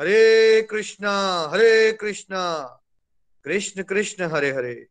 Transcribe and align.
हरे 0.00 0.62
कृष्णा 0.62 1.48
हरे 1.52 1.92
कृष्णा। 1.92 2.64
कृष्ण 3.44 3.82
कृष्ण, 3.82 4.24
हरे 4.24 4.50
हरे। 4.50 4.86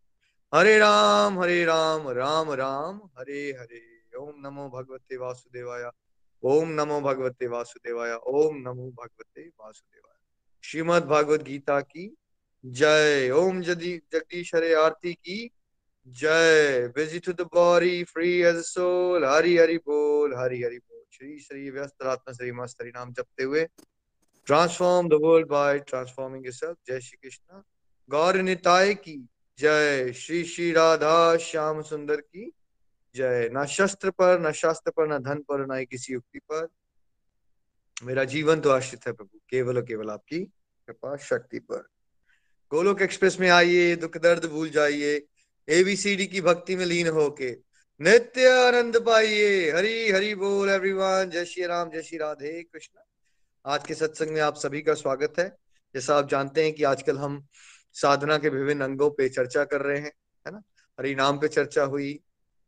हरे 0.56 0.78
राम 0.78 1.40
हरे 1.40 1.66
राम 1.66 2.10
राम 2.10 2.52
राम, 2.52 3.02
हरे 3.20 3.52
हरे। 3.52 3.82
ओम 4.18 4.34
नमो 4.38 4.70
भगवते 4.70 5.18
वासुदेवाय। 5.18 5.92
ओम 6.44 6.70
नमो 6.70 7.02
भगवते 7.02 7.48
वासुदेवाय। 7.48 8.12
ओम 8.12 8.56
नमो 8.56 8.92
भगवते 8.92 9.42
वासुदेवाय। 9.42 10.18
श्रीमद 10.64 11.04
भागवत 11.04 11.42
गीता 11.42 11.82
की 11.82 12.18
जय। 12.66 13.32
ओम 13.32 13.62
जदी 13.62 14.02
जगदीश 14.14 14.56
हरे 14.56 14.74
आरती 14.74 15.14
की 15.14 15.52
जय। 16.08 16.88
Busy 16.96 17.20
to 17.20 17.34
the 17.34 17.42
body 17.42 18.04
free 18.04 18.42
as 18.42 18.56
soul 18.56 19.26
Hari 19.26 19.58
Hari 19.58 19.78
बोल, 19.78 20.36
हरि 20.36 20.64
हरि 20.64 20.78
बोल। 20.78 21.04
श्री 21.14 21.40
श्री 21.40 21.70
व्यस्त 21.70 22.04
आत्मा, 22.04 22.34
श्री 22.34 22.52
मस्त 22.52 22.82
हरि 22.82 22.92
नाम 22.96 23.14
जपते 23.14 23.44
हुए 23.44 23.68
transform 24.50 25.10
the 25.10 25.14
world 25.22 25.48
by 25.48 25.80
transforming 25.80 26.46
yourself 26.46 26.78
जय 26.88 27.00
श्री 27.00 27.18
कृष्ण 27.18 27.62
गौर 28.10 28.38
निताय 28.42 28.94
की 28.94 29.14
जय 29.60 30.12
श्री 30.16 30.44
श्री 30.44 30.72
राधा 30.72 31.36
श्याम 31.38 31.82
सुंदर 31.82 32.22
की 32.22 32.50
जय 33.16 33.50
न 33.54 33.66
शस्त्र 33.66 34.12
पर 34.12 34.40
न 34.40 34.52
शास्त्र 34.52 34.92
पर 34.92 35.08
न 35.08 35.18
धन 35.20 35.42
पर 35.50 35.66
न 35.72 35.84
किसी 35.86 36.14
युक्ति 36.14 36.40
पर 36.52 36.68
मेरा 38.04 38.24
जीवन 38.24 38.62
तो 38.62 38.70
आश्रित 38.70 39.06
है 39.08 39.14
प्रभु 39.14 39.40
केवल 39.50 39.78
और 39.78 39.86
केवल 39.86 40.10
आपकी 40.10 40.40
कृपा 40.40 41.16
शक्ति 41.26 41.60
पर 41.60 41.88
गोलोक 42.72 43.02
एक्सप्रेस 43.02 43.40
में 43.40 43.50
आइए 43.50 43.96
दुख 43.96 44.18
दर्द 44.18 44.46
भूल 44.46 44.70
जाइए 44.70 45.16
एबीसीडी 45.68 46.28
की 46.28 46.42
भक्ति 46.42 46.76
में 46.76 46.86
लीन 46.86 47.08
होके 47.18 47.52
नित्य 48.00 48.50
आनंद 48.58 48.98
पाइए 49.06 49.72
हरी 49.72 50.10
हरी 50.12 50.34
बोल 50.36 50.70
एवरीवन 50.70 51.30
जय 51.30 51.46
श्री 51.46 51.66
राम 51.66 51.92
जय 51.92 52.02
श्री 52.02 52.18
राधे 52.18 52.62
कृष्ण 52.64 53.00
आज 53.66 53.88
के 53.88 53.94
सत्संग 53.94 54.30
में 54.30 54.42
आप 54.42 54.56
सभी 54.56 54.82
का 54.82 54.94
स्वागत 54.94 55.34
है। 55.40 55.58
जैसा 55.94 56.18
आप 56.18 56.30
जानते 56.30 56.64
हैं 56.64 56.74
कि 56.74 56.84
आजकल 56.84 57.18
हम 57.18 57.48
साधना 57.94 58.38
के 58.38 58.50
विभिन्न 58.50 58.82
अंगों 58.82 59.10
पे 59.12 59.30
चर्चा 59.30 59.64
कर 59.64 59.82
रहे 59.82 59.98
हैं, 59.98 60.12
है 60.48 60.52
ना? 60.52 60.62
हरि 61.00 61.16
नाम 61.16 61.40
पे 61.40 61.48
चर्चा 61.48 61.84
हुई, 61.84 62.20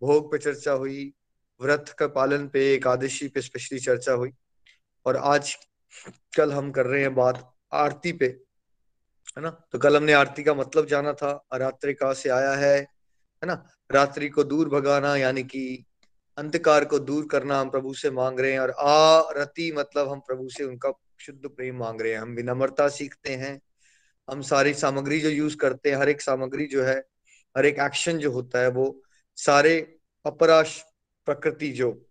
भोग 0.01 0.31
पे 0.31 0.37
चर्चा 0.37 0.71
हुई, 0.71 1.13
व्रत 1.61 1.95
का 1.99 2.07
पालन 2.07 2.47
पे, 2.47 2.73
एकादशी 2.73 3.27
पे 3.27 3.41
स्पेशली 3.41 3.79
चर्चा 3.79 4.11
हुई। 4.11 4.31
और 5.05 5.17
आज 5.17 5.57
कल 6.37 6.51
हम 6.51 6.71
कर 6.71 6.85
रहे 6.85 7.01
हैं 7.01 7.15
बात 7.15 7.55
आरती 7.73 8.11
पे, 8.11 8.25
है 9.37 9.41
ना? 9.41 9.49
तो 9.71 9.79
कल 9.79 9.97
हमने 9.97 10.13
आरती 10.13 10.43
का 10.43 10.53
मतलब 10.53 10.85
जाना 10.85 11.13
था। 11.13 11.45
अरात्रि 11.51 11.93
का 11.93 12.13
से 12.13 12.29
आया 12.29 12.51
है 12.51 12.79
है 13.43 13.45
ना? 13.45 13.69
रात्रि 13.91 14.29
को 14.29 14.43
दूर 14.43 14.69
भगाना, 14.69 15.15
यानी 15.15 15.43
कि 15.43 15.85
अंधकार 16.37 16.85
को 16.85 16.99
दूर 16.99 17.27
करना 17.31 17.59
हम 17.59 17.69
प्रभु 17.69 17.93
से 17.93 18.11
मांग 18.11 18.39
रहे 18.39 18.51
हैं 18.51 18.59
और 18.59 18.71
आरती 18.71 19.71
मतलब 19.71 20.09
हम 20.09 20.19
प्रभु 20.19 20.49
से 20.49 20.63
उनका 20.63 20.91
शुद्ध 21.19 21.49
प्रेम 21.49 21.77
मांग 21.77 22.01
रहे 22.01 22.11
हैं। 22.11 22.19
हम 22.19 22.29
विनम्रता 22.29 22.87
सीखते 22.89 23.35
हैं। 23.35 23.61
हम 24.29 24.41
सारी 24.41 24.73
सामग्री 24.73 25.19
जो 25.19 25.29
यूज़ 25.29 25.57
करते 25.57 25.89
हैं, 25.91 25.97
हर 25.97 26.09
एक 26.09 26.21
सामग्री 26.21 26.65
जो 26.65 26.83
है, 26.83 27.03
हर 27.57 27.65
एक 27.65 27.79
एक्शन 27.79 28.17
जो 28.17 28.31
होता 28.31 28.59
है, 28.59 28.69
वो 28.69 29.03
सारे 29.35 29.97
अपराश 30.25 30.85
प्रकृति 31.25 31.71
जो 31.71 32.07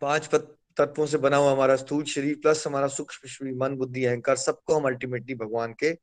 पाँच 0.00 0.30
तत्वों 0.76 1.06
से 1.06 1.18
बना 1.18 1.36
हुआ 1.36 1.52
हमारा 1.52 1.76
स्थूल 1.76 2.04
शरीर 2.04 2.34
प्लस 2.34 2.66
हमारा 2.66 2.86
सूक्ष्म 2.86 3.56
मन, 3.56 3.76
बुद्धि, 3.76 4.04
अहंकार, 4.04 4.36
सबको 4.36 4.74
हम 4.74 4.86
अल्टीमेटली 4.86 5.34
भगवान 5.34 5.72
के 5.72 5.98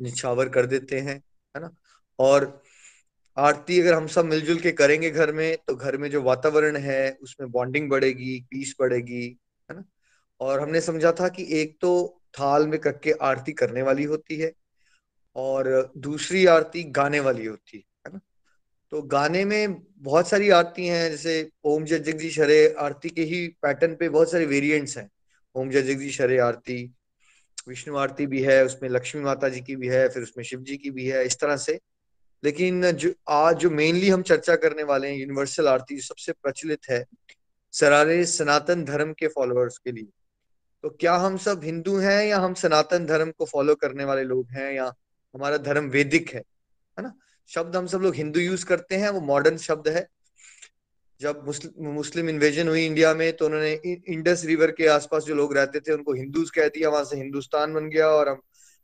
निछावर 0.00 0.48
कर 0.48 0.66
देते 0.66 1.00
हैं, 1.00 1.24
है 1.56 1.60
ना? 1.60 1.74
और 2.18 2.62
आरती 3.36 3.80
अगर 3.80 3.94
हम 3.94 4.06
सब 4.06 4.24
मिलजुल 4.24 4.58
के 4.58 4.72
करेंगे 4.72 5.10
घर 5.10 5.32
में 5.32 5.56
तो 5.68 5.74
घर 5.76 5.96
में 5.96 6.10
जो 6.10 6.22
वातावरण 6.22 6.76
है, 6.76 7.18
उसमें 7.22 7.50
बॉन्डिंग 7.50 7.90
बढ़ेगी 7.90 8.40
पीस 8.50 8.74
बढ़ेगी, 8.80 9.38
है 9.70 9.76
ना? 9.76 9.84
और 10.40 10.60
हमने 10.60 10.80
समझा 10.80 11.12
था 11.12 11.28
कि 11.28 11.46
एक 11.60 11.76
तो 11.80 12.20
थाल 12.40 12.66
में 12.66 12.80
करके 12.80 13.12
आरती 13.12 13.52
करने 13.52 13.82
वाली 13.82 14.04
होती 14.04 14.36
है 14.36 14.52
और 15.36 15.92
दूसरी 15.98 16.46
आरती 16.46 16.82
गाने 16.82 17.20
वाली 17.20 17.46
होती 17.46 17.84
है 18.06 18.12
ना? 18.12 18.20
तो 18.90 19.02
गाने 19.02 19.44
में 19.44 19.82
बहुत 19.98 20.28
सारी 20.28 20.50
आरती 20.50 20.86
हैं, 20.86 21.10
जैसे 21.10 21.50
ओम 21.64 21.84
जय 21.84 21.98
जगदीश 21.98 22.40
हरे 22.40 22.74
आरती 22.78 23.08
के 23.08 23.22
ही 23.22 23.48
पैटर्न 23.48 23.94
पे 23.94 24.08
बहुत 24.08 24.30
सारे 24.30 24.46
वेरिएंट्स 24.46 24.98
हैं। 24.98 25.10
ओम 25.54 25.70
जय 25.70 25.82
जगदीश 25.82 26.20
हरे 26.20 26.38
आरती, 26.38 26.94
विष्णु 27.68 27.96
आरती 27.96 28.26
भी 28.26 28.42
है, 28.42 28.64
उसमें 28.64 28.90
लक्ष्मी 28.90 29.22
माता 29.22 29.48
जी 29.48 29.60
की 29.60 29.76
भी 29.76 29.88
है, 29.88 30.08
फिर 30.08 30.22
उसमें 30.22 30.44
शिव 30.44 30.60
जी 30.60 30.76
की 30.76 30.90
भी 30.90 31.06
है, 31.06 31.26
इस 31.26 31.40
तरह 31.40 31.56
से 31.56 31.80
लेकिन 32.44 32.90
जो, 32.90 33.12
आज 33.28 33.56
जो 33.56 33.70
मेनली 33.70 34.08
हम 34.08 34.22
चर्चा 34.22 34.56
करने 34.56 34.82
वाले 34.82 35.08
हैं 35.08 35.16
यूनिवर्सल 35.16 35.68
आरती 35.68 36.00
सबसे 36.00 36.32
प्रचलित 36.32 36.80
है, 36.90 37.04
सरारे 37.72 38.24
सनातन 38.24 38.84
धर्म 38.84 39.12
के 39.12 39.28
फॉलोअर्स 39.28 39.78
के 39.78 39.92
लिए। 39.92 40.06
तो 40.82 40.90
क्या 40.90 41.14
हम 41.14 41.36
सब 41.36 41.60
हिंदू 41.64 41.96
हैं 41.96 42.26
या 42.26 42.38
हम 42.38 42.54
सनातन 42.54 43.06
धर्म 43.06 43.30
को 43.30 43.44
फॉलो 43.44 43.74
करने 43.74 44.04
वाले 44.04 44.22
लोग 44.22 44.46
हैं 44.50 44.72
या 44.72 44.94
हमारा 45.34 45.56
धर्म 45.56 45.84
वैदिक 45.84 46.30
है? 46.30 46.42
है 46.98 47.02
ना? 47.02 47.14
शब्द 47.48 47.76
हम 47.76 47.86
सब 47.86 47.98
लोग 47.98 48.14
हिंदू 48.14 48.40
यूज़ 48.40 48.66
करते 48.66 48.94
हैं, 48.94 49.10
वो 49.10 49.20
मॉडर्न 49.20 49.56
शब्द 49.56 49.88
है। 49.88 50.08
जब 51.20 51.46
मुस्लिम 51.46 51.86
मुस्लिम 51.86 52.28
इन्वेजन 52.28 52.68
हुई 52.68 52.86
इंडिया 52.86 53.14
में 53.14 53.36
तो 53.36 53.46
उन्होंने 53.46 53.72
इंडस 54.08 54.44
रिवर 54.44 54.70
के 54.70 54.86
आसपास 54.86 55.22
जो 55.22 55.34
लोग 55.34 55.56
रहते 55.56 55.80
थे, 55.80 55.92
उनको 55.92 56.12
हिंदूज 56.12 56.50
कह 56.50 56.68
दिया, 56.68 56.88
वहाँ 56.88 57.04
से 57.04 57.16
हिंदुस्तान 57.16 57.74
बन 57.74 57.90
गया 57.90 58.08
और 58.08 58.28
हम 58.28 58.40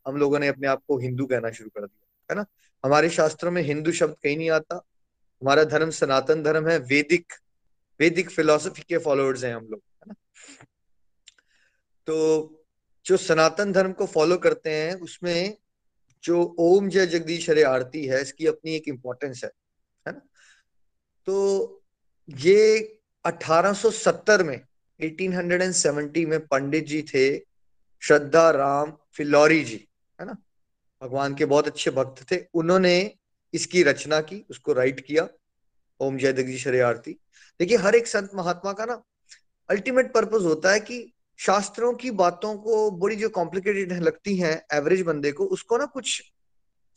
हम 0.08 0.16
लोगों 0.16 0.38
ने 0.38 0.48
अपने 0.48 0.68
आप 0.68 0.82
को 0.88 0.98
हिंदू 0.98 1.26
कहना 1.26 1.50
शुरू 1.50 1.70
कर 1.70 1.80
दिया। 1.80 2.06
है 2.30 2.36
ना? 2.36 2.46
हमारे 2.84 3.10
शास्त्रों 3.10 3.50
में 3.50 3.62
हिंदू 3.62 3.92
शब्द 3.92 4.16
कहीं 4.22 4.36
नहीं 4.36 4.50
आता। 4.50 4.76
हमारा 5.42 5.64
धर्म 5.64 5.90
सनातन 5.90 6.42
धर्म 6.42 6.68
है, 6.68 6.78
वैदिक 6.78 7.32
वैदिक 8.00 8.30
फिलोसफी 8.30 8.82
के 8.82 8.98
फॉलोअर्स 8.98 9.44
हैं 9.44 9.54
हम 9.54 9.64
लोग, 9.64 9.80
है 9.80 10.04
ना? 10.08 10.14
तो 12.06 12.54
जो 13.06 13.16
सनातन 13.16 13.72
धर्म 13.72 13.92
को 13.92 14.06
फॉलो 14.06 14.36
करते 14.36 14.70
हैं, 14.70 14.94
उसमें 14.94 15.56
जो 16.24 16.56
ओम 16.58 16.88
जय 16.88 17.06
जगदीश 17.06 17.50
हरे 17.50 17.62
आरती 17.62 18.06
है, 18.06 18.22
इसकी 18.22 18.46
अपनी 18.46 18.74
एक 18.74 18.88
इंपॉर्टेंस 18.88 19.44
है 19.44 19.50
है 20.06 20.12
ना? 20.12 20.20
तो 21.26 21.82
ये 22.28 22.98
1870 23.24 24.42
में 24.42 24.60
1870 25.00 26.26
में 26.26 26.46
पंडित 26.46 26.86
जी 26.86 27.02
थे, 27.02 27.38
श्रद्धा 28.00 28.50
राम 28.50 28.96
फिलौरी 29.12 29.64
जी, 29.64 29.88
है 30.20 30.26
ना? 30.26 30.36
भगवान 31.02 31.34
के 31.34 31.44
बहुत 31.44 31.66
अच्छे 31.66 31.90
भक्त 31.90 32.24
थे। 32.32 32.36
उन्होंने 32.54 32.94
इसकी 33.54 33.82
रचना 33.82 34.20
की, 34.20 34.44
उसको 34.50 34.72
राइट 34.72 35.00
किया, 35.00 35.28
ओम 36.00 36.16
जय 36.18 36.32
जगदीश 36.32 36.66
हरे 36.66 36.80
आरती 36.80 37.18
देखिए, 37.60 37.76
हर 37.76 37.94
एक 37.94 38.06
संत 38.06 38.30
महात्मा 38.34 38.72
का 38.72 38.84
ना 38.84 39.02
अल्टीमेट 39.68 40.12
पर्पज 40.14 40.44
होता 40.44 40.72
है 40.72 40.80
कि 40.80 41.12
शास्त्रों 41.38 41.92
की 41.94 42.10
बातों 42.12 42.54
को, 42.56 42.90
बड़ी 42.90 43.16
जो 43.16 43.28
कॉम्प्लिकेटेड 43.28 43.92
लगती 44.02 44.36
हैं 44.36 44.60
एवरेज 44.72 45.02
बंदे 45.02 45.32
को, 45.32 45.44
उसको 45.46 45.78
ना 45.78 45.84
कुछ 45.86 46.22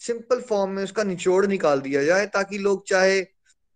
सिंपल 0.02 0.42
फॉर्म 0.42 0.72
में 0.72 0.84
उसका 0.84 1.04
निचोड़ 1.04 1.46
निकाल 1.48 1.82
दिया 1.82 2.04
जाए 2.04 2.26
ताकि 2.28 2.58
लोग 2.58 2.88
चाहे 2.88 3.22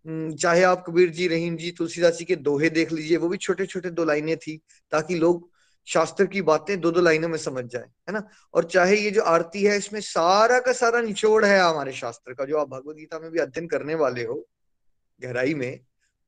चाहे 0.06 0.64
आप 0.64 0.84
कबीर 0.88 1.10
जी, 1.10 1.28
रहीम 1.28 1.56
जी, 1.58 1.72
तुलसीदास 1.72 2.18
जी 2.18 2.26
के 2.26 2.36
दोहे 2.38 2.70
देख 2.70 2.92
लीजिए, 2.92 3.18
वो 3.18 3.30
भी 3.30 3.38
छोटे 3.38 3.66
छोटे 3.66 3.90
दो 3.90 4.04
लाइनें 4.06 4.36
थी, 4.38 4.60
ताकि 4.92 5.16
लोग 5.16 5.50
शास्त्र 5.88 6.26
की 6.26 6.42
बातें 6.42 6.80
दो 6.82 6.92
दो 6.92 7.02
लाइनों 7.02 7.30
में 7.30 7.38
समझ 7.38 7.64
जाए, 7.66 7.84
है 7.84 8.12
ना? 8.12 8.28
और 8.54 8.66
चाहे 8.66 8.98
ये 8.98 9.12
जो 9.12 9.22
आरती 9.22 9.64
है, 9.64 9.78
इसमें 9.78 10.00
सारा 10.02 10.60
का 10.60 10.74
सारा 10.74 11.02
निचोड़ 11.02 11.46
है 11.46 11.60
हमारे 11.60 11.92
शास्त्र 11.94 12.34
का, 12.34 12.46
जो 12.46 12.58
आप 12.58 12.70
भगवत 12.70 12.96
गीता 12.96 13.20
में 13.20 13.32
भी 13.32 13.40
अध्ययन 13.40 13.68
करने 13.68 13.96
वाले 13.96 14.24
हो, 14.24 14.46
गहराई 15.20 15.54
में, 15.54 15.80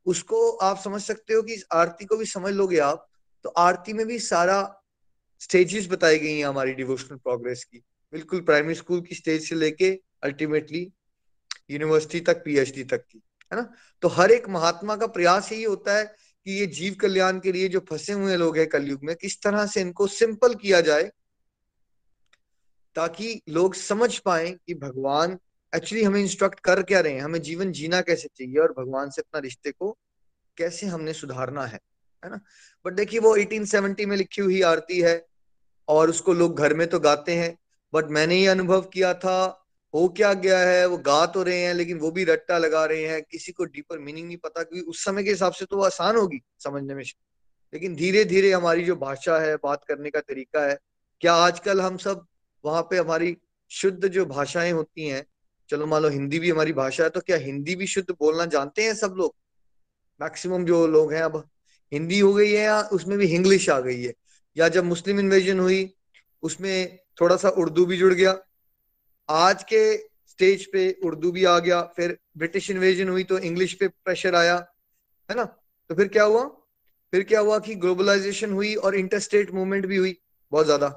उसको 0.06 0.50
आप 0.50 0.80
समझ 0.80 1.02
सकते 1.02 1.34
हो 1.34 1.42
कि 1.42 1.54
इस 1.54 1.66
आरती 1.74 2.06
को 2.06 2.18
भी 2.18 2.26
समझ 2.26 2.54
लोगे 2.54 2.78
आप 2.80 3.08
तो 3.46 3.50
आरती 3.50 3.94
में 3.94 4.06
भी 4.08 4.20
सारा 4.20 4.60
स्टेजेस 5.42 5.88
बताई 5.90 6.20
गई 6.20 6.38
हैं 6.38 6.46
हमारी 6.46 6.74
डिवोशनल 6.74 7.18
प्रोग्रेस 7.18 7.64
की। 7.64 7.84
बिल्कुल 8.14 8.42
प्राइमरी 8.42 8.76
स्कूल 8.76 9.02
की 9.02 9.16
स्टेज 9.16 9.50
से 9.50 9.56
लेके 9.56 9.90
अल्टीमेटली 10.24 10.82
यूनिवर्सिटी 11.72 12.20
तक 12.20 12.44
पीएचडी 12.44 12.84
तक 12.84 13.04
की, 13.04 13.22
है 13.52 13.60
ना? 13.60 13.70
तो 14.04 14.08
हर 14.08 14.32
एक 14.32 14.48
महात्मा 14.50 14.96
का 14.96 15.08
प्रयास 15.08 15.52
यही 15.52 15.64
होता 15.64 15.98
है 15.98 16.16
कि 16.48 16.54
ये 16.54 16.66
जीव 16.66 16.96
कल्याण 17.02 17.40
के 17.40 17.52
लिए 17.52 17.68
जो 17.68 17.80
फंसे 17.80 18.14
हुए 18.14 18.38
लोग 18.38 18.58
हैं 18.58 18.70
कलयुग 18.70 19.00
में, 19.04 19.16
किस 19.16 19.42
तरह 19.42 19.66
से 19.66 19.82
इनको 19.82 20.08
सिंपल 20.08 20.56
किया 20.56 20.82
जाए 20.82 21.12
ताकि 22.96 23.42
लोग 23.50 23.76
समझ 23.76 24.18
पाए 24.18 24.52
कि 24.52 24.74
भगवान 24.74 25.40
एक्चुअली 25.76 26.04
हमें 26.04 26.22
इंस्ट्रक्ट 26.22 26.60
कर 26.60 26.84
क्या 26.84 27.00
रहे 27.00 27.14
हैं, 27.14 27.22
हमें 27.22 27.42
जीवन 27.42 27.72
जीना 27.72 28.02
कैसे 28.02 28.28
चाहिए 28.28 28.58
और 28.58 28.72
भगवान 28.72 29.10
से 29.10 29.22
अपना 29.22 29.40
रिश्ते 29.40 29.72
को 29.72 29.98
कैसे 30.58 30.88
हमने 30.88 31.14
सुधारना 31.14 31.66
है 31.66 31.80
है 32.26 32.30
ना? 32.30 32.40
बट 32.86 32.94
देखिए 32.94 33.20
वो 33.20 33.38
1870 33.38 34.06
में 34.06 34.18
लिखी 34.18 34.42
हुई 34.42 34.62
आरती 34.62 35.02
है 35.02 35.26
और 35.88 36.10
उसको 36.10 36.34
लोग 36.34 36.58
घर 36.58 36.74
में 36.74 36.88
तो 36.88 37.00
गाते 37.00 37.36
हैं 37.36 37.58
बट 37.94 38.06
मैंने 38.06 38.36
ये 38.36 38.48
अनुभव 38.48 38.82
किया 38.82 39.14
था 39.14 39.67
हो 39.98 40.10
क्या 40.10 40.34
गया 40.34 40.60
है, 40.60 40.86
वो 40.86 40.98
गा 40.98 41.26
तो 41.26 41.44
रहे 41.44 41.62
हैं, 41.62 41.74
लेकिन 41.74 41.98
वो 41.98 42.12
भी 42.12 42.24
रट्टा 42.24 42.58
लगा 42.58 42.86
रहे 42.86 43.04
हैं, 43.04 43.24
किसी 43.32 43.52
को 43.52 43.66
डीपर 43.66 44.00
मीनिंग 44.00 44.28
नहीं 44.28 44.38
पता, 44.38 44.64
क्योंकि 44.64 44.90
उस 44.90 45.06
समय 45.06 45.24
के 45.24 45.30
हिसाब 45.30 45.52
से 45.54 45.66
तो 45.66 45.78
वो 45.78 45.84
आसान 45.84 46.16
होगी 46.16 46.42
समझने 46.60 46.94
में। 46.94 47.04
लेकिन 47.74 47.96
धीरे 47.96 48.26
धीरे 48.26 48.52
हमारी 48.52 48.84
जो 48.84 48.96
भाषा 48.96 49.40
है, 49.40 49.56
बात 49.56 49.84
करने 49.88 50.10
का 50.10 50.20
तरीका 50.20 50.68
है, 50.68 50.80
क्या 51.22 51.34
आजकल 51.34 51.82
हम 51.82 51.98
सब 51.98 52.26
वहाँ 52.66 52.82
पे 52.82 52.98
हमारी 52.98 53.38
शुद्ध 53.70 54.08
जो 54.08 54.26
भाषाएँ 54.26 54.72
होती 54.72 55.08
हैं, 55.08 55.26
चलो 55.70 55.86
मान 55.86 56.02
लो 56.02 56.10
हिंदी 56.10 56.40
भी 56.40 56.50
हमारी 56.50 56.74
भाषा 56.74 57.04
है 57.04 57.10
तो 57.10 57.20
क्या 57.20 57.38
हिंदी 57.38 57.76
भी 57.76 57.88
शुद्ध 57.88 58.12
बोलना 58.12 58.46
जानते 58.46 58.84
हैं 58.84 58.94
सब 58.96 59.14
लोग? 59.18 59.36
मैक्सिमम 60.22 60.66
जो 60.66 60.88
लोग 60.88 61.14
हैं 61.14 61.22
अब, 61.22 61.50
हिंदी 61.94 62.20
हो 62.20 62.34
गई 62.34 62.52
है 62.52 62.64
या 62.64 62.82
उसमें 62.82 63.18
भी 63.18 63.28
इंग्लिश 63.28 63.70
आ 63.70 63.80
गई 63.80 64.04
है? 64.04 64.14
या 64.58 64.70
जब 64.70 64.84
मुस्लिम 64.84 65.20
इन्वेजन 65.20 65.60
हुई, 65.60 65.96
उसमें 66.42 67.00
थोड़ा 67.22 67.38
सा 67.38 67.50
उर्दू 67.50 67.86
भी 67.86 67.98
जुड़ 67.98 68.14
गया 68.14 68.40
आज 69.30 69.64
के 69.64 69.82
स्टेज 70.28 70.66
पे 70.72 70.90
उर्दू 71.06 71.32
भी 71.32 71.44
आ 71.46 71.58
गया, 71.60 71.82
फिर 71.82 72.18
ब्रिटिश 72.38 72.70
इन्वेजन 72.72 73.10
हुई 73.10 73.24
तो 73.24 73.38
इंग्लिश 73.40 73.74
पे 73.74 73.88
प्रेशर 73.88 74.36
आया, 74.36 74.56
है 75.30 75.36
ना? 75.36 75.44
तो 75.44 75.96
फिर 75.96 76.08
क्या 76.08 76.24
हुआ? 76.26 76.44
फिर 77.14 77.24
क्या 77.24 77.40
हुआ 77.40 77.58
कि 77.60 77.76
ग्लोबलाइजेशन 77.78 78.52
हुई 78.52 78.74
और 78.78 78.96
इंटरस्टेट 78.96 79.54
मूवमेंट 79.54 79.86
भी 79.86 79.98
हुई 79.98 80.18
बहुत 80.52 80.66
ज़्यादा। 80.66 80.90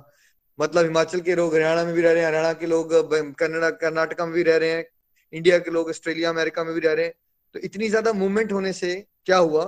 मतलब 0.59 0.85
हिमाचल 0.85 1.21
के 1.21 1.35
लोग, 1.35 1.55
हरियाणा 1.55 1.85
में 1.85 1.95
भी 1.95 2.03
रह 2.03 2.13
रहे 2.13 2.21
हैं, 2.21 2.29
हरियाणा 2.29 2.53
के 2.53 2.67
लोग 2.67 2.95
कन्नड़ा, 3.39 3.71
कर्नाटका 3.73 4.27
में 4.27 4.35
भी 4.35 4.43
रह 4.43 4.57
रहे 4.57 4.71
हैं 4.71 4.85
इंडिया 5.33 5.59
के 5.59 5.71
लोग 5.71 5.89
ऑस्ट्रेलिया 5.89 6.31
अमेरिका 6.31 6.65
में 6.65 6.73
भी 6.75 6.81
रह 6.81 6.93
रहे 6.93 7.05
हैं। 7.05 7.15
तो 7.55 7.61
इतनी 7.61 7.89
ज़्यादा 7.89 8.13
मूवमेंट 8.13 8.53
होने 8.53 8.73
से 8.73 8.95
क्या 9.27 9.37
हुआ 9.39 9.65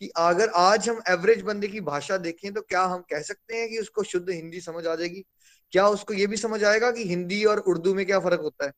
कि 0.00 0.10
अगर 0.16 0.48
आज 0.56 0.88
हम 0.88 1.00
एवरेज 1.08 1.42
बंदे 1.42 1.68
की 1.68 1.80
भाषा 1.82 2.16
देखें 2.18 2.52
तो 2.54 2.60
क्या 2.60 2.82
हम 2.84 3.00
कह 3.10 3.22
सकते 3.22 3.56
हैं 3.56 3.68
कि 3.68 3.78
उसको 3.78 4.02
शुद्ध 4.04 4.28
हिंदी 4.30 4.60
समझ 4.60 4.86
आ 4.86 4.94
जाएगी? 4.94 5.24
क्या 5.72 5.86
उसको 5.88 6.14
ये 6.14 6.26
भी 6.26 6.36
समझ 6.36 6.62
आएगा 6.64 6.90
कि 6.90 7.04
हिंदी 7.08 7.44
और 7.44 7.58
उर्दू 7.60 7.94
में 7.94 8.04
क्या 8.06 8.18
फ़र्क 8.20 8.40
होता 8.40 8.66
है? 8.66 8.72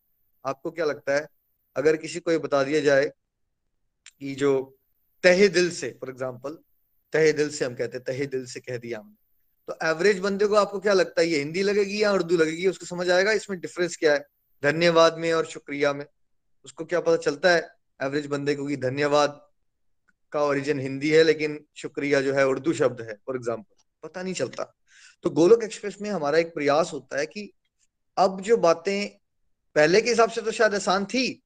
आपको 0.44 0.70
क्या 0.70 0.84
लगता 0.84 1.14
है? 1.14 1.26
अगर 1.76 1.96
किसी 1.96 2.20
को 2.20 2.30
ये 2.30 2.38
बता 2.38 2.62
दिया 2.64 2.80
जाए 2.80 3.06
कि 3.06 4.34
जो 4.34 4.78
तहे 5.24 5.48
दिल 5.48 5.70
से 5.70 5.90
फॉर 6.00 6.10
एग्ज़ाम्पल 6.10 6.58
तहे 7.12 7.32
दिल 7.32 7.50
से 7.50 7.64
हम 7.64 7.74
कहते 7.74 7.96
हैं, 7.96 8.04
तहे 8.04 8.26
दिल 8.26 8.44
से 8.46 8.60
कह 8.60 8.76
दिया 8.78 8.98
हमने 8.98 9.16
तो 9.68 9.76
एवरेज 9.86 10.18
बंदे 10.18 10.46
को 10.46 10.54
आपको 10.54 10.78
क्या 10.80 10.92
लगता 10.92 11.20
है, 11.20 11.26
ये 11.28 11.38
हिंदी 11.38 11.62
लगेगी 11.62 12.02
या 12.02 12.12
उर्दू 12.12 12.36
लगेगी? 12.36 12.66
उसको 12.66 12.86
समझ 12.86 13.08
आएगा, 13.10 13.32
इसमें 13.32 13.58
डिफरेंस 13.60 13.96
क्या 13.96 14.12
है? 14.12 14.24
धन्यवाद 14.62 15.18
में 15.18 15.32
और 15.32 15.46
शुक्रिया 15.46 15.92
में। 15.92 16.04
उसको 16.64 16.84
क्या 16.84 17.00
पता 17.00 17.16
चलता 17.16 17.50
है 17.50 17.68
एवरेज 18.00 18.26
बंदे 18.26 18.54
को 18.54 18.66
कि 18.66 18.76
धन्यवाद 18.76 19.40
का 20.32 20.42
ओरिजिन 20.42 20.80
हिंदी 20.80 21.10
है, 21.10 21.22
लेकिन 21.22 21.58
शुक्रिया 21.76 22.20
जो 22.20 22.34
है 22.34 22.46
उर्दू 22.46 22.72
शब्द 22.72 23.00
है 23.00 23.14
फॉर 23.26 23.36
एग्ज़ाम्पल 23.36 24.08
पता 24.08 24.22
नहीं 24.22 24.34
चलता। 24.34 24.72
तो 25.22 25.30
गोलोक 25.30 25.62
एक्सप्रेस 25.62 25.96
में 26.02 26.10
हमारा 26.10 26.38
एक 26.38 26.54
प्रयास 26.54 26.90
होता 26.92 27.18
है 27.18 27.26
कि 27.26 27.52
अब 28.18 28.40
जो 28.40 28.56
बातें 28.56 29.08
पहले 29.74 30.00
के 30.00 30.10
हिसाब 30.10 30.30
से 30.30 30.42
तो 30.42 30.52
शायद 30.52 30.74
आसान 30.74 31.04
थी 31.04 31.42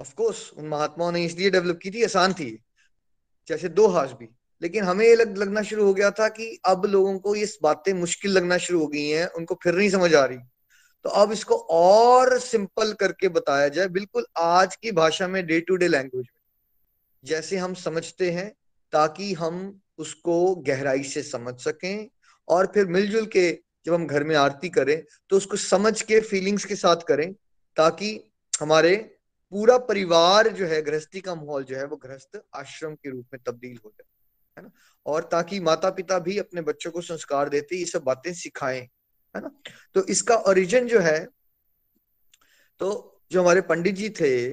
ऑफ़ 0.00 0.14
कोर्स 0.14 0.50
उन 0.52 0.68
महात्माओं 0.68 1.12
ने 1.12 1.24
इसलिए 1.24 1.50
डेवलप 1.50 1.78
की 1.82 1.90
थी 1.90 2.04
आसान 2.04 2.32
थी 2.32 2.64
जैसे 3.48 3.68
दो 3.68 3.86
हाथ 3.86 4.06
भी। 4.06 4.28
लेकिन 4.62 4.84
हमें 4.84 5.06
ये 5.06 5.14
लग, 5.14 5.36
लगना 5.38 5.62
शुरू 5.62 5.84
हो 5.84 5.94
गया 5.94 6.10
था 6.10 6.28
कि 6.28 6.58
अब 6.64 6.84
लोगों 6.86 7.18
को 7.18 7.34
ये 7.36 7.48
बातें 7.62 7.92
मुश्किल 7.92 8.30
लगना 8.30 8.58
शुरू 8.58 8.80
हो 8.80 8.86
गई 8.86 9.08
हैं 9.08 9.26
उनको 9.26 9.58
फिर 9.62 9.74
नहीं 9.74 9.90
समझ 9.90 10.14
आ 10.14 10.24
रही। 10.24 10.38
तो 11.04 11.10
अब 11.10 11.32
इसको 11.32 11.54
और 11.70 12.38
सिंपल 12.38 12.92
करके 12.92 13.28
बताया 13.28 13.68
जाए 13.68 13.88
बिल्कुल 13.88 14.26
आज 14.36 14.76
की 14.76 14.92
भाषा 14.92 15.28
में 15.28 15.46
डे 15.46 15.60
टू 15.60 15.76
डे 15.76 15.88
लैंग्वेज 15.88 16.26
में। 16.34 16.40
जैसे 17.24 17.56
हम 17.56 17.74
समझते 17.74 18.30
हैं 18.30 18.52
ताकि 18.92 19.32
हम 19.34 19.80
उसको 19.98 20.54
गहराई 20.54 21.02
से 21.02 21.22
समझ 21.22 21.60
सकें 21.60 22.08
और 22.48 22.66
फिर 22.74 22.86
मिलजुल 22.86 23.26
के 23.26 23.50
जब 23.86 23.94
हम 23.94 24.06
घर 24.06 24.24
में 24.24 24.34
आरती 24.36 24.68
करें 24.68 25.02
तो 25.30 25.36
उसको 25.36 25.56
समझ 25.56 26.00
के 26.02 26.20
फीलिंग्स 26.20 26.64
के 26.64 26.76
साथ 26.76 27.02
करें, 27.08 27.32
ताकि 27.76 28.18
हमारे 28.52 28.96
पूरा 29.52 29.76
परिवार 29.78 30.48
जो 30.48 30.66
है, 30.66 30.80
गृहस्थी 30.82 31.20
का 31.20 31.34
माहौल 31.34 31.64
जो 31.64 31.76
है, 31.76 31.84
वो 31.86 31.96
गृहस्थ 31.96 32.40
आश्रम 32.54 32.94
के 32.94 33.10
रूप 33.10 33.26
में 33.32 33.40
तब्दील 33.46 33.78
हो 33.84 33.90
जाए, 33.90 34.06
है 34.56 34.62
ना? 34.62 34.70
और 35.06 35.28
ताकि 35.32 35.60
माता 35.60 35.90
पिता 35.90 36.18
भी 36.18 36.38
अपने 36.38 36.62
बच्चों 36.62 36.90
को 36.90 37.00
संस्कार 37.02 37.48
देते, 37.48 37.76
ये 37.76 37.84
सब 37.84 38.02
बातें 38.02 38.32
सिखाएँ, 38.34 38.80
है 39.34 39.40
ना? 39.40 39.50
तो 39.94 40.04
इसका 40.06 40.36
ओरिजिन 40.48 40.88
जो 40.88 41.00
है 41.00 41.26
तो 42.80 43.20
जो 43.30 43.42
हमारे 43.42 43.60
पंडित 43.60 43.94
जी 43.94 44.08
थे, 44.10 44.52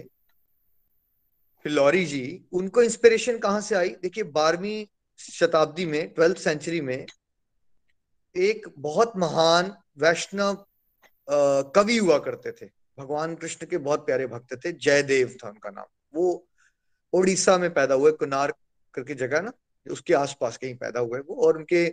फिलौरी 1.66 2.06
जी, 2.06 2.46
उनको 2.54 2.82
इंस्पिरेशन 2.84 3.38
कहाँ 3.38 3.62
से 3.62 3.76
आई? 3.76 3.90
देखिए, 4.02 4.24
बारहवीं 4.26 4.86
शताब्दी 5.20 5.86
में 5.86 6.14
ट्वेल्थ 6.14 6.38
सेंचुरी 6.38 6.82
में 6.82 7.06
एक 8.36 8.68
बहुत 8.78 9.14
महान 9.18 9.74
वैष्णव 10.00 10.66
कवि 11.76 11.98
हुआ 11.98 12.18
करते 12.20 12.52
थे। 12.52 12.70
भगवान 12.98 13.36
कृष्ण 13.36 13.66
के 13.66 13.78
बहुत 13.78 14.06
प्यारे 14.06 14.28
भक्त 14.28 14.54
थे, 14.66 14.72
जयदेव 14.72 15.36
था 15.44 15.50
उनका 15.50 15.70
नाम। 15.70 15.86
वो 16.14 16.48
ओडिशा 17.14 17.58
में 17.58 17.74
पैदा 17.74 17.96
हुए, 17.96 18.12
कुनार 18.12 18.54
करके 18.94 19.14
जगह 19.14 19.42
ना, 19.42 19.52
उसके 19.86 20.14
आसपास 20.14 20.58
कहीं 20.58 20.76
पैदा 20.76 21.00
हुए 21.00 21.20
वो, 21.20 21.36
और 21.36 21.58
उनके, 21.58 21.88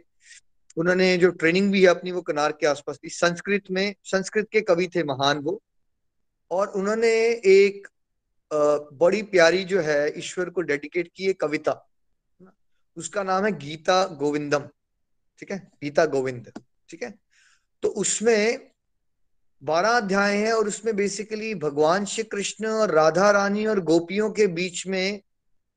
उन्होंने 0.77 1.17
जो 1.19 1.31
ट्रेनिंग 1.33 1.71
भी 1.73 1.83
है 1.83 1.89
अपनी, 1.89 2.13
वो 2.13 2.23
कनार 2.23 2.53
के 2.53 2.67
आसपास 2.67 2.99
थी। 3.05 3.09
संस्कृत 3.09 3.71
में, 3.71 3.95
संस्कृत 4.05 4.49
के 4.53 4.61
कवि 4.61 4.89
थे 4.95 5.05
महान 5.05 5.39
वो, 5.39 5.61
और 6.51 6.69
उन्होंने 6.69 7.13
एक 7.47 7.89
बड़ी 8.51 9.23
प्यारी 9.23 9.65
जो 9.65 9.81
है, 9.81 10.19
ईश्वर 10.19 10.51
को 10.51 10.61
डेडिकेट 10.63 11.11
की 11.17 11.29
एक 11.29 11.41
कविता। 11.41 11.85
उसका 12.97 13.23
नाम 13.23 13.45
है 13.45 13.53
गीता 13.59 14.05
गोविंदम। 14.17 14.69
ठीक 15.39 15.51
है? 15.51 15.59
गीता 15.83 16.05
गोविंद, 16.07 16.53
ठीक 16.89 17.03
है? 17.03 17.15
तो 17.83 17.89
उसमें 17.89 18.71
बारह 19.63 19.89
अध्याय 19.89 20.37
हैं 20.37 20.53
और 20.53 20.69
उसमें 20.69 20.97
बेसिकली 20.97 21.55
भगवान 21.55 22.05
श्री 22.05 22.25
कृष्ण 22.25 22.67
और 22.67 22.91
राधा 22.91 23.31
रानी 23.31 23.67
और 23.67 23.81
गोपियों 23.81 24.31
के 24.31 24.47
बीच 24.47 24.87
में 24.87 25.21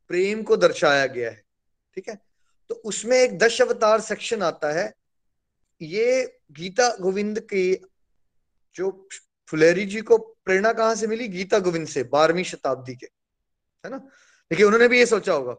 प्रेम 0.09 0.43
को 0.43 0.57
दर्शाया 0.57 1.05
गया 1.05 1.29
है, 1.29 1.43
ठीक 1.95 2.09
है? 2.09 2.17
तो 2.69 2.75
उसमें 2.75 3.17
एक 3.17 3.37
दश 3.37 3.61
अवतार 3.61 4.01
सेक्शन 4.01 4.41
आता 4.41 4.71
है। 4.71 4.93
ये 5.81 6.39
गीता 6.51 6.89
गोविंद 6.95 7.39
के 7.39 7.81
जो 8.75 9.07
फुलेरी 9.47 9.85
जी 9.85 10.01
को 10.01 10.17
प्रेरणा 10.17 10.73
कहाँ 10.73 10.95
से 10.95 11.07
मिली? 11.07 11.27
गीता 11.27 11.59
गोविंद 11.59 11.87
से, 11.87 12.03
बारहवीं 12.03 12.43
शताब्दी 12.43 12.95
के, 12.95 13.05
है 13.85 13.91
ना? 13.91 13.97
देखिए, 14.51 14.65
उन्होंने 14.65 14.87
भी 14.87 14.99
ये 14.99 15.05
सोचा 15.05 15.33
होगा। 15.33 15.55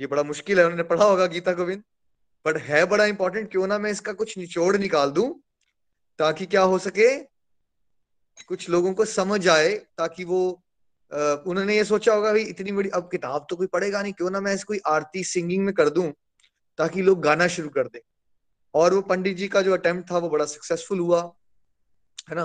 ये 0.00 0.06
बड़ा 0.06 0.22
मुश्किल 0.22 0.58
है, 0.58 0.64
उन्होंने 0.64 0.82
पढ़ा 0.82 1.04
होगा 1.04 1.26
गीता 1.26 1.52
गोविंद। 1.52 1.82
बट 2.46 2.56
है 2.58 2.84
बड़ा 2.86 3.04
इंपॉर्टेंट 3.04 3.50
क्यों 3.50 3.66
ना 3.66 3.78
मैं 3.78 3.90
इसका 3.90 4.12
कुछ 4.12 4.36
निचोड़ 4.38 4.76
निकाल 4.76 5.10
दूँ 5.10 5.28
ताकि 6.18 6.46
क्या 6.46 6.62
हो 6.62 6.78
सके? 6.78 7.16
कुछ 8.48 8.68
लोगों 8.70 8.92
को 8.94 9.04
समझ 9.04 9.46
आए 9.48 9.74
ताकि 9.98 10.24
वो 10.24 10.42
उन्होंने 11.12 11.76
ये 11.76 11.84
सोचा 11.84 12.12
होगा, 12.14 12.32
भाई, 12.32 12.42
इतनी 12.42 12.72
बड़ी, 12.72 12.88
अब 12.88 13.08
किताब 13.10 13.46
तो 13.50 13.56
कोई 13.56 13.66
पढ़ेगा 13.66 14.02
नहीं, 14.02 14.12
क्यों 14.12 14.30
ना 14.30 14.40
मैं 14.40 14.54
इसको 14.54 14.74
आरती 14.86 15.24
सिंगिंग 15.24 15.64
में 15.64 15.72
कर 15.74 15.88
दूँ 15.88 16.12
ताकि 16.78 17.02
लोग 17.02 17.20
गाना 17.22 17.46
शुरू 17.46 17.68
कर 17.68 17.88
दे। 17.88 18.02
और 18.74 18.94
वो 18.94 19.00
पंडित 19.02 19.36
जी 19.36 19.48
का 19.48 19.62
जो 19.62 19.72
अटेम्प्ट 19.72 20.10
था, 20.10 20.18
वो 20.18 20.28
बड़ा 20.30 20.44
सक्सेसफुल 20.44 20.98
हुआ, 20.98 21.20
है 22.30 22.36
ना? 22.36 22.44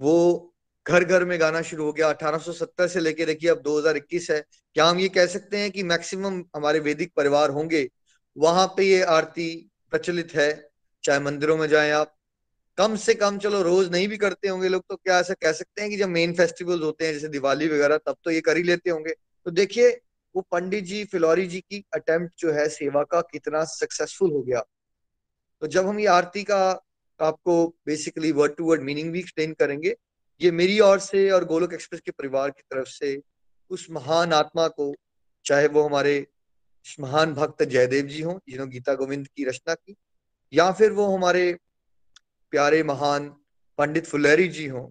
वो 0.00 0.54
घर 0.86 1.04
घर 1.04 1.24
में 1.24 1.40
गाना 1.40 1.62
शुरू 1.62 1.84
हो 1.84 1.92
गया 1.92 2.08
1870 2.08 2.88
से 2.88 3.00
लेके 3.00 3.26
देखिए, 3.26 3.50
अब 3.50 3.62
2021 3.62 4.30
है। 4.30 4.40
क्या 4.74 4.86
हम 4.86 4.98
ये 4.98 5.08
कह 5.08 5.26
सकते 5.26 5.58
हैं 5.58 5.70
कि 5.70 5.82
मैक्सिमम 5.82 6.42
हमारे 6.56 6.78
वैदिक 6.80 7.12
परिवार 7.16 7.50
होंगे? 7.50 7.82
वहाँ 8.36 8.66
पे 8.76 8.84
ये 8.84 9.02
आरती 9.02 9.70
प्रचलित 9.90 10.34
है, 10.34 10.70
चाहे 11.04 11.20
मंदिरों 11.20 11.56
में 11.56 11.68
जाएँ 11.68 11.90
आप। 11.90 12.16
कम 12.78 12.96
से 12.96 13.14
कम, 13.14 13.38
चलो, 13.38 13.62
रोज 13.62 13.90
नहीं 13.90 14.08
भी 14.08 14.16
करते 14.16 14.48
होंगे 14.48 14.68
लोग 14.68 14.84
तो 14.88 14.96
क्या 14.96 15.18
ऐसा 15.20 15.34
कह 15.34 15.52
सकते 15.52 15.82
हैं 15.82 15.90
कि 15.90 15.96
जब 15.96 16.08
मेन 16.08 16.34
फेस्टिवल्स 16.34 16.82
होते 16.82 17.06
हैं, 17.06 17.12
जैसे 17.12 17.28
दिवाली 17.28 17.68
वगैरह, 17.68 17.96
तब 17.96 18.16
तो 18.24 18.30
ये 18.30 18.40
कर 18.40 18.56
ही 18.56 18.62
लेते 18.62 18.90
होंगे। 18.90 19.14
तो 19.44 19.50
देखिए, 19.50 20.00
वो 20.36 20.42
पंडित 20.42 20.84
जी, 20.84 21.04
फिलौरी 21.04 21.46
जी 21.46 21.60
की 21.60 21.84
अटेम्प्ट 21.94 22.34
जो 22.38 22.52
है, 22.52 22.68
सेवा 22.68 23.02
का 23.02 23.20
कितना 23.20 23.64
सक्सेसफुल 23.64 24.32
हो 24.32 24.42
गया। 24.42 24.64
तो 25.60 25.66
जब 25.66 25.86
हम 25.86 26.00
ये 26.00 26.06
आरती 26.06 26.42
का 26.42 26.86
आपको 27.20 27.66
basically 27.86 28.32
word 28.32 28.56
to 28.56 28.64
word 28.64 28.82
meaning 28.82 29.12
भी 29.12 29.18
एक्सप्लेन 29.18 29.52
करेंगे, 29.52 29.96
ये 30.40 30.50
मेरी 30.50 30.80
ओर 30.80 30.98
से 30.98 31.30
और 31.30 31.44
गोलोक 31.44 31.72
एक्सप्रेस 31.72 32.00
के 32.00 32.10
परिवार 32.10 32.50
की 32.50 32.62
तरफ़ 32.62 32.88
से 32.88 33.22
उस 33.70 33.86
महान 33.90 34.32
आत्मा 34.32 34.68
को, 34.68 34.94
चाहे 35.44 35.68
वो 35.68 35.82
हमारे 35.82 36.26
महान 37.00 37.32
भक्त 37.34 37.62
जयदेव 37.62 38.06
जी 38.06 38.20
हों, 38.20 38.38
जिन्होंने 38.48 38.72
गीता 38.72 38.94
गोविंद 38.94 39.28
की 39.28 39.44
रचना 39.44 39.74
की, 39.74 39.94
या 40.52 40.70
फिर 40.72 40.92
वो 40.92 41.06
हमारे 41.06 41.52
प्यारे 42.52 42.82
महान 42.82 43.28
पंडित 43.78 44.06
फुलेरी 44.06 44.48
जी 44.48 44.66
हों, 44.66 44.90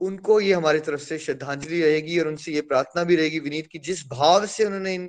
उनको 0.00 0.40
ये 0.40 0.52
हमारी 0.52 0.80
तरफ़ 0.80 1.00
से 1.00 1.18
श्रद्धांजलि 1.18 1.80
रहेगी 1.82 2.18
और 2.20 2.28
उनसे 2.28 2.52
ये 2.52 2.60
प्रार्थना 2.60 3.04
भी 3.04 3.16
रहेगी 3.16 3.38
विनीत 3.38 3.66
की, 3.66 3.78
जिस 3.78 4.06
भाव 4.08 4.46
से 4.46 4.64
उन्होंने 4.64 4.94
इन 4.94 5.06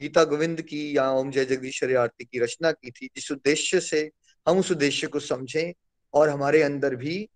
गीता 0.00 0.24
गोविंद 0.24 0.62
की 0.62 0.96
या 0.96 1.10
ओम 1.10 1.30
जय 1.30 1.44
जगदीश्वरी 1.44 1.94
आरती 1.94 2.24
की 2.24 2.38
रचना 2.38 2.72
की 2.72 2.90
थी, 2.90 3.06
जिस 3.06 3.32
उद्देश्य 3.32 3.80
से 3.80 4.10
हम 4.46 4.58
उस 4.58 4.70
उद्देश्य 4.70 5.06
को 5.06 5.20
समझें 5.20 5.72
और 6.14 6.28
हमारे 6.28 6.62
अंदर 6.62 6.96
भी 6.96 7.28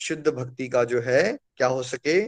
शुद्ध 0.00 0.28
भक्ति 0.28 0.68
का 0.68 0.84
जो 0.84 1.00
है, 1.00 1.38
क्या 1.56 1.68
हो 1.68 1.82
सके, 1.82 2.24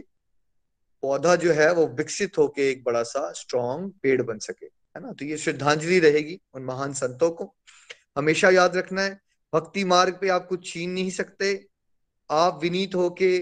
पौधा 1.03 1.35
जो 1.35 1.51
है 1.53 1.73
वो 1.73 1.87
विकसित 1.87 2.37
होके 2.37 2.69
एक 2.69 2.83
बड़ा 2.83 3.03
सा 3.03 3.31
स्ट्रॉन्ग 3.31 3.91
पेड़ 4.03 4.21
बन 4.21 4.39
सके। 4.39 4.76
है 4.97 5.01
ना? 5.03 5.11
तो 5.11 5.25
ये 5.25 5.37
श्रद्धांजलि 5.37 5.99
रहेगी 5.99 6.39
उन 6.53 6.63
महान 6.63 6.93
संतों 6.93 7.29
को। 7.31 7.53
हमेशा 8.17 8.49
याद 8.49 8.77
रखना 8.77 9.01
है, 9.01 9.19
भक्ति 9.53 9.83
मार्ग 9.83 10.17
पे 10.21 10.29
आप 10.29 10.47
कुछ 10.47 10.65
छीन 10.65 10.91
नहीं 10.91 11.09
सकते। 11.09 11.67
आप 12.29 12.59
विनीत 12.63 12.95
होके 12.95 13.39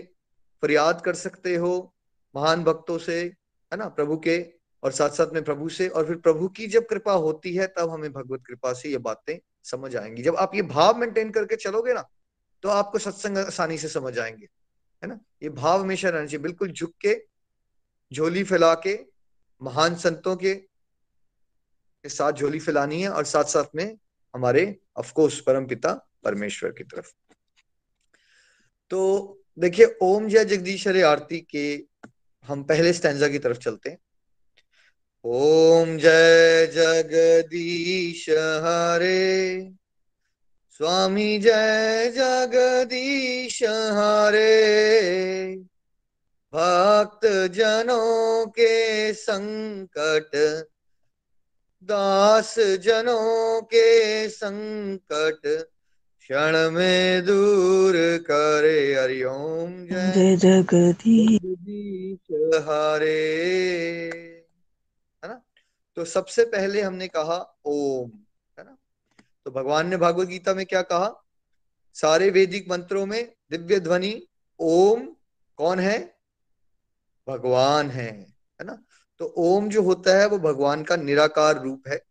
फरियाद 0.63 1.01
कर 1.01 1.15
सकते 1.15 1.55
हो 1.55 1.93
महान 2.35 2.63
भक्तों 2.63 2.97
से, 2.97 3.21
है 3.21 3.77
ना? 3.77 3.87
प्रभु 3.89 4.17
के 4.17 4.37
और 4.83 4.91
साथ 4.91 5.09
साथ 5.09 5.33
में 5.33 5.43
प्रभु 5.43 5.69
से। 5.69 5.87
और 5.87 6.07
फिर 6.07 6.15
प्रभु 6.17 6.47
की 6.47 6.67
जब 6.67 6.87
कृपा 6.87 7.13
होती 7.13 7.55
है, 7.55 7.67
तब 7.67 7.89
हमें 7.89 8.11
भगवत 8.13 8.43
कृपा 8.47 8.73
से 8.73 8.89
ये 8.89 8.97
बातें 8.99 9.37
समझ 9.63 9.95
आएँगी। 9.95 10.23
जब 10.23 10.35
आप 10.35 10.55
ये 10.55 10.61
भाव 10.61 10.97
मेंटेन 10.97 11.31
करके 11.31 11.55
चलोगे 11.55 11.93
ना 11.93 12.05
तो 12.63 12.69
आपको 12.69 12.99
सत्संग 12.99 13.37
आसानी 13.37 13.77
से 13.77 13.87
समझ 13.89 14.17
आएँगे, 14.19 14.47
है 15.03 15.07
ना? 15.07 15.19
ये 15.43 15.49
भाव 15.51 15.81
हमेशा 15.81 16.09
रहना 16.09 16.25
चाहिए। 16.25 16.43
बिल्कुल 16.43 16.71
झुक 16.71 16.93
के, 17.01 17.15
झोली 18.11 18.43
फैला 18.43 18.73
के, 18.75 18.99
महान 19.61 19.95
संतों 19.95 20.35
के 20.35 20.53
के 22.05 22.09
साथ 22.09 22.33
झोली 22.33 22.59
फैलानी 22.59 23.01
है 23.01 23.09
और 23.09 23.25
साथ 23.25 23.43
साथ 23.43 23.75
में 23.75 23.97
हमारे 24.33 24.63
अफकोर्स 24.97 25.39
परम 25.41 25.65
पिता 25.65 25.91
परमेश्वर 26.23 26.71
की 26.71 26.83
तरफ़। 26.83 27.07
तो 28.91 29.01
देखिए, 29.59 29.85
ओम 30.01 30.27
जय 30.27 30.45
जगदीश 30.45 30.87
हरे 30.87 31.01
आरती 31.01 31.39
के 31.49 31.65
हम 32.47 32.63
पहले 32.63 32.93
स्टैंडा 32.93 33.27
की 33.27 33.39
तरफ़ 33.39 33.57
चलते 33.57 33.89
हैं। 33.89 33.97
ओम 35.25 35.97
जय 35.97 36.67
जगदीश 36.73 38.29
हरे, 38.65 39.71
स्वामी 40.69 41.39
जय 41.39 42.11
जगदीश 42.15 43.63
हरे 43.63 45.55
भक्त 46.53 47.25
जनों 47.51 48.45
के 48.47 49.13
संकट 49.13 50.31
दास 51.85 52.55
जनों 52.59 53.61
के 53.61 54.29
संकट 54.29 55.41
क्षण 56.19 56.71
में 56.71 57.25
दूर 57.25 57.93
करे 57.97 58.95
हरिओम 58.95 59.85
जय। 59.85 60.35
जगदीश 60.37 62.19
हरे। 62.55 63.25
है 65.23 65.29
ना? 65.29 65.41
तो 65.95 66.05
सबसे 66.05 66.45
पहले 66.45 66.81
हमने 66.81 67.07
कहा 67.07 67.59
ओम 67.65 68.11
है 68.59 68.65
ना? 68.65 68.77
तो 69.45 69.51
भगवान 69.51 69.87
ने 69.87 69.97
भागवत 69.97 70.27
गीता 70.27 70.53
में 70.53 70.65
क्या 70.65 70.81
कहा? 70.81 71.23
सारे 71.93 72.29
वैदिक 72.29 72.69
मंत्रों 72.69 73.05
में 73.05 73.35
दिव्य 73.51 73.79
ध्वनि 73.79 74.27
ओम 74.59 75.15
कौन 75.57 75.79
है? 75.79 76.19
भगवान 77.27 77.89
है 77.89 78.11
है 78.61 78.65
ना? 78.65 78.84
तो 79.19 79.33
ओम 79.37 79.69
जो 79.69 79.81
होता 79.81 80.19
है 80.19 80.27
वो 80.27 80.39
भगवान 80.39 80.83
का 80.83 80.95
निराकार 80.95 81.63
रूप 81.63 81.87
है। 81.87 82.01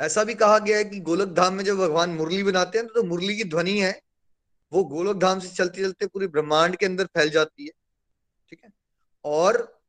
ऐसा 0.00 0.24
भी 0.24 0.34
कहा 0.34 0.58
गया 0.58 0.76
है 0.76 0.84
कि 0.84 1.00
गोलक 1.00 1.28
धाम 1.28 1.54
में 1.54 1.64
जब 1.64 1.76
भगवान 1.76 2.10
मुरली 2.10 2.42
बनाते 2.42 2.78
हैं 2.78 2.86
तो, 2.86 2.94
तो 2.94 3.02
मुरली 3.02 3.36
की 3.36 3.44
ध्वनि 3.44 3.80
है 3.80 4.00
वो 4.72 4.84
गोलक 4.84 5.16
धाम 5.16 5.40
से 5.40 5.48
चलते 5.48 5.82
चलते 5.82 6.06
पूरे 6.06 6.26
ब्रह्मांड 6.26 6.76
के 6.76 6.86
अंदर 6.86 7.04
फैल 7.04 7.30
जाती 7.30 7.64
है 7.64 7.70
ठीक 8.50 8.60
है? 8.64 8.70
और 9.24 9.80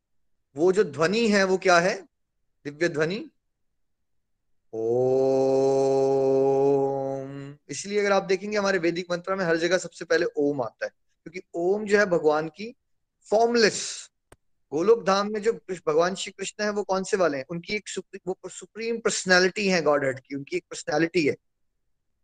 वो 0.56 0.72
जो 0.72 0.84
ध्वनि 0.84 1.28
है 1.28 1.44
वो 1.44 1.58
क्या 1.58 1.80
है? 1.80 2.08
दिव्य 2.66 2.90
ध्वनि। 2.90 3.30
ओम। 4.74 7.56
इसलिए 7.70 8.00
अगर 8.00 8.12
आप 8.12 8.24
देखेंगे 8.24 8.58
हमारे 8.58 8.78
वैदिक 8.78 9.06
मंत्र 9.12 9.36
में 9.36 9.46
हर 9.46 9.58
जगह 9.58 9.78
सबसे 9.78 10.06
पहले 10.06 10.26
ओम 10.38 10.62
आता 10.62 10.86
है 10.86 10.92
क्योंकि 11.24 11.42
ओम 11.56 11.86
जो 11.86 12.00
है 12.00 12.06
भगवान 12.06 12.48
की 12.48 12.76
फॉर्मलेस 13.30 14.10
गोलोक 14.76 15.04
धाम 15.06 15.32
में 15.34 15.42
जो 15.42 15.54
भगवान 15.88 16.16
श्री 16.16 16.32
कृष्ण 16.32 16.64
है 16.64 16.70
वो 16.70 16.84
कौन 16.84 17.04
से 17.04 17.18
वाले 17.18 17.38
हैं? 17.38 17.46
उनकी 17.50 17.76
एक 17.76 17.88
सुप्री, 17.88 18.20
वो 18.28 18.50
सुप्रीम 18.50 18.98
पर्सनैलिटी 19.00 19.68
है 19.68 19.82
गॉड 19.82 20.06
हेड 20.06 20.20
की 20.20 20.36
उनकी 20.36 20.56
एक 20.56 20.64
पर्सनैलिटी 20.70 21.26
है। 21.28 21.36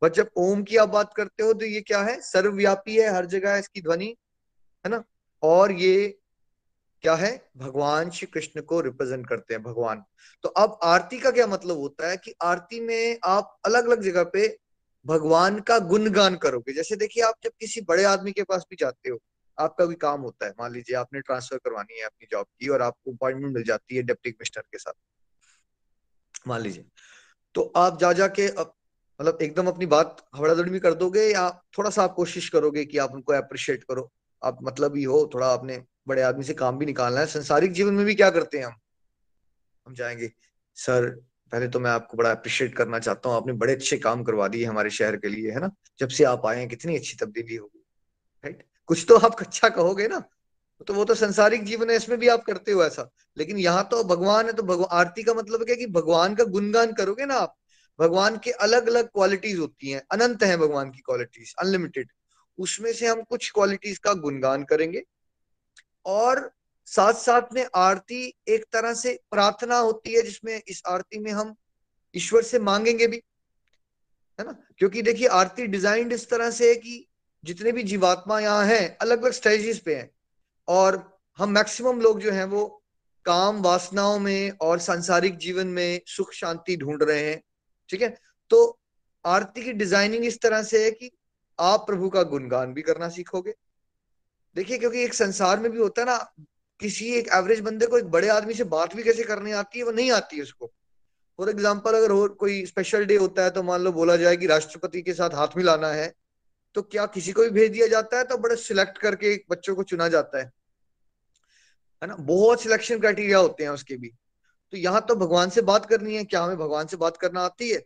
बट 0.02 0.14
जब 0.14 0.30
ओम 0.38 0.64
की 0.64 0.78
आप 0.78 0.90
बात 0.90 1.14
करते 1.14 1.44
हो 1.44 1.54
तो 1.54 1.66
ये 1.66 1.82
क्या 1.82 2.02
है? 2.04 2.20
सर्वव्यापी 2.22 2.98
है 2.98 3.14
हर 3.16 3.26
जगह 3.26 3.56
इसकी 3.56 3.82
ध्वनि 3.82 4.16
है 4.86 4.90
ना? 4.92 5.04
और 5.44 5.72
ये 5.72 6.18
क्या 7.04 7.16
है? 7.16 7.32
भगवान 7.58 8.10
श्री 8.10 8.28
कृष्ण 8.28 8.62
को 8.62 8.80
रिप्रेजेंट 8.82 9.28
करते 9.30 9.54
हैं 9.54 9.64
भगवान। 9.64 10.04
तो 10.44 10.50
अब 10.50 10.80
आरती 10.84 11.20
का 11.20 11.32
क्या 11.32 11.48
मतलब 11.48 11.78
होता 11.78 12.10
है 12.10 12.18
कि 12.18 12.34
आरती 12.42 12.80
में 12.80 13.20
आप 13.24 13.58
अलग 13.66 13.88
अलग 13.88 14.02
जगह 14.02 14.24
पे 14.24 14.48
भगवान 15.06 15.60
का 15.60 15.80
गुणगान 15.80 16.36
करोगे। 16.36 16.74
जैसे 16.74 16.96
देखिए 16.96 17.24
आप 17.24 17.36
जब 17.44 17.52
किसी 17.60 17.82
बड़े 17.82 18.04
आदमी 18.04 18.32
के 18.32 18.44
पास 18.44 18.66
भी 18.70 18.76
जाते 18.80 19.10
हो 19.10 19.18
आपका 19.62 19.86
भी 19.86 19.96
काम 19.96 20.22
होता 20.22 20.46
है। 20.46 20.54
मान 20.60 20.72
लीजिए 20.74 20.96
आपने 20.96 21.22
ट्रांसफ़र 21.22 21.58
करवानी 21.58 22.00
है 22.00 22.06
अपनी 22.06 22.28
जॉब 22.32 22.46
की 22.60 22.68
और 22.68 22.82
आपको 22.82 23.12
अपॉइंटमेंट 23.12 23.54
मिल 23.54 23.64
जाती 23.64 23.96
है 23.96 24.04
डिप्टी 24.04 24.32
कमिश्नर 24.32 24.64
के 24.64 24.78
साथ। 24.78 24.94
मान 26.48 26.62
लीजिए। 26.62 26.86
तो 27.56 27.62
आप 27.76 28.00
जा 28.00 28.12
जाके 28.14 28.48
मतलब 28.50 29.38
एकदम 29.42 29.68
अपनी 29.68 29.86
बात 29.86 30.26
हवड़ादड़ी 30.36 30.72
में 30.72 30.80
कर 30.82 30.94
दोगे 30.94 31.24
या 31.24 31.50
थोड़ा 31.78 31.90
सा 31.90 32.04
आप 32.04 32.14
कोशिश 32.14 32.50
करोगे 32.50 32.86
कि 32.86 32.98
आप 32.98 33.12
उनको 33.12 33.34
अप्रिशिएट 33.34 33.84
करो? 33.84 34.12
आप 34.42 34.58
मतलब 34.64 34.96
ही 34.96 35.04
हो, 35.04 35.30
थोड़ा 35.34 35.48
आपने 35.48 35.84
बड़े 36.08 36.22
आदमी 36.22 36.44
से 36.44 36.54
काम 36.54 36.78
भी 36.78 36.86
निकालना 36.86 37.20
है। 37.20 37.26
संसारिक 37.26 37.72
जीवन 37.72 37.94
में 37.94 38.06
भी 38.06 38.16
क्या 38.16 38.30
करते 38.30 38.58
हैं 38.58 38.66
हम? 38.66 38.76
हम 39.88 39.94
जाएँगे, 39.94 40.32
सर, 40.78 41.10
पहले 41.52 41.68
तो 41.68 41.80
मैं 41.80 41.92
आपको 41.92 42.18
बड़ा 42.18 42.32
अप्रिशिएट 42.32 42.76
करना 42.76 43.00
चाहता 43.00 43.30
हूँ। 43.30 43.38
आपने 43.38 43.54
बड़े 43.54 43.74
अच्छे 43.74 43.98
काम 43.98 44.24
करवा 44.24 44.48
दिए 44.48 44.66
हमारे 44.66 44.90
शहर 44.90 45.18
के 45.18 45.30
लिए, 45.30 45.52
है 45.52 45.60
ना? 45.60 45.72
जब 46.00 46.10
से 46.10 46.24
आप 46.24 46.46
आए 46.46 46.58
हैं, 46.58 46.68
कितनी 46.70 46.96
अच्छी 46.96 47.18
तब्दीली 47.18 47.56
होगी 47.56 47.86
राइट 48.44 48.64
कुछ 48.90 49.06
तो 49.08 49.16
आप 49.18 49.42
अच्छा 49.42 49.70
कहोगे 49.70 50.08
ना 50.08 50.24
तो 50.88 50.94
वो 50.94 51.04
तो 51.06 51.16
संसारिक 51.16 51.64
जीवन 51.64 51.90
है, 51.90 51.96
इसमें 51.96 52.18
भी 52.20 52.28
आप 52.28 52.44
करते 52.44 52.72
हो 52.72 52.84
ऐसा। 52.84 53.10
लेकिन 53.38 53.58
यहाँ 53.60 53.88
तो 53.92 54.04
भगवान 54.06 54.46
है 54.46 54.54
तो 54.54 54.64
भगवान 54.64 54.88
आरती 54.92 55.24
का 55.24 55.34
मतलब 55.34 55.64
क्या 55.66 55.76
कि 55.76 55.86
भगवान 55.90 56.36
का 56.36 56.44
गुणगान 56.46 56.94
करोगे 56.94 57.26
ना 57.26 57.36
आप, 57.36 57.56
भगवान 58.00 58.38
के 58.38 58.52
अलग 58.60 58.88
अलग 58.88 59.08
क्वालिटीज 59.08 59.60
होती 59.60 59.92
हैं, 59.92 60.02
अनंत 60.12 60.44
हैं 60.44 60.58
भगवान 60.60 60.90
की 60.92 61.02
क्वालिटीज 61.02 61.54
अनलिमिटेड 61.60 62.10
उसमें 62.58 62.92
से 62.94 63.08
हम 63.08 63.22
कुछ 63.24 63.50
क्वालिटीज 63.52 63.98
का 63.98 64.14
गुणगान 64.16 64.64
करेंगे। 64.64 65.04
और 66.06 66.50
साथ 66.88 67.14
साथ 67.16 67.54
में 67.54 67.66
आरती 67.76 68.24
एक 68.48 68.66
तरह 68.74 68.94
से 68.94 69.18
प्रार्थना 69.32 69.78
होती 69.78 70.14
है, 70.14 70.22
जिसमें 70.22 70.62
इस 70.68 70.82
आरती 70.88 71.20
में 71.20 71.32
हम 71.32 71.56
ईश्वर 72.16 72.44
से 72.44 72.60
मांगेंगे 72.62 73.08
भी, 73.08 73.22
है 74.40 74.46
ना? 74.46 74.56
क्योंकि 74.78 75.02
देखिए, 75.02 75.28
आरती 75.30 75.68
डिजाइंड 75.68 76.14
इस 76.14 76.30
तरह 76.30 76.52
से 76.52 76.70
है 76.70 76.76
कि 76.76 77.08
जितने 77.44 77.72
भी 77.72 77.84
जीवात्मा 77.84 78.40
यहाँ 78.40 78.66
हैं 78.66 78.98
अलग 78.98 79.24
अलग 79.24 79.32
स्टेजेस 79.32 79.80
पे 79.80 79.96
हैं। 79.96 80.10
और 80.68 81.20
हम 81.40 81.50
मैक्सिमम 81.50 82.02
लोग 82.02 82.20
जो 82.20 82.32
हैं, 82.32 82.44
वो 82.46 82.84
काम 83.26 83.62
वासनाओं 83.62 84.20
में 84.20 84.52
और 84.62 84.80
सांसारिक 84.80 85.38
जीवन 85.38 85.68
में 85.68 86.02
सुख 86.08 86.34
शांति 86.34 86.76
ढूंढ 86.78 87.04
रहे 87.04 87.24
हैं, 87.24 87.42
ठीक 87.90 88.02
है? 88.02 88.16
तो 88.52 88.80
आरती 89.26 89.64
की 89.64 89.74
डिज़ाइनिंग 89.74 90.26
इस 90.26 90.40
तरह 90.42 90.64
से 90.64 90.84
है 90.84 90.92
कि 90.92 91.12
आप 91.60 91.86
प्रभु 91.88 92.10
का 92.10 92.24
गुणगान 92.24 92.74
भी 92.74 92.82
करना 92.82 93.10
सीखोगे। 93.10 93.54
देखिए, 94.56 94.78
क्योंकि 94.78 95.04
एक 95.04 95.14
संसार 95.14 95.60
में 95.60 95.72
भी 95.72 95.78
होता 95.78 96.02
है 96.02 96.08
ना, 96.08 96.18
किसी 96.80 97.12
एक 97.14 97.28
एवरेज 97.34 97.60
बंदे 97.60 97.86
को 97.86 97.98
एक 97.98 98.06
बड़े 98.06 98.28
आदमी 98.30 98.54
से 98.54 98.64
बात 98.64 98.96
भी 98.96 99.04
कैसे 99.04 99.24
करनी 99.24 99.52
आती 99.52 99.80
है, 99.80 99.86
वो 99.86 99.92
नहीं 99.92 100.12
आती 100.12 100.38
है 100.38 100.44
उसको। 100.44 100.72
फॉर 101.40 101.50
एग्ज़ाम्पल 101.50 101.94
अगर 101.94 102.12
हो 102.12 102.28
कोई 102.40 102.66
स्पेशल 102.66 103.06
डे 103.06 103.16
होता 103.16 103.44
है 103.44 103.50
तो 103.50 103.64
मान 103.64 103.82
लो 103.82 103.92
बोला 103.92 104.16
जाए 104.16 104.38
कि 104.38 104.48
राष्ट्रपति 104.48 105.02
के 105.02 105.14
साथ 105.14 105.30
हाथ 105.30 105.58
मिलाना 105.58 105.88
है 105.88 106.14
तो 106.76 106.82
क्या 106.82 107.06
किसी 107.06 107.32
को 107.32 107.42
भी 107.42 107.50
भेज 107.50 107.72
दिया 107.72 107.88
जाता 107.88 108.18
है 108.18 108.24
तो 108.24 108.38
बड़े 108.38 108.56
सिलेक्ट 108.56 108.98
करके 108.98 109.36
बच्चों 109.50 109.76
को 109.76 109.84
चुना 109.84 110.08
जाता 110.08 110.40
है। 110.40 110.52
है 112.02 112.08
ना? 112.08 112.16
बहुत 112.16 112.62
सिलेक्शन 112.62 113.00
क्राइटेरिया 113.00 113.38
होते 113.38 113.64
हैं 113.64 113.70
उसके 113.70 113.98
भी। 113.98 114.12
तो 114.74 114.78
यहाँ 114.78 115.06
तो 115.10 115.16
भगवान 115.16 115.50
से 115.50 115.62
बात 115.62 115.86
करनी 115.86 116.16
है, 116.16 116.24
क्या 116.24 116.44
हमें 116.44 116.58
भगवान 116.58 116.88
से 116.88 116.98
बात 116.98 117.18
करना 117.18 117.42
आती 117.42 117.70
है? 117.70 117.78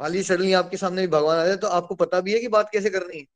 मान 0.00 0.10
लीजिए 0.10 0.22
सडनली 0.24 0.52
आपके 0.52 0.76
सामने 0.76 1.02
भी 1.02 1.08
भगवान 1.08 1.38
आ 1.38 1.46
जाए 1.46 1.56
तो 1.56 1.66
आपको 1.68 1.94
पता 1.94 2.20
भी 2.20 2.32
है 2.32 2.40
कि 2.40 2.48
बात 2.48 2.68
कैसे 2.72 2.90
करनी 2.90 3.18
है। 3.18 3.26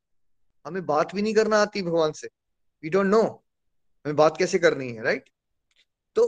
हमें 0.67 0.85
बात 0.87 1.15
भी 1.15 1.23
नहीं 1.23 1.35
करना 1.35 1.59
आती 1.59 1.83
भगवान 1.83 2.13
से। 2.13 2.29
वी 2.83 2.91
डोंट 2.91 3.07
नो 3.07 3.23
हमें 3.23 4.17
बात 4.17 4.37
कैसे 4.37 4.59
करनी 4.59 4.89
है 4.89 5.03
राइट 5.03 5.29
तो 6.17 6.25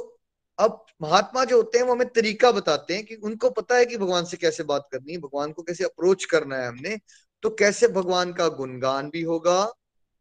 अब 0.59 0.85
महात्मा 1.03 1.45
जो 1.45 1.57
होते 1.57 1.79
हैं 1.79 1.85
वो 1.85 1.93
हमें 1.93 2.09
तरीका 2.09 2.51
बताते 2.53 2.95
हैं 2.95 3.05
कि 3.05 3.15
उनको 3.15 3.51
पता 3.51 3.77
है 3.77 3.87
कि 3.87 3.97
भगवान 3.97 4.25
से 4.25 4.37
कैसे 4.37 4.63
बात 4.63 4.89
करनी 4.93 5.13
है, 5.13 5.19
भगवान 5.19 5.53
को 5.53 5.63
कैसे 5.63 5.85
अप्रोच 5.85 6.25
करना 6.25 6.57
है 6.57 6.69
हमने। 6.69 6.97
तो 7.45 7.51
कैसे 7.51 7.89
भगवान 7.89 8.33
का 8.33 8.49
गुणगान 8.49 9.11
भी 9.11 9.23
होगा 9.23 9.73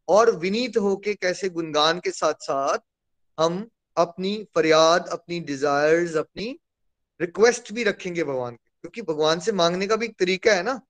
और 0.08 0.36
विनीत 0.36 0.78
होके 0.78 1.14
कैसे 1.14 1.50
गुणगान 1.50 2.00
के 2.00 2.12
साथ 2.12 2.34
साथ 2.34 2.78
हम 3.40 3.70
अपनी 3.98 4.48
फरियाद, 4.56 5.08
अपनी 5.08 5.40
डिजायर्स 5.40 6.16
अपनी 6.16 6.60
रिक्वेस्ट 7.22 7.74
भी 7.74 7.84
रखेंगे 7.84 8.24
भगवान 8.24 8.56
के। 8.56 8.70
क्योंकि 8.82 9.02
भगवान 9.02 9.40
से 9.40 9.52
मांगने 9.52 9.88
का 9.88 9.96
भी 9.96 10.06
एक 10.06 10.20
तरीका 10.20 10.54
है 10.54 10.64
ना। 10.64 10.82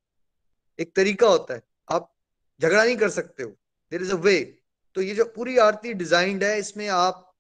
एक 0.80 0.96
तरीका 0.96 1.28
होता 1.28 1.54
है। 1.54 1.62
आप 1.92 2.14
झगड़ा 2.62 2.84
नहीं 2.84 2.98
कर 2.98 3.10
सकते 3.10 3.44
हो। 3.44 3.50
देर 3.92 4.02
इज़ 4.02 4.12
अ 4.12 4.16
वे 4.16 4.60
तो 4.96 5.02
ये 5.02 5.16
जो 5.16 5.26
पूरी 5.26 5.58
आरती 5.58 5.94
डिजाइंड 5.94 6.44
है, 6.44 6.60
इसमें 6.60 6.88
आप 6.88 7.34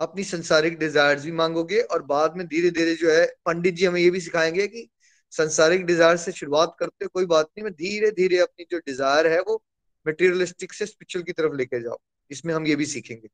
अपनी 0.00 0.24
संसारिक 0.24 0.78
डिजायर्स 0.78 1.24
भी 1.24 1.32
मांगोगे 1.32 1.80
और 1.80 2.02
बाद 2.02 2.36
में 2.36 2.46
धीरे 2.46 2.70
धीरे 2.70 2.94
जो 2.94 3.10
है 3.10 3.34
पंडित 3.46 3.74
जी 3.74 3.84
हमें 3.84 4.00
ये 4.00 4.10
भी 4.10 4.20
सिखाएँगे 4.20 4.68
कि 4.68 4.90
संसारिक 5.34 5.84
डिज़ायर 5.86 6.16
से 6.16 6.32
शुरुआत 6.32 6.76
करते 6.78 7.04
हो 7.04 7.10
कोई 7.14 7.26
बात 7.26 7.46
नहीं, 7.46 7.64
मैं 7.64 7.72
धीरे 7.74 8.10
धीरे 8.12 8.38
अपनी 8.40 8.66
जो 8.70 8.78
डिज़ायर 8.80 9.26
है 9.26 9.40
वो 9.42 9.62
मेटीरियलिस्टिक 10.06 10.72
से 10.72 10.86
स्पिरिचुअल 10.86 11.24
की 11.24 11.32
तरफ़ 11.32 11.54
लेके 11.56 11.80
जाओ 11.82 11.98
इसमें 12.30 12.54
हम 12.54 12.66
ये 12.66 12.76
भी 12.76 12.86
सीखेंगे। 12.86 13.28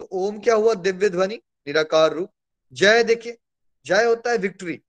तो 0.00 0.08
ओम 0.12 0.38
क्या 0.40 0.54
हुआ? 0.54 0.74
दिव्य 0.76 1.08
ध्वनि, 1.10 1.40
निराकार 1.66 2.12
रूप। 2.14 2.30
जय 2.72 3.02
देखिए, 3.04 3.36
जय 3.86 4.04
होता 4.04 4.30
है 4.30 4.38
विक्ट्री 4.38 4.80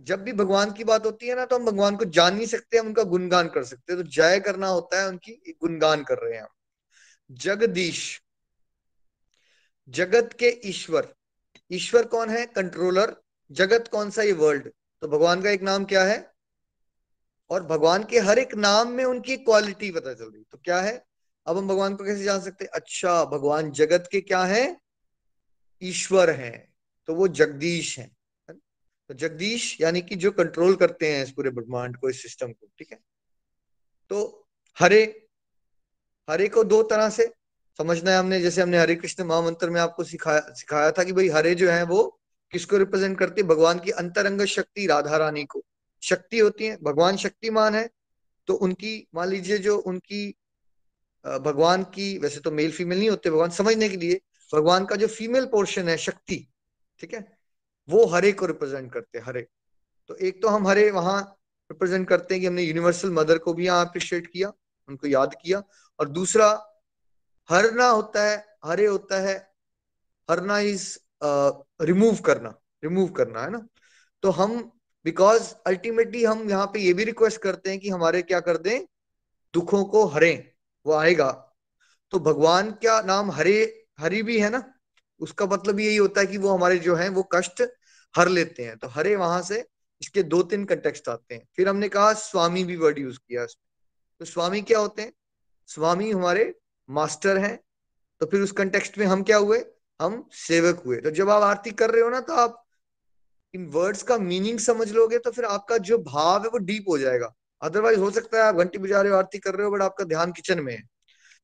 जब 0.00 0.22
भी 0.22 0.32
भगवान 0.34 0.72
की 0.72 0.84
बात 0.84 1.06
होती 1.06 1.28
है 1.28 1.34
ना 1.36 1.44
तो 1.44 1.56
हम 1.56 1.64
भगवान 1.64 1.96
को 1.96 2.04
जान 2.06 2.34
नहीं 2.34 2.46
सकते, 2.46 2.78
हम 2.78 2.86
उनका 2.86 3.02
गुणगान 3.04 3.48
कर 3.48 3.64
सकते 3.64 3.92
हैं। 3.92 4.02
तो 4.02 4.08
जय 4.10 4.40
करना 4.40 4.68
होता 4.68 5.00
है, 5.00 5.08
उनकी 5.08 5.32
गुणगान 5.52 6.02
कर 6.04 6.18
रहे 6.18 6.34
हैं 6.34 6.42
हम। 6.42 6.48
जगदीश, 7.30 8.20
जगत 9.88 10.32
के 10.38 10.48
ईश्वर। 10.64 11.12
ईश्वर 11.70 12.06
कौन 12.06 12.30
है? 12.30 12.44
कंट्रोलर 12.48 13.16
जगत 13.50 13.88
कौन 13.88 14.10
सा 14.10 14.22
ये 14.22 14.32
वर्ल्ड 14.34 14.68
तो 15.02 15.08
भगवान 15.08 15.42
का 15.42 15.50
एक 15.50 15.62
नाम 15.62 15.84
क्या 15.84 16.04
है? 16.04 16.32
और 17.50 17.62
भगवान 17.62 18.04
के 18.04 18.18
हर 18.18 18.38
एक 18.38 18.54
नाम 18.54 18.88
में 18.88 19.04
उनकी 19.04 19.36
क्वालिटी 19.36 19.90
पता 19.90 20.14
चल 20.14 20.24
रही 20.24 20.42
तो 20.52 20.58
क्या 20.64 20.80
है? 20.80 21.04
अब 21.46 21.58
हम 21.58 21.68
भगवान 21.68 21.96
को 21.96 22.04
कैसे 22.04 22.24
जान 22.24 22.40
सकते 22.40 22.64
अच्छा 22.64 23.24
भगवान 23.24 23.70
जगत 23.70 24.08
के 24.12 24.20
क्या 24.20 24.44
है? 24.44 24.80
ईश्वर 25.82 26.30
है। 26.30 26.68
तो 27.06 27.14
वो 27.14 27.28
जगदीश 27.28 27.98
है। 27.98 28.10
तो 28.50 29.14
जगदीश 29.14 29.80
यानी 29.80 30.00
कि 30.00 30.16
जो 30.16 30.30
कंट्रोल 30.30 30.74
करते 30.76 31.12
हैं 31.12 31.22
इस 31.24 31.30
पूरे 31.30 31.50
ब्रह्मांड 31.50 31.96
को, 31.96 32.08
इस 32.10 32.22
सिस्टम 32.22 32.52
को, 32.52 32.66
ठीक 32.78 32.92
है? 32.92 32.98
तो 34.10 34.48
हरे 34.76 35.28
हरे 36.28 36.48
को 36.48 36.64
दो 36.64 36.82
तरह 36.82 37.10
से 37.10 37.32
समझना 37.78 38.10
है 38.10 38.18
हमने। 38.18 38.40
जैसे 38.40 38.62
हमने 38.62 38.78
हरे 38.78 38.94
कृष्ण 38.94 39.24
महामंत्र 39.24 39.70
में 39.70 39.80
आपको 39.80 40.04
सिखाया 40.04 40.40
सिखाया 40.40 40.90
था 40.90 41.04
कि 41.04 41.12
भाई 41.12 41.28
हरे 41.28 41.54
जो 41.54 41.70
है 41.70 41.82
वो 41.82 42.20
किसको 42.56 42.76
रिप्रेजेंट 42.78 43.18
करती 43.18 43.40
है? 43.40 43.46
भगवान 43.48 43.78
की 43.78 43.90
अंतरंग 43.92 44.44
शक्ति, 44.48 44.86
राधा 44.86 45.16
रानी 45.16 45.44
को। 45.46 45.64
शक्ति 46.02 46.38
होती 46.38 46.66
है, 46.66 46.76
भगवान 46.82 47.16
शक्तिमान 47.18 47.74
है 47.74 47.88
तो 48.48 48.54
उनकी, 48.56 49.08
मान 49.14 49.28
लीजिए 49.28 49.58
जो 49.58 49.76
उनकी 49.78 50.34
भगवान 51.24 51.82
की, 51.84 52.06
वैसे 52.18 52.40
तो 52.40 52.50
मेल 52.50 52.70
फीमेल 52.72 52.98
नहीं 52.98 53.08
होते, 53.10 53.30
भगवान 53.30 53.50
समझने 53.50 53.88
के 53.88 53.96
लिए, 53.96 54.20
भगवान 54.50 54.84
का 54.84 54.96
जो 54.96 55.06
फीमेल 55.08 55.46
पोर्शन 55.46 55.88
है, 55.88 55.96
शक्ति, 55.98 56.36
ठीक 57.00 57.14
है? 57.14 57.20
वो 57.88 58.04
हरे 58.06 58.30
को 58.32 58.46
रिप्रेजेंट 58.46 58.92
करते 58.92 59.18
हैं, 59.18 59.24
हरे 59.26 59.46
तो 60.10 60.14
एक 60.16 60.40
तो 60.42 60.48
हम 60.48 60.68
हरे 60.68 60.90
वहाँ 60.90 61.20
रिप्रेजेंट 61.70 62.08
करते 62.08 62.34
हैं 62.34 62.40
कि 62.40 62.46
हमने 62.46 62.62
यूनिवर्सल 62.62 63.10
मदर 63.10 63.38
को 63.38 63.54
भी 63.54 63.66
यहाँ 63.66 63.86
अप्रिशिएट 63.86 64.26
किया, 64.26 64.52
उनको 64.88 65.06
याद 65.06 65.34
किया, 65.42 65.62
और 65.98 66.08
दूसरा, 66.08 66.48
हरना 67.48 67.88
होता 67.88 68.24
है, 68.24 68.36
हरे 68.64 68.86
होता 68.86 69.20
है, 69.20 69.36
हरना 70.30 70.58
इज़ 70.60 70.86
रिमूव 71.22 72.16
करना 72.16 72.54
रिमूव 72.84 73.08
करना, 73.08 73.42
है 73.42 73.50
ना? 73.50 73.66
तो 74.22 74.30
हम 74.30 74.72
बिकॉज़ 75.04 75.54
अल्टीमेटली 75.66 76.24
हम 76.24 76.48
यहाँ 76.50 76.66
पे 76.66 76.80
ये 76.80 76.92
भी 76.94 77.04
रिक्वेस्ट 77.04 77.40
करते 77.40 77.70
हैं 77.70 77.78
कि 77.80 77.88
हमारे 77.90 78.22
क्या 78.22 78.40
कर 78.40 78.56
दें? 78.56 78.86
दुखों 79.54 79.84
को 79.84 80.04
हरे, 80.06 80.54
वो 80.86 80.92
आएगा। 80.92 81.30
तो 82.10 82.18
भगवान 82.18 82.70
क्या 82.72 83.00
नाम 83.02 83.30
हरे, 83.30 83.86
हरि 84.00 84.22
भी 84.22 84.38
है 84.40 84.50
ना? 84.50 84.62
उसका 85.20 85.46
मतलब 85.46 85.80
यही 85.80 85.96
होता 85.96 86.20
है 86.20 86.26
कि 86.26 86.38
वो 86.38 86.48
हमारे 86.48 86.78
जो 86.78 86.94
है, 86.96 87.08
वो 87.08 87.22
कष्ट 87.22 87.62
हर 88.14 88.28
लेते 88.28 88.64
हैं। 88.64 88.76
तो 88.78 88.88
हरे 88.88 89.16
वहाँ 89.16 89.42
से 89.42 89.64
इसके 90.02 90.22
दो 90.22 90.42
तीन 90.42 90.64
कंटेक्स्ट 90.64 91.08
आते 91.08 91.34
हैं। 91.34 91.46
फिर 91.56 91.68
हमने 91.68 91.88
कहा 91.88 92.12
स्वामी 92.12 92.64
भी 92.64 92.76
वर्ड 92.76 92.98
यूज़ 92.98 93.18
किया 93.18 93.46
तो 94.20 94.24
स्वामी 94.24 94.62
क्या 94.62 94.78
होते 94.78 95.02
हैं? 95.02 95.12
स्वामी 95.66 96.10
हमारे 96.10 96.54
मास्टर 96.90 97.38
हैं। 97.38 97.58
तो 98.20 98.26
फिर 98.26 98.40
उस 98.40 98.52
कंटेक्स्ट 98.52 98.98
में 98.98 99.06
हम 99.06 99.22
क्या 99.22 99.36
हुए? 99.36 99.58
हम 100.00 100.28
सेवक 100.34 100.82
हुए। 100.86 100.96
तो 100.98 101.10
जब 101.12 101.30
आप 101.30 101.42
आरती 101.42 101.70
कर 101.72 101.90
रहे 101.90 102.02
हो 102.02 102.08
ना 102.10 102.20
तो 102.22 102.34
आप 102.34 102.62
इन 103.54 103.66
वर्ड्स 103.70 104.02
का 104.02 104.18
मीनिंग 104.20 104.58
समझ 104.60 104.90
लोगे 104.92 105.18
तो 105.18 105.30
फिर 105.30 105.44
आपका 105.46 105.78
जो 105.80 105.98
भाव 106.00 106.42
है 106.42 106.48
वो 106.48 106.58
डीप 106.60 106.84
हो 106.88 106.98
जाएगा। 106.98 107.32
अदरवाइज़ 107.62 108.00
हो 108.00 108.10
सकता 108.10 108.38
है 108.38 108.44
आप 108.44 108.54
घंटी 108.54 108.78
बजा 108.78 109.00
रहे 109.02 109.12
हो, 109.12 109.18
आरती 109.18 109.38
कर 109.38 109.54
रहे 109.54 109.66
हो 109.66 109.72
बट 109.72 109.82
आपका 109.82 110.04
ध्यान 110.06 110.32
किचन 110.32 110.60
में 110.60 110.72
है। 110.72 110.82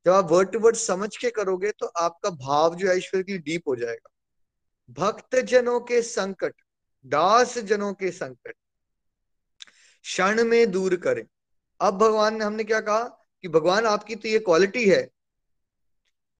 जब 0.06 0.12
आप 0.12 0.30
वर्ड 0.30 0.50
टू 0.52 0.58
वर्ड 0.60 0.76
समझ 0.76 1.16
के 1.16 1.30
करोगे 1.32 1.70
तो 1.72 1.86
आपका 1.98 2.30
भाव 2.30 2.74
जो 2.74 2.88
है 2.88 2.96
ईश्वर 2.98 3.22
की 3.22 3.38
डीप 3.40 3.68
हो 3.68 3.76
जाएगा। 3.76 4.08
भक्त 4.98 5.36
जनों 5.44 5.78
के 5.82 6.00
संकट 6.02 6.54
दास 7.04 7.56
जनों 7.60 7.92
के 7.94 8.10
संकट, 8.12 8.54
क्षण 10.04 10.42
में 10.44 10.70
दूर 10.70 10.96
करें। 10.96 11.24
अब 11.80 11.98
भगवान 11.98 12.36
ने 12.36 12.44
हमने 12.44 12.64
क्या 12.64 12.80
कहा 12.82 13.02
कि 13.44 13.48
भगवान 13.48 13.86
आपकी 13.86 14.14
तो 14.16 14.28
ये 14.28 14.38
क्वालिटी 14.40 14.84
है 14.84 15.02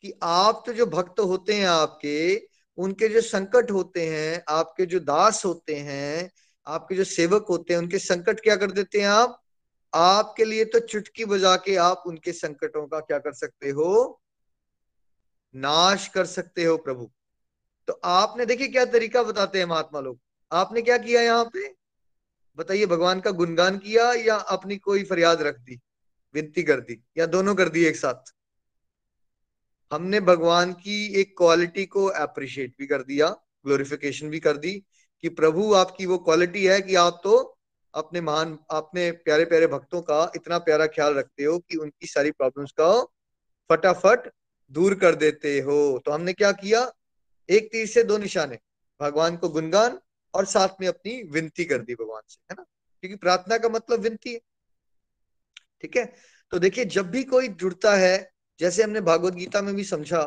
कि 0.02 0.12
आप 0.22 0.62
तो 0.66 0.72
जो 0.72 0.86
भक्त 0.86 1.20
होते 1.20 1.54
हैं 1.54 1.66
आपके, 1.66 2.48
उनके 2.76 3.08
जो 3.08 3.20
संकट 3.20 3.70
होते 3.70 4.06
हैं, 4.06 4.44
आपके 4.48 4.86
जो 4.86 5.00
दास 5.00 5.44
होते 5.44 5.76
हैं, 5.76 6.30
आपके 6.66 6.94
जो 6.94 7.04
सेवक 7.04 7.46
होते 7.50 7.74
हैं, 7.74 7.80
उनके 7.80 7.98
संकट 7.98 8.40
क्या 8.40 8.56
कर 8.56 8.70
देते 8.70 9.00
हैं 9.00 9.08
आप? 9.08 9.42
आपके 9.94 10.44
लिए 10.44 10.64
तो 10.64 10.78
चुटकी 10.78 11.24
बजा 11.24 11.56
के 11.56 11.76
आप 11.76 12.02
उनके 12.06 12.32
संकटों 12.32 12.86
का 12.86 13.00
क्या 13.00 13.18
कर 13.18 13.32
सकते 13.32 13.70
हो? 13.70 14.22
नाश 15.54 16.08
कर 16.08 16.26
सकते 16.26 16.64
हो 16.64 16.76
प्रभु। 16.76 17.10
तो 17.86 18.00
आपने 18.04 18.46
देखिए 18.46 18.68
क्या 18.68 18.84
तरीका 18.84 19.22
बताते 19.22 19.58
हैं 19.58 19.66
महात्मा 19.66 20.00
लोग। 20.00 20.20
आपने 20.52 20.82
क्या 20.82 20.98
किया 20.98 21.22
यहाँ 21.22 21.44
पे? 21.44 21.74
बताइए, 22.56 22.86
भगवान 22.86 23.20
का 23.20 23.30
गुणगान 23.30 23.78
किया 23.78 24.12
या 24.12 24.36
अपनी 24.36 24.76
कोई 24.76 25.04
फरियाद 25.04 25.42
रख 25.42 25.58
दी, 25.58 25.80
विनती 26.34 26.62
कर 26.62 26.80
दी, 26.80 27.04
या 27.18 27.26
दोनों 27.26 27.54
कर 27.54 27.68
दी 27.68 27.84
एक 27.84 27.96
साथ? 27.96 28.41
हमने 29.92 30.20
भगवान 30.20 30.72
की 30.72 31.20
एक 31.20 31.37
क्वालिटी 31.37 31.87
को 31.87 32.07
अप्रिशिएट 32.07 32.74
भी 32.78 32.87
कर 32.87 33.02
दिया 33.02 33.28
ग्लोरिफिकेशन 33.66 34.31
भी 34.31 34.40
कर 34.40 34.57
दी 34.57 34.85
कि 35.20 35.28
प्रभु 35.28 35.74
आपकी 35.74 36.07
वो 36.07 36.18
क्वालिटी 36.18 36.66
है 36.66 36.81
कि 36.81 36.94
आप 36.94 37.20
तो 37.24 37.59
अपने 37.94 38.20
महान, 38.20 38.59
अपने 38.70 39.11
प्यारे 39.11 39.44
प्यारे 39.44 39.66
भक्तों 39.66 40.02
का 40.02 40.33
इतना 40.37 40.59
प्यारा 40.59 40.87
ख्याल 40.87 41.14
रखते 41.14 41.44
हो 41.44 41.59
कि 41.59 41.76
उनकी 41.76 42.07
सारी 42.07 42.31
प्रॉब्लम्स 42.31 42.72
का 42.72 43.02
फटाफट 43.70 44.33
दूर 44.70 44.94
कर 44.94 45.14
देते 45.14 45.61
हो। 45.61 45.98
तो 45.98 46.11
हमने 46.11 46.33
क्या 46.33 46.52
किया? 46.52 46.92
एक 47.50 47.72
तीर 47.72 47.87
से 47.87 48.02
दो 48.02 48.18
निशाने। 48.18 48.59
भगवान 49.00 49.37
को 49.37 49.48
गुणगान 49.48 49.98
और 50.35 50.44
साथ 50.44 50.68
में 50.81 50.88
अपनी 50.88 51.22
विनती 51.22 51.64
कर 51.64 51.78
दी 51.78 51.94
भगवान 51.94 52.22
से, 52.28 52.38
है 52.50 52.57
ना? 52.59 52.64
क्योंकि 53.00 53.16
प्रार्थना 53.16 53.59
का 53.59 53.68
मतलब 53.68 54.00
विनती 54.00 54.33
है। 54.33 54.40
ठीक 55.81 55.96
है? 55.96 56.12
तो 56.50 56.59
देखिए, 56.59 56.85
जब 56.85 57.11
भी 57.11 57.24
कोई 57.24 57.48
जुड़ता 57.48 57.96
है 57.96 58.31
जैसे 58.62 58.83
हमने 58.83 59.01
भागवत 59.01 59.35
गीता 59.35 59.61
में 59.62 59.75
भी 59.75 59.85
समझा, 59.85 60.20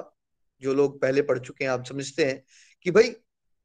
जो 0.61 0.73
लोग 0.73 0.99
पहले 1.01 1.21
पढ़ 1.21 1.39
चुके 1.39 1.63
हैं, 1.65 1.71
आप 1.71 1.85
समझते 1.85 2.25
हैं 2.25 2.43
कि 2.85 2.91
भाई, 2.91 3.09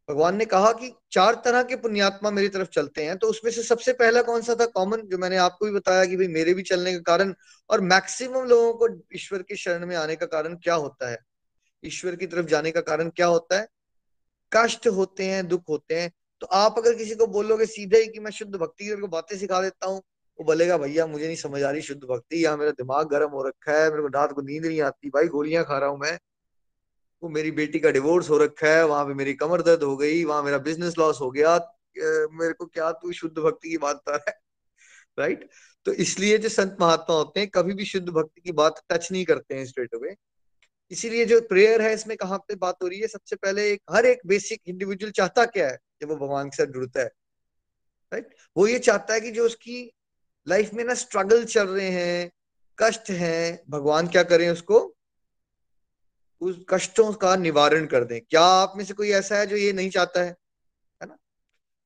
भगवान 0.09 0.37
ने 0.37 0.45
कहा 0.45 0.71
कि 0.73 0.93
चार 1.13 1.35
तरह 1.45 1.63
के 1.63 1.77
पुण्यात्मा 1.77 2.31
मेरी 2.31 2.49
तरफ़ 2.49 2.69
चलते 2.69 3.05
हैं 3.05 3.17
तो 3.19 3.27
उसमें 3.27 3.51
से 3.53 3.63
सबसे 3.63 3.93
पहला 3.93 4.23
कौन 4.23 4.43
सा 4.43 4.55
था? 4.55 4.67
कॉमन 4.67 5.01
जो 5.03 5.19
मैंने 5.19 5.37
आपको 5.39 5.67
भी 5.67 5.73
बताया 5.73 6.05
कि 6.05 6.17
भाई 6.17 6.27
मेरे 6.29 6.55
भी 6.55 6.63
चलने 6.63 6.93
का 6.93 7.01
कारण 7.07 7.35
और 7.71 7.81
मैक्सिमम 7.81 8.47
लोगों 8.47 8.73
को 8.75 8.89
ईश्वर 9.15 9.43
के 9.43 9.57
शरण 9.57 9.87
में 9.87 9.97
आने 9.97 10.17
का 10.17 10.27
कारण 10.27 10.55
क्या 10.57 10.75
होता 10.77 11.11
है? 11.11 11.19
ईश्वर 11.85 12.17
की 12.17 12.27
तरफ़ 12.27 12.47
जाने 12.47 12.71
का 12.71 12.81
कारण 12.83 13.09
क्या 13.09 13.27
होता 13.27 13.61
है? 13.61 13.69
कष्ट 14.53 14.89
होते 14.89 15.25
हैं, 15.25 15.47
दुख 15.49 15.69
होते 15.69 16.01
हैं 16.01 16.13
तो 16.41 16.47
आप 16.47 16.79
अगर 16.79 16.95
किसी 16.95 17.15
को 17.15 17.27
बोलोगे 17.29 17.67
सीधे 17.67 17.99
ही 17.99 18.09
कि 18.09 18.21
मैं 18.21 18.31
शुद्ध 18.31 18.55
भक्ति 18.57 18.89
को 18.91 19.09
बातें 19.09 19.37
सिखा 19.39 19.61
देता 19.63 19.87
हूँ 19.87 20.03
वो 20.41 20.45
बोलेगा, 20.45 20.77
भैया, 20.79 21.07
मुझे 21.07 21.27
नहीं 21.27 21.37
समझ 21.37 21.63
आ 21.63 21.71
रही 21.71 21.83
शुद्ध 21.83 22.03
भक्ति 22.05 22.45
या 22.45 22.57
मेरा 22.57 22.71
दिमाग 22.71 23.09
गर्म 23.09 23.31
हो 23.31 23.43
रखा 23.49 23.73
है, 23.73 23.91
मेरे 23.91 24.03
को 24.03 24.09
रात 24.09 24.33
को 24.33 24.43
नींद 24.43 24.67
नहीं 24.67 24.81
आती, 24.81 25.09
भाई 25.11 25.27
गोलियाँ 25.27 25.65
खा 25.65 25.79
रहा 25.79 25.89
हूँ 25.91 25.99
मैं। 25.99 26.19
वो 27.23 27.29
मेरी 27.29 27.51
बेटी 27.51 27.81
का 27.81 27.91
डिवोर्स 27.91 28.31
हो 28.31 28.39
रखा 28.39 28.69
है, 28.69 28.85
वहाँ 28.87 29.05
पे 29.07 29.15
मेरी 29.15 29.35
कमर 29.35 29.63
दर्द 29.63 29.83
हो 29.83 29.97
गई, 29.97 30.25
वहाँ 30.25 30.43
मेरा 30.43 30.59
बिज़नेस 30.59 30.99
लॉस 30.99 31.21
हो 31.21 31.31
गया 31.31 31.57
मेरे 32.33 32.53
को 32.53 32.67
क्या 32.67 32.91
तू 32.93 33.13
शुद्ध 33.13 33.39
भक्ति 33.39 33.69
की 33.71 33.79
बात 33.79 34.01
कर 34.09 34.13
रहा 34.13 34.31
है? 34.31 34.35
राइट 35.19 35.49
तो 35.85 35.93
इसलिए 35.93 36.39
जो 36.39 36.49
संत 36.49 36.77
महात्मा 36.81 37.17
होते 37.17 37.41
हैं, 37.41 37.49
कभी 37.51 37.75
भी 37.75 37.85
शुद्ध 37.85 38.09
भक्ति 38.09 38.41
की 38.41 38.53
बात 38.53 38.81
टच 38.91 39.13
नहीं 39.13 39.25
करते 39.25 39.55
हैं 39.55 39.67
स्ट्रेट 39.67 39.95
अवे 39.95 40.15
इसीलिए 40.91 41.25
जो 41.25 41.41
प्रेयर 41.41 41.83
है, 41.83 41.95
इसमें 41.95 42.17
कहाँ 42.17 42.39
पे 42.39 42.55
बात 42.57 42.77
हो 42.83 42.89
रही 42.89 43.01
है, 43.01 43.09
सबसे 43.09 43.37
पहले 43.37 43.71
एक, 43.73 43.83
हर 43.91 44.07
एक 44.07 44.21
बेसिक 44.27 44.61
इंडिविजुअल 44.67 45.13
चाहता 45.13 45.45
क्या 45.47 45.69
है, 45.69 45.79
जब 46.01 46.09
वो 46.09 46.17
भगवान 46.17 46.49
के 46.49 46.57
साथ 46.57 46.73
जुड़ता 46.73 47.01
है। 47.01 47.11
राइट 48.13 48.35
वो 48.57 48.67
ये 48.67 48.79
चाहता 48.79 49.15
है 49.15 49.21
कि 49.21 49.31
जो 49.31 49.47
उसकी 49.47 49.93
लाइफ 50.49 50.75
में 50.75 50.85
ना 50.85 50.95
स्ट्रगल 50.95 51.45
चल 51.45 51.69
रहे 51.69 51.91
हैं, 51.91 52.31
कष्ट 52.79 53.11
हैं, 53.11 53.63
भगवान 53.71 54.09
क्या 54.09 54.23
करें 54.23 54.51
उसको? 54.51 54.97
उस 56.41 56.65
कष्टों 56.69 57.13
का 57.13 57.37
निवारण 57.37 57.87
कर 57.87 58.05
दें। 58.05 58.21
क्या 58.21 58.41
आप 58.41 58.73
में 58.77 58.85
से 58.85 58.95
कोई 58.95 59.11
ऐसा 59.11 59.37
है 59.37 59.47
जो 59.47 59.57
ये 59.57 59.73
नहीं 59.73 59.91
चाहता 59.91 60.21
है? 60.21 60.37
है 61.03 61.07
ना? 61.07 61.17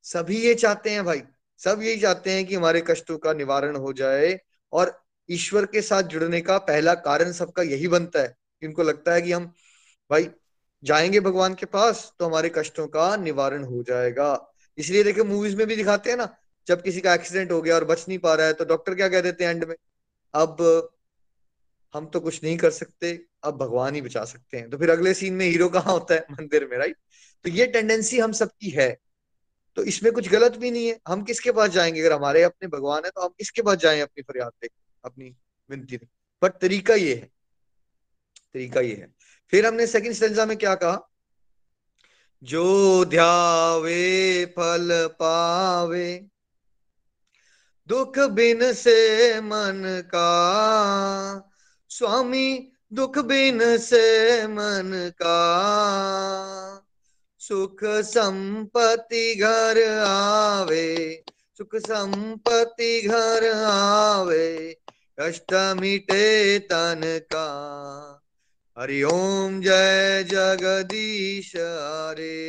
सभी 0.02 0.36
ये 0.36 0.54
चाहते 0.54 0.90
हैं 0.90 1.04
भाई। 1.04 1.22
सब 1.58 1.82
यही 1.82 2.00
चाहते 2.00 2.30
हैं 2.30 2.46
कि 2.46 2.54
हमारे 2.54 2.80
कष्टों 2.80 3.18
का 3.18 3.32
निवारण 3.32 3.76
हो 3.76 3.92
जाए 3.92 4.40
और 4.72 5.02
ईश्वर 5.30 5.66
के 5.66 5.82
साथ 5.82 6.02
जुड़ने 6.02 6.40
का 6.40 6.58
पहला 6.58 6.94
कारण 6.94 7.32
सबका 7.32 7.62
यही 7.62 7.88
बनता 7.88 8.20
है। 8.20 8.36
इनको 8.62 8.82
लगता 8.82 9.12
है 9.12 9.22
कि 9.22 9.32
हम, 9.32 9.52
भाई, 10.10 10.30
जाएँगे 10.84 11.20
भगवान 11.20 11.54
के 11.54 11.66
पास 11.66 12.12
तो 12.18 12.26
हमारे 12.26 12.48
कष्टों 12.48 12.86
का 12.86 13.16
निवारण 13.16 13.64
हो 13.64 13.82
जाएगा। 13.82 14.52
इसलिए 14.78 15.04
देखिए 15.04 15.24
मूवीज़ 15.24 15.56
में 15.56 15.66
भी 15.66 15.76
दिखाते 15.76 16.10
हैं 16.10 16.16
ना 16.16 16.36
जब 16.68 16.82
किसी 16.82 17.00
का 17.00 17.14
एक्सीडेंट 17.14 17.52
हो 17.52 17.62
गया 17.62 17.74
और 17.74 17.84
बच 17.84 18.04
नहीं 18.08 18.18
पा 18.18 18.34
रहा 18.34 18.46
है 18.46 18.52
तो 18.52 18.64
डॉक्टर 18.64 18.94
क्या 18.94 19.08
कह 19.08 19.20
देते 19.20 19.44
हैं 19.44 19.50
एंड 19.50 19.64
में? 19.64 19.76
अब 20.34 20.90
हम 21.94 22.06
तो 22.06 22.20
कुछ 22.20 22.44
नहीं 22.44 22.56
कर 22.58 22.70
सकते, 22.70 23.26
अब 23.42 23.56
भगवान 23.56 23.94
ही 23.94 24.00
बचा 24.00 24.24
सकते 24.24 24.56
हैं। 24.56 24.70
तो 24.70 24.78
फिर 24.78 24.90
अगले 24.90 25.14
सीन 25.14 25.34
में 25.34 25.46
हीरो 25.46 25.68
कहाँ 25.68 25.92
होता 25.92 26.14
है? 26.14 26.26
मंदिर 26.30 26.68
में 26.68 26.78
राइट 26.78 26.96
तो 27.44 27.50
ये 27.50 27.66
टेंडेंसी 27.66 28.18
हम 28.18 28.32
सबकी 28.32 28.70
है। 28.70 28.98
तो 29.76 29.84
इसमें 29.84 30.12
कुछ 30.12 30.28
गलत 30.28 30.56
भी 30.56 30.70
नहीं 30.70 30.88
है। 30.88 31.00
हम 31.08 31.22
किसके 31.22 31.52
पास 31.52 31.70
जाएँगे? 31.70 32.00
अगर 32.00 32.12
हमारे 32.12 32.42
अपने 32.42 32.68
भगवान 32.68 33.02
है 33.04 33.10
तो 33.10 33.20
हम 33.20 33.28
किसके 33.28 33.62
पास 33.62 33.78
जाए 33.78 34.00
अपनी 34.00 34.22
फरियाद 34.22 34.52
देख 34.62 34.70
अपनी 35.04 35.36
विनती 35.70 35.96
बट 36.42 36.52
तरीका 36.52 36.94
ये 36.94 37.14
है। 37.14 37.30
तरीका 38.54 38.80
ये 38.80 38.94
है। 38.94 39.14
फिर 39.50 39.66
हमने 39.66 39.86
सेकंड 39.86 40.12
स्टेंजा 40.12 40.46
में 40.46 40.56
क्या 40.56 40.74
कहा? 40.74 41.10
जो 42.42 43.04
ध्यावे 43.04 44.44
फल 44.46 45.08
पावे 45.18 46.26
दुख 47.88 48.18
बिन 48.18 48.72
से 48.72 49.40
मन 49.40 50.02
का। 50.06 51.50
स्वामी, 51.88 52.72
दुख 52.92 53.18
बिन 53.18 53.78
से 53.78 54.46
मन 54.46 55.12
का। 55.14 56.86
सुख 57.38 57.84
संपत्ति 57.84 59.34
घर 59.34 59.98
आवे, 60.06 61.24
सुख 61.58 61.76
संपत्ति 61.76 63.00
घर 63.00 63.52
आवे, 63.66 64.80
कष्ट 65.20 65.76
मिटे 65.80 66.58
तन 66.58 67.00
का। 67.04 67.48
हरिओम 68.78 69.60
जय 69.60 70.24
जगदीश 70.24 71.56
हरे। 71.56 72.44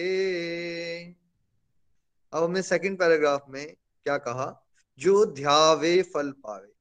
अब 2.33 2.43
हमने 2.43 2.61
सेकंड 2.61 2.99
पैराग्राफ 2.99 3.45
में 3.49 3.75
क्या 4.03 4.17
कहा? 4.17 4.61
जो 4.99 5.25
ध्यावे 5.25 6.01
फल 6.01 6.31
पावे। 6.31 6.73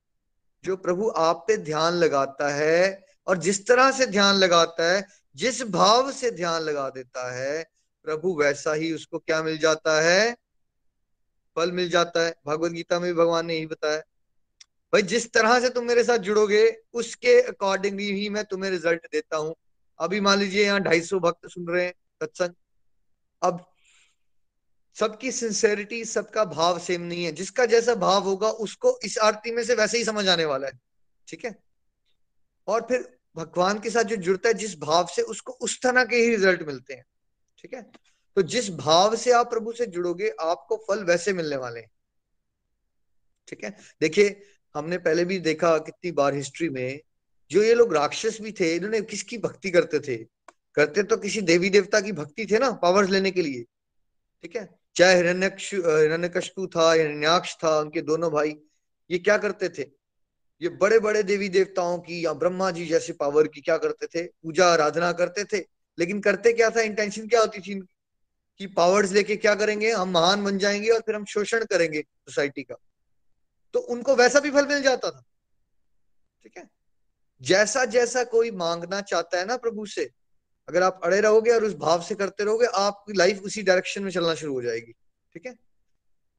जो 0.64 0.76
प्रभु 0.76 1.08
आप 1.08 1.44
पे 1.48 1.56
ध्यान 1.56 1.92
लगाता 1.92 2.48
है 2.48 3.06
और 3.26 3.38
जिस 3.38 3.66
तरह 3.66 3.90
से 3.90 4.06
ध्यान 4.06 4.34
लगाता 4.34 4.92
है, 4.92 5.06
जिस 5.36 5.62
भाव 5.62 6.12
से 6.12 6.30
ध्यान 6.30 6.62
लगा 6.62 6.90
देता 6.90 7.34
है, 7.34 7.70
प्रभु 8.02 8.40
वैसा 8.40 8.72
ही 8.72 8.92
उसको 8.92 9.18
क्या 9.18 9.42
मिल 9.42 9.58
जाता 9.58 10.00
है? 10.00 10.36
फल 11.56 11.72
मिल 11.72 11.90
जाता 11.90 12.26
है। 12.26 12.34
भगवत 12.46 12.72
गीता 12.72 13.00
में 13.00 13.14
भी 13.14 13.20
भगवान 13.20 13.46
ने 13.46 13.54
यही 13.54 13.66
बताया। 13.66 13.98
भाई, 14.92 15.02
जिस 15.02 15.32
तरह 15.32 15.60
से 15.60 15.68
तुम 15.68 15.84
मेरे 15.84 16.04
साथ 16.04 16.18
जुड़ोगे, 16.18 16.82
उसके 16.92 17.40
अकॉर्डिंगली 17.40 18.12
ही 18.12 18.28
मैं 18.28 18.44
तुम्हें 18.44 18.70
रिज़ल्ट 18.70 19.06
देता 19.12 19.36
हूँ। 19.36 19.54
अभी 19.98 20.20
मान 20.20 20.38
लीजिए 20.38 20.64
यहाँ 20.64 20.80
ढाई 20.80 21.00
सौ 21.00 21.20
भक्त 21.20 21.46
सुन 21.46 21.66
रहे 21.68 21.84
हैं 21.84 21.94
सत्संग। 22.22 22.54
अब 23.42 23.73
सबकी 24.94 25.32
सिंसेरिटी 25.32 26.04
सबका 26.04 26.44
भाव 26.44 26.78
सेम 26.78 27.00
नहीं 27.00 27.24
है। 27.24 27.32
जिसका 27.32 27.66
जैसा 27.66 27.94
भाव 27.94 28.22
होगा, 28.22 28.50
उसको 28.50 28.98
इस 29.04 29.18
आरती 29.18 29.50
में 29.50 29.64
से 29.64 29.74
वैसे 29.74 29.98
ही 29.98 30.04
समझ 30.04 30.28
आने 30.28 30.44
वाला 30.44 30.66
है। 30.66 30.72
ठीक 31.28 31.44
है? 31.44 31.58
और 32.66 32.80
फिर 32.80 33.18
भगवान 33.36 33.80
के 33.80 33.90
साथ 33.90 34.04
जो 34.04 34.16
जुड़ता 34.16 34.48
है, 34.48 34.54
जिस 34.54 34.78
भाव 34.78 35.06
से 35.06 35.22
उसको 35.22 35.52
उस 35.52 35.80
तरह 35.82 36.04
के 36.04 36.16
ही 36.16 36.30
रिज़ल्ट 36.30 36.62
मिलते 36.62 36.94
हैं। 36.94 37.04
ठीक 37.58 37.74
है? 37.74 37.82
तो 38.36 38.42
जिस 38.42 38.70
भाव 38.70 39.16
से 39.16 39.32
आप 39.32 39.50
प्रभु 39.50 39.72
से 39.72 39.86
जुड़ोगे, 39.86 40.32
आपको 40.40 40.76
फल 40.76 41.04
वैसे 41.04 41.32
मिलने 41.32 41.56
वाले 41.56 41.80
हैं। 41.80 41.90
ठीक 43.48 43.64
है? 43.64 43.76
देखिए, 44.00 44.42
हमने 44.74 44.98
पहले 44.98 45.24
भी 45.24 45.38
देखा 45.38 45.78
कितनी 45.78 46.12
बार 46.12 46.34
हिस्ट्री 46.34 46.68
में 46.68 47.00
जो 47.50 47.62
ये 47.62 47.74
लोग 47.74 47.94
राक्षस 47.94 48.38
भी 48.40 48.52
थे, 48.52 48.76
इन्होंने 48.76 49.00
किसकी 49.00 49.38
भक्ति 49.38 49.70
करते 49.70 50.00
थे? 50.00 50.16
करते 50.74 51.02
तो 51.02 51.16
किसी 51.16 51.40
देवी 51.40 51.70
देवता 51.70 52.00
की 52.00 52.12
भक्ति 52.12 52.46
थे 52.46 52.58
ना 52.58 52.70
पावर्स 52.70 53.10
लेने 53.10 53.30
के 53.30 53.42
लिए। 53.42 53.62
ठीक 54.42 54.56
है? 54.56 54.83
चाहे 54.96 55.16
हिरण्यक्ष 55.16 55.74
हिरण्यकशपु 55.74 56.66
था, 56.66 56.92
हिरण्याक्ष 56.92 57.56
था, 57.64 57.78
उनके 57.78 58.02
दोनों 58.02 58.32
भाई, 58.32 58.56
ये 59.10 59.18
क्या 59.18 59.38
करते 59.38 59.68
थे? 59.68 59.82
ये 60.62 60.68
बड़े 60.68 60.98
बड़े 60.98 61.22
देवी 61.22 61.48
देवताओं 61.48 61.98
की 61.98 62.26
या 62.26 62.32
ब्रह्मा 62.32 62.70
जी 62.70 62.86
जैसे 62.86 63.12
पावर 63.12 63.48
की 63.48 63.60
क्या 63.60 63.76
करते 63.76 64.06
थे? 64.06 64.26
पूजा, 64.26 64.66
आराधना 64.66 65.12
करते 65.12 65.44
थे। 65.44 65.64
लेकिन 65.98 66.20
करते 66.20 66.52
क्या 66.52 66.70
था? 66.70 66.80
इंटेंशन 66.80 67.28
क्या 67.28 67.40
होती 67.40 67.60
थी 67.60 67.80
कि 68.58 68.66
पावर्स 68.66 69.12
लेके 69.12 69.36
क्या 69.36 69.54
करेंगे? 69.54 69.92
हम 69.92 70.10
महान 70.10 70.44
बन 70.44 70.58
जाएँगे 70.58 70.88
और 70.88 71.00
फिर 71.00 71.14
हम 71.14 71.24
शोषण 71.24 71.64
करेंगे 71.64 72.00
सोसाइटी 72.00 72.62
का। 72.62 72.74
तो 73.72 73.78
उनको 73.78 74.14
वैसा 74.14 74.40
भी 74.40 74.50
फल 74.50 74.66
मिल 74.66 74.82
जाता 74.82 75.10
था। 75.10 75.24
ठीक 76.42 76.56
है? 76.56 76.70
जैसा 77.42 77.84
जैसा 77.84 78.24
कोई 78.24 78.50
मांगना 78.50 79.00
चाहता 79.00 79.38
है 79.38 79.44
ना 79.44 79.56
प्रभु 79.56 79.86
से 79.86 80.10
अगर 80.68 80.82
आप 80.82 81.00
अड़े 81.04 81.20
रहोगे 81.20 81.50
और 81.50 81.64
उस 81.64 81.74
भाव 81.76 82.02
से 82.02 82.14
करते 82.14 82.44
रहोगे, 82.44 82.66
आपकी 82.66 83.12
लाइफ 83.12 83.42
उसी 83.44 83.62
डायरेक्शन 83.62 84.02
में 84.02 84.10
चलना 84.10 84.34
शुरू 84.34 84.52
हो 84.54 84.62
जाएगी, 84.62 84.92
ठीक 85.34 85.46
है? 85.46 85.54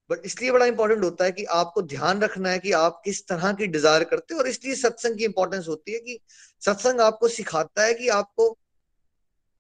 बट 0.10 0.26
इसलिए 0.26 0.52
बड़ा 0.52 0.66
इंपॉर्टेंट 0.66 1.04
होता 1.04 1.26
है 1.26 1.32
कि 1.32 1.44
आपको 1.52 1.82
ध्यान 1.84 2.22
रखना 2.22 2.50
है 2.50 2.60
कि 2.60 2.72
आप 2.72 3.02
किस 3.06 3.26
तरह 3.28 3.54
की 3.54 3.68
डिज़ायर 3.68 4.04
करते 4.04 4.34
हो 4.34 4.40
और 4.40 4.48
इसलिए 4.48 4.76
सत्संग 4.76 5.18
की 5.18 5.26
इंपॉर्टेंस 5.26 5.68
होती 5.68 5.94
है 5.94 6.00
कि 6.00 6.20
सत्संग 6.62 7.02
आपको 7.02 7.28
सिखाता 7.28 7.84
है 7.84 7.94
कि 7.94 8.08
आपको 8.10 8.50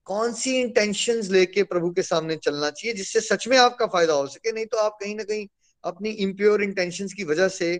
कौन 0.07 0.33
सी 0.33 0.55
इंटेंशन 0.61 1.21
लेके 1.31 1.63
प्रभु 1.63 1.89
के 1.91 2.01
सामने 2.03 2.35
चलना 2.35 2.69
चाहिए, 2.69 2.95
जिससे 2.95 3.21
सच 3.21 3.47
में 3.47 3.57
आपका 3.57 3.85
फ़ायदा 3.87 4.13
हो 4.13 4.27
सके। 4.27 4.51
नहीं 4.51 4.65
तो 4.65 4.77
आप 4.77 4.97
कहीं 5.01 5.15
ना 5.15 5.23
कहीं 5.23 5.47
अपनी 5.83 6.09
इम्प्योर 6.09 6.63
इंटेंशन 6.63 7.07
की 7.07 7.23
वजह 7.23 7.47
से 7.47 7.79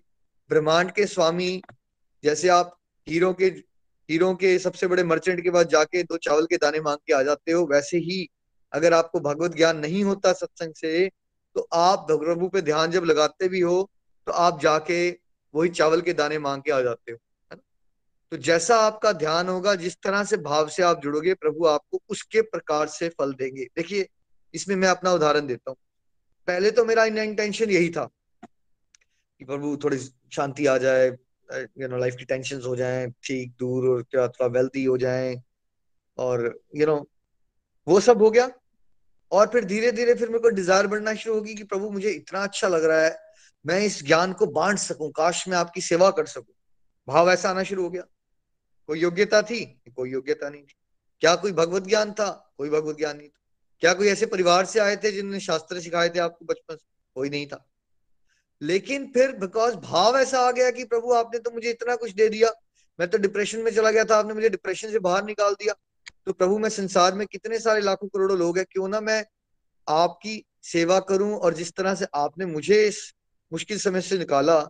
ब्रह्मांड 0.49 0.91
के 0.91 1.05
स्वामी, 1.07 1.61
जैसे 2.23 2.47
आप 2.49 2.75
हीरो 3.07 3.31
के 3.33 3.49
हीरो 4.09 4.33
के 4.35 4.57
सबसे 4.59 4.87
बड़े 4.87 5.03
मर्चेंट 5.03 5.41
के 5.41 5.51
पास 5.51 5.65
जाके 5.65 6.03
दो 6.03 6.17
चावल 6.19 6.45
के 6.45 6.57
दाने 6.57 6.79
मांग 6.79 6.97
के 7.07 7.13
आ 7.13 7.21
जाते 7.23 7.51
हो, 7.51 7.65
वैसे 7.65 7.97
ही 7.99 8.27
अगर 8.73 8.93
आपको 8.93 9.19
भगवत 9.19 9.55
ज्ञान 9.55 9.77
नहीं 9.77 10.03
होता 10.03 10.33
सत्संग 10.33 10.73
से 10.73 11.07
तो 11.55 11.67
आप 11.73 12.05
प्रभु 12.09 12.47
पे 12.49 12.61
ध्यान 12.61 12.91
जब 12.91 13.03
लगाते 13.03 13.47
भी 13.49 13.59
हो 13.59 13.77
तो 14.27 14.31
आप 14.31 14.59
जाके 14.61 14.97
वही 15.53 15.69
चावल 15.71 16.01
के 16.01 16.13
दाने 16.13 16.39
मांग 16.39 16.61
के 16.61 16.71
आ 16.71 16.81
जाते 16.81 17.11
हो, 17.11 17.17
है 17.51 17.55
ना? 17.55 17.61
तो 18.31 18.37
जैसा 18.37 18.77
आपका 18.77 19.11
ध्यान 19.13 19.49
होगा, 19.49 19.75
जिस 19.75 19.95
तरह 20.03 20.23
से 20.23 20.37
भाव 20.39 20.69
से 20.69 20.83
आप 20.83 21.01
जुड़ोगे, 21.01 21.33
प्रभु 21.33 21.65
आपको 21.65 22.01
उसके 22.09 22.41
प्रकार 22.43 22.87
से 22.87 23.09
फल 23.09 23.33
देंगे। 23.33 23.65
देखिए, 23.77 24.07
इसमें 24.53 24.75
मैं 24.75 24.87
अपना 24.87 25.11
उदाहरण 25.11 25.47
देता 25.47 25.71
हूँ। 25.71 25.77
पहले 26.47 26.71
तो 26.71 26.85
मेरा 26.85 27.05
इंटेंशन 27.05 27.69
यही 27.69 27.89
था 27.89 28.05
कि 29.41 29.45
प्रभु 29.45 29.75
थोड़ी 29.83 29.97
शांति 30.31 30.65
आ 30.65 30.77
जाए 30.77 31.09
यू 31.53 31.87
नो 31.87 31.97
लाइफ 31.97 32.15
की 32.15 32.25
टेंशन 32.25 32.61
हो 32.61 32.75
जाए 32.75 33.07
ठीक 33.23 33.55
दूर 33.59 33.89
और 33.89 34.03
क्या 34.03 34.27
थोड़ा 34.27 34.47
वेल्थी 34.47 34.83
हो 34.83 34.97
जाए 34.97 35.43
और 36.17 36.61
यू 36.75 36.81
you 36.81 36.93
नो 36.93 36.97
know, 36.97 37.07
वो 37.87 37.99
सब 37.99 38.21
हो 38.21 38.31
गया 38.31 38.51
और 39.31 39.47
फिर 39.47 39.65
धीरे 39.65 39.91
धीरे 39.91 40.13
फिर 40.13 40.27
मेरे 40.27 40.39
को 40.39 40.49
डिज़ायर 40.49 40.87
बढ़ना 40.87 41.13
शुरू 41.13 41.35
होगी 41.35 41.55
कि 41.55 41.63
प्रभु 41.63 41.89
मुझे 41.89 42.09
इतना 42.09 42.43
अच्छा 42.43 42.67
लग 42.67 42.83
रहा 42.83 43.01
है 43.01 43.25
मैं 43.65 43.79
इस 43.79 44.05
ज्ञान 44.05 44.33
को 44.33 44.45
बांट 44.45 44.77
सकूँ 44.77 45.11
काश 45.11 45.47
मैं 45.47 45.57
आपकी 45.57 45.81
सेवा 45.81 46.11
कर 46.11 46.25
सकूँ। 46.25 46.53
भाव 47.07 47.31
ऐसा 47.31 47.49
आना 47.49 47.63
शुरू 47.63 47.83
हो 47.83 47.89
गया। 47.89 48.03
कोई 48.87 48.99
योग्यता 48.99 49.41
थी? 49.41 49.81
कोई 49.95 50.11
योग्यता 50.11 50.49
नहीं 50.49 50.63
थी। 50.63 50.75
क्या 51.19 51.35
कोई 51.35 51.51
भगवत 51.51 51.83
ज्ञान 51.83 52.11
था? 52.11 52.53
कोई 52.57 52.69
भगवत 52.69 52.97
ज्ञान 52.97 53.17
नहीं 53.17 53.29
था। 53.29 53.39
क्या 53.79 53.93
कोई 53.93 54.07
ऐसे 54.07 54.25
परिवार 54.25 54.65
से 54.65 54.79
आए 54.79 54.95
थे 54.95 55.11
जिन्होंने 55.11 55.39
शास्त्र 55.39 55.79
सिखाए 55.79 56.09
थे 56.09 56.19
आपको 56.19 56.45
बचपन 56.45 56.75
से? 56.75 56.85
कोई 57.15 57.29
नहीं 57.29 57.47
था। 57.47 57.74
लेकिन 58.61 59.05
फिर 59.07 59.31
बिकॉज़ 59.31 59.75
भाव 59.75 60.17
ऐसा 60.17 60.39
आ 60.39 60.51
गया 60.51 60.71
कि 60.71 60.83
प्रभु 60.83 61.13
आपने 61.13 61.39
तो 61.39 61.51
मुझे 61.51 61.69
इतना 61.69 61.95
कुछ 61.95 62.11
दे 62.11 62.29
दिया। 62.29 62.49
मैं 62.99 63.09
तो 63.09 63.17
डिप्रेशन 63.17 63.59
में 63.59 63.71
चला 63.71 63.91
गया 63.91 64.03
था, 64.03 64.17
आपने 64.17 64.33
मुझे 64.33 64.49
डिप्रेशन 64.49 64.91
से 64.91 64.99
बाहर 64.99 65.25
निकाल 65.25 65.53
दिया। 65.53 65.73
तो 66.25 66.33
प्रभु, 66.33 66.57
मैं 66.59 66.69
संसार 66.69 67.13
में 67.13 67.27
कितने 67.27 67.59
सारे 67.59 67.81
लाखों 67.81 68.07
करोड़ों 68.07 68.37
लोग 68.37 68.57
हैं, 68.57 68.65
क्यों 68.71 68.87
ना 68.87 69.01
मैं 69.01 69.25
आपकी 69.89 70.45
सेवा 70.63 70.99
करूँ 70.99 71.33
और 71.37 71.53
जिस 71.53 71.71
तरह 71.73 71.95
से 71.95 72.05
आपने 72.15 72.45
मुझे 72.45 72.87
इस 72.87 73.13
मुश्किल 73.51 73.79
समय 73.79 74.01
से 74.01 74.17
निकाला, 74.17 74.67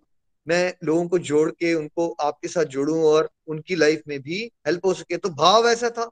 मैं 0.48 0.74
लोगों 0.84 1.08
को 1.08 1.20
जोड़ 1.20 1.50
के, 1.52 1.74
उनको 1.74 2.10
आपके 2.12 2.48
साथ 2.48 2.66
जोड़ूं 2.66 3.04
और 3.04 3.30
उनकी 3.48 3.76
लाइफ 3.76 4.02
में 4.08 4.22
भी 4.22 4.52
हेल्प 4.68 4.86
हो 4.86 4.94
सके। 4.94 5.18
तो 5.18 5.30
भाव 5.30 5.68
ऐसा 5.68 5.90
था 5.90 6.10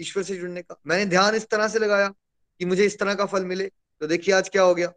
ईश्वर 0.00 0.22
से 0.22 0.36
जुड़ने 0.36 0.62
का। 0.62 0.80
मैंने 0.86 1.06
ध्यान 1.06 1.34
इस 1.34 1.46
तरह 1.46 1.68
से 1.68 1.78
लगाया 1.78 2.08
कि 2.60 2.64
मुझे 2.64 2.84
इस 2.84 2.98
तरह 2.98 3.14
का 3.14 3.26
फल 3.26 3.44
मिले। 3.44 3.70
तो 4.00 4.06
देखिए 4.06 4.34
आज 4.34 4.48
क्या 4.48 4.62
हो 4.62 4.74
गया। 4.74 4.92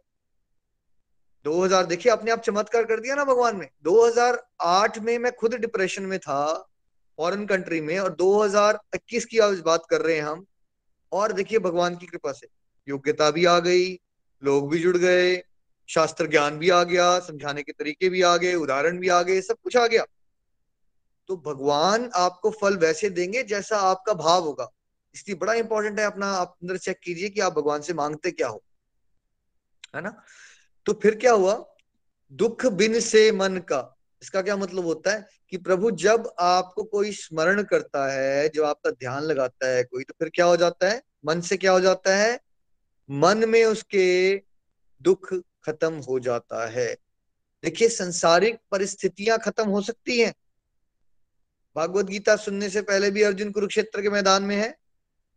2000 1.44 1.86
देखिए, 1.86 2.12
अपने 2.12 2.30
आप 2.30 2.40
चमत्कार 2.40 2.84
कर 2.84 3.00
दिया 3.00 3.14
ना 3.14 3.24
भगवान 3.24 3.60
ने। 3.60 3.68
2008 3.82 4.98
में 4.98 5.18
मैं 5.18 5.32
खुद 5.32 5.54
डिप्रेशन 5.54 6.02
में 6.02 6.18
था 6.18 6.68
फॉरेन 7.16 7.46
कंट्री 7.46 7.80
में, 7.80 7.98
और 7.98 8.14
2021 8.14 9.24
की 9.24 9.38
आज 9.38 9.60
बात 9.60 9.82
कर 9.90 10.00
रहे 10.00 10.16
हैं 10.16 10.22
हम। 10.22 10.46
और 11.12 11.32
देखिए, 11.32 11.58
भगवान 11.58 11.96
की 11.96 12.06
कृपा 12.06 12.32
से 12.32 12.46
योग्यता 12.88 13.30
भी 13.30 13.44
आ 13.44 13.58
गई, 13.58 14.00
लोग 14.44 14.70
भी 14.70 14.78
जुड़ 14.78 14.96
गए, 14.96 15.44
शास्त्र 15.88 16.26
ज्ञान 16.26 16.58
भी 16.58 16.70
आ 16.70 16.82
गया, 16.82 17.20
समझाने 17.20 17.62
के 17.62 17.72
तरीके 17.72 18.08
भी 18.08 18.22
आ 18.22 18.36
गए, 18.36 18.54
उदाहरण 18.54 18.98
भी 18.98 19.08
आ 19.08 19.22
गए, 19.22 19.40
सब 19.40 19.56
कुछ 19.62 19.76
आ 19.76 19.86
गया। 19.86 20.04
तो 21.28 21.36
भगवान 21.36 22.10
आपको 22.14 22.50
फल 22.50 22.76
वैसे 22.76 23.10
देंगे 23.10 23.42
जैसा 23.42 23.78
आपका 23.78 24.12
भाव 24.12 24.42
होगा। 24.42 24.70
इसलिए 25.14 25.36
बड़ा 25.36 25.52
इंपॉर्टेंट 25.52 26.00
है 26.00 26.06
अपना, 26.06 26.32
आप 26.32 26.56
अंदर 26.62 26.76
चेक 26.76 26.98
कीजिए 27.02 27.28
कि 27.28 27.40
आप 27.40 27.52
भगवान 27.52 27.80
से 27.80 27.94
मांगते 27.94 28.30
क्या 28.30 28.48
हो। 28.48 28.62
है 29.96 30.02
ना? 30.02 30.22
तो 30.86 30.92
फिर 30.92 31.14
क्या 31.14 31.32
हुआ? 31.32 31.74
दुख 32.32 32.66
बिन 32.66 33.00
से 33.00 33.32
मन 33.32 33.56
का। 33.56 33.96
इसका 34.22 34.42
क्या 34.42 34.56
मतलब 34.56 34.84
होता 34.84 35.12
है? 35.12 35.26
कि 35.50 35.56
प्रभु, 35.56 35.90
जब 35.90 36.34
आपको 36.38 36.84
कोई 36.84 37.12
स्मरण 37.12 37.62
करता 37.62 38.12
है, 38.12 38.48
जब 38.48 38.62
आपका 38.62 38.90
ध्यान 38.90 39.22
लगाता 39.22 39.68
है 39.68 39.84
कोई 39.84 40.04
तो 40.04 40.14
फिर 40.18 40.28
क्या 40.28 40.44
हो 40.44 40.56
जाता 40.56 40.88
है? 40.88 41.02
मन 41.26 41.40
से 41.40 41.56
क्या 41.56 41.72
हो 41.72 41.80
जाता 41.80 42.16
है? 42.16 42.40
मन 43.10 43.48
में 43.48 43.64
उसके 43.64 44.36
दुख 45.02 45.34
खत्म 45.64 45.94
हो 45.94 46.20
जाता 46.20 46.66
है। 46.66 46.96
देखिए, 47.64 47.88
संसारिक 47.88 48.58
परिस्थितियाँ 48.70 49.38
खत्म 49.38 49.68
हो 49.68 49.82
सकती 49.82 50.20
हैं। 50.20 50.34
भागवत 51.76 52.04
गीता 52.04 52.36
सुनने 52.36 52.70
से 52.70 52.82
पहले 52.82 53.10
भी 53.10 53.22
अर्जुन 53.22 53.50
कुरुक्षेत्र 53.50 54.02
के 54.02 54.10
मैदान 54.10 54.42
में 54.42 54.56
है 54.56 54.78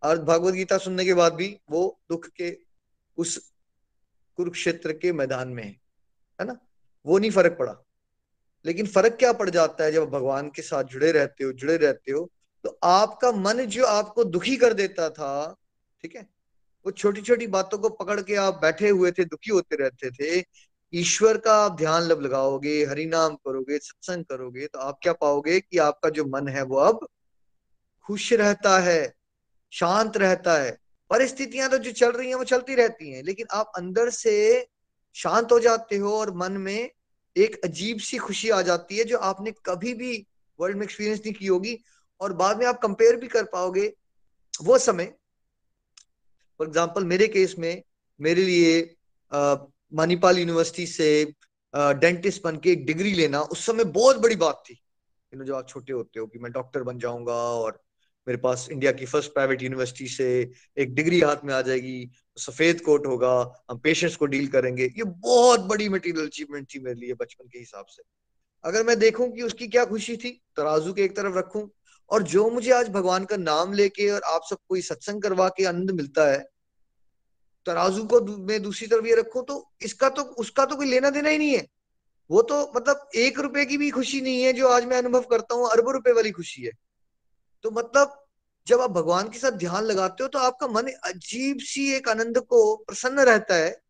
और 0.04 0.22
भगवत 0.22 0.54
गीता 0.54 0.78
सुनने 0.78 1.06
के 1.06 1.14
बाद 1.14 1.34
भी 1.34 1.60
वो 1.70 2.02
दुख 2.10 2.28
के 2.28 2.58
उस 3.18 3.53
कुरुक्षेत्र 4.38 4.94
के 4.94 5.12
मैदान 5.12 5.48
में 5.48 5.64
है 5.64 5.70
है 6.40 6.46
ना? 6.46 6.58
वो 7.06 7.18
नहीं 7.20 7.32
फ़र्क 7.32 7.56
पड़ा। 7.60 7.76
लेकिन 8.66 8.88
फ़र्क 8.88 9.14
क्या 9.14 9.32
पड़ 9.34 9.50
जाता 9.50 9.84
है 9.84 9.92
जब 9.92 10.10
भगवान 10.10 10.50
के 10.50 10.62
साथ 10.62 10.84
जुड़े 10.84 11.12
रहते 11.12 11.44
हो, 11.44 11.52
जुड़े 11.52 11.78
रहते 11.78 12.12
हो 12.12 12.30
तो 12.64 12.80
आपका 12.84 13.32
मन 13.32 13.66
जो 13.66 13.86
आपको 13.86 14.24
दुखी 14.24 14.56
कर 14.58 14.74
देता 14.74 15.10
था, 15.10 15.56
ठीक 16.02 16.16
है? 16.16 16.28
वो 16.86 16.92
छोटी 16.92 17.22
छोटी 17.22 17.48
बातों 17.48 17.78
को 17.78 17.90
पकड़ 17.90 18.20
के 18.22 18.36
आप 18.36 18.60
बैठे 18.62 18.90
हुए 18.90 19.12
थे, 19.12 19.26
दुखी 19.26 19.52
होते 19.52 19.76
रहते 19.76 20.12
थे, 20.12 20.46
ईश्वर 20.94 21.38
का 21.38 21.56
आप 21.56 21.78
ध्यान 21.78 22.04
लब 22.04 22.22
लगाओगे, 22.22 22.86
हरिनाम 22.86 23.36
करोगे, 23.36 23.78
सत्संग 23.78 24.26
करोगे 24.26 24.68
तो 24.68 24.80
आप 24.80 25.00
क्या 25.02 25.14
पाओगे 25.14 25.60
कि 25.60 25.78
आपका 25.78 26.10
जो 26.10 26.26
मन 26.26 26.48
है 26.48 26.62
वो 26.64 26.78
अब 26.78 27.08
खुश 28.06 28.32
रहता 28.34 28.78
है, 28.80 29.14
शांत 29.72 30.18
रहता 30.18 30.58
है। 30.58 30.78
परिस्थितियाँ 31.14 31.70
तो 31.70 31.78
जो 31.78 31.92
चल 31.94 32.12
रही 32.12 32.28
हैं, 32.28 32.36
वो 32.36 32.44
चलती 32.46 32.76
रहती 32.76 33.12
हैं। 33.12 33.24
लेकिन 33.24 33.48
आप 33.52 33.72
अंदर 33.78 34.10
से 34.10 34.68
शांत 35.16 35.52
हो 35.52 35.60
जाते 35.60 35.98
हो 35.98 36.14
और 36.20 36.34
मन 36.38 36.52
में 36.60 36.90
एक 37.36 37.60
अजीब 37.64 38.00
सी 38.00 38.18
खुशी 38.18 38.50
आ 38.50 38.62
जाती 38.62 38.98
है, 38.98 39.04
जो 39.04 39.18
आपने 39.20 39.52
कभी 39.66 39.94
भी 39.94 40.26
वर्ल्ड 40.60 40.78
में 40.78 40.84
एक्सपीरियंस 40.84 41.20
नहीं 41.20 41.34
की 41.34 41.48
होगी 41.48 41.78
और 42.22 42.34
बाद 42.34 42.60
में 42.60 42.66
आप 42.66 42.80
कंपेयर 42.82 43.16
भी 43.16 43.28
कर 43.28 43.44
पाओगे। 43.54 43.92
वो 44.54 44.78
समय 44.80 45.14
फॉर 46.60 46.68
एग्ज़ाम्पल 46.68 47.06
मेरे 47.06 47.28
केस 47.28 47.56
में, 47.60 47.84
मेरे 48.20 48.44
लिए 48.44 48.96
मणिपाल 49.32 50.38
यूनिवर्सिटी 50.40 50.86
से 50.88 51.34
डेंटिस्ट 51.74 52.44
बन 52.44 52.58
के 52.58 52.72
एक 52.72 52.86
डिग्री 52.86 53.14
लेना, 53.14 53.42
उस 53.42 53.66
समय 53.66 53.84
बहुत 53.84 54.18
बड़ी 54.18 54.36
बात 54.38 54.64
थी 54.70 54.80
यू 55.34 55.44
जो 55.44 55.56
आप 55.56 55.68
छोटे 55.70 55.94
होते 55.94 56.20
हो, 56.20 56.28
कि 56.28 56.40
मैं 56.40 56.52
डॉक्टर 56.52 56.84
बन 56.84 57.00
जाऊँगा 57.00 57.34
और 57.34 57.83
मेरे 58.28 58.38
पास 58.38 58.68
इंडिया 58.72 58.92
की 58.92 59.06
फ़र्स्ट 59.06 59.34
प्राइवेट 59.34 59.62
यूनिवर्सिटी 59.62 60.08
से 60.08 60.28
एक 60.78 60.94
डिग्री 60.96 61.20
हाथ 61.22 61.44
में 61.44 61.54
आ 61.54 61.62
जाएगी, 61.62 62.10
सफ़ेद 62.38 62.82
कोट 62.82 63.08
होगा, 63.08 63.32
हम 63.72 63.78
पेशेंट्स 63.78 64.16
को 64.16 64.26
डील 64.26 64.48
करेंगे। 64.48 64.86
ये 64.86 65.04
बहुत 65.04 65.60
बड़ी 65.62 65.90
मटेरियल 65.90 66.26
अचीवमेंट 66.26 66.68
थी 66.76 66.80
मेरे 66.80 67.00
लिए 67.00 67.14
बचपन 67.14 67.48
के 67.48 67.60
हिसाब 67.60 67.86
से। 67.86 68.04
अगर 68.64 68.84
मैं 68.84 68.98
देखूँ 69.00 69.30
कि 69.32 69.42
उसकी 69.42 69.68
क्या 69.68 69.86
खुशी 69.86 70.16
थी, 70.18 70.32
तराजू 70.58 70.94
के 70.94 71.04
एक 71.04 71.16
तरफ़ 71.16 71.38
रखूँ, 71.38 71.70
और 72.12 72.24
जो 72.24 72.50
मुझे 72.50 72.72
आज 72.72 72.90
भगवान 72.90 73.26
का 73.26 73.38
नाम 73.38 73.74
लेके 73.74 74.10
और 74.10 74.22
आप 74.26 74.42
सबको 74.50 74.82
सत्संग 74.82 75.22
करवा 75.22 75.48
के 75.50 75.66
आनंद 75.66 75.92
मिलता 75.92 76.32
है, 76.32 76.38
तराजू 77.66 78.04
को 78.04 78.20
मैं 78.40 78.62
दूसरी 78.62 78.88
तरफ़ 78.88 79.06
ये 79.06 79.16
रखूँ 79.16 79.44
तो 79.46 79.56
इसका 79.82 80.10
तो 80.10 80.22
उसका 80.22 80.66
तो 80.66 80.76
कोई 80.76 80.86
लेना 80.86 81.10
देना 81.10 81.30
ही 81.30 81.38
नहीं 81.38 81.54
है। 81.54 81.68
वो 82.30 82.42
तो 82.42 82.62
मतलब 82.76 83.10
एक 83.16 83.40
रुपए 83.40 83.66
की 83.66 83.78
भी 83.78 83.90
खुशी 83.90 84.22
नहीं 84.22 84.44
है 84.44 84.54
जो 84.54 84.68
आज 84.68 84.86
मैं 84.86 84.98
अनुभव 84.98 85.22
करता 85.22 85.56
हूँ, 85.56 85.70
अरबों 85.70 85.94
रुपए 85.94 86.12
वाली 86.12 86.32
खुशी 86.32 86.62
है। 86.62 86.72
तो 87.64 87.72
मतलब 87.72 88.20
जब 88.68 88.82
आप 88.82 88.92
भगवान 88.92 89.30
के 89.30 89.40
साथ 89.40 89.52
ध्यान 89.52 89.84
लगाते 89.84 90.24
हो 90.24 90.30
तो 90.30 90.40
आपका 90.40 90.68
मन 90.68 90.88
अजीब 91.04 91.60
सी 91.60 91.92
एक 91.94 92.10
आनंद 92.10 92.40
को 92.40 92.76
प्रसन्न 92.76 93.20
रहता 93.20 93.56
है 93.56 93.82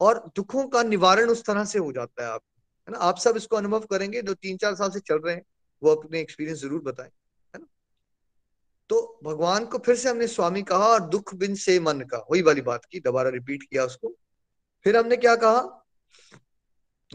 और 0.00 0.32
दुखों 0.36 0.66
का 0.68 0.82
निवारण 0.82 1.30
उस 1.30 1.44
तरह 1.44 1.64
से 1.64 1.78
हो 1.78 1.92
जाता 1.92 2.22
है 2.22 2.30
आप, 2.30 2.42
है 2.88 2.92
ना? 2.92 2.98
आप 2.98 3.18
सब 3.18 3.36
इसको 3.36 3.56
अनुभव 3.56 3.80
करेंगे 3.80 4.22
जो 4.22 4.34
तीन 4.34 4.56
चार 4.56 4.74
साल 4.74 4.90
से 4.90 5.00
चल 5.00 5.18
रहे 5.18 5.34
हैं, 5.34 5.42
वो 5.82 5.94
अपने 5.94 6.20
एक्सपीरियंस 6.20 6.58
ज़रूर 6.58 6.82
बताएँ, 6.82 7.10
है 7.54 7.60
ना? 7.60 7.66
तो 8.90 9.20
भगवान 9.24 9.64
को 9.64 9.78
फिर 9.78 9.96
से 9.96 10.08
हमने 10.08 10.26
स्वामी 10.26 10.62
कहा 10.62 10.86
और 10.86 11.00
दुख 11.00 11.34
बिन 11.34 11.54
से 11.54 11.80
मन 11.80 12.00
का 12.00 12.18
वही 12.30 12.42
वाली 12.42 12.60
बात 12.60 12.84
की, 12.84 13.00
दोबारा 13.00 13.30
रिपीट 13.30 13.62
किया 13.62 13.84
उसको। 13.84 14.16
फिर 14.84 14.96
हमने 14.96 15.16
क्या 15.16 15.36
कहा? 15.36 15.60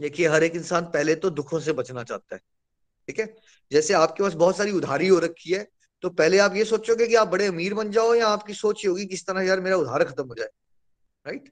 देखिए, 0.00 0.28
हर 0.28 0.44
एक 0.44 0.56
इंसान 0.56 0.84
पहले 0.84 1.14
तो 1.14 1.30
दुखों 1.30 1.60
से 1.60 1.72
बचना 1.72 2.02
चाहता 2.02 2.34
है, 2.34 2.40
ठीक 3.08 3.18
है? 3.20 3.34
जैसे 3.72 3.94
आपके 3.94 4.22
पास 4.22 4.32
बहुत 4.34 4.56
सारी 4.56 4.70
उधारी 4.70 5.08
हो 5.08 5.18
रखी 5.18 5.52
है 5.52 5.75
तो 6.06 6.10
पहले 6.10 6.38
आप 6.38 6.56
ये 6.56 6.64
सोचोगे 6.64 7.06
कि 7.06 7.14
आप 7.14 7.28
बड़े 7.28 7.46
अमीर 7.46 7.74
बन 7.74 7.90
जाओ 7.90 8.14
या 8.14 8.26
आपकी 8.28 8.54
सोच 8.54 8.84
ये 8.84 8.88
होगी 8.90 9.06
किस 9.06 9.26
तरह 9.26 9.42
यार 9.42 9.60
मेरा 9.60 9.76
उधार 9.76 10.04
खत्म 10.04 10.24
हो 10.24 10.34
जाए 10.34 10.48
राइट 11.26 11.48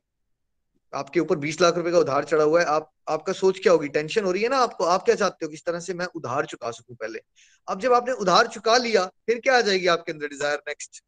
आपके 0.92 1.20
ऊपर 1.20 1.36
बीस 1.36 1.60
लाख 1.60 1.76
रुपए 1.76 1.90
का 1.90 1.98
उधार 1.98 2.24
चढ़ा 2.24 2.44
हुआ 2.44 2.60
है, 2.60 2.66
आप, 2.66 2.92
आपका 3.08 3.32
सोच 3.32 3.58
क्या 3.58 3.72
होगी? 3.72 3.88
टेंशन 3.88 4.24
हो 4.24 4.32
रही 4.32 4.42
है 4.42 4.48
ना 4.48 4.58
आपको? 4.58 4.84
आप 4.84 5.04
क्या 5.04 5.14
चाहते 5.14 5.44
हो 5.44 5.50
किस 5.50 5.64
तरह 5.64 5.80
से 5.80 5.94
मैं 5.94 6.06
उधार 6.14 6.46
चुका 6.46 6.70
सकूँ 6.70 6.96
पहले? 6.96 7.20
अब 7.68 7.80
जब 7.80 7.92
आपने 7.92 8.12
उधार 8.12 8.46
चुका 8.46 8.76
लिया, 8.76 9.04
फिर 9.26 9.40
क्या 9.40 9.56
आ 9.58 9.60
जाएगी 9.60 9.86
आपके 9.86 10.12
अंदर 10.12 10.28
डिज़ायर 10.28 10.62
नेक्स्ट 10.68 11.02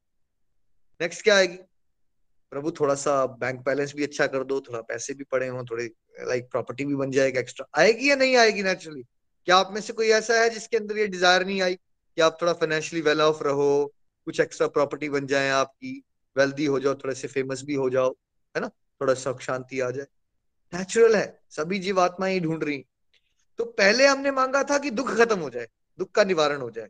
नेक्स्ट 1.00 1.22
क्या 1.22 1.36
आएगी? 1.36 1.56
प्रभु 2.52 2.70
थोड़ा 2.70 2.94
सा 2.94 3.26
बैंक 3.26 3.60
बैलेंस 3.60 3.94
भी 3.96 4.04
अच्छा 4.04 4.26
कर 4.26 4.44
दो, 4.44 4.60
थोड़ा 4.60 4.80
पैसे 4.80 5.14
भी 5.14 5.24
पड़े 5.24 5.48
हो, 5.48 5.64
थोड़े 5.70 5.90
लाइक 6.28 6.50
प्रॉपर्टी 6.50 6.84
भी 6.84 6.94
बन 6.96 7.10
जाएगा 7.10 7.40
एक्स्ट्रा 7.40 7.66
आएगी 7.82 8.10
या 8.10 8.16
नहीं 8.16 8.36
आएगी 8.36 8.62
नेचुरली 8.62 9.02
क्या 9.02 9.56
आप 9.56 9.72
में 9.72 9.80
से 9.80 9.92
कोई 9.92 10.08
ऐसा 10.12 10.42
है 10.42 10.50
जिसके 10.50 10.76
अंदर 10.76 10.98
ये 10.98 11.06
डिज़ायर 11.06 11.46
नहीं 11.46 11.62
आई? 11.62 11.78
कि 12.16 12.22
आप 12.22 12.38
थोड़ा 12.42 12.52
फाइनेंशियली 12.54 13.02
वेल 13.04 13.20
ऑफ़ 13.22 13.42
रहो, 13.44 13.94
कुछ 14.26 14.40
एक्स्ट्रा 14.40 14.66
प्रॉपर्टी 14.68 15.08
बन 15.08 15.26
जाए 15.26 15.50
आपकी 15.52 16.02
वेल्दी 16.36 16.64
हो 16.66 16.80
जाओ, 16.80 16.94
थोड़े 16.94 17.14
से 17.14 17.28
फ़ेमस 17.28 17.62
भी 17.62 17.74
हो 17.74 17.88
जाओ, 17.90 18.10
है 18.54 18.60
ना? 18.60 18.68
थोड़ा 19.00 19.14
सुख 19.16 19.40
शांति 19.40 19.80
आ 19.80 19.90
जाए। 19.90 20.06
नेचुरल 20.72 21.16
है, 21.16 21.40
सभी 21.50 21.78
जीवात्मा 21.78 22.26
ही 22.26 22.40
ढूंढ 22.40 22.64
रही 22.64 22.84
तो 23.58 23.64
पहले 23.66 24.06
हमने 24.06 24.30
मांगा 24.32 24.62
था 24.62 24.78
कि 24.78 24.90
दुख 24.92 25.10
खत्म 25.16 25.38
हो 25.40 25.50
जाए, 25.50 25.66
दुख 25.98 26.10
का 26.10 26.24
निवारण 26.24 26.60
हो 26.60 26.70
जाए, 26.70 26.88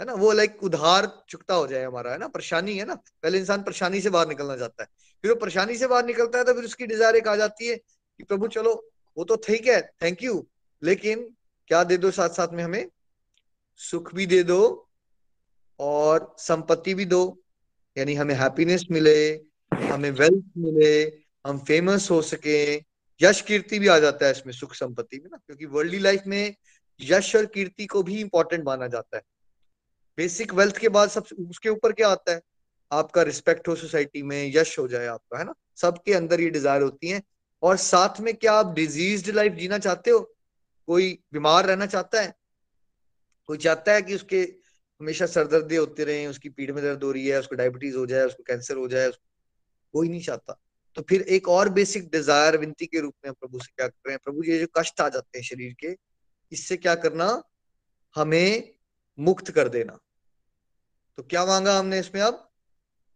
है 0.00 0.06
ना? 0.06 0.12
वो 0.14 0.32
लाइक 0.32 0.62
उधार 0.64 1.10
चुकता 1.28 1.54
हो 1.54 1.66
जाए 1.66 1.84
हमारा, 1.84 2.12
है 2.12 2.18
ना? 2.18 2.28
परेशानी 2.28 2.76
है 2.78 2.84
ना? 2.84 2.94
पहले 2.94 3.38
इंसान 3.38 3.62
परेशानी 3.62 4.00
से 4.00 4.10
बाहर 4.10 4.28
निकलना 4.28 4.56
चाहता 4.56 4.82
है। 4.82 4.88
फिर 5.24 5.30
वो 5.30 5.36
परेशानी 5.36 5.76
से 5.76 5.86
बाहर 5.86 6.06
निकलता 6.06 6.38
है 6.38 6.44
तो 6.44 6.54
फिर 6.54 6.64
उसकी 6.64 6.86
डिज़ायर 6.86 7.16
एक 7.16 7.28
आ 7.28 7.36
जाती 7.36 7.66
है 7.66 7.76
कि 7.76 8.24
प्रभु 8.24 8.48
चलो, 8.48 8.74
वो 9.16 9.24
तो 9.24 9.36
ठीक 9.36 9.66
है 9.66 9.80
थैंक 10.02 10.22
यू 10.22 10.46
लेकिन 10.82 11.28
क्या 11.70 11.84
दे 11.84 11.96
दो 11.96 12.10
साथ 12.10 12.28
साथ 12.30 12.48
में 12.52 12.62
हमें? 12.64 12.86
सुख 13.76 14.14
भी 14.14 14.26
दे 14.26 14.42
दो 14.42 14.90
और 15.80 16.34
संपत्ति 16.38 16.94
भी 16.94 17.04
दो। 17.04 17.42
यानी 17.98 18.14
हमें 18.14 18.34
हैप्पीनेस 18.34 18.84
मिले, 18.90 19.34
हमें 19.74 20.10
वेल्थ 20.10 20.44
मिले, 20.58 21.04
हम 21.46 21.58
फ़ेमस 21.58 22.10
हो 22.10 22.22
सके। 22.22 22.74
यश 23.22 23.40
कीर्ति 23.40 23.78
भी 23.78 23.86
आ 23.86 23.98
जाता 23.98 24.26
है 24.26 24.32
इसमें, 24.32 24.52
सुख 24.52 24.74
संपत्ति 24.74 25.18
में 25.18 25.30
ना, 25.32 25.36
क्योंकि 25.36 25.66
वर्ल्डली 25.66 25.98
लाइफ 25.98 26.22
में 26.26 26.54
यश 27.00 27.36
और 27.36 27.46
कीर्ति 27.46 27.86
को 27.86 28.02
भी 28.02 28.20
इंपॉर्टेंट 28.20 28.64
माना 28.64 28.86
जाता 28.86 29.16
है। 29.16 29.22
बेसिक 30.16 30.54
वेल्थ 30.54 30.76
के 30.76 30.88
बाद 30.88 31.10
सब, 31.10 31.24
उसके 31.50 31.68
ऊपर 31.68 31.92
क्या 31.92 32.08
आता 32.08 32.32
है? 32.32 32.40
आपका 32.92 33.22
रिस्पेक्ट 33.22 33.68
हो 33.68 33.74
सोसाइटी 33.74 34.22
में, 34.22 34.52
यश 34.54 34.78
हो 34.78 34.88
जाए 34.88 35.06
आपका, 35.06 35.38
है 35.38 35.44
ना? 35.44 35.54
सबके 35.76 36.14
अंदर 36.14 36.40
ये 36.40 36.50
डिज़ायर 36.50 36.82
होती 36.82 37.08
है। 37.08 37.22
और 37.62 37.76
साथ 37.76 38.20
में 38.20 38.36
क्या 38.36 38.52
आप 38.52 38.74
डिज़ीज़ 38.74 39.32
लाइफ 39.32 39.52
जीना 39.52 39.78
चाहते 39.78 40.10
हो? 40.10 40.34
कोई 40.86 41.18
बीमार 41.32 41.66
रहना 41.66 41.86
चाहता 41.86 42.22
है? 42.22 42.34
कोई 43.46 43.58
चाहता 43.58 43.92
है 43.92 44.02
कि 44.02 44.14
उसके 44.14 44.40
हमेशा 45.00 45.26
सरदर्दे 45.26 45.76
होते 45.76 46.04
रहे, 46.04 46.26
उसकी 46.26 46.48
पीठ 46.48 46.70
में 46.70 46.84
दर्द 46.84 47.04
हो 47.04 47.12
रही 47.12 47.26
है, 47.26 47.40
उसको 47.40 47.54
डायबिटीज़ 47.54 47.96
हो 47.96 48.06
जाए, 48.06 48.24
उसको 48.24 48.42
कैंसर 48.42 48.76
हो 48.76 48.88
जाए 48.88 49.10
कोई 49.92 50.08
नहीं 50.08 50.20
चाहता। 50.20 50.60
तो 50.94 51.02
फिर 51.02 51.22
एक 51.22 51.48
और 51.48 51.68
बेसिक 51.68 52.10
डिज़ायर 52.10 52.56
विनती 52.56 52.86
के 52.86 53.00
रूप 53.00 53.14
में 53.24 53.32
प्रभु 53.32 53.58
से 53.58 53.72
क्या 53.76 53.88
कर 53.88 54.00
रहे 54.06 54.12
हैं? 54.12 54.20
प्रभु 54.24 54.42
ये 54.42 54.58
जो 54.58 54.66
कष्ट 54.78 55.00
आ 55.00 55.08
जाते 55.08 55.38
हैं 55.38 55.44
शरीर 55.44 55.72
के, 55.72 55.96
इससे 56.52 56.76
क्या 56.76 56.94
करना? 56.94 57.42
हमें 58.16 58.74
मुक्त 59.18 59.50
कर 59.50 59.68
देना। 59.68 59.98
तो 61.16 61.22
क्या 61.22 61.46
मांगा 61.46 61.78
हमने 61.78 61.98
इसमें 61.98 62.22
अब? 62.22 62.50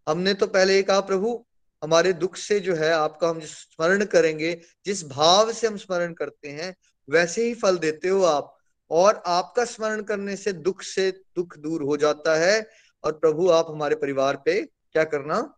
हमने 0.09 0.35
तो 0.35 0.47
पहले 0.47 0.75
ये 0.75 0.83
कहा, 0.83 1.01
प्रभु, 1.01 1.47
हमारे 1.85 2.13
दुख 2.13 2.37
से 2.37 2.61
जो 2.61 2.75
है 2.75 2.93
आपका 2.93 3.29
हम 3.29 3.41
स्मरण 3.41 4.05
करेंगे, 4.05 4.61
जिस 4.85 5.09
भाव 5.09 5.53
से 5.53 5.67
हम 5.67 5.77
स्मरण 5.77 6.13
करते 6.13 6.49
हैं, 6.49 6.77
वैसे 7.11 7.47
ही 7.47 7.55
फल 7.55 7.79
देते 7.79 8.09
हो 8.09 8.23
आप। 8.23 8.58
और 8.91 9.23
आपका 9.27 9.65
स्मरण 9.65 10.03
करने 10.03 10.37
से 10.37 10.53
दुख 10.53 10.83
से 10.83 11.11
दुख 11.11 11.59
दूर 11.59 11.83
हो 11.83 11.97
जाता 11.97 12.39
है। 12.39 12.71
और 13.05 13.13
प्रभु, 13.13 13.49
आप 13.51 13.67
हमारे 13.71 13.97
परिवार 13.97 14.37
पे 14.37 14.63
क्या 14.65 15.05
करना? 15.05 15.55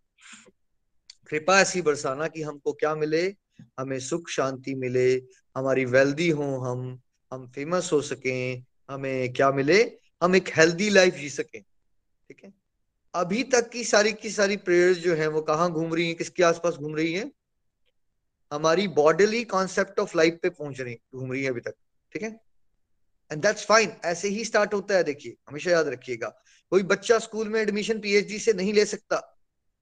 कृपा 1.28 1.60
ऐसी 1.60 1.82
बरसाना 1.82 2.28
कि 2.28 2.42
हमको 2.42 2.72
क्या 2.72 2.94
मिले? 2.94 3.36
हमें 3.78 4.00
सुख 4.00 4.28
शांति 4.28 4.74
मिले। 4.74 5.14
हमारी 5.56 5.84
वेल्दी 5.84 6.30
हो 6.30 6.58
हम 6.58 7.00
हम 7.32 7.46
फ़ेमस 7.46 7.90
हो 7.92 8.02
सके। 8.02 8.52
हमें 8.90 9.32
क्या 9.32 9.50
मिले? 9.52 9.98
हम 10.22 10.36
एक 10.36 10.48
हेल्दी 10.56 10.90
लाइफ 10.90 11.14
जी 11.14 11.30
सके। 11.30 11.60
ठीक 11.60 12.44
है? 12.44 12.54
अभी 13.14 13.44
तक 13.44 13.68
की 13.68 13.84
सारी 13.84 14.12
की 14.12 14.30
सारी 14.30 14.56
प्रेयर्स 14.56 14.98
जो 14.98 15.14
है, 15.14 15.26
वो 15.26 15.42
कहाँ 15.42 15.72
घूम 15.72 15.94
रही 15.94 16.08
है? 16.08 16.14
किसके 16.14 16.42
आसपास 16.42 16.74
घूम 16.74 16.96
रही 16.96 17.12
है? 17.12 17.32
हमारी 18.52 18.88
बॉडीली 18.88 19.44
कॉन्सेप्ट 19.44 20.00
ऑफ़ 20.00 20.16
लाइफ 20.16 20.38
पे 20.42 20.50
पहुँच 20.50 20.80
रही, 20.80 20.94
घूम 21.14 21.32
रही 21.32 21.42
है 21.44 21.50
अभी 21.50 21.60
तक। 21.60 21.74
ठीक 22.12 22.22
है? 22.22 22.49
एंड 23.32 23.42
दैट्स 23.42 23.66
फाइन 23.66 23.92
ऐसे 24.04 24.28
ही 24.28 24.44
स्टार्ट 24.44 24.74
होता 24.74 24.94
है 24.94 25.04
देखिए, 25.04 25.36
हमेशा 25.48 25.70
याद 25.70 25.88
रखिएगा। 25.88 26.28
कोई 26.70 26.82
बच्चा 26.82 27.18
स्कूल 27.18 27.48
में 27.48 27.60
एडमिशन 27.60 28.00
पीएचडी 28.00 28.38
से 28.38 28.52
नहीं 28.52 28.72
ले 28.72 28.84
सकता। 28.84 29.36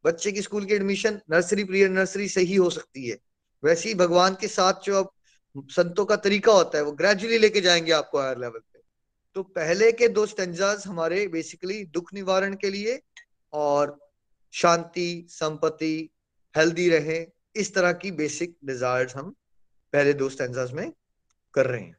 बच्चे 0.05 0.33
की 0.33 0.43
स्कूल 0.43 0.65
की 0.65 0.75
एडमिशन 0.75 1.21
नर्सरी 1.31 1.65
प्रियर 1.65 1.91
नर्सरी 1.91 2.29
से 2.29 2.41
ही 2.41 2.57
हो 2.57 2.71
सकती 2.71 3.09
है। 3.09 3.19
वैसे 3.65 3.89
ही 3.89 3.95
भगवान 3.95 4.37
के 4.41 4.49
साथ 4.49 4.75
जो 4.85 5.05
अब 5.05 5.11
संतों 5.59 6.05
का 6.05 6.17
तरीका 6.17 6.53
होता 6.53 6.79
है, 6.79 6.85
वो 6.85 6.93
ग्रेजुअली 6.93 7.39
लेके 7.39 7.61
जाएँगे 7.61 7.93
आपको 7.93 8.19
हायर 8.19 8.39
लेवल 8.39 8.59
पे। 8.59 8.81
तो 9.35 9.43
पहले 9.43 9.93
के 9.93 10.09
दो 10.09 10.27
स्टेंजाज 10.27 10.85
हमारे 10.87 11.29
बेसिकली 11.29 11.85
दुख 11.85 12.15
निवारण 12.15 12.55
के 12.55 12.71
लिए 12.71 13.03
और 13.53 14.11
शांति, 14.53 15.27
संपत्ति 15.31 16.11
हेल्दी 16.57 16.89
रहे, 16.89 17.27
इस 17.57 17.75
तरह 17.75 17.93
की 17.93 18.11
बेसिक 18.11 18.57
डिजायर्स 18.65 19.17
हम 19.17 19.35
पहले 19.93 20.13
दो 20.13 20.29
स्टेंजाज 20.29 20.73
में 20.73 20.93
कर 21.55 21.67
रहे 21.67 21.83
हैं। 21.83 21.98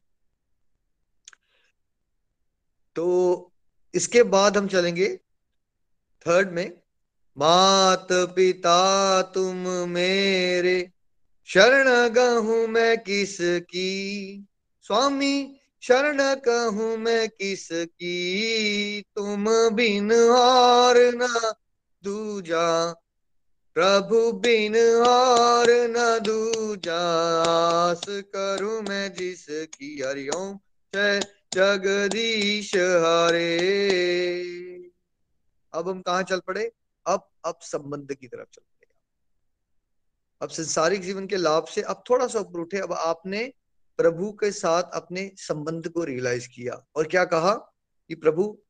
तो 2.99 3.51
इसके 3.93 4.23
बाद 4.23 4.57
हम 4.57 4.67
चलेंगे 4.67 5.07
थर्ड 6.25 6.51
में 6.51 6.71
मात 7.37 8.07
पिता 8.11 9.21
तुम 9.21 9.55
मेरे, 9.89 10.91
शरण 11.45 12.09
गहूं 12.09 12.67
मैं 12.67 12.97
किस 12.97 13.37
की 13.41 14.45
स्वामी, 14.81 15.59
शरण 15.81 16.35
कहूँ 16.35 16.97
मैं 16.97 17.29
किस 17.29 17.67
की 17.71 19.01
तुम 19.15 19.45
बिन 19.69 20.11
और 20.13 20.97
न 20.97 21.53
दूजा, 22.03 22.91
प्रभु 23.73 24.31
बिन 24.31 24.77
और 25.07 25.67
न 25.69 26.19
दूजास 26.19 28.01
करूँ 28.09 28.81
मैं 28.81 29.13
जिसकी। 29.13 30.01
हरिओम 30.01 30.59
जय 30.95 31.38
जगदीश 31.53 32.75
हरे। 32.75 33.59
अब 35.73 35.89
हम 35.89 36.01
कहा 36.01 36.21
चल 36.21 36.39
पड़े? 36.39 36.71
अब 37.07 37.29
अब 37.45 37.59
संबंध 37.61 38.13
की 38.13 38.27
तरफ़ 38.27 38.47
चल 38.53 38.61
पड़े। 38.61 38.95
अब 40.41 40.49
संसारिक 40.49 41.01
जीवन 41.01 41.27
के 41.27 41.35
लाभ 41.35 41.65
से 41.65 41.81
अब 41.81 42.03
थोड़ा 42.09 42.27
सा 42.27 42.39
ऊपर 42.39 42.59
उठे। 42.59 42.77
अब 42.79 42.93
आपने 42.93 43.53
प्रभु 43.97 44.31
के 44.31 44.51
साथ 44.51 44.83
अपने 44.93 45.31
संबंध 45.35 45.89
को 45.89 46.03
रियलाइज़ 46.03 46.47
किया। 46.47 46.85
और 46.95 47.07
क्या 47.07 47.25
कहा? 47.25 47.55
कि 48.07 48.15
प्रभु, 48.15 48.61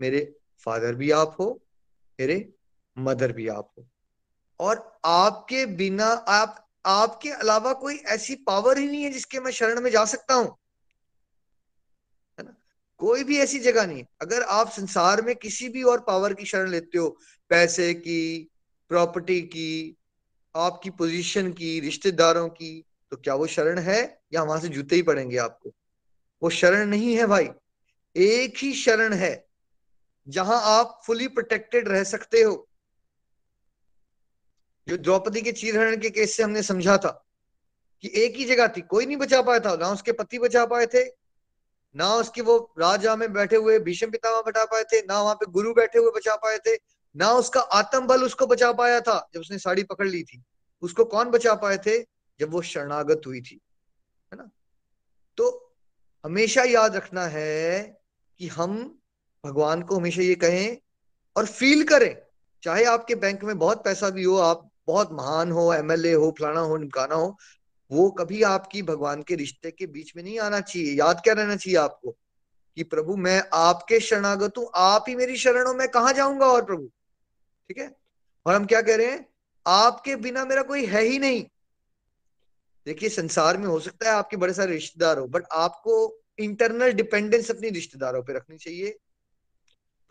मेरे 0.00 0.36
फादर 0.64 0.94
भी 0.94 1.10
आप 1.10 1.36
हो, 1.40 1.62
मेरे 2.20 2.54
मदर 2.98 3.32
भी 3.32 3.48
आप 3.48 3.72
हो। 3.78 3.88
और 4.60 4.98
आपके 5.04 5.66
बिना 5.66 6.06
आप, 6.06 6.68
आपके 6.86 7.30
अलावा 7.30 7.72
कोई 7.72 7.96
ऐसी 7.96 8.34
पावर 8.34 8.78
ही 8.78 8.86
नहीं 8.86 9.02
है 9.02 9.10
जिसके 9.10 9.40
मैं 9.40 9.50
शरण 9.50 9.80
में 9.80 9.90
जा 9.90 10.04
सकता 10.04 10.34
हूँ। 10.34 10.59
कोई 13.00 13.24
भी 13.24 13.38
ऐसी 13.38 13.58
जगह 13.58 13.86
नहीं। 13.86 14.04
अगर 14.22 14.42
आप 14.42 14.70
संसार 14.70 15.22
में 15.22 15.34
किसी 15.36 15.68
भी 15.68 15.82
और 15.82 16.00
पावर 16.00 16.34
की 16.34 16.44
शरण 16.44 16.68
लेते 16.68 16.98
हो, 16.98 17.18
पैसे 17.48 17.94
की 17.94 18.50
प्रॉपर्टी 18.88 19.40
की, 19.40 19.96
आपकी 20.56 20.90
पोजीशन 20.90 21.52
की, 21.52 21.80
रिश्तेदारों 21.80 22.48
की 22.48 22.84
तो 23.10 23.16
क्या 23.16 23.34
वो 23.34 23.46
शरण 23.46 23.78
है? 23.78 24.20
या 24.32 24.42
वहाँ 24.42 24.60
से 24.60 24.68
जूते 24.68 24.96
ही 24.96 25.02
पड़ेंगे 25.02 25.36
आपको? 25.36 25.72
वो 26.42 26.50
शरण 26.50 26.86
नहीं 26.86 27.16
है 27.16 27.26
भाई। 27.26 27.48
एक 28.16 28.54
ही 28.58 28.72
शरण 28.74 29.12
है, 29.12 29.46
जहाँ 30.28 30.60
आप 30.62 31.00
फुली 31.06 31.28
प्रोटेक्टेड 31.28 31.88
रह 31.88 32.04
सकते 32.04 32.42
हो। 32.42 32.68
जो 34.88 34.96
द्रौपदी 34.96 35.40
के 35.40 35.52
चीरहरण 35.52 35.96
के 35.96 36.10
केस 36.10 36.36
से 36.36 36.42
हमने 36.42 36.62
समझा 36.62 36.96
था 36.98 37.26
कि 38.02 38.10
एक 38.14 38.36
ही 38.36 38.44
जगह 38.44 38.68
थी, 38.68 38.80
कोई 38.80 39.06
नहीं 39.06 39.16
बचा 39.16 39.42
पाया 39.42 39.60
था। 39.60 39.76
ना 39.76 39.88
उसके 39.88 40.12
पति 40.12 40.38
बचा 40.38 40.66
पाए 40.66 40.86
थे 40.86 41.19
ना 41.96 42.14
उसके 42.14 42.40
वो 42.40 42.72
राजा 42.78 43.16
में 43.16 43.32
बैठे 43.32 43.56
हुए, 43.56 43.78
भीषम 43.78 44.10
पितामह 44.10 44.42
बचा 44.42 44.64
पाए 44.64 44.84
थे, 44.84 45.00
ना 45.02 45.22
वहाँ 45.22 45.34
पे 45.34 45.46
गुरु 45.46 45.74
बैठे 45.74 45.98
हुए 45.98 46.10
बचा 46.10 46.34
पाए 46.34 46.58
थे, 46.58 46.76
ना 47.16 47.32
उसका 47.32 47.60
आत्म 47.60 48.06
बल 48.06 48.24
उसको 48.24 48.46
बचा 48.46 48.72
पाया 48.72 49.00
था, 49.00 49.28
जब 49.34 49.40
उसने 49.40 49.58
साड़ी 49.58 49.82
पकड़ 49.82 50.08
ली 50.08 50.22
थी। 50.22 50.42
उसको 50.82 51.04
कौन 51.04 51.30
बचा 51.30 51.54
पाए 51.54 51.78
थे? 51.78 52.02
जब 52.40 52.50
वो 52.50 52.62
शरणागत 52.62 53.22
हुई 53.26 53.40
थी, 53.40 53.60
है 54.32 54.38
ना? 54.38 54.50
तो 55.36 55.74
हमेशा 56.24 56.62
याद 56.62 56.96
रखना 56.96 57.26
है 57.26 58.00
कि 58.38 58.48
हम 58.48 59.00
भगवान 59.46 59.82
को 59.82 59.96
हमेशा 59.96 60.22
ये 60.22 60.34
कहें 60.34 60.78
और 61.36 61.46
फील 61.46 61.84
करें। 61.84 62.22
चाहे 62.62 62.84
आपके 62.84 63.14
बैंक 63.14 63.44
में 63.44 63.58
बहुत 63.58 63.84
पैसा 63.84 64.10
भी 64.10 64.24
हो, 64.24 64.36
आप 64.36 64.70
बहुत 64.86 65.12
महान 65.12 65.52
हो 65.52 65.72
एमएलए 65.74 66.12
हो, 66.12 66.34
फलाना 66.38 66.60
हो, 66.60 66.76
निमकाना 66.76 67.14
हो 67.14 67.38
वो 67.90 68.10
कभी 68.10 68.42
आपकी 68.42 68.82
भगवान 68.82 69.22
के 69.22 69.34
रिश्ते 69.34 69.70
के 69.70 69.86
बीच 69.86 70.12
में 70.16 70.22
नहीं 70.22 70.38
आना 70.38 70.60
चाहिए। 70.60 70.94
याद 70.94 71.20
क्या 71.20 71.34
रहना 71.34 71.56
चाहिए 71.56 71.76
आपको? 71.76 72.16
कि 72.76 72.82
प्रभु, 72.82 73.16
मैं 73.16 73.42
आपके 73.54 74.00
शरणागत 74.00 74.58
हूँ, 74.58 74.70
आप 74.74 75.04
ही 75.08 75.14
मेरी 75.16 75.36
शरणों 75.36 75.74
में 75.74 75.88
कहा 75.88 76.12
जाऊँगा 76.12 76.46
और 76.46 76.64
प्रभु? 76.64 76.86
ठीक 77.68 77.78
है? 77.78 77.94
और 78.46 78.54
हम 78.54 78.66
क्या 78.66 78.82
कह 78.82 78.96
रहे 78.96 79.06
हैं? 79.06 79.26
आपके 79.66 80.16
बिना 80.16 80.44
मेरा 80.44 80.62
कोई 80.62 80.86
है 80.86 81.02
ही 81.02 81.18
नहीं। 81.18 81.44
देखिए, 82.86 83.08
संसार 83.08 83.58
में 83.58 83.66
हो 83.66 83.80
सकता 83.80 84.10
है 84.10 84.16
आपके 84.16 84.36
बड़े 84.36 84.52
सारे 84.54 84.72
रिश्तेदार 84.72 85.18
हो 85.18 85.26
बट 85.26 85.44
आपको 85.52 86.22
इंटरनल 86.38 86.92
डिपेंडेंस 86.92 87.50
अपनी 87.50 87.68
रिश्तेदारों 87.68 88.22
पे 88.22 88.32
रखनी 88.32 88.56
चाहिए 88.56 88.98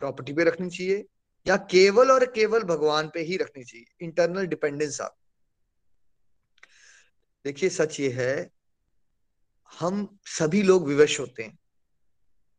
प्रॉपर्टी 0.00 0.32
पे 0.32 0.44
रखनी 0.44 0.70
चाहिए, 0.70 1.04
या 1.46 1.56
केवल 1.56 2.10
और 2.10 2.24
केवल 2.24 2.62
भगवान 2.62 3.10
पे 3.14 3.20
ही 3.20 3.36
रखनी 3.36 3.64
चाहिए 3.64 3.86
इंटरनल 4.00 4.46
डिपेंडेंस 4.46 5.00
आप। 5.00 5.16
देखिए, 7.44 7.70
सच 7.70 8.00
ये 8.00 8.10
है, 8.10 8.50
हम 9.80 10.18
सभी 10.24 10.62
लोग 10.62 10.88
विवश 10.88 11.20
होते 11.20 11.42
हैं। 11.42 11.58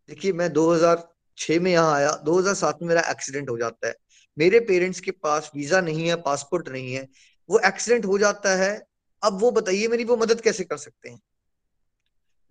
देखिए, 0.08 0.34
मैं 0.34 0.54
2006 0.54 1.60
में 1.60 1.72
यहाँ 1.72 1.96
आया 1.96 2.12
2007 2.12 2.78
में 2.82 2.88
मेरा 2.88 3.02
एक्सीडेंट 3.02 3.50
हो 3.50 3.58
जाता 3.58 3.88
है। 3.88 3.96
मेरे 4.38 4.60
पेरेंट्स 4.60 5.00
के 5.00 5.12
पास 5.12 5.52
वीज़ा 5.56 5.82
नहीं 5.82 6.08
है 6.08 6.16
पासपोर्ट 6.16 6.70
नहीं 6.70 6.94
है, 6.94 7.08
वो 7.50 7.60
एक्सीडेंट 7.60 8.06
हो 8.06 8.18
जाता 8.18 8.56
है, 8.56 8.88
अब 9.24 9.40
वो 9.40 9.52
बताइए 9.52 9.88
मेरी 9.88 10.04
वो 10.04 10.18
मदद 10.18 10.42
कैसे 10.42 10.64
कर 10.64 10.78
सकते 10.78 11.10
हैं? 11.10 11.22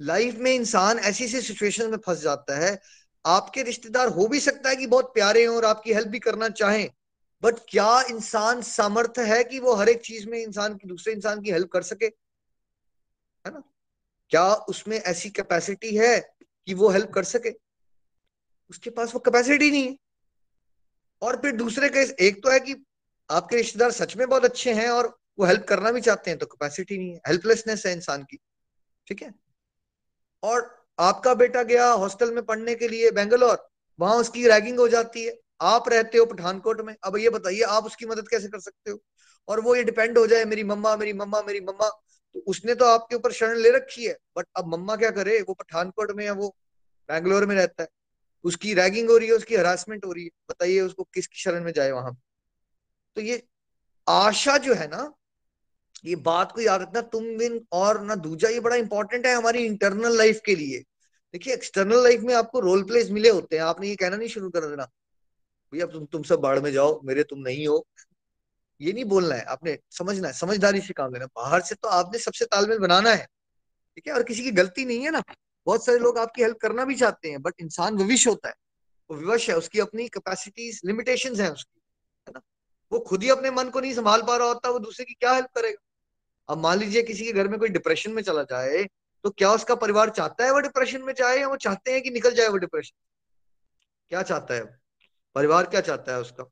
लाइफ 0.00 0.34
में 0.34 0.54
इंसान 0.54 0.98
ऐसी 0.98 1.24
ऐसी 1.24 1.40
सिचुएशन 1.40 1.90
में 1.90 1.98
फंस 1.98 2.20
जाता 2.20 2.58
है, 2.58 2.80
आपके 3.26 3.62
रिश्तेदार 3.62 4.08
हो 4.08 4.26
भी 4.26 4.40
सकता 4.40 4.68
है 4.68 4.76
कि 4.76 4.86
बहुत 4.86 5.14
प्यारे 5.14 5.44
हों 5.44 5.56
और 5.56 5.64
आपकी 5.64 5.92
हेल्प 5.92 6.08
भी 6.08 6.18
करना 6.18 6.48
चाहें 6.48 6.90
बट 7.42 7.54
क्या 7.68 8.02
इंसान 8.02 8.62
सामर्थ 8.62 9.18
है 9.18 9.44
कि 9.44 9.58
वो 9.58 9.74
हर 9.74 9.88
एक 9.88 10.00
चीज़ 10.00 10.28
में 10.28 10.38
इंसान 10.38 10.74
की, 10.74 10.88
दूसरे 10.88 11.12
इंसान 11.12 11.42
की 11.42 11.50
हेल्प 11.50 11.68
कर 11.68 11.82
सके? 11.82 12.06
है 13.46 13.50
ना? 13.50 13.62
क्या 14.30 14.54
उसमें 14.54 14.96
ऐसी 14.96 15.30
कैपेसिटी 15.30 15.96
है 15.96 16.34
कि 16.66 16.74
वो 16.74 16.88
हेल्प 16.88 17.10
कर 17.10 17.24
सके? 17.24 17.50
उसके 18.70 18.90
पास 18.90 19.14
वो 19.14 19.20
कैपेसिटी 19.20 19.70
नहीं 19.70 19.88
है। 19.88 19.96
और 21.22 21.36
फिर 21.36 21.52
दूसरे 21.52 21.88
केस 21.88 22.10
एक 22.10 22.42
तो 22.42 22.50
है 22.50 22.60
कि 22.60 22.84
आपके 23.30 23.56
रिश्तेदार 23.56 23.90
सच 23.90 24.16
में 24.16 24.28
बहुत 24.28 24.44
अच्छे 24.44 24.72
हैं 24.72 24.88
और 24.88 25.18
वो 25.38 25.46
हेल्प 25.46 25.64
करना 25.64 25.90
भी 25.90 26.00
चाहते 26.00 26.30
हैं 26.30 26.38
तो 26.38 26.46
कैपेसिटी 26.46 26.98
नहीं 26.98 27.12
है। 27.12 27.20
हेल्पलेसनेस 27.28 27.86
है 27.86 27.92
इंसान 27.92 28.22
की। 28.22 28.38
ठीक 29.06 29.22
है? 29.22 29.34
और 30.42 30.86
आपका 30.98 31.34
बेटा 31.34 31.62
गया 31.62 31.90
हॉस्टल 31.90 32.34
में 32.34 32.44
पढ़ने 32.44 32.74
के 32.74 32.88
लिए 32.88 33.10
बेंगलोर 33.10 33.68
वहाँ 34.00 34.16
उसकी 34.16 34.48
रैगिंग 34.48 34.78
हो 34.78 34.88
जाती 34.88 35.24
है। 35.24 35.38
आप 35.60 35.88
रहते 35.88 36.18
हो 36.18 36.24
पठानकोट 36.26 36.80
में, 36.80 36.94
अब 37.04 37.16
ये 37.16 37.30
बताइए, 37.30 37.60
आप 37.60 37.84
उसकी 37.84 38.06
मदद 38.06 38.28
कैसे 38.28 38.48
कर 38.48 38.60
सकते 38.60 38.90
हो? 38.90 38.98
और 39.48 39.60
वो 39.60 39.74
ये 39.76 39.84
डिपेंड 39.84 40.18
हो 40.18 40.26
जाए, 40.26 40.44
मेरी 40.44 40.64
मम्मा 40.64 40.96
मेरी 40.96 41.12
मम्मा 41.12 41.42
मेरी 41.42 41.60
मम्मा 41.60 41.88
तो 42.34 42.40
उसने 42.46 42.74
तो 42.74 42.84
आपके 42.84 43.16
ऊपर 43.16 43.32
शरण 43.32 43.56
ले 43.56 43.70
रखी 43.70 44.04
है 44.04 44.16
बट 44.36 44.46
अब 44.56 44.66
मम्मा 44.74 44.96
क्या 44.96 45.10
करे? 45.10 45.40
वो 45.40 45.54
पठानकोट 45.54 46.12
में 46.16 46.24
या 46.24 46.32
वो 46.32 46.48
बैंगलोर 47.08 47.46
में 47.46 47.54
रहता 47.56 47.82
है। 47.82 47.88
उसकी 48.44 48.74
रैगिंग 48.74 49.10
हो 49.10 49.16
रही 49.16 49.28
है, 49.28 49.34
उसकी 49.34 49.56
हरासमेंट 49.56 50.04
हो 50.04 50.12
रही 50.12 50.24
है। 50.24 50.30
बताइए 50.50 50.80
उसको 50.80 51.04
किसकी 51.14 51.40
शरण 51.40 51.64
में 51.64 51.72
जाए 51.72 51.90
वहाँ? 51.90 52.16
तो 53.16 53.20
ये 53.20 53.42
आशा 54.06 54.56
जो 54.58 54.74
है 54.74 54.86
ना, 54.88 55.12
ये 56.04 56.16
बात 56.16 56.52
को 56.52 56.60
याद 56.60 56.82
रखना, 56.82 57.00
तुम 57.00 57.24
बिन 57.38 57.60
और 57.72 58.00
ना 58.00 58.14
दूजा, 58.14 58.48
ये 58.48 58.60
बड़ा 58.60 58.76
इंपॉर्टेंट 58.76 59.26
है 59.26 59.34
हमारी 59.34 59.64
इंटरनल 59.66 60.16
लाइफ 60.18 60.40
के 60.46 60.54
लिए। 60.54 60.78
देखिए 61.34 61.54
एक्सटर्नल 61.54 62.02
लाइफ 62.02 62.20
में 62.20 62.34
आपको 62.34 62.60
रोल 62.60 62.82
प्लेस 62.84 63.10
मिले 63.10 63.28
होते 63.28 63.56
हैं, 63.56 63.62
आपने 63.62 63.88
ये 63.88 63.96
कहना 63.96 64.16
नहीं 64.16 64.28
शुरू 64.28 64.50
कर 64.50 64.66
देना। 64.66 64.88
भैया, 65.72 65.86
तुम 65.86 66.04
तुम 66.06 66.22
सब 66.22 66.40
बाढ़ 66.40 66.58
में 66.60 66.70
जाओ, 66.72 67.00
मेरे 67.04 67.22
तुम 67.24 67.38
नहीं 67.40 67.66
हो। 67.66 67.84
ये 68.80 68.92
नहीं 68.92 69.04
बोलना 69.04 69.34
है, 69.34 69.42
आपने 69.44 69.78
समझना 69.90 70.28
है, 70.28 70.34
समझदारी 70.34 70.80
से 70.80 70.92
काम 70.92 71.12
लेना 71.14 71.26
बाहर 71.36 71.60
से 71.60 71.74
तो 71.74 71.88
आपने 71.90 72.18
सबसे 72.18 72.44
तालमेल 72.46 72.78
बनाना 72.78 73.10
है, 73.10 73.26
ठीक 73.96 74.06
है? 74.06 74.12
और 74.14 74.22
किसी 74.22 74.42
की 74.42 74.50
गलती 74.52 74.84
नहीं 74.84 75.04
है 75.04 75.10
ना। 75.10 75.22
बहुत 75.66 75.84
सारे 75.86 75.98
लोग 75.98 76.18
आपकी 76.18 76.42
हेल्प 76.42 76.58
करना 76.58 76.84
भी 76.84 76.94
चाहते 76.94 77.30
हैं, 77.30 77.42
बट 77.42 77.60
इंसान 77.60 77.96
विविश 77.96 78.26
होता 78.28 78.48
है। 78.48 78.54
वो 79.10 79.16
विवश 79.16 79.48
है, 79.50 79.56
उसकी 79.56 79.80
अपनी 79.80 80.08
कैपेसिटीज 80.08 80.80
लिमिटेशन 80.84 81.40
है 81.40 81.50
उसकी, 81.52 81.80
है 82.26 82.32
ना? 82.34 82.40
वो 82.92 82.98
खुद 83.00 83.22
ही 83.22 83.30
अपने 83.30 83.50
मन 83.50 83.68
को 83.70 83.80
नहीं 83.80 83.94
संभाल 83.94 84.22
पा 84.22 84.36
रहा 84.36 84.48
होता, 84.48 84.70
वो 84.70 84.78
दूसरे 84.80 85.04
की 85.04 85.14
क्या 85.14 85.32
हेल्प 85.32 85.48
करेगा? 85.54 85.82
अब 86.48 86.58
मान 86.58 86.78
लीजिए 86.78 87.02
किसी 87.02 87.24
के 87.24 87.32
घर 87.32 87.48
में 87.48 87.58
कोई 87.60 87.68
डिप्रेशन 87.70 88.12
में 88.12 88.22
चला 88.22 88.42
जाए 88.44 88.84
तो 89.24 89.30
क्या 89.30 89.52
उसका 89.52 89.74
परिवार 89.76 90.10
चाहता 90.10 90.44
है 90.44 90.52
वो 90.52 90.60
डिप्रेशन 90.60 91.02
में 91.02 91.12
जाए, 91.14 91.38
या 91.38 91.48
वो 91.48 91.56
चाहते 91.58 91.92
हैं 91.92 92.02
कि 92.02 92.10
निकल 92.10 92.34
जाए 92.34 92.48
वो 92.48 92.56
डिप्रेशन 92.58 92.96
क्या 94.10 94.22
चाहता 94.22 94.54
है 94.54 94.79
परिवार 95.34 95.66
क्या 95.66 95.80
चाहता 95.80 96.12
है 96.12 96.20
उसका? 96.20 96.44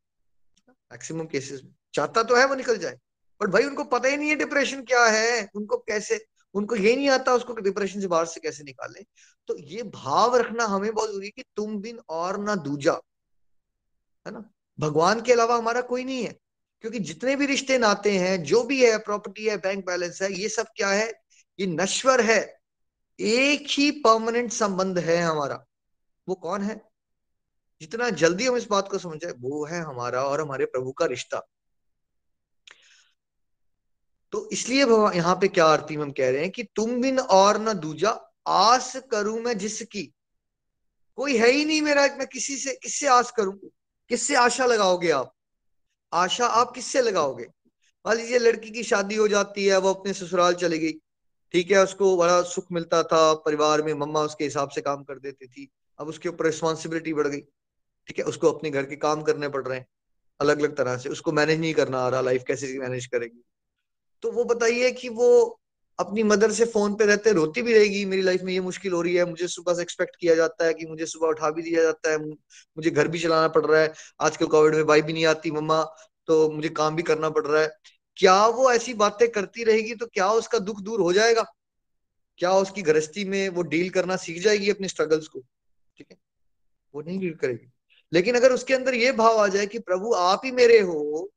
मैक्सिमम 0.69 1.27
केसेस 1.27 1.61
में। 1.65 1.75
चाहता 1.95 2.23
तो 2.23 2.37
है 2.37 2.47
वो 2.47 2.55
निकल 2.55 2.79
जाए। 2.79 2.99
बट 3.43 3.49
भाई, 3.49 3.65
उनको 3.65 3.85
पता 3.85 4.09
ही 4.09 4.17
नहीं 4.17 4.29
है 4.29 4.35
डिप्रेशन 4.35 4.83
क्या 4.83 5.07
है। 5.07 5.49
उनको 5.55 5.77
कैसे, 5.77 6.27
उनको 6.55 6.77
ये 6.77 6.97
नहीं 6.97 7.09
आता 7.09 7.35
उसको 7.35 7.55
डिप्रेशन 7.55 8.01
से 8.01 8.07
बाहर 8.07 8.27
से 8.27 8.41
कैसे 8.41 8.65
निकाले। 8.65 9.05
तो 9.47 9.59
ये 9.59 9.83
भाव 9.83 10.37
रखना 10.37 10.65
हमें 10.65 10.95
बहुत 10.95 11.11
ज़रूरी 11.11 11.31
कि 11.31 11.45
तुम 11.57 11.79
बिन 11.79 12.01
और 12.09 12.39
ना 12.39 12.55
दूजा। 12.55 13.01
है 14.27 14.33
ना? 14.33 14.51
भगवान 14.81 15.21
के 15.21 15.33
अलावा 15.33 15.57
हमारा 15.57 15.81
कोई 15.81 16.05
नहीं 16.05 16.25
है। 16.25 16.39
क्योंकि 16.81 16.99
जितने 16.99 17.37
भी 17.37 17.47
रिश्ते, 17.47 17.79
नाते 17.79 18.19
हैं, 18.19 18.43
जो 18.43 18.63
भी 18.63 18.85
है 18.85 18.99
प्रॉपर्टी 18.99 19.47
है 19.47 19.57
बैंक 19.57 19.87
बैलेंस 19.87 20.23
है, 20.23 20.33
ये 20.33 20.49
सब 20.49 20.67
क्या 20.77 20.89
है? 20.89 21.13
ये 21.61 21.67
नश्वर 21.67 22.21
है। 22.21 22.59
एक 23.21 23.67
ही 23.71 23.91
परमानेंट 23.91 24.53
संबंध 24.53 24.99
है 24.99 25.17
हमारा। 25.17 25.65
वो 26.29 26.35
कौन 26.35 26.63
है? 26.63 26.88
जितना 27.81 28.11
जल्दी 28.11 28.47
हम 28.47 28.57
इस 28.57 28.67
बात 28.67 28.89
को 28.89 28.99
समझे 28.99 29.31
वो 29.31 29.65
है 29.67 29.81
हमारा 29.81 30.25
और 30.25 30.41
हमारे 30.41 30.65
प्रभु 30.65 30.93
का 30.93 31.07
रिश्ता। 31.07 31.43
तो 34.33 34.49
इसलिए 34.53 34.85
यहाँ 35.17 35.35
पे 35.35 35.49
क्या 35.49 35.67
आरती 35.67 35.95
हम 35.95 36.13
कह 36.13 36.31
रहे 36.31 36.41
हैं 36.41 36.51
कि 36.51 36.63
तुम 36.63 37.01
बिन 37.03 37.19
और 37.19 37.61
न 37.61 37.73
दूजा, 37.73 38.11
आस 38.47 38.97
करूँ 39.11 39.41
मैं 39.41 39.59
जिसकी। 39.59 40.15
कोई 41.17 41.37
है 41.37 41.51
ही 41.51 41.65
नहीं 41.65 41.83
मेरा, 41.83 42.03
मैं 42.03 42.27
किसी 42.27 42.57
से, 42.57 42.75
किससे 42.75 43.07
आस 43.07 43.31
करूँ? 43.31 43.59
किससे 44.09 44.35
आशा 44.35 44.67
लगाओगे 44.67 45.11
आप? 45.11 45.35
आशा 46.13 46.47
आप 46.47 46.71
किससे 46.71 47.01
लगाओगे? 47.03 47.45
मान 48.07 48.17
लीजिए 48.17 48.39
लड़की 48.39 48.71
की 48.71 48.83
शादी 48.83 49.15
हो 49.15 49.29
जाती 49.29 49.67
है, 49.67 49.79
वो 49.79 49.95
अपने 49.95 50.13
ससुराल 50.13 50.55
चली 50.55 50.79
गई। 50.79 50.93
ठीक 51.53 51.71
है, 51.71 51.83
उसको 51.83 52.17
बड़ा 52.17 52.43
सुख 52.43 52.67
मिलता 52.73 53.03
था, 53.03 53.35
परिवार 53.35 53.83
में 53.83 53.95
मम्मा 53.95 54.21
उसके 54.21 54.45
हिसाब 54.45 54.69
से 54.69 54.81
काम 54.81 55.05
कर 55.05 55.19
देती 55.19 55.47
थी, 55.47 55.69
अब 55.99 56.09
उसके 56.09 56.29
ऊपर 56.29 56.45
रिस्पॉन्सिबिलिटी 56.45 57.15
बढ़ 57.15 57.27
गई। 57.27 57.43
ठीक 58.09 58.19
है, 58.19 58.25
उसको 58.25 58.53
अपने 58.53 58.71
घर 58.71 58.83
के 58.83 58.97
काम 58.97 59.23
करने 59.23 59.49
पड़ 59.49 59.67
रहे 59.67 59.79
हैं 59.79 59.87
अलग 60.41 60.59
अलग 60.59 60.77
तरह 60.77 60.97
से। 60.97 61.09
उसको 61.09 61.33
मैनेज 61.33 61.61
नहीं 61.61 61.73
करना 61.75 61.99
आ 61.99 62.09
रहा 62.09 62.21
लाइफ 62.21 62.45
कैसे 62.47 62.79
मैनेज 62.79 63.07
करेगी। 63.07 63.43
तो 64.23 64.31
वो 64.33 64.45
बताइए 64.45 64.91
कि 64.93 65.09
वो 65.09 65.29
अपनी 65.99 66.23
मदर 66.23 66.53
से 66.53 66.65
फ़ोन 66.65 66.95
पे 66.95 67.07
रहते, 67.07 67.33
रोती 67.33 67.63
भी 67.63 67.73
रहेगी, 67.75 68.05
मेरी 68.05 68.23
लाइफ 68.23 68.43
में 68.43 68.53
ये 68.53 68.61
मुश्किल 68.61 68.93
हो 68.93 69.01
रही 69.03 69.15
है, 69.15 69.25
मुझे 69.25 69.47
सुबह 69.49 69.75
से 69.75 69.83
एक्सपेक्ट 69.83 70.17
किया 70.17 70.35
जाता 70.35 70.67
है 70.67 70.75
कि 70.75 70.87
मुझे 70.87 71.07
सुबह 71.07 71.29
उठा 71.29 71.51
भी 71.51 71.63
दिया 71.63 71.83
जाता 71.83 72.11
है, 72.11 72.19
मुझे 72.19 72.91
घर 72.91 73.09
भी 73.09 73.19
चलाना 73.19 73.49
पड़ 73.49 73.65
रहा 73.67 73.81
है, 73.81 73.93
आजकल 74.21 74.47
कोविड 74.47 74.75
में 74.75 74.87
बाई 74.87 75.03
भी 75.03 75.13
नहीं 75.13 75.27
आती, 75.27 75.51
मम्मा 75.51 75.83
तो 76.29 76.49
मुझे 76.51 76.69
काम 76.69 76.97
भी 76.97 77.03
करना 77.03 77.31
पड़ 77.31 77.47
रहा 77.47 77.63
है। 77.63 77.71
क्या 78.17 78.47
वो 78.49 78.71
ऐसी 78.73 78.95
बातें 78.95 79.29
करती 79.31 79.65
रहेगी 79.65 79.95
तो 79.95 80.07
क्या 80.07 80.31
उसका 80.33 80.59
दुख 80.61 80.81
दूर 80.81 81.01
हो 81.01 81.13
जाएगा? 81.13 81.45
क्या 82.41 82.53
उसकी 82.53 82.83
गृहस्थी 82.83 83.25
में 83.25 83.49
वो 83.49 83.63
डील 83.65 83.91
करना 83.91 84.17
सीख 84.17 84.43
जाएगी 84.43 84.71
अपने 84.71 84.89
स्ट्रगल्स 84.89 85.29
को? 85.29 85.41
ठीक 85.97 86.07
है, 86.11 86.17
वो 86.95 87.03
नहीं 87.03 87.19
डील 87.19 87.35
करेगी। 87.35 87.71
लेकिन 88.13 88.35
अगर 88.35 88.53
उसके 88.53 88.75
अंदर 88.75 88.95
ये 88.95 89.13
भाव 89.13 89.39
आ 89.39 89.47
जाए 89.49 89.67
कि 89.67 89.79
प्रभु 89.79 90.13
आप 90.15 90.43
ही 90.45 90.51
मेरे 90.53 90.79
हो 90.81 91.31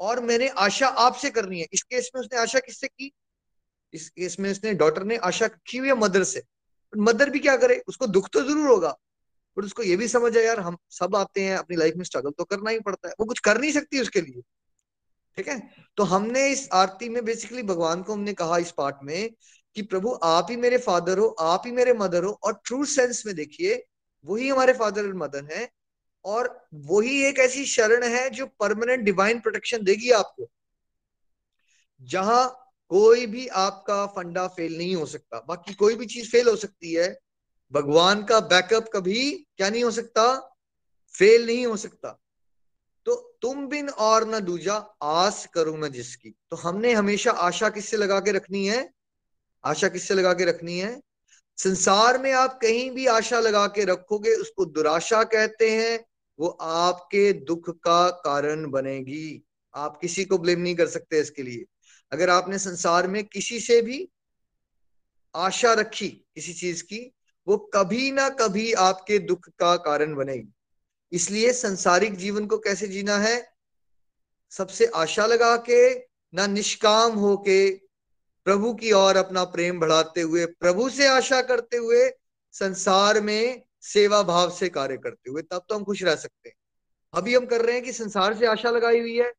और 0.00 0.20
मैंने 0.20 0.48
आशा 0.48 0.86
आपसे 0.86 1.30
करनी 1.30 1.60
है, 1.60 1.66
इस 1.72 1.82
केस 1.82 2.10
में 2.14 2.20
उसने 2.22 2.38
आशा 2.38 2.58
किससे 2.58 2.88
की? 2.88 3.12
इस 3.94 4.08
केस 4.10 4.38
में 4.40 4.50
उसने 4.50 4.72
डॉटर 4.74 5.04
ने 5.04 5.16
आशा 5.16 5.48
की 5.48 5.78
हुई 5.78 5.88
है 5.88 5.94
मदर 5.94 6.24
से। 6.24 6.42
मदर 6.92 7.30
भी 7.30 7.38
क्या 7.38 7.56
करे? 7.56 7.82
उसको 7.88 8.06
दुख 8.06 8.28
तो 8.32 8.42
ज़रूर 8.42 8.68
होगा 8.68 8.96
बट 9.56 9.64
उसको 9.64 9.82
ये 9.82 9.96
भी 9.96 10.08
समझ 10.08 10.36
है 10.36 10.44
यार 10.44 10.60
हम 10.60 10.76
सब 10.90 11.16
आते 11.16 11.42
हैं, 11.44 11.56
अपनी 11.56 11.76
लाइफ 11.76 11.94
में 11.96 12.04
स्ट्रगल 12.04 12.30
तो 12.30 12.44
करना 12.44 12.70
ही 12.70 12.80
पड़ता 12.80 13.08
है। 13.08 13.14
वो 13.20 13.26
कुछ 13.26 13.38
कर 13.38 13.60
नहीं 13.60 13.72
सकती 13.72 14.00
उसके 14.00 14.20
लिए। 14.20 14.42
ठीक 15.38 15.48
है? 15.48 15.58
तो 15.96 16.02
हमने 16.02 16.46
इस 16.48 16.68
आरती 16.72 17.08
में 17.08 17.24
बेसिकली 17.24 17.62
भगवान 17.62 18.02
को 18.02 18.12
हमने 18.12 18.32
कहा 18.32 18.58
इस 18.58 18.70
पार्ट 18.70 18.96
में 19.02 19.30
कि 19.76 19.82
प्रभु 19.82 20.18
आप 20.22 20.46
ही 20.50 20.56
मेरे 20.56 20.78
फादर 20.78 21.18
हो, 21.18 21.26
आप 21.26 21.62
ही 21.66 21.72
मेरे 21.72 21.92
मदर 21.92 22.24
हो 22.24 22.32
और 22.44 22.60
ट्रू 22.64 22.84
सेंस 22.84 23.22
में 23.26 23.34
देखिए, 23.34 23.84
वही 24.24 24.48
हमारे 24.48 24.72
फादर 24.72 25.06
और 25.06 25.14
मदर 25.14 25.44
हैं। 25.52 25.68
और 26.24 26.66
वही 26.74 27.24
एक 27.24 27.38
ऐसी 27.38 27.64
शरण 27.64 28.04
है 28.04 28.30
जो 28.30 28.46
परमानेंट 28.46 29.02
डिवाइन 29.02 29.40
प्रोटेक्शन 29.40 29.82
देगी 29.82 30.10
आपको। 30.10 30.50
जहाँ 32.02 32.58
कोई 32.88 33.26
भी 33.26 33.48
आपका 33.48 34.06
फंडा 34.06 34.48
फेल 34.48 34.78
नहीं 34.78 34.96
हो 34.96 35.06
सकता। 35.06 35.44
बाकी 35.48 35.74
कोई 35.74 35.94
भी 35.94 36.06
चीज़ 36.06 36.30
फेल 36.30 36.48
हो 36.48 36.56
सकती 36.56 36.92
है। 36.92 37.18
भगवान 37.72 38.24
का 38.24 38.40
बैकअप 38.40 38.90
कभी 38.92 39.46
क्या 39.56 39.70
नहीं 39.70 39.84
हो 39.84 39.90
सकता? 39.90 40.56
फेल 41.14 41.46
नहीं 41.46 41.66
हो 41.66 41.76
सकता। 41.76 42.20
तो 43.06 43.38
तुम 43.42 43.66
बिन 43.66 43.88
और 43.88 44.28
न 44.28 44.40
दूजा, 44.40 44.76
आस 45.02 45.48
करूँ 45.54 45.76
मैं 45.76 45.92
जिसकी। 45.92 46.30
तो 46.50 46.56
हमने 46.56 46.92
हमेशा 46.92 47.30
आशा 47.30 47.68
किससे 47.68 47.96
लगा 47.96 48.20
के 48.20 48.32
रखनी 48.32 48.66
है? 48.66 48.92
आशा 49.64 49.88
किससे 49.88 50.14
लगा 50.14 50.32
के 50.32 50.44
रखनी 50.44 50.78
है? 50.78 51.02
संसार 51.56 52.18
में 52.18 52.32
आप 52.32 52.58
कहीं 52.62 52.90
भी 52.90 53.06
आशा 53.06 53.40
लगा 53.40 53.66
के 53.66 53.84
रखोगे, 53.84 54.34
उसको 54.34 54.64
दुराशा 54.64 55.24
कहते 55.24 55.70
हैं। 55.70 56.04
वो 56.42 56.48
आपके 56.48 57.32
दुख 57.32 57.70
का 57.70 58.10
कारण 58.10 58.70
बनेगी। 58.70 59.44
आप 59.74 59.98
किसी 60.00 60.24
को 60.24 60.38
ब्लेम 60.38 60.60
नहीं 60.60 60.74
कर 60.74 60.86
सकते 60.86 61.20
इसके 61.20 61.42
लिए। 61.42 61.64
अगर 62.12 62.30
आपने 62.30 62.58
संसार 62.58 63.06
में 63.06 63.24
किसी 63.24 63.60
से 63.60 63.82
भी 63.82 64.08
आशा 65.34 65.72
रखी 65.72 66.08
किसी 66.08 66.52
चीज़ 66.52 66.82
की, 66.82 67.14
वो 67.48 67.56
कभी 67.56 68.12
ना 68.12 68.28
कभी 68.28 68.72
आपके 68.72 69.18
दुख 69.18 69.48
का 69.48 69.76
कारण 69.76 70.14
बनेगी। 70.14 70.52
इसलिए 71.12 71.52
संसारिक 71.52 72.16
जीवन 72.16 72.46
को 72.46 72.58
कैसे 72.58 72.88
जीना 72.88 73.18
है? 73.18 73.52
सबसे 74.50 74.86
आशा 74.86 75.26
लगा 75.26 75.56
के 75.56 75.98
ना 76.34 76.46
निष्काम 76.46 77.12
होके, 77.12 77.70
प्रभु 78.44 78.74
की 78.74 78.92
ओर 78.92 79.16
अपना 79.16 79.44
प्रेम 79.44 79.80
बढ़ाते 79.80 80.20
हुए, 80.20 80.46
प्रभु 80.46 80.90
से 80.90 81.06
आशा 81.06 81.42
करते 81.42 81.76
हुए 81.76 82.10
संसार 82.52 83.20
में 83.20 83.62
सेवा 83.82 84.22
भाव 84.22 84.50
से 84.50 84.68
कार्य 84.68 84.96
करते 84.96 85.30
हुए, 85.30 85.42
तब 85.42 85.64
तो 85.68 85.74
हम 85.74 85.84
खुश 85.84 86.02
रह 86.02 86.16
सकते 86.16 86.48
हैं। 86.48 86.56
अभी 87.14 87.34
हम 87.34 87.46
कर 87.46 87.62
रहे 87.62 87.74
हैं 87.74 87.84
कि 87.84 87.92
संसार 87.92 88.34
से 88.34 88.46
आशा 88.46 88.70
लगाई 88.70 89.00
हुई 89.00 89.18
है 89.18 89.32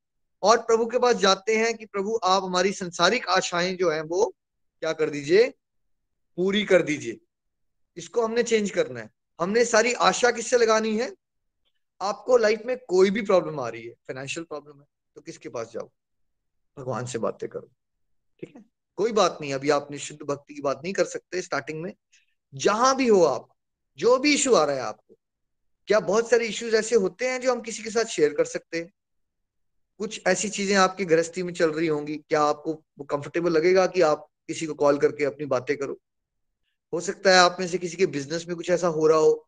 और 0.44 0.58
प्रभु 0.58 0.86
के 0.86 1.00
पास 1.00 1.16
जाते 1.16 1.58
हैं 1.58 1.78
कि 1.78 1.86
प्रभु, 1.86 2.20
आप 2.24 2.44
हमारी 2.44 2.74
संसारिक 2.74 3.28
आशाएँ 3.28 3.76
जो 3.76 3.92
हैं 3.92 4.02
वो 4.02 4.36
क्या 4.80 4.94
कर 4.94 5.10
दीजिए? 5.10 5.54
पूरी 6.38 6.66
कर 6.66 6.82
दीजिए। 6.82 7.20
इसको 7.98 8.22
हमने 8.22 8.44
चेंज 8.44 8.72
करना 8.72 9.00
है। 9.00 9.10
हमने 9.42 9.66
सारी 9.66 9.94
आशा 9.94 10.32
किससे 10.32 10.58
लगानी 10.58 10.98
है? 10.98 11.16
आपको 12.02 12.38
लाइफ 12.38 12.62
में 12.66 12.78
कोई 12.88 13.10
भी 13.10 13.22
प्रॉब्लम 13.22 13.60
आ 13.60 13.68
रही 13.70 13.86
है 13.88 13.94
फाइनेंशियल 13.94 14.44
प्रॉब्लम 14.44 14.80
है 14.80 14.86
तो 15.16 15.22
किसके 15.22 15.50
पास 15.50 15.72
जाओ? 15.74 15.92
भगवान 16.78 17.06
से 17.06 17.20
बातें 17.20 17.50
करो। 17.50 17.70
ठीक 18.40 18.56
है? 18.56 18.66
कोई 18.98 19.12
बात 19.12 19.38
नहीं, 19.42 19.54
अभी 19.54 19.70
आप 19.70 19.88
निश्चित 19.92 20.24
भक्ति 20.24 20.54
की 20.54 20.62
बात 20.62 20.82
नहीं 20.84 20.94
कर 20.94 21.06
सकते 21.06 21.42
स्टार्टिंग 21.42 21.82
में। 21.82 21.94
जहाँ 22.54 22.96
भी 22.96 23.08
हो 23.08 23.24
आप 23.24 23.53
जो 23.98 24.18
भी 24.20 24.34
इशू 24.34 24.54
आ 24.54 24.64
रहा 24.66 24.76
है 24.76 24.82
आपको। 24.82 25.16
क्या 25.88 26.00
बहुत 26.00 26.30
सारे 26.30 26.46
इश्यूज़ 26.46 26.76
ऐसे 26.76 26.96
होते 26.96 27.30
हैं 27.30 27.42
जो 27.42 27.52
हम 27.52 27.62
किसी 27.62 27.84
के 27.84 27.90
साथ 27.90 28.06
शेयर 28.06 28.34
कर 28.34 28.46
सकते 28.46 28.78
हैं? 28.78 28.92
कुछ 30.00 30.22
ऐसी 30.28 30.50
चीज़ें 30.50 30.76
आपकी 30.76 31.06
गृहस्थी 31.06 31.44
में 31.44 31.54
चल 31.54 31.72
रही 31.72 31.88
होंगी 31.88 32.16
क्या 32.16 32.42
आपको 32.42 32.74
कंफर्टेबल 33.04 33.52
लगेगा 33.52 33.86
कि 33.88 34.02
आप 34.02 34.28
किसी 34.48 34.66
को 34.66 34.74
कॉल 34.74 34.98
करके 34.98 35.24
अपनी 35.24 35.46
बातें 35.46 35.78
करो? 35.78 36.00
हो 36.94 37.00
सकता 37.02 37.32
है 37.32 37.38
आप 37.38 37.58
में 37.60 37.68
से 37.68 37.78
किसी 37.78 37.98
के 37.98 38.06
बिज़नेस 38.06 38.46
में 38.48 38.56
कुछ 38.58 38.70
ऐसा 38.70 38.88
हो 38.88 39.08
रहा 39.08 39.18
हो 39.18 39.48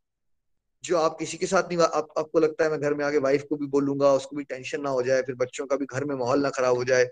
जो 0.83 0.97
आप 0.97 1.17
किसी 1.19 1.37
के 1.37 1.45
साथ 1.45 1.63
नहीं 1.63 1.77
आप, 1.77 2.07
आपको 2.17 2.39
लगता 2.39 2.63
है 2.63 2.71
मैं 2.71 2.79
घर 2.79 2.93
में 2.93 3.05
आगे 3.05 3.17
वाइफ 3.17 3.43
को 3.49 3.55
भी 3.55 3.67
बोलूँगा 3.67 4.11
उसको 4.13 4.35
भी 4.35 4.43
टेंशन 4.43 4.81
ना 4.81 4.89
हो 4.89 5.01
जाए 5.03 5.21
फिर 5.21 5.35
बच्चों 5.35 5.65
का 5.65 5.75
भी 5.75 5.85
घर 5.85 6.05
में 6.05 6.15
माहौल 6.15 6.41
ना 6.41 6.49
खराब 6.49 6.75
हो 6.75 6.83
जाए। 6.83 7.05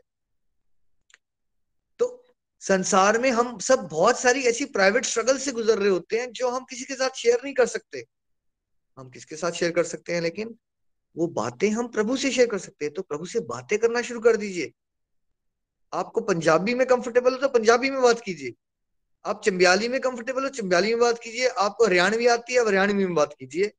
संसार 2.64 3.18
में 3.20 3.30
हम 3.32 3.58
सब 3.60 3.88
बहुत 3.92 4.20
सारी 4.20 4.44
ऐसी 4.46 4.66
प्राइवेट 4.68 5.06
स्ट्रगल 5.06 5.38
से 5.38 5.52
गुजर 5.52 5.78
रहे 5.80 5.90
होते 5.90 6.20
हैं, 6.20 6.32
जो 6.32 6.50
हम 6.50 6.66
किसी 6.66 6.86
के 6.86 6.96
साथ 6.96 7.18
शेयर 7.18 7.42
नहीं 7.44 7.54
कर 7.54 7.66
सकते। 7.68 8.04
हम 8.98 9.10
किसके 9.10 9.36
साथ 9.36 9.52
शेयर 9.52 9.72
कर 9.72 9.84
सकते 9.84 10.14
हैं, 10.14 10.22
लेकिन 10.22 10.56
वो 11.16 11.28
बातें 11.30 11.70
हम 11.70 11.88
प्रभु 11.88 12.16
से 12.18 12.32
शेयर 12.32 12.48
कर 12.48 12.58
सकते 12.58 12.86
हैं 12.86 12.94
तो 12.94 13.02
प्रभु 13.02 13.26
से 13.26 13.40
बातें 13.42 13.78
करना 13.80 14.02
शुरू 14.02 14.20
कर 14.20 14.38
दीजिए। 14.38 14.72
आपको 15.94 16.22
पंजाबी 16.22 16.74
में 16.74 16.86
कंफर्टेबल 16.88 17.32
हो 17.32 17.38
तो 17.38 17.48
पंजाबी 17.50 17.90
में 17.90 18.02
बात 18.02 18.22
कीजिए। 18.22 18.54
आप 19.26 19.42
चंबियाली 19.46 19.88
में 19.88 20.00
कंफर्टेबल 20.02 20.44
हो 20.44 20.50
चंबियाली 20.52 20.94
में 20.94 21.00
बात 21.00 21.20
कीजिए। 21.20 21.48
आपको 21.48 21.86
हरियाणवी 21.86 22.28
आती 22.28 22.54
है 22.54 22.66
हरियाणवी 22.66 23.06
में 23.06 23.14
बात 23.16 23.36
कीजिए। 23.40 23.72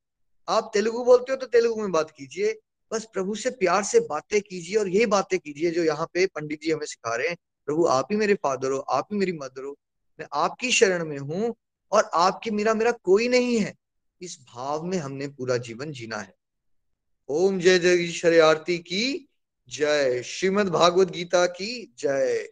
आप 0.47 0.69
तेलुगु 0.73 1.03
बोलते 1.05 1.31
हो 1.31 1.37
तो 1.37 1.47
तेलुगु 1.47 1.81
में 1.81 1.91
बात 1.91 2.11
कीजिए। 2.11 2.53
बस 2.91 3.07
प्रभु 3.13 3.35
से 3.35 3.49
प्यार 3.49 3.83
से 3.83 3.99
बातें 4.07 4.39
कीजिए 4.41 4.77
और 4.77 4.89
यही 4.89 5.05
बातें 5.07 5.37
कीजिए, 5.39 5.71
जो 5.71 5.83
यहाँ 5.83 6.09
पे 6.13 6.25
पंडित 6.27 6.61
जी 6.61 6.71
हमें 6.71 6.85
सिखा 6.85 7.15
रहे 7.15 7.27
हैं। 7.27 7.37
प्रभु, 7.65 7.85
आप 7.85 8.07
ही 8.11 8.17
मेरे 8.17 8.33
फादर 8.33 8.71
हो, 8.71 8.79
आप 8.79 9.07
ही 9.13 9.19
मेरी 9.19 9.31
मदर 9.31 9.63
हो। 9.63 9.77
मैं 10.19 10.27
आपकी 10.33 10.71
शरण 10.71 11.05
में 11.05 11.17
हूँ 11.17 11.55
और 11.91 12.09
आपकी 12.13 12.51
मेरा 12.51 12.73
मेरा 12.73 12.91
कोई 12.91 13.27
नहीं 13.27 13.59
है। 13.59 13.75
इस 14.21 14.39
भाव 14.53 14.83
में 14.83 14.97
हमने 14.97 15.27
पूरा 15.27 15.57
जीवन 15.57 15.91
जीना 15.91 16.17
है। 16.17 16.35
ओम 17.29 17.59
जय 17.59 17.79
जगदीश्वर 17.79 18.39
आरती 18.39 18.77
की, 18.77 19.29
जय 19.69 20.23
श्रीमद 20.23 20.69
भागवत 20.69 21.07
गीता 21.07 21.45
की, 21.45 21.93
जय। 21.99 22.49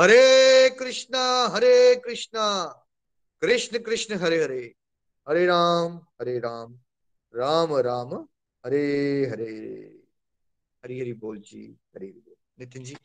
हरे 0.00 0.70
कृष्णा 0.70 1.46
हरे 1.46 1.94
कृष्णा, 1.94 2.66
कृष्ण 3.40 3.78
कृष्ण 3.78 4.14
हरे 4.14 4.44
हरे। 4.44 4.74
हरे 5.28 5.46
राम 5.46 5.96
हरे 5.96 6.38
राम 6.38 6.78
राम 7.34 7.76
राम, 7.76 8.14
हरे 8.66 9.26
हरे। 9.26 9.92
हरी 10.84 11.00
हरि 11.00 11.12
बोल 11.12 11.38
जी, 11.38 11.76
हरे 11.96 12.06
हरि 12.06 12.22
बोल। 12.26 12.34
Nitin 12.60 12.84
ji. 12.84 12.96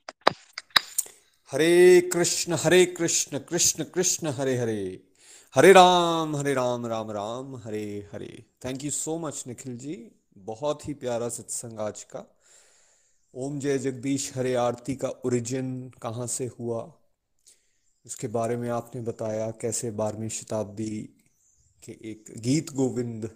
Hare 1.52 2.02
Krishna 2.02 2.58
Hare 2.60 2.86
Krishna 2.86 3.40
Krishna 3.40 3.84
Krishna, 3.84 4.28
Hare 4.28 4.58
Hare. 4.58 5.04
Hare 5.56 5.72
Ram 5.72 6.36
Hare 6.36 6.54
Ram 6.54 6.86
Ram 6.86 7.12
Ram, 7.12 7.56
Hare 7.56 8.10
Hare. 8.14 8.46
Thank 8.66 8.84
you 8.84 8.92
so 8.92 9.18
much 9.20 9.44
Nikhil 9.48 9.78
ji 9.78 9.96
बहुत 10.38 10.88
ही 10.88 10.94
प्यारा 10.94 11.30
सत्संग 11.30 11.80
आज 11.80 12.04
का। 12.04 12.24
ओम 13.34 13.60
जय 13.60 13.78
जगदीश, 13.78 14.32
हरे 14.36 14.54
आरती 14.56 14.96
का 14.96 15.10
ओरिजिन 15.26 15.90
कहाँ 16.02 16.28
से 16.28 16.50
हुआ? 16.60 16.94
उसके 18.06 18.28
बारे 18.28 18.58
में 18.58 18.70
आपने 18.70 19.02
बताया, 19.02 19.52
कैसे 19.52 19.92
बारहवीं 19.92 20.30
शताब्दी 20.30 21.10
के 21.84 21.92
एक 21.92 22.34
गीत 22.38 22.72
गोविंद 22.72 23.30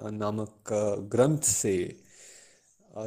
नामक 0.00 0.72
ग्रंथ 1.12 1.42
से 1.42 1.76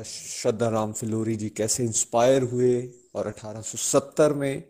श्रद्धा 0.06 0.70
राम 0.70 0.94
फिलोरी 0.94 1.36
जी 1.36 1.50
कैसे 1.50 1.84
इंस्पायर 1.84 2.44
हुए? 2.44 2.90
और 3.18 3.32
1870 3.32 4.34
में 4.34 4.64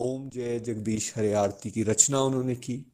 ओम 0.00 0.28
जय 0.28 0.60
जगदीश 0.60 1.12
हरे 1.16 1.32
आरती 1.32 1.70
की 1.70 1.82
रचना 1.82 2.20
उन्होंने 2.20 2.54
की 2.54 2.92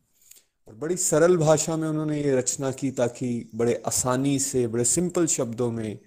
और 0.69 0.75
बड़ी 0.75 0.97
सरल 0.97 1.37
भाषा 1.37 1.77
में 1.77 1.89
उन्होंने 1.89 2.23
ये 2.23 2.37
रचना 2.37 2.71
की 2.73 2.91
ताकि 2.91 3.51
बड़े 3.55 3.83
आसानी 3.87 4.39
से, 4.39 4.67
बड़े 4.67 4.85
सिंपल 4.85 5.27
शब्दों 5.27 5.71
में 5.71 5.99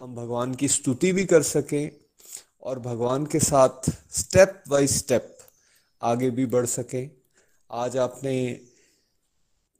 हम 0.00 0.14
भगवान 0.14 0.54
की 0.54 0.68
स्तुति 0.68 1.12
भी 1.12 1.24
कर 1.24 1.42
सकें 1.42 1.90
और 2.62 2.78
भगवान 2.78 3.26
के 3.26 3.38
साथ 3.38 3.90
स्टेप 4.10 4.62
बाय 4.68 4.86
स्टेप 4.86 5.38
आगे 6.02 6.30
भी 6.30 6.46
बढ़ 6.46 6.66
सकें। 6.66 7.10
आज 7.70 7.96
आपने 7.96 8.60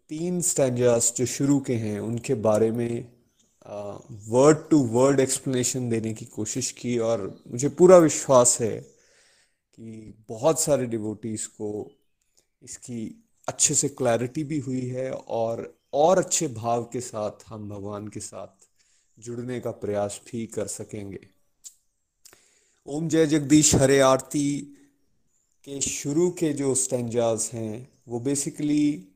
तीन 0.09 0.41
स्टैंडर्स 0.41 1.14
जो 1.16 1.26
शुरू 1.26 1.61
के 1.61 1.74
हैं, 1.74 2.01
उनके 2.01 2.34
बारे 2.34 2.70
में 2.70 3.20
वर्ड 4.11 4.59
टू 4.71 4.79
वर्ड 4.79 5.21
एक्सप्लेनेशन 5.21 5.89
देने 5.89 6.14
की 6.14 6.25
कोशिश 6.25 6.71
की 6.71 6.99
और 6.99 7.43
मुझे 7.49 7.68
पूरा 7.68 7.99
विश्वास 7.99 8.61
है 8.61 8.81
कि 9.75 10.14
बहुत 10.29 10.61
सारे 10.61 10.87
डिवोटीज 10.87 11.47
को 11.47 11.91
इसकी 12.62 13.25
अच्छे 13.49 13.75
से 13.75 13.89
क्लैरिटी 13.89 14.45
भी 14.45 14.59
हुई 14.59 14.87
है 14.87 15.12
और 15.12 15.81
और 15.93 16.18
अच्छे 16.18 16.49
भाव 16.49 16.85
के 16.85 17.01
साथ 17.01 17.31
हम 17.47 17.68
भगवान 17.68 18.09
के 18.09 18.21
साथ 18.21 18.68
जुड़ने 19.18 19.61
का 19.61 19.71
प्रयास 19.71 20.21
भी 20.33 20.47
कर 20.47 20.66
सकेंगे। 20.66 21.29
ओम 22.87 23.09
जय 23.09 23.27
जगदीश, 23.27 23.75
हरे 23.75 24.01
आरती 24.01 24.61
के 25.64 25.81
शुरू 25.81 26.31
के 26.31 26.53
जो 26.53 26.75
स्टेंजाज 26.75 27.51
हैं, 27.53 27.89
वो 28.09 28.21
basically 28.21 29.09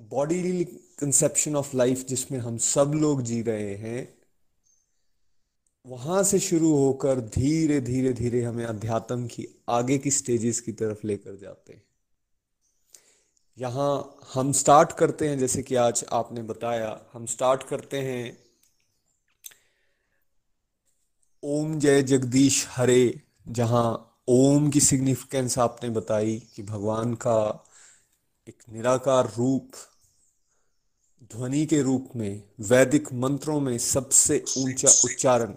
body 0.00 0.64
conception 0.98 1.56
of 1.56 1.76
life 1.76 2.04
जिसमें 2.06 2.38
हम 2.38 2.56
सब 2.58 2.92
लोग 2.94 3.22
जी 3.22 3.42
रहे 3.42 3.74
हैं, 3.74 4.16
वहाँ 5.86 6.22
से 6.22 6.38
शुरू 6.38 6.72
होकर 6.74 7.20
धीरे 7.20 7.80
धीरे 7.80 8.12
धीरे 8.12 8.42
हमें 8.42 8.64
अध्यात्म 8.64 9.26
की 9.26 9.46
आगे 9.68 9.98
की 9.98 10.10
स्टेजेस 10.10 10.60
की 10.60 10.72
तरफ़ 10.72 11.06
लेकर 11.06 11.36
जाते 11.36 11.72
हैं। 11.72 11.82
यहाँ 13.58 14.18
हम 14.34 14.52
स्टार्ट 14.52 14.92
करते 14.92 15.28
हैं, 15.28 15.38
जैसे 15.38 15.62
कि 15.62 15.74
आज 15.74 16.04
आपने 16.12 16.42
बताया, 16.42 17.00
हम 17.12 17.26
स्टार्ट 17.26 17.62
करते 17.62 18.00
हैं, 18.00 18.38
ओम 21.42 21.78
जय 21.78 22.02
जगदीश 22.02 22.66
हरे, 22.70 23.20
जहाँ 23.48 24.18
ओम 24.28 24.70
की 24.70 24.80
सिग्निफिकेंस 24.80 25.58
आपने 25.58 25.90
बताई 25.90 26.38
कि 26.54 26.62
भगवान 26.62 27.14
का 27.14 27.66
एक 28.48 28.62
निराकार 28.68 29.32
रूप 29.38 29.70
ध्वनि 31.32 31.66
के 31.66 31.82
रूप 31.82 32.08
में, 32.16 32.42
वैदिक 32.60 33.12
मंत्रों 33.12 33.60
में 33.60 33.78
सबसे 33.78 34.44
ऊँचा 34.58 34.88
उच्चारण 34.88 35.54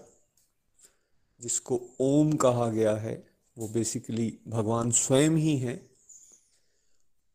जिसको 1.41 1.81
ओम 1.99 2.33
कहा 2.33 2.69
गया 2.69 2.95
है, 2.95 3.27
वो 3.57 3.67
बेसिकली 3.67 4.39
भगवान 4.47 4.91
स्वयं 4.91 5.31
ही 5.31 5.57
हैं। 5.57 5.89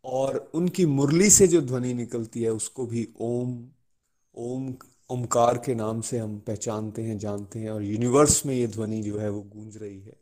और 0.05 0.51
उनकी 0.55 0.87
मुरली 0.87 1.31
से 1.31 1.47
जो 1.47 1.61
ध्वनि 1.61 1.95
निकलती 1.95 2.43
है, 2.43 2.51
उसको 2.51 2.87
भी 2.87 3.09
ओम 3.21 3.69
ओम, 4.37 4.75
ओमकार 5.11 5.59
के 5.59 5.75
नाम 5.75 6.01
से 6.01 6.19
हम 6.19 6.39
पहचानते 6.39 7.03
हैं, 7.03 7.19
जानते 7.19 7.59
हैं। 7.59 7.71
और 7.71 7.83
यूनिवर्स 7.83 8.47
में 8.47 8.55
ये 8.55 8.67
ध्वनि 8.67 9.03
जो 9.03 9.19
है, 9.19 9.31
वो 9.31 9.41
गूंज 9.41 9.77
रही 9.77 10.01
है। 10.01 10.13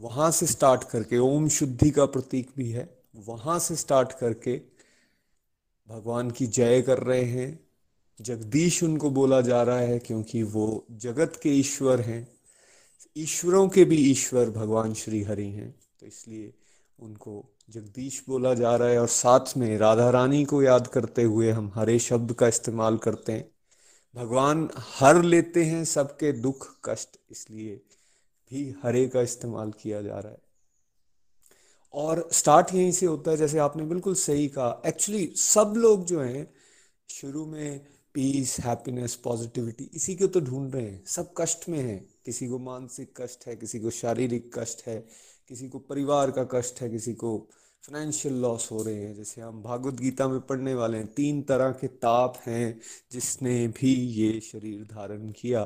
वहाँ 0.00 0.30
से 0.30 0.46
स्टार्ट 0.46 0.84
करके, 0.84 1.18
ओम 1.18 1.48
शुद्धि 1.48 1.90
का 1.90 2.06
प्रतीक 2.06 2.50
भी 2.56 2.70
है, 2.70 3.02
वहाँ 3.16 3.58
से 3.58 3.76
स्टार्ट 3.76 4.12
करके 4.12 4.77
भगवान 5.88 6.30
की 6.30 6.46
जय 6.46 6.82
कर 6.82 6.98
रहे 6.98 7.24
हैं। 7.24 7.60
जगदीश 8.20 8.82
उनको 8.82 9.10
बोला 9.10 9.40
जा 9.40 9.62
रहा 9.62 9.78
है 9.78 9.98
क्योंकि 9.98 10.42
वो 10.42 10.84
जगत 10.90 11.40
के 11.42 11.48
ईश्वर 11.48 12.00
हैं। 12.00 12.26
ईश्वरों 13.16 13.68
के 13.68 13.84
भी 13.84 13.96
ईश्वर 13.96 14.50
भगवान 14.50 14.94
श्री 14.94 15.22
हरि 15.22 15.48
हैं। 15.48 15.74
तो 16.00 16.06
इसलिए 16.06 16.52
उनको 16.98 17.44
जगदीश 17.70 18.22
बोला 18.28 18.54
जा 18.54 18.76
रहा 18.76 18.88
है 18.88 19.00
और 19.00 19.08
साथ 19.08 19.56
में 19.56 19.76
राधा 19.78 20.10
रानी 20.10 20.44
को 20.44 20.62
याद 20.62 20.86
करते 20.86 21.22
हुए 21.22 21.50
हम 21.50 21.70
हरे 21.74 21.98
शब्द 21.98 22.32
का 22.32 22.48
इस्तेमाल 22.48 22.96
करते 22.96 23.32
हैं। 23.32 23.50
भगवान 24.16 24.68
हर 24.76 25.22
लेते 25.22 25.64
हैं 25.64 25.84
सबके 25.84 26.32
दुख 26.32 26.66
कष्ट, 26.84 27.16
इसलिए 27.30 27.80
भी 28.50 28.74
हरे 28.82 29.06
का 29.08 29.20
इस्तेमाल 29.20 29.72
किया 29.82 30.02
जा 30.02 30.18
रहा 30.18 30.32
है। 30.32 30.47
और 31.98 32.28
स्टार्ट 32.32 32.74
यहीं 32.74 32.92
से 32.92 33.06
होता 33.06 33.30
है, 33.30 33.36
जैसे 33.36 33.58
आपने 33.58 33.82
बिल्कुल 33.82 34.14
सही 34.14 34.48
कहा। 34.48 34.82
एक्चुअली 34.86 35.32
सब 35.36 35.74
लोग 35.76 36.04
जो 36.04 36.20
हैं, 36.20 36.54
शुरू 37.10 37.46
में 37.46 37.86
पीस 38.14 38.60
हैप्पीनेस 38.60 39.14
पॉजिटिविटी 39.14 39.90
इसी 39.94 40.14
को 40.14 40.26
तो 40.26 40.40
ढूंढ 40.40 40.74
रहे 40.74 40.82
हैं। 40.82 41.04
सब 41.06 41.34
कष्ट 41.36 41.68
में 41.68 41.78
हैं। 41.78 42.14
किसी 42.24 42.48
को 42.48 42.58
मानसिक 42.58 43.20
कष्ट 43.20 43.46
है, 43.46 43.56
किसी 43.56 43.80
को 43.80 43.90
शारीरिक 43.90 44.58
कष्ट 44.58 44.86
है, 44.86 45.06
किसी 45.48 45.68
को 45.68 45.78
परिवार 45.78 46.30
का 46.30 46.44
कष्ट 46.44 46.80
है, 46.80 46.90
किसी 46.90 47.14
को 47.14 47.48
फाइनेंशियल 47.82 48.34
लॉस 48.34 48.70
हो 48.72 48.82
रहे 48.82 48.94
हैं। 48.94 49.14
जैसे 49.14 49.40
हम 49.40 49.62
भागवत 49.62 49.94
गीता 49.94 50.28
में 50.28 50.40
पढ़ने 50.40 50.74
वाले 50.74 50.98
हैं, 50.98 51.14
तीन 51.14 51.42
तरह 51.42 51.70
के 51.70 51.86
ताप 51.86 52.42
हैं 52.46 52.80
जिसने 53.12 53.68
भी 53.68 53.94
ये 53.94 54.40
शरीर 54.40 54.84
धारण 54.84 55.32
किया। 55.32 55.62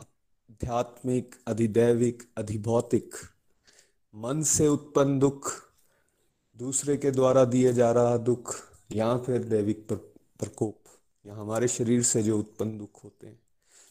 आध्यात्मिक, 0.00 1.34
अधिदैविक, 1.46 2.22
अधिभौतिक, 2.36 3.14
मन 4.14 4.42
से 4.42 4.68
उत्पन्न 4.68 5.18
दुख 5.18 5.65
दूसरे 6.58 6.96
के 6.96 7.10
द्वारा 7.10 7.44
दिए 7.44 7.72
जा 7.72 7.92
रहा 7.92 8.16
दुख, 8.16 8.56
या 8.92 9.18
फिर 9.18 9.42
दैविक 9.42 9.86
प्रकोप, 10.40 10.78
या 11.26 11.34
हमारे 11.34 11.68
शरीर 11.68 12.02
से 12.02 12.22
जो 12.22 12.38
उत्पन्न 12.38 12.78
दुख 12.78 13.04
होते 13.04 13.26
हैं। 13.26 13.40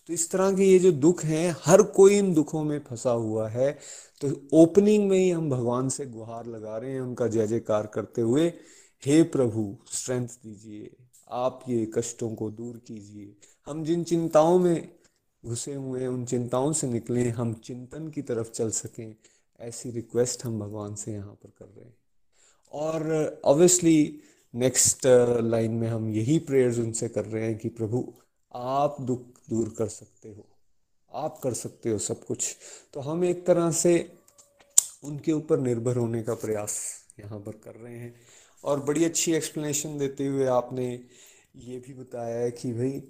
तो 0.08 0.14
इस 0.14 0.32
तरह 0.32 0.56
के 0.56 0.64
ये 0.64 0.80
जो 0.80 0.92
दुख 0.92 1.24
हैं, 1.24 1.56
हर 1.64 1.82
कोई 1.82 2.18
इन 2.18 2.34
दुखों 2.34 2.64
में 2.64 2.80
फंसा 2.80 3.12
हुआ 3.12 3.50
है। 3.50 3.80
तो 4.22 4.48
ओपनिंग 4.54 5.10
में 5.10 5.18
ही 5.18 5.30
हम 5.30 5.50
भगवान 5.50 5.90
से 5.90 6.06
गुहार 6.06 6.46
लगा 6.46 6.78
रहे 6.78 6.92
हैं, 6.92 7.02
उनका 7.02 7.28
जय 7.28 7.48
जयकार 7.48 7.88
करते 7.88 8.22
हुए, 8.22 8.54
हे 9.06 9.24
प्रभु, 9.24 9.78
स्ट्रेंथ 9.92 10.28
दीजिए। 10.28 10.96
आप 11.32 11.64
ये 11.70 11.92
कष्टों 11.96 12.36
को 12.36 12.52
दूर 12.52 12.78
कीजिए। 12.78 13.36
हम 13.66 13.84
जिन 13.84 14.04
चिंताओं 14.04 14.60
में 14.60 14.96
घुसे 15.46 15.74
हुए 15.74 16.02
हैं, 16.02 16.08
उन 16.08 16.26
चिंताओं 16.26 16.74
से 16.74 16.88
निकलें। 16.88 17.30
हम 17.30 17.54
चिंतन 17.54 18.08
की 18.08 18.22
तरफ़ 18.22 18.52
चल 18.52 18.70
सकें। 18.70 19.16
ऐसी 19.60 19.92
रिक्वेस्ट 19.92 20.46
हम 20.46 20.60
भगवान 20.60 20.96
से 20.96 21.14
यहाँ 21.14 21.34
पर 21.34 21.50
कर 21.58 21.66
रहे 21.66 21.86
हैं। 21.86 21.98
और 22.72 23.14
ऑब्वियसली 23.46 24.20
नेक्स्ट 24.56 25.02
लाइन 25.42 25.72
में 25.72 25.88
हम 25.88 26.10
यही 26.10 26.40
प्रेयर्स 26.40 26.78
उनसे 26.78 27.10
कर 27.10 27.26
रहे 27.26 27.46
हैं 27.46 27.58
कि 27.58 27.70
प्रभु, 27.70 28.14
आप 28.54 29.02
दुख 29.02 29.22
दूर 29.50 29.76
कर 29.78 29.88
सकते 29.88 30.30
हो। 30.30 30.46
आप 31.14 31.40
कर 31.44 31.54
सकते 31.54 31.90
हो 31.90 31.98
सब 31.98 32.26
कुछ। 32.26 32.56
तो 32.94 33.00
हम 33.00 33.26
एक 33.26 33.46
तरह 33.46 33.72
से 33.72 34.14
उनके 35.04 35.32
ऊपर 35.32 35.60
निर्भर 35.60 35.96
होने 35.96 36.24
का 36.24 36.34
प्रयास 36.34 36.80
यहाँ 37.20 37.40
पर 37.40 37.52
कर 37.52 37.76
रहे 37.76 37.98
हैं। 37.98 38.16
और 38.64 38.80
बड़ी 38.80 39.06
अच्छी 39.06 39.34
एक्सप्लेनेशन 39.34 39.98
देते 39.98 40.26
हुए 40.28 40.46
आपने 40.46 41.04
ये 41.56 41.80
भी 41.80 41.94
बताया 41.94 42.40
है 42.40 42.52
कि 42.52 42.74
भाई, 42.74 43.04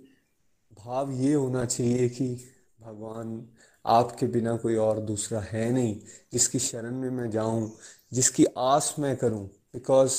भाव 0.79 1.11
ये 1.11 1.33
होना 1.33 1.65
चाहिए 1.65 2.09
कि 2.09 2.35
भगवान 2.81 3.47
आपके 3.85 4.25
बिना 4.25 4.57
कोई 4.57 4.75
और 4.75 4.99
दूसरा 4.99 5.39
है 5.39 5.71
नहीं। 5.71 6.01
जिसकी 6.33 6.59
शरण 6.59 6.95
में 6.95 7.09
मैं 7.09 7.31
जाऊँ 7.31 7.77
जिसकी 8.15 8.45
आस 8.57 8.95
मैं 8.99 9.15
करूँ 9.17 9.45
बिकॉज़ 9.73 10.11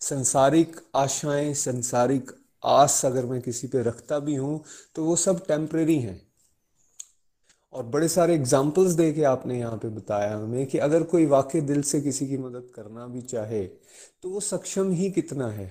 संसारिक 0.00 0.76
आशाएँ, 0.96 1.52
संसारिक 1.54 2.30
आस 2.62 3.04
अगर 3.04 3.26
मैं 3.26 3.40
किसी 3.42 3.66
पे 3.66 3.82
रखता 3.82 4.18
भी 4.18 4.34
हूँ 4.34 4.62
तो 4.94 5.04
वो 5.04 5.16
सब 5.16 5.46
टेम्परेरी 5.46 5.98
हैं। 5.98 6.20
और 7.72 7.82
बड़े 7.82 8.08
सारे 8.08 8.34
एग्जाम्पल्स 8.34 8.92
दे 8.92 9.12
के 9.12 9.22
आपने 9.24 9.58
यहाँ 9.58 9.76
पे 9.76 9.88
बताया 9.88 10.36
हमें 10.36 10.66
कि 10.66 10.78
अगर 10.78 11.02
कोई 11.02 11.26
वाकई 11.26 11.60
दिल 11.60 11.82
से 11.82 12.00
किसी 12.00 12.26
की 12.28 12.38
मदद 12.38 12.70
करना 12.74 13.06
भी 13.06 13.22
चाहे 13.22 13.64
तो 14.22 14.30
वो 14.30 14.40
सक्षम 14.40 14.90
ही 14.92 15.10
कितना 15.10 15.48
है। 15.48 15.70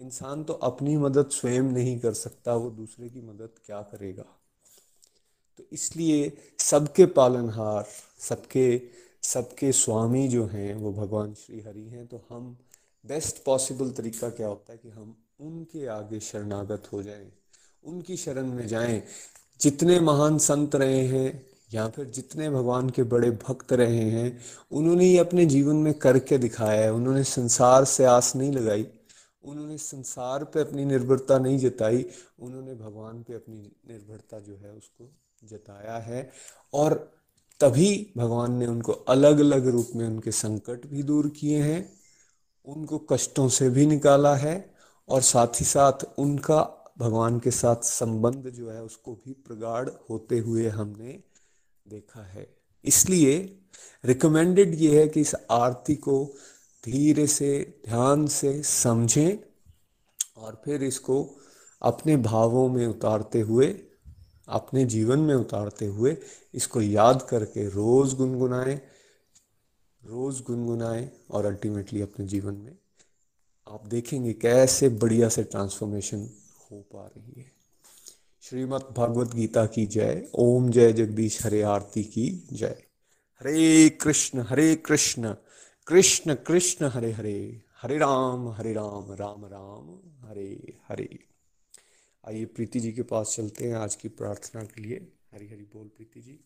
इंसान 0.00 0.44
तो 0.44 0.52
अपनी 0.52 0.96
मदद 0.96 1.30
स्वयं 1.30 1.62
नहीं 1.62 1.98
कर 2.00 2.12
सकता, 2.12 2.54
वो 2.54 2.70
दूसरे 2.70 3.08
की 3.08 3.20
मदद 3.20 3.50
क्या 3.66 3.80
करेगा? 3.82 4.24
तो 5.58 5.64
इसलिए 5.72 6.36
सबके 6.58 7.06
पालनहार, 7.06 7.86
सबके 8.20 8.76
सबके 9.26 9.72
स्वामी 9.72 10.28
जो 10.28 10.46
हैं, 10.46 10.74
वो 10.74 10.92
भगवान 10.92 11.34
श्री 11.34 11.60
हरि 11.60 11.82
हैं 11.82 12.06
तो 12.06 12.24
हम 12.30 12.56
बेस्ट 13.04 13.42
पॉसिबल 13.44 13.90
तरीका 13.90 14.28
क्या 14.30 14.46
होता 14.46 14.72
है 14.72 14.78
कि 14.78 14.90
हम 14.90 15.16
उनके 15.40 15.86
आगे 15.86 16.20
शरणागत 16.20 16.88
हो 16.92 17.02
जाएँ, 17.02 17.32
उनकी 17.84 18.16
शरण 18.16 18.46
में 18.46 18.66
जाएँ। 18.68 19.02
जितने 19.60 20.00
महान 20.00 20.38
संत 20.38 20.74
रहे 20.74 21.06
हैं, 21.06 21.46
या 21.74 21.88
फिर 21.88 22.04
जितने 22.06 22.50
भगवान 22.50 22.90
के 22.90 23.02
बड़े 23.02 23.30
भक्त 23.30 23.72
रहे 23.72 24.04
हैं, 24.10 24.38
उन्होंने 24.70 25.06
ये 25.06 25.18
अपने 25.18 25.46
जीवन 25.46 25.76
में 25.76 25.92
करके 25.94 26.38
दिखाया 26.38 26.82
है। 26.82 26.92
उन्होंने 26.92 27.24
संसार 27.24 27.84
से 27.84 28.04
आस 28.04 28.36
नहीं 28.36 28.52
लगाई, 28.52 28.86
उन्होंने 29.44 29.78
संसार 29.78 30.44
पे 30.44 30.60
अपनी 30.60 30.84
निर्भरता 30.84 31.38
नहीं 31.38 31.58
जताई, 31.58 32.06
उन्होंने 32.38 32.74
भगवान 32.74 33.22
पे 33.22 33.34
अपनी 33.34 33.72
निर्भरता 33.88 34.40
जो 34.40 34.56
है 34.56 34.72
उसको 34.72 35.10
जताया 35.44 35.96
है। 35.98 36.30
और 36.74 37.15
तभी 37.60 38.12
भगवान 38.16 38.52
ने 38.52 38.66
उनको 38.66 38.92
अलग 38.92 39.38
अलग 39.38 39.66
रूप 39.66 39.88
में 39.96 40.06
उनके 40.06 40.32
संकट 40.32 40.86
भी 40.86 41.02
दूर 41.02 41.28
किए 41.28 41.62
हैं, 41.62 41.92
उनको 42.64 42.98
कष्टों 42.98 43.48
से 43.48 43.70
भी 43.70 43.86
निकाला 43.86 44.36
है 44.36 44.74
और 45.08 45.20
साथ 45.20 45.60
ही 45.60 45.64
साथ 45.64 45.92
उनका 46.18 46.92
भगवान 46.98 47.38
के 47.40 47.50
साथ 47.50 47.76
संबंध 47.76 48.50
जो 48.50 48.70
है 48.70 48.82
उसको 48.82 49.14
भी 49.14 49.32
प्रगाढ़ 49.32 49.88
होते 50.10 50.38
हुए 50.38 50.68
हमने 50.68 51.22
देखा 51.88 52.22
है। 52.22 52.56
इसलिए 52.84 53.58
रिकमेंडेड 54.04 54.74
ये 54.74 55.00
है 55.00 55.08
कि 55.08 55.20
इस 55.20 55.34
आरती 55.50 55.94
को 55.94 56.34
धीरे 56.84 57.26
से, 57.26 57.82
ध्यान 57.86 58.26
से 58.26 58.62
समझें 58.62 59.38
और 60.36 60.62
फिर 60.64 60.82
इसको 60.82 61.38
अपने 61.82 62.16
भावों 62.16 62.68
में 62.68 62.86
उतारते 62.86 63.40
हुए 63.40 63.85
अपने 64.48 64.84
जीवन 64.84 65.18
में 65.18 65.34
उतारते 65.34 65.86
हुए 65.86 66.16
इसको 66.54 66.80
याद 66.80 67.26
करके 67.30 67.68
रोज 67.68 68.14
गुनगुनाएँ 68.14 68.80
रोज 70.04 70.42
गुनगुनाएँ 70.42 71.10
और 71.30 71.44
अल्टीमेटली 71.44 72.00
अपने 72.00 72.26
जीवन 72.26 72.54
में 72.54 72.76
आप 73.68 73.86
देखेंगे 73.86 74.32
कैसे 74.32 74.88
बढ़िया 74.88 75.28
से 75.28 75.44
ट्रांसफॉर्मेशन 75.44 76.30
हो 76.70 76.84
पा 76.92 77.06
रही 77.06 77.40
है। 77.40 77.52
श्रीमद् 78.42 78.94
भागवत 78.94 79.34
गीता 79.34 79.66
की 79.66 79.86
जय। 79.86 80.28
ओम 80.34 80.70
जय 80.70 80.92
जगदीश। 80.92 81.46
हरे 81.46 81.62
आरती 81.62 82.04
की 82.04 82.48
जय। 82.52 82.82
हरे 83.40 83.88
कृष्ण 83.88 84.40
हरे 84.40 84.76
कृष्ण 84.76 85.34
कृष्ण 85.86 86.34
कृष्ण, 86.34 86.86
हरे 86.86 87.12
हरे। 87.12 87.62
हरे 87.82 87.98
राम 87.98 88.48
हरे 88.48 88.72
राम 88.72 89.12
राम 89.12 89.44
राम, 89.44 89.98
हरे 90.28 90.78
हरे। 90.88 91.35
आइए 92.26 92.44
प्रीति 92.44 92.80
जी 92.80 92.92
के 92.92 93.02
पास 93.02 93.34
चलते 93.36 93.64
हैं 93.64 93.74
आज 93.74 93.94
की 93.94 94.08
प्रार्थना 94.08 94.62
के 94.62 94.80
लिए। 94.82 94.96
हरी 95.34 95.46
हरी 95.48 95.64
बोल 95.74 95.86
प्रीति 95.88 96.20
जी। 96.20 96.38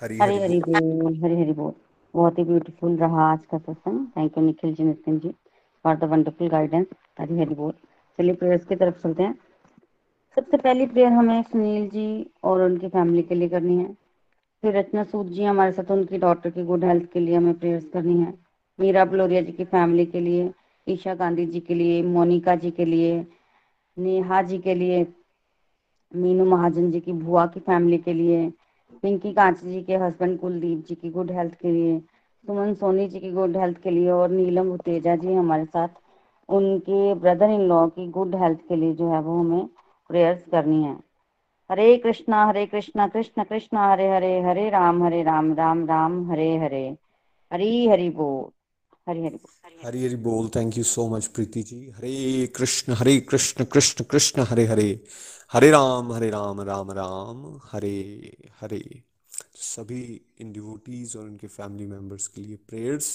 हरी 0.00 0.18
हरी 0.18 0.38
हरी 0.38 0.58
बोल, 0.60 1.16
हरी 1.24 1.40
हरी 1.42 1.52
बोल। 1.52 1.72
बहुत 2.14 2.38
ही 2.38 2.44
ब्यूटीफुल 2.44 2.96
रहा 2.96 3.30
आज 3.32 3.44
का 3.50 3.58
सत्संग 3.58 4.06
thank 4.16 4.38
you 4.38 4.44
Nikhil 4.44 4.74
ji 4.74 4.84
Nitin 4.84 5.18
ji 5.18 5.30
for 5.84 5.96
the 5.96 6.04
wonderful 6.04 6.48
guidance 6.48 6.86
Hari 7.20 7.38
Hari 7.38 7.54
बोल। 7.54 7.72
चलिए 8.18 8.34
प्रेयर्स 8.34 8.64
की 8.64 8.76
तरफ़ 8.76 9.02
चलते 9.02 9.22
हैं। 9.22 9.34
सबसे 10.36 10.56
पहली 10.56 10.86
प्रेयर 10.86 11.12
हमें 11.12 11.42
सुनील 11.42 11.88
जी 11.88 12.30
और 12.44 12.62
उनकी 12.62 12.88
फैमिली 12.88 13.22
के 13.22 13.34
लिए 13.34 13.48
करनी 13.48 13.76
है। 13.78 13.92
फिर 14.62 14.76
रचना 14.76 15.04
सूद 15.04 15.26
जी 15.26 15.44
हमारे 15.44 15.72
साथ 15.72 15.90
उनकी 15.90 16.18
डॉटर 16.18 16.50
की 16.50 16.62
गुड 16.64 16.84
हेल्थ 16.84 17.12
के 17.12 17.20
लिए 17.20 17.36
हमें 17.36 17.58
प्रेयर्स 17.58 17.88
करनी 17.92 18.20
है। 18.20 18.51
मीरा 18.80 19.04
बलोरिया 19.04 19.40
जी 19.40 19.52
की 19.52 19.64
फैमिली 19.64 20.06
के 20.06 20.20
लिए, 20.20 20.50
ईशा 20.88 21.14
गांधी 21.14 21.46
जी 21.46 21.60
के 21.60 21.74
लिए, 21.74 22.02
मोनिका 22.02 22.54
जी 22.54 22.70
के 22.70 22.84
लिए, 22.84 23.26
नेहा 23.98 24.42
जी 24.42 24.58
के 24.58 24.74
लिए, 24.74 25.06
मीनू 26.16 26.44
महाजन 26.44 26.90
जी 26.90 27.00
की 27.00 27.12
भुआ 27.12 27.46
की 27.46 27.60
फैमिली 27.60 27.98
के 27.98 28.12
लिए, 28.12 28.52
पिंकी 29.02 29.32
कांच 29.32 29.64
जी 29.64 29.82
के 29.82 29.96
हस्बैंड 29.96 30.38
कुलदीप 30.38 30.86
जी 30.88 30.94
की 30.94 31.10
गुड 31.10 31.30
हेल्थ 31.30 31.54
के 31.54 31.72
लिए, 31.72 31.98
सुमन 32.46 32.74
सोनी 32.74 33.08
जी 33.08 33.20
की 33.20 33.30
गुड 33.32 33.56
हेल्थ 33.56 33.78
के 33.78 33.90
लिए 33.90 34.10
और 34.10 34.30
नीलम 34.30 34.76
तेजा 34.76 35.16
जी 35.16 35.34
हमारे 35.34 35.64
साथ, 35.64 35.88
उनके 36.48 37.14
ब्रदर 37.14 37.50
इन 37.50 37.60
लॉ 37.60 37.86
की 37.88 38.06
गुड 38.08 38.34
हेल्थ 38.34 38.58
के 38.68 38.76
लिए 38.76 38.94
जो 38.94 39.12
है 39.12 39.20
वो 39.20 39.38
हमें 39.40 39.66
प्रेयर्स 40.08 40.42
करनी 40.52 40.82
है। 40.84 40.96
हरे 41.70 41.96
कृष्णा 41.96 42.44
हरे 42.44 42.66
कृष्णा, 42.66 43.06
कृष्ण 43.08 43.44
कृष्ण, 43.44 43.76
हरे 43.76 44.08
हरे 44.08 44.40
हरे 44.40 44.70
राम 44.70 45.02
हरे 45.04 45.22
राम 45.22 45.52
राम 45.54 45.86
राम, 45.86 46.30
हरे 46.30 46.56
हरे, 46.56 46.96
हरी 47.52 47.88
हरि 47.88 48.10
बोल। 48.10 48.61
हरी 49.06 49.20
हरि 49.20 49.38
हरी 49.84 50.04
हरी 50.04 50.16
बोल। 50.16 50.48
Thank 50.56 50.76
you 50.78 50.82
so 50.84 51.06
much 51.08 51.26
Preeti 51.26 51.62
ji. 51.62 51.88
Hare 51.90 52.46
Krishna 52.56 52.92
Hare 52.92 53.18
Krishna 53.20 53.64
Krishna 53.64 54.04
Krishna, 54.04 54.42
Hare 54.42 54.66
Hare. 54.66 55.04
Hare 55.52 55.70
Ram 55.70 56.12
Hare 56.12 56.28
Ram 56.30 56.60
Ram 56.60 56.90
Ram. 56.90 57.40
Hare 57.72 58.36
Hare. 58.60 59.02
सभी 59.56 60.20
इन 60.40 60.52
डिवोटीज 60.52 61.16
और 61.16 61.24
उनके 61.24 61.46
फैमिली 61.46 61.86
मेंबर्स 61.86 62.26
के 62.26 62.40
लिए 62.40 62.56
प्रेयर्स 62.68 63.10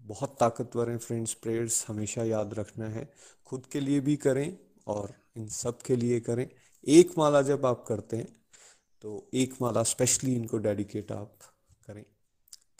बहुत 0.00 0.36
ताकतवर 0.40 0.90
हैं 0.90 0.98
फ्रेंड्स 0.98 1.34
प्रेयर्स 1.34 1.84
हमेशा 1.88 2.24
याद 2.24 2.54
रखना 2.54 2.88
है। 2.88 3.10
खुद 3.46 3.66
के 3.66 3.80
लिए 3.80 4.00
भी 4.00 4.16
करें 4.18 4.56
और 4.86 5.14
इन 5.36 5.48
सब 5.48 5.82
के 5.82 5.96
लिए 5.96 6.20
करें। 6.20 6.48
एक 6.86 7.18
माला 7.18 7.42
जब 7.42 7.66
आप 7.66 7.84
करते 7.88 8.16
हैं 8.16 8.28
तो 9.02 9.28
एक 9.34 9.54
माला 9.62 9.82
स्पेशली 9.88 10.34
इनको 10.34 10.58
डेडिकेट 10.58 11.12
आप 11.12 11.38
करें। 11.86 12.04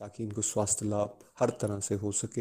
ताकि 0.00 0.22
इनको 0.22 0.42
स्वास्थ्य 0.42 0.86
लाभ 0.86 1.18
हर 1.40 1.50
तरह 1.50 1.80
से 1.80 1.94
हो 1.94 2.12
सके। 2.12 2.40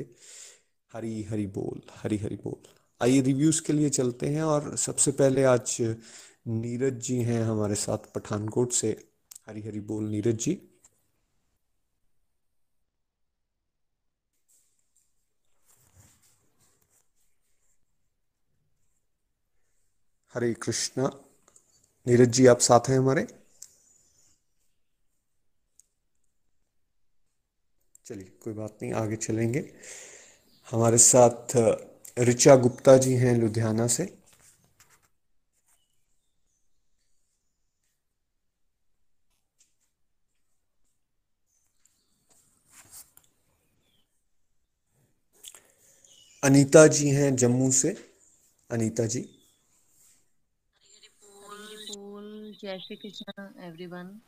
हरी 0.93 1.23
हरी 1.23 1.47
बोल, 1.47 1.81
हरी 1.95 2.17
हरी 2.17 2.35
बोल। 2.35 2.67
आइए 3.01 3.21
रिव्यूज़ 3.21 3.61
के 3.61 3.73
लिए 3.73 3.89
चलते 3.89 4.27
हैं 4.27 4.43
और 4.43 4.77
सबसे 4.77 5.11
पहले 5.11 5.43
आज 5.43 5.77
नीरज 6.47 6.93
जी 6.93 7.21
हैं 7.21 7.43
हमारे 7.43 7.75
साथ 7.75 7.97
पठानकोट 7.97 8.71
से। 8.71 9.09
हरी 9.47 9.61
हरी 9.61 9.79
बोल 9.79 10.03
नीरज 10.03 10.35
जी। 10.35 10.61
हरे 20.33 20.53
कृष्णा। 20.53 21.19
नीरज 22.07 22.29
जी, 22.29 22.45
आप 22.45 22.59
साथ 22.59 22.89
हैं 22.89 22.99
हमारे? 22.99 23.38
चलिए, 28.09 28.31
कोई 28.43 28.53
बात 28.53 28.77
नहीं, 28.81 28.93
आगे 28.93 29.15
चलेंगे। 29.15 29.59
हमारे 30.71 30.97
साथ 30.97 31.57
ऋचा 32.19 32.55
गुप्ता 32.55 32.97
जी 32.97 33.13
हैं 33.13 33.35
लुधियाना 33.37 33.87
से। 33.87 34.05
अनीता 46.43 46.87
जी 46.87 47.09
हैं 47.09 47.35
जम्मू 47.35 47.71
से। 47.71 47.89
अनीता 48.69 49.05
जी। 49.05 49.21
जय 52.61 52.79
श्री 52.79 52.95
कृष्ण 52.95 53.43
एवरीवन 53.63 54.19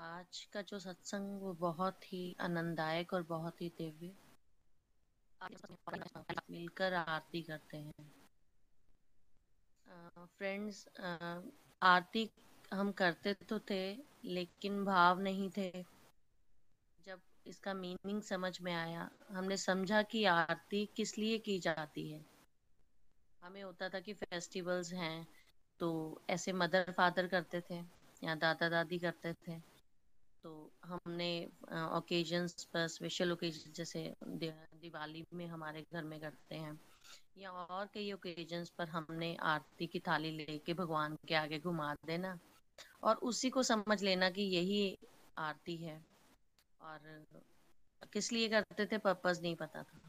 आज 0.00 0.44
का 0.52 0.60
जो 0.62 0.78
सत्संग 0.78 1.40
वो 1.42 1.52
बहुत 1.54 2.12
ही 2.12 2.36
आनंददायक 2.40 3.12
और 3.12 3.22
बहुत 3.22 3.60
ही 3.62 3.68
दिव्य। 3.78 4.12
मिलकर 6.50 6.94
आरती 6.94 7.42
करते 7.42 7.76
हैं। 7.76 8.06
फ्रेंड्स 10.38 10.86
आरती 11.82 12.28
हम 12.72 12.92
करते 12.92 13.34
तो 13.48 13.58
थे, 13.60 13.82
लेकिन 14.24 14.84
भाव 14.84 15.20
नहीं 15.20 15.50
थे। 15.56 15.70
जब 17.06 17.20
इसका 17.46 17.74
मीनिंग 17.74 18.22
समझ 18.22 18.60
में 18.60 18.72
आया, 18.74 19.10
हमने 19.30 19.56
समझा 19.56 20.02
कि 20.02 20.24
आरती 20.24 20.84
किस 20.96 21.16
लिए 21.18 21.38
की 21.38 21.58
जाती 21.58 22.10
है। 22.10 22.24
हमें 23.42 23.62
होता 23.62 23.88
था 23.88 24.00
कि 24.00 24.12
फेस्टिवल्स 24.14 24.92
हैं 24.92 25.26
तो 25.80 25.90
ऐसे 26.30 26.52
मदर 26.52 26.92
फादर 26.92 27.26
करते 27.26 27.60
थे, 27.60 27.82
या 28.22 28.34
दादा 28.36 28.68
दादी 28.68 28.98
करते 28.98 29.32
थे। 29.34 29.69
हमने 30.90 31.30
ओकेजन्स 31.96 32.64
पर 32.64 32.86
स्पेशल 32.88 33.32
ओकेजन 33.32 33.72
जैसे 33.72 34.02
दिवाली 34.24 35.24
में 35.34 35.46
हमारे 35.46 35.84
घर 35.92 36.04
में 36.04 36.18
करते 36.20 36.54
हैं, 36.56 36.78
या 37.38 37.50
और 37.52 37.88
कई 37.94 38.12
ओकेजन्स 38.12 38.70
पर 38.78 38.88
हमने 38.88 39.34
आरती 39.46 39.86
की 39.86 40.00
थाली 40.00 40.30
लेके 40.36 40.74
भगवान 40.74 41.16
के 41.28 41.34
आगे 41.34 41.58
घुमा 41.60 41.92
देना, 42.06 42.38
और 43.02 43.16
उसी 43.24 43.50
को 43.50 43.62
समझ 43.62 44.02
लेना 44.02 44.30
कि 44.30 44.42
यही 44.56 44.96
आरती 45.38 45.76
है, 45.76 46.00
और 46.80 47.26
किस 48.12 48.32
लिए 48.32 48.48
करते 48.48 48.86
थे 48.86 48.98
पर्पज 48.98 49.42
नहीं 49.42 49.56
पता 49.56 49.82
था। 49.82 50.00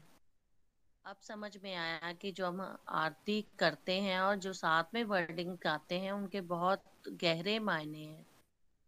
अब 1.04 1.16
समझ 1.22 1.56
में 1.56 1.74
आया 1.74 2.12
कि 2.12 2.30
जो 2.32 2.46
हम 2.46 2.60
आरती 2.88 3.40
करते 3.58 4.00
हैं 4.00 4.18
और 4.20 4.36
जो 4.36 4.52
साथ 4.52 4.94
में 4.94 5.02
वर्डिंग 5.04 5.56
गाते 5.58 5.98
हैं, 5.98 6.12
उनके 6.12 6.40
बहुत 6.48 6.82
गहरे 7.22 7.58
मायने 7.60 7.98
हैं 7.98 8.26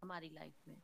हमारी 0.01 0.29
लाइफ 0.29 0.53
में। 0.67 0.75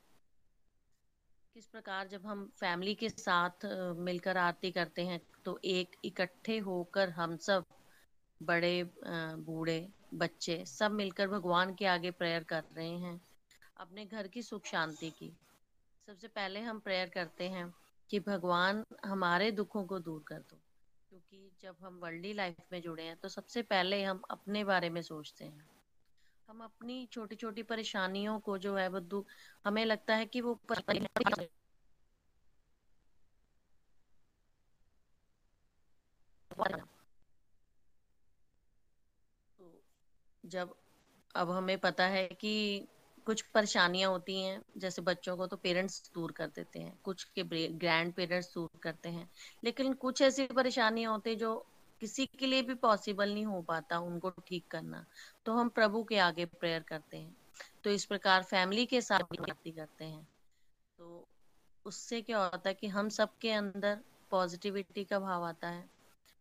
किस 1.56 1.66
प्रकार 1.66 2.08
जब 2.08 2.26
हम 2.26 2.46
फैमिली 2.60 2.94
के 2.96 3.08
साथ 3.10 3.66
मिलकर 4.00 4.38
आरती 4.38 4.70
करते 4.72 5.06
हैं 5.06 5.20
तो 5.46 5.60
एक 5.64 5.96
इकट्ठे 6.06 6.58
होकर 6.60 7.10
हम 7.10 7.36
सब 7.38 7.66
बड़े 8.42 8.84
बूढ़े 9.06 9.88
बच्चे 10.14 10.64
सब 10.66 10.92
मिलकर 10.92 11.28
भगवान 11.28 11.74
के 11.76 11.86
आगे 11.86 12.12
प्रेयर 12.12 12.44
कर 12.44 12.64
रहे 12.76 12.98
हैं, 12.98 13.20
अपने 13.78 14.06
घर 14.06 14.28
की 14.28 14.42
सुख 14.42 14.66
शांति 14.66 15.10
की। 15.10 15.32
सबसे 16.08 16.28
पहले 16.30 16.60
हम 16.62 16.80
प्रेयर 16.80 17.10
करते 17.10 17.50
हैं 17.50 17.74
कि 18.10 18.20
भगवान 18.22 18.84
हमारे 19.06 19.52
दुखों 19.52 19.84
को 19.86 20.00
दूर 20.00 20.24
कर 20.28 20.40
दो, 20.42 20.58
क्योंकि 21.10 21.52
जब 21.62 21.76
हम 21.82 22.00
वर्ल्डली 22.04 22.34
लाइफ 22.34 22.56
में 22.72 22.82
जुड़े 22.82 23.04
हैं 23.04 23.16
तो 23.18 23.30
सबसे 23.30 23.62
पहले 23.64 24.04
हम 24.04 24.22
अपने 24.32 24.64
बारे 24.64 24.90
में 24.90 25.02
सोचते 25.04 25.46
हैं। 25.46 25.70
हम 26.50 26.64
अपनी 26.64 27.06
छोटी 27.12 27.36
छोटी 27.36 27.64
परेशानियों 27.64 28.40
को 28.40 28.58
जो 28.58 28.76
है 28.76 28.88
वो 28.90 29.26
हमें 29.66 29.86
लगता 29.86 30.16
है 30.16 30.26
कि 30.26 30.42
वो 30.42 30.60
तो 39.62 39.82
जब, 40.46 40.76
अब 41.36 41.52
हमें 41.52 41.78
पता 41.78 42.06
है 42.06 42.28
कि 42.28 42.88
कुछ 43.26 43.42
परेशानियाँ 43.42 44.12
होती 44.12 44.44
हैं, 44.44 44.62
जैसे 44.78 45.02
बच्चों 45.02 45.38
को 45.38 45.48
तो 45.48 45.58
पेरेंट्स 45.58 46.12
दूर 46.14 46.32
कर 46.32 46.48
देते 46.48 46.80
हैं, 46.80 47.00
कुछ 47.04 47.24
के 47.24 47.68
ग्रैंड 47.68 48.14
पेरेंट्स 48.14 48.54
दूर 48.54 48.70
करते 48.84 49.10
हैं, 49.10 49.30
लेकिन 49.64 49.94
कुछ 49.94 50.22
ऐसी 50.22 50.48
परेशानियाँ 50.48 51.12
होती 51.12 51.36
जो 51.36 51.71
किसी 52.02 52.26
के 52.40 52.48
लिए 52.48 52.62
भी 52.62 52.74
पॉसिबल 52.76 53.34
नहीं 53.34 53.46
हो 53.46 53.62
पाता 53.62 54.00
उनको 54.00 54.30
ठीक 54.30 54.66
करना। 54.72 55.06
तो 55.46 55.54
हम 55.54 55.70
प्रभु 55.70 56.04
के 56.04 56.18
आगे 56.18 56.46
प्रेयर 56.46 56.84
करते 56.84 57.18
हैं। 57.18 57.36
तो 57.84 57.90
इस 57.90 58.06
प्रकार 58.06 58.44
फैमिली 58.44 58.86
के 58.86 59.02
साथ 59.02 59.20
भी 59.32 59.72
करते 59.72 60.06
हैं। 60.06 60.28
तो 61.00 61.28
उससे 61.86 62.22
क्या 62.22 62.40
होता 62.40 62.70
है 62.70 62.74
कि 62.74 62.88
हम 62.88 63.10
सबके 63.10 63.52
अंदर 63.52 64.02
पॉजिटिविटी 64.32 65.04
का 65.04 65.20
भाव 65.20 65.44
आता 65.44 65.70
है। 65.70 65.90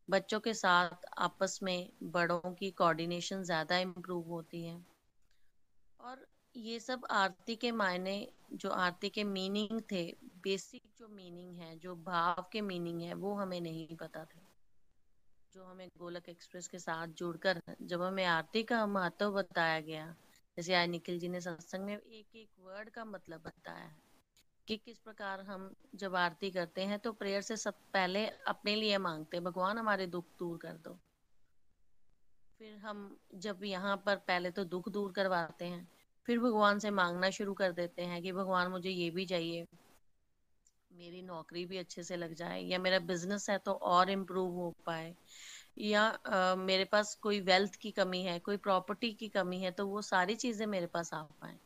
बच्चों 0.08 0.40
के 0.40 0.54
साथ 0.54 1.06
आपस 1.18 1.58
में 1.62 1.90
बड़ों 2.02 2.52
की 2.54 2.70
कोऑर्डिनेशन 2.70 3.42
ज़्यादा 3.42 3.78
इम्प्रूव 3.78 4.28
होती 4.28 4.64
है। 4.64 4.84
और 6.00 6.26
ये 6.56 6.80
सब 6.80 7.06
आरती 7.10 7.56
के 7.56 7.72
मायने 7.72 8.28
जो 8.52 8.70
आरती 8.70 9.08
के 9.08 9.24
मीनिंग 9.24 9.80
थे 9.92 10.04
बेसिक 10.44 10.82
जो 10.98 11.08
मीनिंग 11.08 11.56
है, 11.56 11.78
जो 11.78 11.94
भाव 11.96 12.46
के 12.52 12.60
मीनिंग 12.60 13.00
है, 13.00 13.14
वो 13.14 13.34
हमें 13.34 13.60
नहीं 13.60 13.96
पता 13.96 14.24
थे। 14.24 14.49
जो 15.54 15.64
हमें 15.64 15.88
गोलक 15.98 16.28
एक्सप्रेस 16.28 16.66
के 16.68 16.78
साथ 16.78 17.06
जुड़कर, 17.18 17.60
जब 17.82 18.02
हमें 18.02 18.24
आरती 18.24 18.62
का 18.62 18.84
महत्व 18.86 19.30
बताया 19.30 19.80
गया, 19.80 20.04
जैसे 20.56 20.74
आज 20.74 20.88
निखिल 20.88 21.18
जी 21.18 21.28
ने 21.28 21.40
सत्संग 21.40 21.84
में 21.84 21.96
एक 21.96 22.36
एक 22.36 22.48
वर्ड 22.60 22.90
का 22.90 23.04
मतलब 23.04 23.40
बताया 23.40 23.90
कि 24.68 24.76
किस 24.76 24.98
प्रकार 24.98 25.40
हम 25.40 25.70
जब 25.94 26.14
आरती 26.16 26.50
करते 26.50 26.84
हैं 26.84 26.98
तो 26.98 27.12
प्रेयर 27.12 27.40
से 27.42 27.56
सब 27.56 27.74
पहले 27.92 28.26
अपने 28.46 28.74
लिए 28.76 28.98
मांगते 28.98 29.36
हैं, 29.36 29.44
भगवान 29.44 29.78
हमारे 29.78 30.06
दुख 30.06 30.24
दूर 30.38 30.58
कर 30.58 30.76
दो। 30.84 30.96
फिर 32.58 32.76
हम 32.76 33.16
जब 33.34 33.64
यहाँ 33.64 33.96
पर 34.06 34.16
पहले 34.18 34.50
तो 34.50 34.64
दुख 34.66 34.88
दूर 34.88 35.12
करवाते 35.12 35.64
हैं, 35.64 35.86
फिर 36.28 36.38
भगवान 36.38 36.78
से 36.78 36.90
मांगना 36.92 37.30
शुरू 37.30 37.54
कर 37.54 37.72
देते 37.72 38.02
हैं 38.02 38.22
कि 38.22 38.32
भगवान 38.32 38.70
मुझे 38.70 38.90
ये 38.90 39.10
भी 39.10 39.26
चाहिए 39.26 39.66
मेरी 40.90 41.22
नौकरी 41.22 41.64
भी 41.66 41.78
अच्छे 41.78 42.02
से 42.02 42.16
लग 42.16 42.34
जाए 42.34 42.60
या 42.62 42.78
मेरा 42.78 42.98
बिज़नेस 42.98 43.48
है 43.50 43.58
तो 43.58 43.72
और 43.90 44.10
इम्प्रूव 44.10 44.54
हो 44.54 44.70
पाए 44.86 45.14
या 45.78 46.02
आ, 46.04 46.54
मेरे 46.56 46.84
पास 46.84 47.14
कोई 47.22 47.40
वेल्थ 47.40 47.74
की 47.76 47.90
कमी 47.92 48.22
है 48.22 48.38
कोई 48.40 48.56
प्रॉपर्टी 48.58 49.12
की 49.14 49.28
कमी 49.28 49.60
है 49.60 49.70
तो 49.72 49.86
वो 49.86 50.02
सारी 50.02 50.34
चीज़ें 50.36 50.66
मेरे 50.66 50.86
पास 50.86 51.14
आ 51.14 51.22
पाए। 51.22 51.58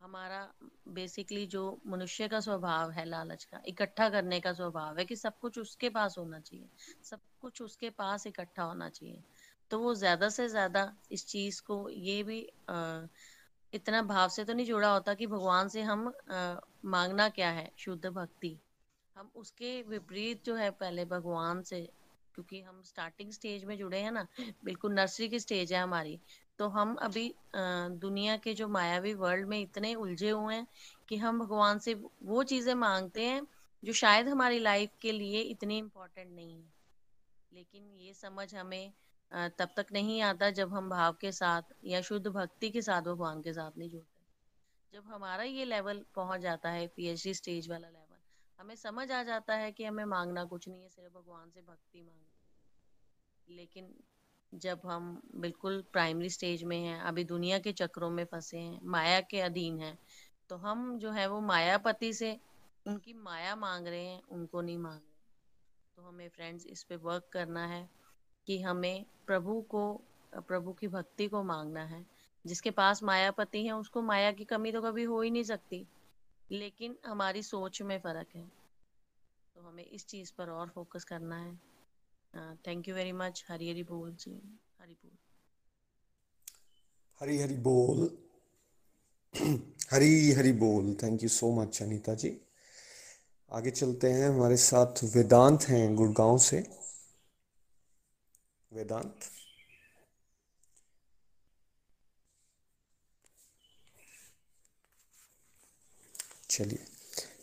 हमारा 0.00 0.40
बेसिकली 0.88 1.46
जो 1.46 1.60
मनुष्य 1.86 2.28
का 2.28 2.40
स्वभाव 2.40 2.90
है 2.90 3.04
लालच 3.04 3.44
का 3.44 3.60
इकट्ठा 3.66 4.08
करने 4.10 4.40
का 4.40 4.52
स्वभाव 4.52 4.98
है 4.98 5.04
कि 5.04 5.16
सब 5.16 5.38
कुछ 5.40 5.58
उसके 5.58 5.88
पास 5.90 6.14
होना 6.18 6.40
चाहिए 6.40 6.68
सब 7.02 7.20
कुछ 7.40 7.62
उसके 7.62 7.90
पास 7.90 8.26
इकट्ठा 8.26 8.62
होना 8.62 8.88
चाहिए 8.90 9.22
तो 9.70 9.78
वो 9.78 9.94
ज़्यादा 9.94 10.28
से 10.28 10.48
ज़्यादा 10.48 10.92
इस 11.10 11.26
चीज़ 11.26 11.62
को 11.62 11.88
ये 11.90 12.22
भी 12.22 12.46
आ, 12.68 13.06
इतना 13.74 14.02
भाव 14.02 14.28
से 14.28 14.44
तो 14.44 14.52
नहीं 14.52 14.66
जुड़ा 14.66 14.92
होता 14.92 15.14
कि 15.14 15.26
भगवान 15.26 15.68
से 15.68 15.82
हम 15.82 16.08
आ, 16.08 16.54
मांगना 16.84 17.28
क्या 17.28 17.50
है 17.50 17.70
शुद्ध 17.78 18.06
भक्ति। 18.06 18.58
हम 19.16 19.30
उसके 19.34 19.82
विपरीत 19.82 20.44
जो 20.44 20.54
है 20.54 20.70
पहले 20.70 21.04
भगवान 21.04 21.62
से 21.62 21.80
क्योंकि 22.34 22.60
हम 22.60 22.82
स्टार्टिंग 22.82 23.30
स्टेज 23.32 23.64
में 23.64 23.76
जुड़े 23.78 23.98
हैं 23.98 24.10
ना 24.10 24.26
बिल्कुल 24.64 24.92
नर्सरी 24.92 25.28
की 25.28 25.40
स्टेज 25.40 25.72
है 25.72 25.82
हमारी 25.82 26.18
तो 26.58 26.68
हम 26.68 26.94
अभी 26.94 27.34
दुनिया 27.56 28.36
के 28.36 28.54
जो 28.54 28.68
मायावी 28.68 29.14
वर्ल्ड 29.14 29.48
में 29.48 29.60
इतने 29.60 29.94
उलझे 29.94 30.30
हुए 30.30 30.54
हैं 30.54 30.66
कि 31.08 31.16
हम 31.16 31.38
भगवान 31.38 31.78
से 31.78 31.94
वो 32.22 32.42
चीज़ें 32.42 32.74
मांगते 32.74 33.26
हैं 33.26 33.46
जो 33.84 33.92
शायद 33.92 34.28
हमारी 34.28 34.58
लाइफ 34.58 34.90
के 35.00 35.12
लिए 35.12 35.40
इतनी 35.40 35.78
इम्पोर्टेंट 35.78 36.30
नहीं 36.32 36.54
है। 36.54 36.72
लेकिन 37.52 37.90
ये 37.98 38.14
समझ 38.14 38.54
हमें 38.54 38.92
तब 39.32 39.68
तक 39.76 39.86
नहीं 39.92 40.20
आता 40.22 40.50
जब 40.52 40.72
हम 40.74 40.88
भाव 40.90 41.12
के 41.20 41.32
साथ 41.32 41.62
या 41.84 42.00
शुद्ध 42.02 42.26
भक्ति 42.28 42.70
के 42.70 42.82
साथ 42.82 43.02
भगवान 43.02 43.40
के 43.42 43.52
साथ 43.52 43.78
नहीं 43.78 43.90
जुड़ते। 43.90 44.20
जब 44.92 45.04
हमारा 45.06 45.44
ये 45.44 45.64
लेवल 45.64 46.04
पहुँच 46.14 46.40
जाता 46.40 46.70
है 46.70 46.86
पीएचडी 46.96 47.34
स्टेज 47.34 47.68
वाला 47.70 47.88
लेवल 47.88 48.16
हमें 48.58 48.74
समझ 48.76 49.10
आ 49.10 49.22
जाता 49.22 49.54
है 49.54 49.70
कि 49.72 49.84
हमें 49.84 50.04
मांगना 50.04 50.44
कुछ 50.44 50.68
नहीं 50.68 50.82
है, 50.82 50.88
सिर्फ़ 50.88 51.12
भगवान 51.14 51.50
से 51.50 51.60
भक्ति 51.60 52.02
मांगनी 52.02 53.56
लेकिन 53.56 53.94
जब 54.52 54.80
हम 54.84 55.20
बिल्कुल 55.36 55.82
प्राइमरी 55.92 56.30
स्टेज 56.30 56.62
में 56.64 56.78
हैं, 56.78 57.00
अभी 57.00 57.24
दुनिया 57.24 57.58
के 57.58 57.72
चक्रों 57.72 58.10
में 58.10 58.24
फंसे 58.24 58.58
हैं, 58.58 58.78
माया 58.84 59.20
के 59.20 59.40
अधीन 59.40 59.78
हैं 59.80 59.96
तो 60.50 60.56
हम 60.56 60.98
जो 60.98 61.10
है 61.12 61.26
वो 61.26 61.40
मायापति 61.40 62.12
से 62.14 62.36
उनकी 62.86 63.12
माया 63.14 63.54
मांग 63.56 63.86
रहे 63.86 64.04
हैं, 64.04 64.20
उनको 64.22 64.60
नहीं 64.60 64.78
मांग 64.78 65.00
रहे 65.00 65.10
तो 65.96 66.02
हमें 66.02 66.28
फ्रेंड्स 66.28 66.66
इस 66.66 66.82
पे 66.82 66.96
वर्क 66.98 67.24
करना 67.32 67.66
है 67.66 67.88
कि 68.46 68.62
हमें 68.62 69.06
प्रभु 69.26 69.60
को, 69.60 70.00
प्रभु 70.34 70.72
की 70.72 70.88
भक्ति 70.88 71.28
को 71.28 71.42
मांगना 71.42 71.84
है। 71.84 72.06
जिसके 72.46 72.70
पास 72.70 73.02
मायापति 73.02 73.66
है, 73.66 73.72
उसको 73.72 74.02
माया 74.02 74.32
की 74.32 74.44
कमी 74.44 74.72
तो 74.72 74.82
कभी 74.82 75.02
हो 75.02 75.20
ही 75.20 75.30
नहीं 75.30 75.42
सकती। 75.42 75.86
लेकिन 76.50 76.96
हमारी 77.06 77.42
सोच 77.42 77.82
में 77.82 77.98
फ़र्क 77.98 78.26
है। 78.34 78.52
तो 79.54 79.62
हमें 79.62 79.84
इस 79.84 80.06
चीज़ 80.06 80.32
पर 80.38 80.50
और 80.50 80.68
फोकस 80.68 81.04
करना 81.04 81.36
है। 81.36 81.60
Thank 82.56 82.88
you 82.88 82.94
very 82.94 83.12
much 83.12 83.44
Hari 83.48 83.70
Hari 83.70 83.82
बोल 83.82 84.12
जी, 84.12 84.58
हरी 84.80 84.92
बोल। 84.92 85.10
हरी 87.20 87.38
हरी 87.38 87.56
बोल, 87.56 88.18
हरी 89.90 90.32
हरी 90.32 90.52
बोल 90.52 90.96
thank 91.02 91.22
you 91.22 91.28
so 91.28 91.50
much 91.52 91.82
Anita 91.82 92.14
ji. 92.14 92.40
आगे 93.52 93.70
चलते 93.70 94.12
हैं, 94.12 94.28
हमारे 94.28 94.56
साथ 94.56 95.04
वेदांत 95.04 95.62
हैं 95.62 95.96
गुड़गांव 95.96 96.38
से। 96.38 96.81
वेदांत। 98.72 99.30
चलिए 106.50 106.84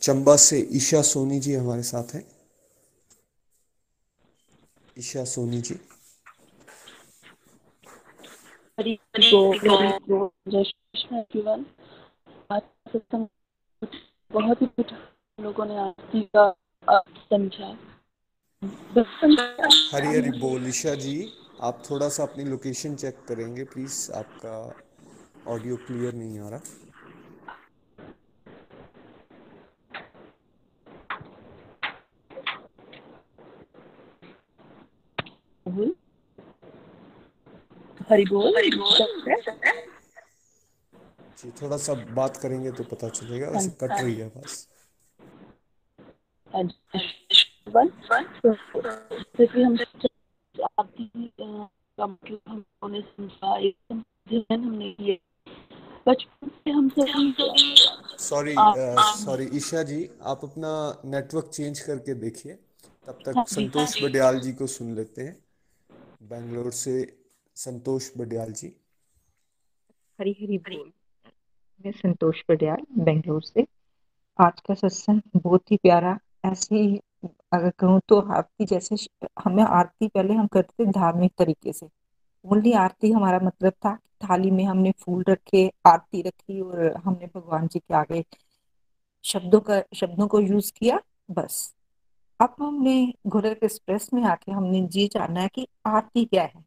चंबा 0.02 0.36
से 0.38 0.60
ईशा 0.72 1.02
सोनी 1.02 1.40
जी 1.40 1.54
हमारे 1.54 1.84
साथ 1.84 2.16
हैं। 2.16 2.24
ईशा 4.98 5.24
सोनी 5.26 5.62
जी। 5.62 5.76
बहुत 14.32 14.62
ही 14.62 14.66
कुछ 14.66 14.94
लोगों 15.40 15.66
ने 15.66 15.78
आरती 15.78 16.22
का 16.36 16.50
समझा। 17.32 17.78
हरी 18.64 20.08
हरी 20.08 20.32
बोल 20.40 20.68
ईशा 20.68 20.94
जी 20.96 21.14
आप 21.64 21.84
थोड़ा 21.90 22.08
सा 22.10 22.24
अपनी 22.24 22.44
लोकेशन 22.44 22.96
चेक 22.96 23.24
करेंगे 23.28 23.64
प्लीज़ 23.74 24.12
आपका 24.12 24.56
ऑडियो 25.54 25.76
क्लियर 25.88 26.14
नहीं 26.14 26.40
आ 26.40 26.50
रहा। 26.50 26.62
हरी 38.12 38.26
बोल 38.26 38.56
हरी 38.58 38.72
बोल। 38.76 39.36
जी 41.38 41.52
थोड़ा 41.62 41.78
सा 41.78 41.94
बात 42.16 42.38
करेंगे 42.38 42.72
तो 42.72 42.84
पता 42.84 43.10
चलेगा। 43.10 43.50
वैसे 43.50 43.70
कट 43.82 43.92
रही 43.92 44.16
है 44.16 44.28
बस 44.38 44.68
क्योंकि 47.86 49.62
हम 49.62 49.78
आपकी 50.80 52.40
हमने 52.50 53.02
समझा 53.02 53.58
एकदम 53.58 54.64
हमने 54.64 54.92
किए 54.92 55.20
बचपन 56.08 56.50
से 56.50 56.72
हम 56.72 56.90
सब 56.90 58.18
सॉरी 58.20 58.56
सॉरी 59.26 59.46
ईशा 59.58 59.84
जी 59.84 60.10
आप 60.24 60.40
अपना 60.44 60.72
नेटवर्क 61.06 61.46
चेंज 61.46 61.80
करके 61.80 62.14
देखिए। 62.14 62.54
तब 63.08 63.20
तक 63.26 63.34
संतोष 63.48 64.04
बडियाल 64.04 64.40
जी 64.40 64.54
को 64.54 64.68
सुन 64.68 64.96
लेते 64.96 65.22
हैं। 65.22 65.36
बेंगलोर 66.30 66.72
से 66.72 67.22
संतोष 67.56 68.12
बडियाल 68.18 68.52
जी। 68.54 68.68
हरी 70.20 70.32
हरी 70.32 70.58
बोल। 70.58 70.92
मैं 71.86 71.92
संतोष 71.92 72.42
बडियाल 72.50 73.04
बेंगलोर 73.04 73.42
से। 73.42 73.66
आज 74.40 74.60
का 74.60 74.74
सत्संग 74.74 75.22
बहुत 75.36 75.72
ही 75.72 75.78
प्यारा 75.78 76.20
ऐसे 76.46 76.76
ही 76.76 77.02
अगर 77.54 77.70
कहूँ 77.70 78.02
तो 78.08 78.20
आरती 78.20 78.66
जैसे 78.66 78.96
हमें 79.46 79.64
आरती 79.64 80.08
पहले 80.08 80.34
हम 80.34 80.48
करते 80.48 80.86
थे 80.86 80.92
धार्मिक 80.92 81.34
तरीके 81.38 81.74
से। 81.74 81.88
ओनली 82.46 82.74
आरती 82.74 83.12
हमारा 83.12 83.40
मतलब 83.44 83.72
था 83.72 83.96
थाली 83.96 84.52
में 84.52 84.64
हमने 84.64 84.92
फूल 84.92 85.24
रखे, 85.30 85.72
आरती 85.88 86.22
रखी 86.22 86.62
और 86.62 86.96
हमने 87.06 87.28
भगवान 87.36 87.68
जी 87.68 87.80
के 87.80 87.94
आगे 87.94 88.26
शब्दों 89.24 89.60
का, 89.60 89.82
शब्दों 89.96 90.28
को 90.28 90.40
यूज़ 90.40 90.72
किया, 90.78 91.00
बस। 91.32 91.76
अब 92.42 92.56
हमने 92.60 93.14
गोरख 93.28 93.64
एक्सप्रेस 93.64 94.10
में 94.14 94.24
आके 94.24 94.52
हमने 94.52 94.88
ये 94.92 95.08
जाना 95.08 95.42
है 95.42 95.48
कि 95.48 95.68
आरती 95.86 96.26
क्या 96.26 96.44
है। 96.44 96.66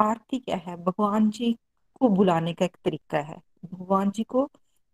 आरती 0.00 0.38
क्या 0.38 0.56
है? 0.56 0.76
भगवान 0.76 1.30
जी 1.30 1.56
को 2.00 2.08
बुलाने 2.08 2.52
का 2.54 2.64
एक 2.64 2.76
तरीका 2.84 3.18
है। 3.18 3.40
भगवान 3.64 4.10
जी 4.10 4.22
को 4.22 4.44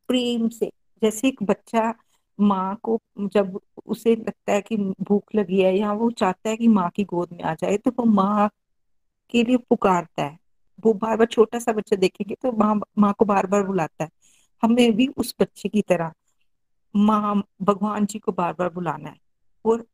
प्रेम 0.09 0.49
से, 0.49 0.73
जैसे 1.03 1.29
एक 1.29 1.43
बच्चा 1.43 1.95
माँ 2.39 2.75
को 2.83 3.01
जब 3.35 3.59
उसे 3.87 4.15
लगता 4.17 4.53
है 4.53 4.61
कि 4.63 4.77
भूख 4.77 5.35
लगी 5.35 5.61
है 5.63 5.77
या 5.79 5.93
वो 5.93 6.11
चाहता 6.11 6.51
है 6.51 6.57
कि 6.57 6.69
माँ 6.69 6.89
की 6.91 7.05
गोद 7.05 7.33
में 7.33 7.43
आ 7.45 7.55
जाए 7.55 7.77
तो 7.77 7.91
वो 7.99 8.05
माँ 8.05 8.49
के 9.31 9.43
लिए 9.45 9.57
पुकारता 9.71 10.25
है। 10.25 10.39
वो 10.85 10.93
बार 10.95 11.17
बार 11.17 11.27
छोटा 11.27 11.59
सा 11.59 11.73
बच्चा 11.73 11.97
देखेंगे 11.97 12.35
तो 12.43 12.53
माँ 12.53 12.75
माँ 12.99 13.13
को 13.19 13.25
बार 13.25 13.47
बार 13.47 13.63
बुलाता 13.63 14.05
है। 14.05 14.11
हमें 14.63 14.93
भी 14.97 15.07
उस 15.17 15.35
बच्चे 15.41 15.69
की 15.69 15.83
तरह 15.83 16.13
माँ, 16.95 17.43
भगवान 17.63 18.07
जी 18.07 18.19
को 18.19 18.33
बार 18.33 18.53
बार 18.59 18.69
बुलाना 18.71 19.09
है। 19.11 19.17
और 19.65 19.87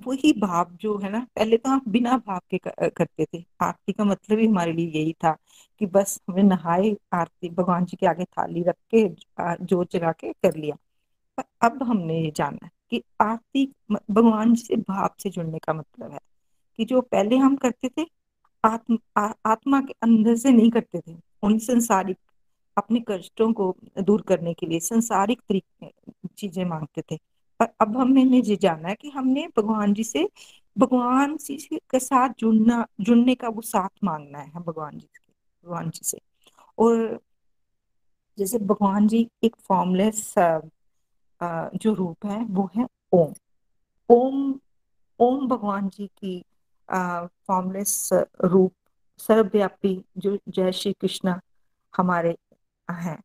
वही 0.00 0.32
भाव 0.32 0.70
जो 0.80 0.96
है 0.98 1.10
ना, 1.10 1.20
पहले 1.36 1.56
तो 1.56 1.70
हम 1.70 1.80
बिना 1.88 2.16
भाव 2.18 2.40
के 2.50 2.58
करते 2.90 3.24
थे। 3.24 3.44
आरती 3.62 3.92
का 3.92 4.04
मतलब 4.04 4.38
ही 4.38 4.46
हमारे 4.46 4.72
लिए 4.72 4.86
यही 4.92 5.12
था 5.24 5.32
कि 5.80 5.86
बस 5.86 6.20
हमें 6.30 6.42
नहाए, 6.42 6.94
आरती, 7.12 7.48
भगवान 7.50 7.84
जी 7.84 7.96
के 7.96 8.06
आगे 8.06 8.24
थाली 8.24 8.62
रख 8.62 8.76
के 8.94 9.08
जोत 9.64 9.92
जगा 9.92 10.12
के 10.12 10.32
कर 10.32 10.56
लिया। 10.56 10.76
पर 11.38 11.44
अब 11.62 11.82
हमने 11.82 12.18
ये 12.20 12.32
जाना 12.36 12.64
है 12.64 12.70
कि 12.90 13.02
आरती 13.20 13.66
भगवान 13.92 14.54
से 14.54 14.76
भाव 14.76 15.10
से 15.18 15.30
जुड़ने 15.30 15.58
का 15.58 15.72
मतलब 15.72 16.12
है 16.12 16.18
कि 16.78 16.84
जो 16.84 17.00
पहले 17.00 17.36
हम 17.36 17.56
करते 17.56 17.88
थे 17.88 18.06
आत्म 18.64 18.98
आ, 19.18 19.32
आत्मा 19.46 19.80
के 19.80 19.94
अंदर 20.02 20.36
से 20.36 20.50
नहीं 20.50 20.70
करते 20.70 21.00
थे। 21.00 21.16
उन 21.42 21.58
संसारिक 21.58 22.16
अपने 22.76 23.02
कष्टों 23.08 23.52
को 23.52 23.74
दूर 24.00 24.22
करने 24.22 24.54
के 24.54 24.66
लिए 24.66 24.80
संसारिक 24.80 25.40
तरीके 25.48 25.90
चीज़ें 26.36 26.64
मांगते 26.64 27.02
थे। 27.10 27.18
और 27.60 27.68
अब 27.80 27.96
हमने 27.96 28.40
ये 28.40 28.56
जाना 28.56 28.88
है 28.88 28.94
कि 28.94 29.10
हमने 29.10 29.46
भगवान 29.56 29.94
जी 29.94 30.04
से 30.04 30.28
भगवान 30.76 31.36
जी 31.36 31.56
के 31.90 31.98
साथ 31.98 32.34
जुड़ना 32.38 32.86
जुड़ने 33.00 33.34
का 33.34 33.48
वो 33.48 33.62
साथ 33.62 34.04
मांगना 34.04 34.38
है 34.38 34.62
भगवान 34.66 34.98
जी 34.98 35.06
के 35.06 35.32
भगवान 35.64 35.90
जी 35.90 36.00
से। 36.04 36.18
और 36.78 37.20
जैसे 38.38 38.58
भगवान 38.58 39.06
जी 39.08 39.28
एक 39.44 39.56
फॉर्मलेस 39.68 40.34
जो 41.42 41.92
रूप 41.94 42.26
है, 42.26 42.44
वो 42.44 42.70
है 42.76 42.86
ओम। 43.12 43.32
ओम 44.10 44.54
ओम 45.20 45.46
भगवान 45.48 45.88
जी 45.88 46.06
की 46.18 46.44
फॉर्मलेस 46.88 48.08
रूप 48.44 48.72
सर्वव्यापी 49.20 49.94
जो 50.18 50.36
जय 50.48 50.72
श्री 50.72 50.92
कृष्ण 50.92 51.34
हमारे 51.94 52.36
हैं। 52.88 53.18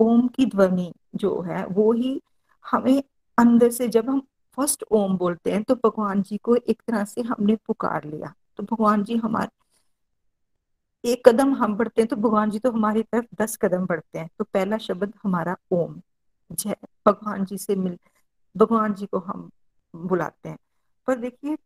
ओम 0.00 0.26
की 0.28 0.46
ध्वनि 0.46 0.92
जो 1.14 1.40
है, 1.40 1.64
वो 1.66 1.92
ही 1.92 2.20
हमें 2.64 3.02
अंदर 3.38 3.70
से 3.70 3.88
जब 3.88 4.08
हम 4.10 4.20
फ़र्स्ट 4.58 4.84
ओम 4.90 5.16
बोलते 5.16 5.52
हैं 5.52 5.62
तो 5.62 5.74
भगवान 5.76 6.22
जी 6.22 6.36
को 6.38 6.54
एक 6.56 6.82
तरह 6.86 7.04
से 7.04 7.22
हमने 7.22 7.56
पुकार 7.66 8.04
लिया। 8.04 8.32
तो 8.56 8.62
भगवान 8.64 9.04
जी 9.04 9.16
हमारे, 9.16 9.48
एक 11.04 11.28
कदम 11.28 11.54
हम 11.54 11.76
बढ़ते 11.76 12.02
हैं 12.02 12.08
तो 12.08 12.16
भगवान 12.16 12.50
जी 12.50 12.58
तो 12.58 12.70
हमारी 12.72 13.02
तरफ़ 13.02 13.26
दस 13.42 13.56
कदम 13.56 13.86
बढ़ते 13.86 14.18
हैं। 14.18 14.28
तो 14.38 14.44
पहला 14.44 14.78
शब्द 14.78 15.12
हमारा 15.24 15.56
ओम। 15.72 16.00
जय 16.50 16.76
भगवान 17.06 17.44
जी 17.44 17.58
से 17.58 17.76
मिल 17.76 17.98
भगवान 18.56 18.94
जी 18.94 19.06
को 19.06 19.18
हम 19.18 19.50
बुलाते 19.94 20.48
हैं। 20.48 20.58
पर 21.08 21.16
देखिए 21.16 21.56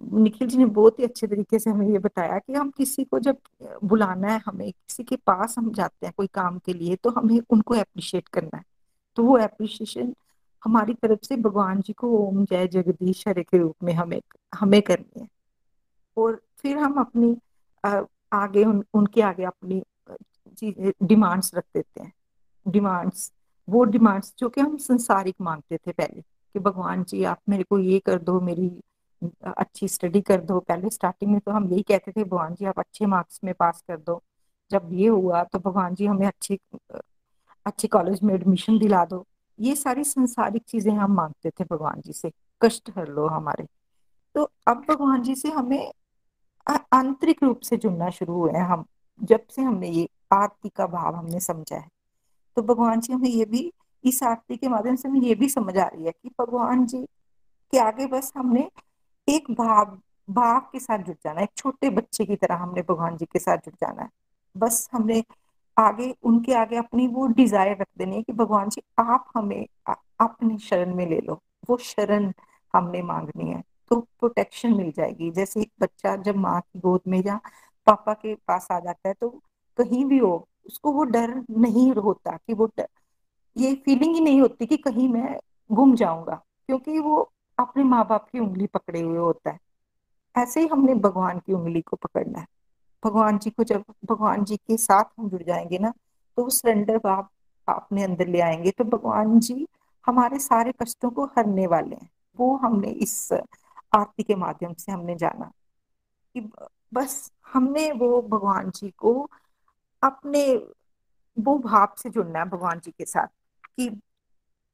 निखिल 0.00 0.48
जी 0.48 0.58
ने 0.58 0.64
बहुत 0.66 0.98
ही 0.98 1.04
अच्छे 1.04 1.26
तरीके 1.26 1.58
से 1.58 1.70
हमें 1.70 1.88
ये 1.88 1.98
बताया 1.98 2.38
कि 2.38 2.52
हम 2.54 2.70
किसी 2.70 3.04
को 3.04 3.18
जब 3.18 3.36
बुलाना 3.84 4.28
है 4.28 4.40
हमें 4.46 4.70
किसी 4.70 5.04
के 5.04 5.16
पास 5.16 5.54
हम 5.58 5.70
जाते 5.72 6.06
हैं 6.06 6.12
कोई 6.16 6.26
काम 6.34 6.58
के 6.58 6.72
लिए 6.72 6.96
तो 6.96 7.10
हमें 7.10 7.38
उनको 7.50 7.74
अप्रिशिएट 7.74 8.28
करना 8.28 8.56
है। 8.56 8.64
तो 9.16 9.22
वो 9.24 9.36
अप्रिशिएशन 9.38 10.14
हमारी 10.62 10.94
तरफ़ 10.94 11.26
से 11.26 11.36
भगवान 11.36 11.80
जी 11.80 11.92
को 11.92 12.08
ओम 12.18 12.44
जय 12.44 12.66
जगदीश 12.68 13.26
हरे 13.28 13.42
के 13.42 13.58
रूप 13.58 13.76
में 13.82 13.92
हमें 13.94 14.20
हमें 14.52 14.80
करनी 14.82 15.20
है। 15.20 15.28
और 16.16 16.40
फिर 16.60 16.78
हम 16.78 17.00
अपनी 17.00 17.36
आगे 18.32 18.64
उन, 18.64 18.84
उनके 18.94 19.22
आगे 19.22 19.44
अपनी 19.44 19.82
डिमांड्स 21.02 21.54
रख 21.54 21.64
देते 21.74 22.02
हैं। 22.02 22.12
डिमांड्स 22.66 23.30
वो 23.68 23.84
डिमांड्स 23.84 24.34
जो 24.38 24.48
कि 24.48 24.60
हम 24.60 24.76
संसारिक 24.78 25.34
मांगते 25.40 25.76
थे 25.76 25.92
पहले, 25.92 26.20
कि 26.20 26.58
भगवान 26.60 27.04
जी, 27.04 27.22
आप 27.24 27.38
मेरे 27.48 27.62
को 27.62 27.78
ये 27.78 27.98
कर 27.98 28.18
दो, 28.18 28.40
मेरी 28.40 28.70
अच्छी 29.48 29.88
स्टडी 29.88 30.20
कर 30.20 30.40
दो। 30.40 30.58
पहले 30.60 30.90
स्टार्टिंग 30.90 31.30
में 31.32 31.40
तो 31.40 31.52
हम 31.52 31.68
यही 31.72 31.82
कहते 31.82 32.12
थे, 32.12 32.24
भगवान 32.24 32.54
जी, 32.54 32.64
आप 32.64 32.78
अच्छे 32.78 33.06
मार्क्स 33.06 33.40
में 33.44 33.52
पास 33.54 33.82
कर 33.88 33.96
दो। 33.98 34.22
जब 34.70 34.88
ये 34.92 35.08
हुआ 35.08 35.42
तो 35.44 35.58
भगवान 35.60 35.94
जी 35.94 36.06
हमें 36.06 36.26
अच्छे 36.26 36.58
अच्छे 37.66 37.88
कॉलेज 37.88 38.22
में 38.22 38.34
एडमिशन 38.34 38.78
दिला 38.78 39.04
दो। 39.04 39.24
ये 39.58 39.74
सारी 39.76 40.04
संसारिक 40.04 40.62
चीज़ें 40.68 40.92
हम 40.92 41.12
मांगते 41.12 41.50
थे 41.50 41.64
भगवान 41.64 42.00
जी 42.00 42.12
से। 42.12 42.30
कष्ट 42.62 42.90
हर 42.96 43.08
लो 43.08 43.26
हमारे। 43.26 43.66
तो 44.34 44.50
अब 44.68 44.84
भगवान 44.88 45.22
जी 45.22 45.34
से 45.34 45.50
हमें 45.50 45.92
आंतरिक 46.66 47.42
रूप 47.42 47.60
से 47.60 47.76
जुड़ना 47.76 48.10
शुरू 48.10 48.34
हुए 48.34 48.52
हैं 48.52 48.64
हम, 48.64 48.84
जब 49.20 49.46
से 49.50 49.62
हमने 49.62 49.88
ये 49.90 50.08
आरती 50.32 50.68
का 50.68 50.86
भाव 50.86 51.14
हमने 51.14 51.40
समझा 51.40 51.76
है। 51.76 51.88
तो 52.56 52.62
भगवान 52.64 53.00
जी 53.00 53.12
हमें 53.12 53.28
ये 53.28 53.44
भी, 53.44 53.72
इस 54.04 54.22
आरती 54.22 54.56
के 54.56 54.68
माध्यम 54.68 54.96
से 54.96 55.08
हमें 55.08 55.20
ये 55.20 55.34
भी 55.34 55.48
समझ 55.48 55.76
आ 55.78 55.86
रही 55.86 56.04
है 56.04 56.12
कि 56.12 56.30
भगवान 56.40 56.84
जी 56.86 57.02
के 57.72 57.78
आगे 57.78 58.06
बस 58.06 58.32
हमने 58.36 58.68
एक 59.28 59.50
भाव 59.52 59.98
भाव 60.28 60.60
के 60.72 60.78
साथ 60.80 60.98
जुड़ 60.98 61.14
जाना 61.14 61.40
है, 61.40 61.44
एक 61.44 61.50
छोटे 61.56 61.90
बच्चे 61.90 62.24
की 62.24 62.36
तरह 62.36 62.56
हमने 62.56 62.82
भगवान 62.82 63.16
जी 63.16 63.24
के 63.24 63.38
साथ 63.38 63.58
जुड़ 63.58 63.74
जाना 63.80 64.02
है। 64.02 64.08
बस 64.54 64.88
हमने 64.92 65.22
आगे, 65.76 66.14
उनके 66.22 66.54
आगे 66.54 66.76
अपनी 66.76 67.06
वो 67.08 67.26
डिज़ायर 67.28 67.76
रख 67.80 67.88
देनी 67.98 68.16
है 68.16 68.22
कि 68.22 68.32
भगवान 68.32 68.68
जी 68.68 68.82
आप 68.98 69.26
हमें 69.36 69.66
अपनी 69.88 70.58
शरण 70.58 70.94
में 70.94 71.06
ले 71.06 71.20
लो, 71.20 71.40
वो 71.70 71.76
शरण 71.78 72.32
हमने 72.74 73.02
मांगनी 73.02 73.50
है 73.50 73.62
तो 73.90 74.00
प्रोटेक्शन 74.00 74.74
मिल 74.74 74.90
जाएगी। 74.96 75.30
जैसे 75.30 75.60
एक 75.60 75.70
बच्चा 75.80 76.16
जब 76.16 76.36
माँ 76.38 76.60
की 76.62 76.80
गोद 76.80 77.00
में 77.08 77.22
या 77.26 77.40
पापा 77.86 78.14
के 78.14 78.34
पास 78.48 78.66
आ 78.72 78.78
जाता 78.80 79.08
है 79.08 79.14
तो 79.14 79.28
कहीं 79.78 80.04
भी 80.04 80.18
हो 80.18 80.36
उसको 80.66 80.92
वो 80.92 81.04
डर 81.04 81.34
नहीं 81.50 81.90
होता 81.92 82.36
कि 82.36 82.54
वो 82.54 82.66
डर, 82.68 82.88
ये 83.56 83.74
फीलिंग 83.84 84.14
ही 84.14 84.20
नहीं 84.20 84.40
होती 84.40 84.66
कि 84.66 84.76
कहीं 84.76 85.08
मैं 85.08 85.38
गुम 85.70 85.94
जाऊँगा, 85.94 86.42
क्योंकि 86.68 86.98
वो 86.98 87.30
अपने 87.58 87.84
माँ 87.84 88.06
बाप 88.06 88.28
की 88.32 88.38
उंगली 88.38 88.66
पकड़े 88.66 89.00
हुए 89.00 89.18
होता 89.18 89.50
है। 89.50 89.58
ऐसे 90.34 90.60
ही 90.60 90.66
हमने 90.66 90.94
भगवान 90.94 91.38
की 91.38 91.52
उंगली 91.52 91.80
को 91.80 91.96
पकड़ना 91.96 92.38
है। 92.38 92.46
भगवान 93.02 93.38
जी 93.38 93.50
को 93.50 93.64
जब, 93.64 93.84
भगवान 94.04 94.44
जी 94.44 94.56
के 94.56 94.76
साथ 94.76 95.04
हम 95.18 95.28
जुड़ 95.28 95.42
जाएँगे 95.42 95.78
ना 95.78 95.92
तो 96.38 96.42
वो 96.44 96.50
सरेंडर 96.50 96.98
भाव 96.98 97.26
अपने 97.68 98.02
अंदर 98.04 98.28
ले 98.28 98.40
आएँगे 98.40 98.70
तो 98.70 98.84
भगवान 98.84 99.38
जी 99.40 99.66
हमारे 100.04 100.38
सारे 100.38 100.72
कष्टों 100.82 101.10
को 101.10 101.24
हरने 101.36 101.66
वाले 101.66 101.96
हैं। 101.96 102.10
वो 102.38 102.56
हमने 102.56 102.88
इस 102.88 103.32
आरती 103.92 104.22
के 104.22 104.34
माध्यम 104.34 104.72
से 104.74 104.92
हमने 104.92 105.14
जाना 105.16 105.50
कि 106.34 106.40
बस 106.94 107.32
हमने 107.52 107.90
वो 107.92 108.20
भगवान 108.22 108.70
जी 108.70 108.90
को 108.98 109.12
अपने 110.02 110.44
वो 111.36 111.58
भाव 111.58 111.94
से 111.98 112.10
जुड़ना 112.10 112.38
है 112.38 112.44
भगवान 112.44 112.80
जी 112.80 112.90
के 112.90 113.04
साथ 113.04 113.26
कि 113.78 113.90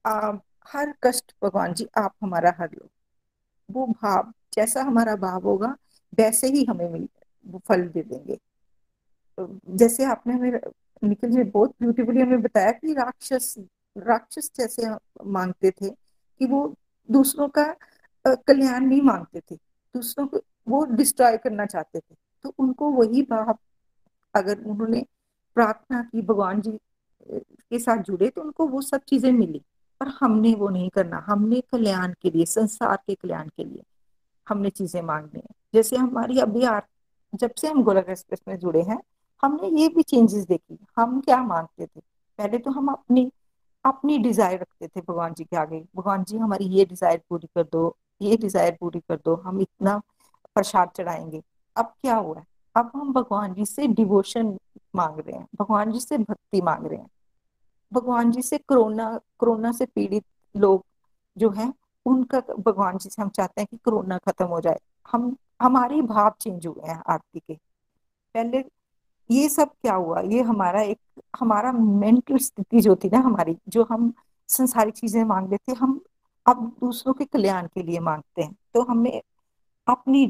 आ, 0.07 0.33
हर 0.69 0.95
कष्ट 1.03 1.33
भगवान 1.45 1.75
जी 1.75 1.87
आप 1.99 2.15
हमारा 2.23 2.53
हर 2.59 2.71
लो। 2.73 2.89
वो 3.71 3.87
भाव 3.87 4.33
जैसा 4.55 4.83
हमारा 4.83 5.15
भाव 5.17 5.43
होगा 5.43 5.77
वैसे 6.19 6.49
ही 6.49 6.65
हमें 6.65 6.89
मिल 6.91 7.09
वो 7.47 7.61
फल 7.69 7.89
दे 7.89 8.03
देंगे। 8.03 8.39
जैसे 9.77 10.05
आपने 10.05 10.35
हमें 10.35 10.61
निखिल 11.05 11.31
जी 11.31 11.43
बहुत 11.43 11.75
ब्यूटीफुली 11.81 12.21
हमें 12.21 12.43
बताया 12.43 12.73
कि 12.73 12.95
राक्षस 12.95 13.55
राक्षस 13.97 14.51
जैसे 14.57 14.91
मांगते 15.27 15.71
थे 15.71 15.91
कि 15.91 16.47
वो 16.47 16.75
दूसरों 17.09 17.49
का 17.49 17.65
कल्याण 18.25 18.85
नहीं 18.87 19.03
मांगते 19.03 19.41
थे। 19.41 19.57
दूसरों 19.95 20.27
को 20.27 20.41
वो 20.69 20.85
डिस्ट्रॉय 20.87 21.37
करना 21.39 21.67
चाहते 21.67 22.01
थे। 22.01 22.15
तो 22.45 22.55
उनको 22.59 22.91
वही 22.91 23.23
भाव 23.23 23.57
अगर 24.35 24.59
उन्होंने 24.61 25.05
प्रार्थना 25.57 26.03
की, 26.03 26.23
भगवान 26.23 26.61
जी 26.61 26.79
के 27.31 27.79
साथ 27.79 28.03
जुड़े 28.03 28.29
तो 28.29 28.43
उनको 28.43 28.67
वो 28.67 28.81
सब 28.83 29.01
चीज़ें 29.01 29.31
मिली। 29.33 29.63
पर 30.01 30.09
हमने 30.21 30.55
वो 30.55 30.69
नहीं 30.69 30.89
करना। 30.91 31.25
हमने 31.27 31.61
कल्याण 31.73 32.15
के 32.23 32.31
लिए, 32.31 32.45
संसार 32.47 32.97
के 33.07 33.15
कल्याण 33.15 33.49
के 33.49 33.65
लिए 33.65 33.83
हमने 34.47 34.71
चीज़ें 34.71 35.01
मांगनी 35.03 35.41
है। 35.41 35.55
जैसे 35.75 35.97
हमारी 35.97 36.39
अभी 36.41 36.65
आर, 36.65 36.83
जब 37.33 37.55
से 37.55 37.69
हम 37.69 37.83
गोलक 37.83 38.09
एक्सप्रेस 38.09 38.41
में 38.49 38.59
जुड़े 38.59 38.83
हैं, 38.83 38.99
हमने 39.43 39.69
ये 39.81 39.89
भी 39.89 40.03
चेंजेस 40.03 40.47
देखी। 40.47 40.79
हम 40.97 41.21
क्या 41.21 41.43
मांगते 41.43 41.87
थे? 41.87 42.01
पहले 42.39 42.59
तो 42.59 42.71
हम 42.71 42.89
अपनी 42.89 43.31
अपनी 43.85 44.17
डिज़ायर 44.19 44.61
रखते 44.61 44.89
थे 44.89 45.01
भगवान 45.01 45.35
जी 45.35 45.45
के 45.45 45.57
आगे। 45.57 45.81
भगवान 45.97 46.25
जी, 46.25 46.37
हमारी 46.39 46.65
ये 46.67 46.85
डिज़ायर 46.85 47.21
पूरी 47.29 47.47
कर 47.47 47.63
दो, 47.63 47.97
ये 48.21 48.37
डिज़ायर 48.37 48.77
पूरी 48.81 49.01
कर 49.01 49.17
दो, 49.17 49.35
हम 49.37 49.61
इतना 49.61 49.97
प्रसाद 50.55 50.91
चढ़ाएँगे। 50.97 51.43
अब 51.77 51.93
क्या 52.01 52.17
हुआ 52.17 52.39
है? 52.39 52.45
अब 52.75 52.91
हम 52.95 53.13
भगवान 53.13 53.55
जी 53.55 53.65
से 53.67 53.87
डिवोशन 53.87 54.57
मांग 54.97 55.19
रहे 55.19 55.37
हैं, 55.37 55.47
भगवान 55.61 55.93
जी 55.93 56.01
से 56.01 56.19
भक्ति 56.19 56.61
मांग 56.63 56.87
रहे 56.87 56.99
हैं। 56.99 57.09
भगवान 57.93 58.31
जी 58.33 58.43
से 58.43 58.59
कोरोना 58.59 59.21
कोरोना 59.39 59.73
से 59.73 59.87
पीड़ित 59.87 60.25
लोग 60.55 60.85
जो 61.37 61.51
है, 61.51 61.73
उनका 62.07 62.41
भगवान 62.59 62.99
जी 62.99 63.11
से 63.11 63.23
हम 63.23 63.29
चाहते 63.29 63.61
हैं 63.61 63.67
कि 63.71 63.77
कोरोना 63.77 64.19
खत्म 64.19 64.47
हो 64.47 64.61
जाए। 64.61 64.79
हम, 65.13 65.37
हमारे 65.63 66.01
भाव 66.03 66.33
चेंज 66.41 66.67
हुए 66.67 66.89
हैं 66.89 67.03
आरती 67.07 67.41
के। 67.41 67.55
पहले 68.35 68.65
ये 69.31 69.49
सब 69.49 69.71
क्या 69.83 69.95
हुआ? 69.95 70.21
ये 70.21 70.43
हमारा 70.43 70.83
एक, 70.83 70.99
हमारा 71.41 71.73
मेंटल 71.73 72.37
स्थिति 72.37 72.81
जो 72.81 72.97
थी 72.97 73.09
ना 73.11 73.19
हमारी, 73.19 73.57
जो 73.69 73.85
हम 73.85 74.13
संसारिक 74.49 74.95
चीज़ें 74.95 75.23
मांग 75.25 75.51
लेते 75.51 75.73
हम 75.73 76.01
अब 76.47 76.65
दूसरों 76.81 77.15
के 77.15 77.25
कल्याण 77.25 77.67
के 77.67 77.83
लिए 77.83 78.01
मांगते 78.01 78.43
हैं। 78.43 78.57
तो 78.75 78.83
हमें 78.83 79.21
अपनी 79.87 80.27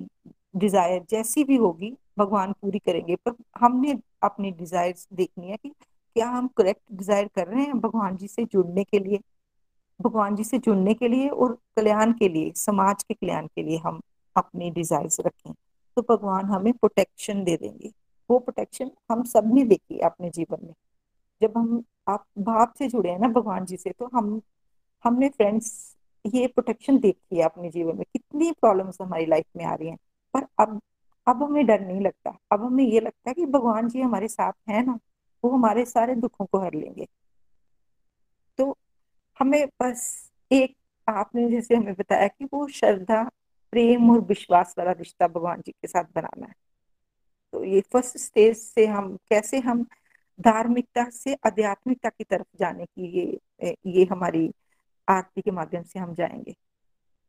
डिज़ायर 0.56 1.04
जैसी 1.10 1.44
भी 1.44 1.56
होगी 1.56 1.96
भगवान 2.16 2.52
पूरी 2.52 2.78
करेंगे, 2.78 3.16
पर 3.16 3.34
हमने 3.58 3.98
अपनी 4.22 4.50
डिज़ायर 4.52 4.94
देखनी 5.12 5.50
है 5.50 5.56
कि 5.56 5.68
क्या 5.68 6.28
हम 6.28 6.48
करेक्ट 6.56 6.80
डिज़ायर 6.92 7.28
कर 7.36 7.46
रहे 7.46 7.62
हैं 7.62 7.78
भगवान 7.80 8.16
जी 8.16 8.28
से 8.28 8.44
जुड़ने 8.44 8.84
के 8.84 8.98
लिए, 8.98 9.20
भगवान 10.00 10.36
जी 10.36 10.44
से 10.44 10.58
जुड़ने 10.58 10.94
के 10.94 11.08
लिए 11.08 11.28
और 11.28 11.52
कल्याण 11.76 12.12
के 12.12 12.28
लिए, 12.28 12.52
समाज 12.56 13.02
के 13.02 13.14
कल्याण 13.14 13.46
के 13.46 13.62
लिए 13.62 13.78
हम 13.78 14.00
अपनी 14.36 14.70
डिज़ायर 14.70 15.26
रखें। 15.26 15.52
तो 15.96 16.02
भगवान 16.08 16.46
हमें 16.46 16.72
प्रोटेक्शन 16.72 17.42
दे 17.44 17.56
देंगे। 17.56 17.90
वो 18.30 18.38
प्रोटेक्शन 18.38 18.90
हम 19.10 19.22
सबने 19.24 19.64
देखी 19.64 19.98
अपने 20.00 20.30
जीवन 20.30 20.66
में। 20.66 20.74
जब 21.40 21.56
हम 21.58 21.82
आप, 22.08 22.24
भाव 22.38 22.72
से 22.78 22.88
जुड़े 22.88 23.10
हैं 23.10 23.18
ना 23.18 23.28
भगवान 23.30 23.64
जी 23.64 23.76
से 23.76 23.90
तो 23.90 24.10
हम, 24.14 24.40
हमने 25.04 25.28
फ्रेंड्स 25.28 25.96
ये 26.24 26.46
प्रोटेक्शन 26.46 26.98
देखी 26.98 27.36
है 27.36 27.42
अपने 27.44 27.70
जीवन 27.70 27.96
में। 27.96 28.04
कितनी 28.04 28.50
प्रॉब्लम्स 28.52 29.00
हमारी 29.00 29.26
लाइफ 29.26 29.44
में 29.56 29.64
आ 29.64 29.74
रही 29.74 29.88
हैं। 29.88 29.96
पर 30.34 30.46
अब 30.58 30.80
अब 31.26 31.42
हमें 31.42 31.66
डर 31.66 31.80
नहीं 31.80 32.00
लगता। 32.00 32.38
अब 32.52 32.64
हमें 32.64 32.84
ये 32.84 33.00
लगता 33.00 33.30
है 33.30 33.34
कि 33.34 33.46
भगवान 33.46 33.88
जी 33.88 34.00
हमारे 34.00 34.28
साथ 34.28 34.52
है 34.68 34.86
ना, 34.86 34.98
वो 35.44 35.50
हमारे 35.50 35.84
सारे 35.84 36.14
दुखों 36.14 36.46
को 36.46 36.58
हर 36.58 36.74
लेंगे। 36.74 37.08
तो 38.58 38.78
हमें 39.38 39.66
बस 39.66 40.32
एक, 40.52 40.76
आपने 41.08 41.50
जैसे 41.50 41.76
हमें 41.76 41.94
बताया 41.94 42.28
कि 42.28 42.44
वो 42.44 42.68
श्रद्धा, 42.68 43.30
प्रेम 43.72 44.10
और 44.10 44.20
विश्वास 44.20 44.74
वाला 44.78 44.92
रिश्ता 44.92 45.28
भगवान 45.28 45.60
जी 45.60 45.72
के 45.72 45.88
साथ 45.88 46.04
बनाना 46.14 46.46
है। 46.46 46.54
तो 47.52 47.64
ये 47.64 47.80
फ़र्स्ट 47.80 48.18
स्टेज 48.18 48.56
से 48.56 48.86
हम, 48.86 49.16
कैसे 49.16 49.58
हम 49.58 49.86
धार्मिकता 50.40 51.10
से 51.10 51.34
आध्यात्मिकता 51.34 52.08
की 52.08 52.24
तरफ़ 52.24 52.56
जाने 52.58 52.84
की 52.84 53.06
ये 53.20 53.40
ये 53.86 54.04
हमारी 54.04 54.54
आरती 55.08 55.40
के 55.40 55.50
माध्यम 55.50 55.82
से 55.82 55.98
हम 55.98 56.14
जाएँगे। 56.14 56.56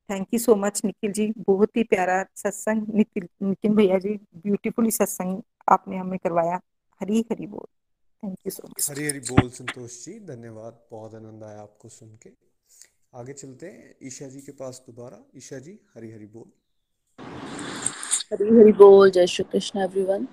Thank 0.09 0.27
you 0.33 0.39
so 0.39 0.55
much 0.55 0.81
Nikhil 0.85 1.11
ji 1.11 1.31
बहुत 1.37 1.77
ही 1.77 1.83
प्यारा 1.83 2.23
सत्संग 2.35 2.87
निखिल 2.95 3.27
नितिन 3.43 3.75
भैया 3.75 3.97
जी 3.99 4.13
ब्यूटीफुली 4.35 4.91
सत्संग 4.91 5.41
आपने 5.69 5.97
हमें 5.97 6.17
करवाया। 6.19 6.59
हरी 7.01 7.19
हरी 7.31 7.47
बोल। 7.47 7.65
Thank 8.23 8.37
you 8.45 8.51
so 8.51 8.67
much 8.67 8.89
Hari 8.89 9.07
Hari 9.07 9.19
बोल 9.19 9.49
संतोष 9.49 10.05
जी। 10.05 10.19
धन्यवाद। 10.25 10.79
बहुत 10.91 11.15
आनंद 11.15 11.43
आया 11.43 11.61
आपको 11.61 11.89
सुन 11.89 12.09
के। 12.23 12.29
आगे 13.15 13.33
चलते 13.33 13.65
हैं। 13.65 13.93
ईशा 14.03 14.27
जी 14.27 14.41
के 14.41 14.51
पास 14.51 14.83
दोबारा। 14.87 15.23
ईशा 15.37 15.59
जी 15.59 15.79
हरी 15.95 16.11
हरी 16.11 16.25
बोल। 16.25 16.51
हरी 18.33 18.49
हरी 18.59 18.71
बोल। 18.71 19.11
जय 19.11 19.27
श्री 19.27 19.45
कृष्ण 19.51 19.79
एवरीवन 19.79 20.27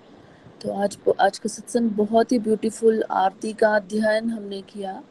तो 0.61 0.71
आज 0.73 0.97
आज 1.19 1.37
का 1.39 1.49
सत्संग 1.49 1.89
बहुत 1.91 2.31
ही 2.31 2.39
ब्यूटीफुल 2.39 3.03
आरती 3.11 3.53
का 3.53 3.75
अध्ययन 3.75 4.29
हमने 4.29 4.61
किया। 4.61 5.01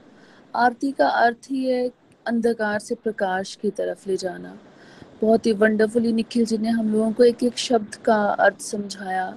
आरती 0.55 0.91
का 0.93 1.09
अर्थ 1.25 1.51
ही 1.51 1.65
है 1.65 1.89
अंधकार 2.31 2.79
से 2.79 2.95
प्रकाश 2.95 3.55
की 3.55 3.71
तरफ़ 3.71 4.09
ले 4.11 4.17
जाना। 4.17 4.59
बहुत 5.23 5.47
ही 5.47 5.53
वंडरफुली 5.53 6.13
निखिल 6.13 6.47
जी 6.47 6.59
ने 6.59 6.69
हम 6.69 6.93
लोगों 6.93 7.13
को 7.13 7.25
एक 7.25 7.43
एक 7.43 7.59
शब्द 7.59 7.95
का 7.95 8.23
अर्थ 8.25 8.61
समझाया। 8.61 9.37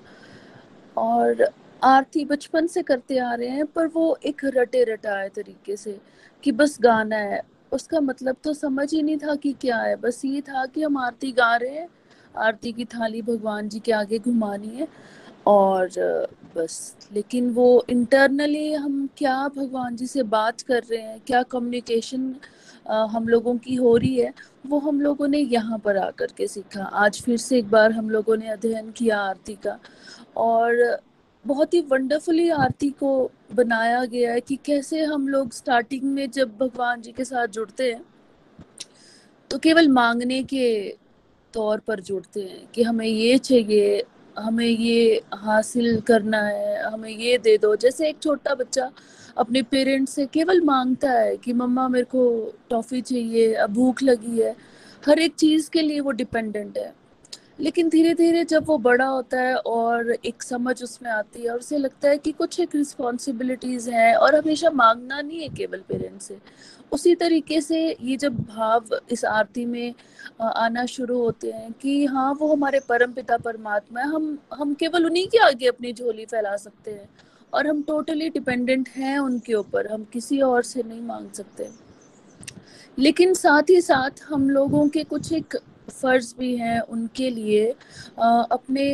और 0.97 1.49
आरती 1.83 2.25
बचपन 2.25 2.67
से 2.67 2.81
करते 2.81 3.17
आ 3.17 3.33
रहे 3.33 3.47
हैं, 3.47 3.65
पर 3.65 3.87
वो 3.87 4.17
एक 4.25 4.41
रटे 4.45 4.83
रटाए 4.83 5.29
तरीके 5.29 5.77
से 5.77 5.99
कि 6.43 6.51
बस 6.51 6.77
गाना 6.81 7.15
है। 7.15 7.41
उसका 7.71 7.99
मतलब 7.99 8.35
तो 8.43 8.53
समझ 8.53 8.93
ही 8.93 9.01
नहीं 9.03 9.17
था 9.17 9.35
कि 9.35 9.53
क्या 9.53 9.77
है। 9.77 9.95
बस 9.95 10.21
ये 10.25 10.41
था 10.41 10.65
कि 10.65 10.83
हम 10.83 10.97
आरती 10.97 11.31
गा 11.31 11.55
रहे 11.55 11.69
हैं। 11.69 11.89
आरती 12.37 12.71
की 12.71 12.85
थाली 12.85 13.21
भगवान 13.21 13.69
जी 13.69 13.79
के 13.79 13.91
आगे 13.91 14.19
घुमानी 14.19 14.67
है। 14.67 14.87
और 15.45 15.89
बस, 16.55 16.95
लेकिन 17.13 17.49
वो 17.49 17.85
इंटरनली 17.89 18.73
हम 18.73 19.09
क्या 19.17 19.47
भगवान 19.47 19.95
जी 19.95 20.07
से 20.07 20.23
बात 20.23 20.61
कर 20.61 20.83
रहे 20.83 21.01
हैं, 21.01 21.19
क्या 21.27 21.43
कम्युनिकेशन 21.43 22.35
हम 22.85 23.27
लोगों 23.27 23.55
की 23.57 23.75
हो 23.75 23.95
रही 23.97 24.15
है, 24.15 24.33
वो 24.67 24.79
हम 24.79 25.01
लोगों 25.01 25.27
ने 25.27 25.39
यहाँ 25.39 25.79
पर 25.79 25.97
आकर 25.97 26.31
के 26.37 26.47
सीखा। 26.47 26.83
आज 26.83 27.21
फिर 27.21 27.37
से 27.37 27.57
एक 27.57 27.69
बार 27.69 27.91
हम 27.91 28.09
लोगों 28.09 28.37
ने 28.37 28.49
अध्ययन 28.49 28.91
किया 28.91 29.19
आरती 29.19 29.55
का 29.65 29.77
और 30.37 31.01
बहुत 31.45 31.73
ही 31.73 31.81
वंडरफुली 31.91 32.49
आरती 32.51 32.89
को 32.99 33.31
बनाया 33.53 34.03
गया 34.05 34.33
है 34.33 34.41
कि 34.41 34.55
कैसे 34.65 35.03
हम 35.03 35.27
लोग 35.27 35.51
स्टार्टिंग 35.53 36.03
में 36.03 36.29
जब 36.31 36.57
भगवान 36.57 37.01
जी 37.01 37.11
के 37.11 37.25
साथ 37.25 37.47
जुड़ते 37.49 37.91
हैं 37.91 38.03
तो 39.51 39.57
केवल 39.59 39.87
मांगने 39.89 40.41
के 40.43 40.69
तौर 41.53 41.79
पर 41.87 41.99
जुड़ते 42.01 42.41
हैं 42.41 42.65
कि 42.73 42.83
हमें 42.83 43.05
ये 43.05 43.37
चाहिए, 43.37 44.03
हमें 44.35 44.65
ये 44.65 45.21
हासिल 45.33 45.99
करना 46.01 46.41
है, 46.41 46.83
हमें 46.83 47.09
ये 47.09 47.37
दे 47.37 47.57
दो। 47.57 47.75
जैसे 47.75 48.07
एक 48.09 48.21
छोटा 48.21 48.55
बच्चा 48.55 48.89
अपने 49.37 49.61
पेरेंट्स 49.61 50.13
से 50.13 50.25
केवल 50.25 50.61
माँगता 50.61 51.11
है 51.11 51.37
कि, 51.37 51.53
मम्मा, 51.53 51.87
मेरे 51.87 52.05
को 52.05 52.53
टॉफ़ी 52.69 53.01
चाहिए 53.01 53.65
भूख 53.67 54.03
लगी 54.03 54.39
है। 54.41 54.55
हर 55.03 55.19
एक 55.19 55.35
चीज़ 55.35 55.69
के 55.69 55.81
लिए 55.81 55.99
वो 55.99 56.11
डिपेंडेंट 56.11 56.77
है। 56.77 56.93
लेकिन 57.59 57.89
धीरे 57.89 58.13
धीरे 58.13 58.43
जब 58.45 58.65
वो 58.67 58.77
बड़ा 58.77 59.05
होता 59.05 59.41
है 59.41 59.55
और 59.55 60.11
एक 60.25 60.43
समझ 60.43 60.83
उसमें 60.83 61.09
आती 61.11 61.41
है 61.43 61.49
और 61.49 61.59
उसे 61.59 61.77
लगता 61.77 62.09
है 62.09 62.17
कि 62.17 62.31
कुछ 62.31 62.59
एक 62.59 62.75
रिस्पॉन्सिबिलिटीज़ 62.75 63.89
हैं 63.89 64.15
और 64.15 64.35
हमेशा 64.35 64.69
मांगना 64.69 65.21
नहीं 65.21 65.41
है 65.41 65.49
केवल 65.49 65.79
पेरेंट्स 65.87 66.25
से, 66.25 66.37
उसी 66.91 67.15
तरीके 67.15 67.61
से 67.61 67.81
ये 68.01 68.15
जब 68.17 68.39
भाव 68.39 68.99
इस 69.11 69.25
आरती 69.25 69.65
में 69.65 69.93
आना 70.41 70.85
शुरू 70.85 71.19
होते 71.19 71.51
हैं 71.51 71.71
कि 71.73 72.05
हाँ 72.05 72.33
वो 72.39 72.53
हमारे 72.53 72.79
परम 72.79 73.11
पिता 73.13 73.37
परमात्मा 73.37 74.01
है, 74.01 74.07
हम 74.07 74.37
हम 74.53 74.73
केवल 74.73 75.05
उन्हीं 75.05 75.27
के 75.27 75.37
आगे 75.37 75.67
अपनी 75.67 75.93
झोली 75.93 76.25
फैला 76.25 76.55
सकते 76.57 76.91
हैं। 76.91 77.09
और 77.53 77.67
हम 77.67 77.81
टोटली 77.83 78.29
डिपेंडेंट 78.29 78.89
हैं 78.89 79.17
उनके 79.19 79.53
ऊपर। 79.53 79.87
हम 79.87 80.03
किसी 80.13 80.39
और 80.41 80.63
से 80.63 80.83
नहीं 80.83 81.01
मांग 81.01 81.29
सकते। 81.31 81.69
लेकिन 82.97 83.33
साथ 83.33 83.69
ही 83.69 83.81
साथ 83.81 84.23
हम 84.29 84.49
लोगों 84.49 84.87
के 84.89 85.03
कुछ 85.03 85.31
एक 85.33 85.57
फ़र्ज़ 85.91 86.33
भी 86.39 86.55
हैं 86.57 86.79
उनके 86.79 87.29
लिए 87.29 87.65
अपने 88.19 88.85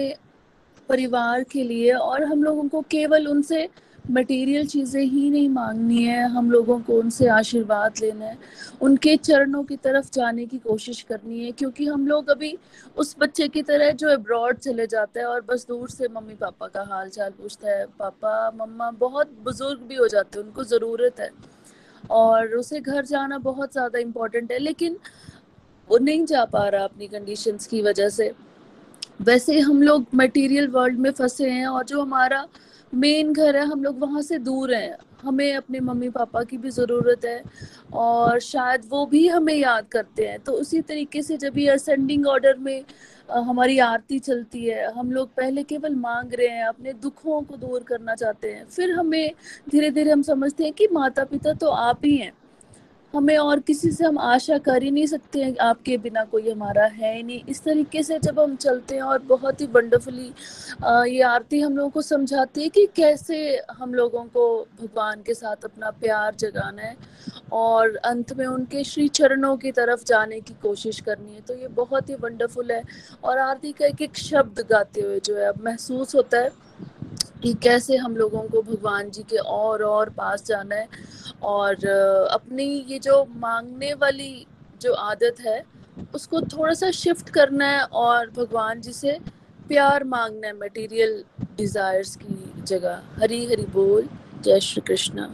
परिवार 0.89 1.43
के 1.43 1.63
लिए 1.63 1.91
और 1.93 2.23
हम 2.23 2.43
लोगों 2.43 2.67
को 2.69 2.81
केवल 2.81 3.27
उनसे 3.27 3.67
मटेरियल 4.09 4.67
चीज़ें 4.67 5.01
ही 5.01 5.29
नहीं 5.29 5.49
मांगनी 5.49 6.03
है। 6.03 6.27
हम 6.29 6.49
लोगों 6.51 6.79
को 6.79 6.99
उनसे 6.99 7.27
आशीर्वाद 7.29 7.99
लेना 8.01 8.25
है। 8.25 8.37
उनके 8.81 9.15
चरणों 9.17 9.63
की 9.63 9.75
तरफ़ 9.77 10.09
जाने 10.13 10.45
की 10.45 10.57
कोशिश 10.59 11.01
करनी 11.01 11.43
है, 11.43 11.51
क्योंकि 11.51 11.85
हम 11.85 12.07
लोग 12.07 12.29
अभी 12.29 12.57
उस 12.97 13.15
बच्चे 13.19 13.47
की 13.47 13.61
तरह 13.63 13.91
जो 13.93 14.09
अब्रॉड 14.09 14.57
चले 14.59 14.87
जाता 14.87 15.19
है 15.19 15.25
और 15.25 15.41
बस 15.41 15.65
दूर 15.67 15.89
से 15.89 16.07
मम्मी 16.09 16.35
पापा 16.35 16.67
का 16.67 16.83
हाल 16.89 17.09
चाल 17.09 17.31
पूछता 17.31 17.69
है, 17.69 17.85
पापा, 17.99 18.51
मम्मा, 18.55 18.91
बहुत 18.99 19.31
बुज़ुर्ग 19.43 19.81
भी 19.81 19.95
हो 19.95 20.07
जाते 20.07 20.39
हैं, 20.39 20.45
उनको 20.45 20.63
ज़रूरत 20.65 21.19
है 21.19 21.29
और 22.11 22.55
उसे 22.55 22.79
घर 22.81 23.05
जाना 23.05 23.37
बहुत 23.39 23.71
ज़्यादा 23.71 23.99
इम्पोर्टेंट 23.99 24.51
है। 24.51 24.59
लेकिन 24.59 24.97
वो 25.89 25.97
नहीं 25.97 26.25
जा 26.25 26.45
पा 26.45 26.67
रहा 26.67 26.83
अपनी 26.83 27.07
कंडीशंस 27.07 27.67
की 27.67 27.81
वजह 27.81 28.09
से। 28.09 28.31
वैसे 29.21 29.59
हम 29.59 29.81
लोग 29.83 30.05
मटेरियल 30.15 30.67
वर्ल्ड 30.69 30.99
में 30.99 31.11
फंसे 31.11 31.49
हैं 31.49 31.67
और 31.67 31.83
जो 31.85 32.01
हमारा 32.01 32.45
मेन 32.93 33.33
घर 33.33 33.55
है, 33.55 33.65
हम 33.65 33.83
लोग 33.83 33.99
वहाँ 33.99 34.21
से 34.21 34.37
दूर 34.37 34.73
हैं। 34.73 34.97
हमें 35.21 35.53
अपने 35.55 35.79
मम्मी 35.79 36.09
पापा 36.09 36.43
की 36.43 36.57
भी 36.57 36.69
ज़रूरत 36.69 37.25
है 37.25 37.41
और 37.93 38.39
शायद 38.39 38.85
वो 38.89 39.05
भी 39.05 39.27
हमें 39.27 39.53
याद 39.55 39.87
करते 39.91 40.27
हैं। 40.27 40.39
तो 40.39 40.51
उसी 40.51 40.81
तरीके 40.81 41.21
से 41.21 41.37
जब 41.37 41.57
ये 41.57 41.67
असेंडिंग 41.69 42.27
ऑर्डर 42.27 42.57
में 42.57 42.83
हमारी 43.29 43.77
आरती 43.79 44.19
चलती 44.19 44.65
है, 44.65 44.91
हम 44.93 45.11
लोग 45.11 45.29
पहले 45.29 45.63
केवल 45.63 45.95
मांग 45.95 46.33
रहे 46.33 46.47
हैं, 46.47 46.63
अपने 46.63 46.93
दुखों 46.93 47.41
को 47.41 47.57
दूर 47.57 47.83
करना 47.83 48.15
चाहते 48.15 48.51
हैं। 48.51 48.65
फिर 48.65 48.91
हमें 48.91 49.31
धीरे 49.69 49.89
धीरे 49.91 50.11
हम 50.11 50.21
समझते 50.21 50.63
हैं 50.63 50.73
कि 50.73 50.87
माता 50.91 51.23
पिता 51.23 51.53
तो 51.53 51.67
आप 51.67 52.05
ही 52.05 52.15
हैं। 52.17 52.31
हमें 53.13 53.37
और 53.37 53.59
किसी 53.59 53.91
से 53.91 54.05
हम 54.05 54.17
आशा 54.19 54.57
कर 54.57 54.83
ही 54.83 54.89
नहीं 54.91 55.05
सकते 55.07 55.41
हैं 55.43 55.55
आपके 55.61 55.97
बिना 55.97 56.23
कोई 56.23 56.49
हमारा 56.49 56.85
है 56.85 57.15
ही 57.15 57.23
नहीं। 57.23 57.41
इस 57.49 57.63
तरीके 57.63 58.03
से 58.03 58.17
जब 58.19 58.39
हम 58.39 58.55
चलते 58.55 58.95
हैं 58.95 59.01
और 59.03 59.19
बहुत 59.23 59.61
ही 59.61 59.65
वंडरफुली 59.67 60.27
ये 61.09 61.21
आरती 61.23 61.59
हम 61.61 61.77
लोगों 61.77 61.89
को 61.89 62.01
समझाती 62.01 62.63
है 62.63 62.69
कि 62.69 62.85
कैसे 62.95 63.39
हम 63.71 63.93
लोगों 63.93 64.23
को 64.25 64.45
भगवान 64.81 65.21
के 65.21 65.33
साथ 65.33 65.65
अपना 65.65 65.89
प्यार 66.01 66.35
जगाना 66.39 66.81
है 66.81 66.95
और 67.53 67.95
अंत 68.05 68.33
में 68.33 68.45
उनके 68.45 68.83
श्री 68.83 69.07
चरणों 69.09 69.55
की 69.57 69.71
तरफ़ 69.71 70.03
जाने 70.07 70.39
की 70.41 70.53
कोशिश 70.61 70.99
करनी 71.01 71.33
है। 71.33 71.41
तो 71.41 71.55
ये 71.55 71.67
बहुत 71.75 72.09
ही 72.09 72.15
वंडरफुल 72.15 72.71
है 72.71 72.83
और 73.23 73.37
आरती 73.39 73.71
का 73.71 73.85
एक 73.85 74.01
एक 74.01 74.17
शब्द 74.17 74.65
गाते 74.69 75.01
हुए 75.01 75.19
जो 75.19 75.37
है 75.37 75.47
अब 75.47 75.63
महसूस 75.65 76.15
होता 76.15 76.39
है। 76.39 76.51
कि 77.43 77.53
कैसे 77.63 77.97
हम 77.97 78.15
लोगों 78.17 78.41
को 78.49 78.61
भगवान 78.61 79.09
जी 79.11 79.23
के 79.23 79.37
और 79.37 79.83
और 79.83 80.09
पास 80.13 80.45
जाना 80.45 80.75
है 80.75 80.87
और 81.43 81.85
अपनी 82.31 82.65
ये 82.89 82.99
जो 82.99 83.23
मांगने 83.37 83.93
वाली 83.95 84.45
जो 84.81 84.93
आदत 84.93 85.39
है, 85.39 85.63
उसको 86.15 86.41
थोड़ा 86.53 86.73
सा 86.73 86.89
शिफ्ट 86.93 87.29
करना 87.29 87.67
है 87.67 87.83
और 88.03 88.29
भगवान 88.31 88.81
जी 88.81 88.93
से 88.93 89.17
प्यार 89.67 90.03
मांगना 90.03 90.47
है 90.47 90.53
मटेरियल 90.57 91.23
डिजायर्स 91.57 92.15
की 92.15 92.63
जगह। 92.63 93.01
हरी 93.19 93.45
हरी 93.45 93.65
बोल। 93.73 94.07
जय 94.43 94.59
श्री 94.59 94.81
कृष्ण। 94.87 95.27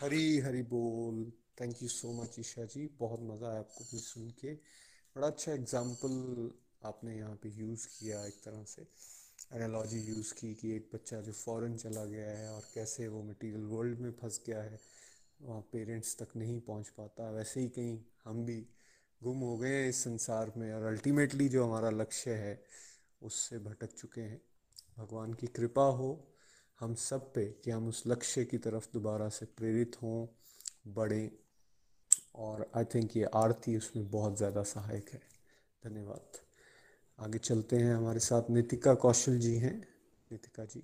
हरी 0.00 0.38
हरी 0.40 0.62
बोल। 0.72 1.24
Thank 1.60 1.82
you 1.82 1.88
so 1.88 2.12
much 2.22 2.38
Isha 2.38 2.64
ji. 2.64 2.88
बहुत 3.00 3.20
मज़ा 3.22 3.48
आया 3.48 3.58
आपको 3.58 3.84
भी 3.84 3.98
सुन 3.98 4.28
के। 4.40 4.52
बड़ा 5.16 5.26
अच्छा 5.26 5.52
एग्ज़ाम्पल 5.52 6.50
आपने 6.88 7.16
यहाँ 7.16 7.34
पे 7.42 7.48
यूज़ 7.58 7.86
किया 7.88 8.24
एक 8.26 8.40
तरह 8.44 8.62
से। 8.66 8.82
एनालॉजी 9.50 9.98
यूज़ 10.00 10.32
की 10.34 10.54
कि 10.54 10.74
एक 10.76 10.88
बच्चा 10.94 11.20
जो 11.20 11.32
फॉरेन 11.32 11.76
चला 11.76 12.04
गया 12.04 12.30
है 12.30 12.48
और 12.52 12.62
कैसे 12.74 13.08
वो 13.08 13.22
मटेरियल 13.22 13.64
वर्ल्ड 13.66 13.98
में 13.98 14.10
फंस 14.12 14.40
गया 14.46 14.62
है, 14.62 14.78
वहाँ 15.42 15.60
पेरेंट्स 15.72 16.16
तक 16.16 16.36
नहीं 16.36 16.60
पहुँच 16.60 16.88
पाता। 16.88 17.30
वैसे 17.30 17.60
ही 17.60 17.68
कहीं 17.68 17.98
हम 18.24 18.44
भी 18.44 18.66
गुम 19.20 19.38
हो 19.38 19.56
गए 19.58 19.68
हैं 19.68 19.88
इस 19.88 20.02
संसार 20.04 20.52
में 20.56 20.72
और 20.72 20.82
अल्टीमेटली 20.82 21.48
जो 21.48 21.64
हमारा 21.64 21.90
लक्ष्य 21.90 22.30
है, 22.30 22.62
उससे 23.22 23.58
भटक 23.58 23.92
चुके 23.92 24.20
हैं। 24.20 24.40
भगवान 24.98 25.32
की 25.32 25.46
कृपा 25.46 25.84
हो 25.92 26.10
हम 26.80 26.94
सब 26.94 27.32
पे 27.34 27.44
कि 27.64 27.70
हम 27.70 27.88
उस 27.88 28.02
लक्ष्य 28.06 28.44
की 28.44 28.58
तरफ़ 28.58 28.88
दोबारा 28.92 29.28
से 29.28 29.46
प्रेरित 29.46 29.96
हों, 30.02 30.26
बढ़ें 30.94 31.30
और 32.34 32.70
आई 32.76 32.84
थिंक 32.84 33.16
ये 33.16 33.24
आरती 33.34 33.76
उसमें 33.76 34.10
बहुत 34.10 34.36
ज़्यादा 34.36 34.62
सहायक 34.62 35.10
है। 35.12 35.22
धन्यवाद। 35.82 36.47
आगे 37.18 37.38
चलते 37.38 37.76
हैं 37.76 37.94
हमारे 37.94 38.20
साथ। 38.20 38.50
नितिका 38.50 38.94
कौशल 38.94 39.38
जी 39.38 39.54
हैं। 39.56 39.76
नितिका 40.32 40.64
जी। 40.64 40.82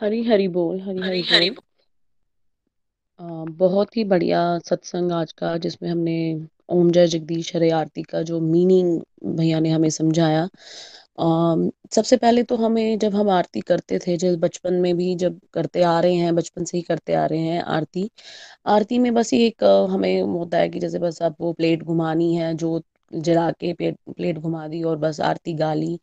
हरी 0.00 0.22
हरी 0.24 0.48
बोल 0.48 0.80
हरी 0.80 1.00
हरी, 1.00 1.22
हरी 1.22 1.50
बोल। 1.50 1.62
आ, 3.20 3.44
बहुत 3.44 3.96
ही 3.96 4.04
बढ़िया 4.04 4.58
सत्संग 4.58 5.12
आज 5.12 5.32
का 5.32 5.56
जिसमें 5.58 5.90
हमने 5.90 6.16
ओम 6.68 6.90
जय 6.90 7.06
जगदीश 7.06 7.54
हरे 7.56 7.70
आरती 7.70 8.02
का 8.02 8.22
जो 8.22 8.40
मीनिंग 8.40 9.00
भैया 9.24 9.60
ने 9.60 9.70
हमें 9.70 9.90
समझाया। 9.90 10.42
आ, 11.20 11.56
सबसे 11.90 12.16
पहले 12.16 12.42
तो 12.42 12.56
हमें 12.56 12.98
जब 12.98 13.14
हम 13.14 13.30
आरती 13.30 13.60
करते 13.60 13.98
थे 13.98 14.16
जब 14.16 14.38
बचपन 14.40 14.74
में 14.74 14.96
भी 14.96 15.14
जब 15.14 15.40
करते 15.52 15.82
आ 15.82 16.00
रहे 16.00 16.14
हैं 16.14 16.34
बचपन 16.34 16.64
से 16.64 16.76
ही 16.78 16.82
करते 16.82 17.14
आ 17.14 17.26
रहे 17.26 17.40
हैं 17.40 17.62
आरती 17.62 18.10
आरती 18.66 18.98
में 18.98 19.14
बस 19.14 19.34
एक 19.34 19.64
हमें 19.90 20.22
होता 20.22 20.58
है 20.58 20.68
कि 20.68 20.80
जैसे 20.80 20.98
बस 20.98 21.22
आपको 21.22 21.52
प्लेट 21.52 21.82
घुमानी 21.82 22.34
है 22.36 22.54
जो 22.54 22.80
जला 23.12 23.50
के 23.52 23.72
प्लेट 23.74 23.96
प्लेट 24.16 24.38
घुमा 24.38 24.66
दी 24.68 24.82
और 24.82 24.96
बस 24.98 25.20
आरती 25.20 25.54
गा 25.54 25.72
ली। 25.74 25.98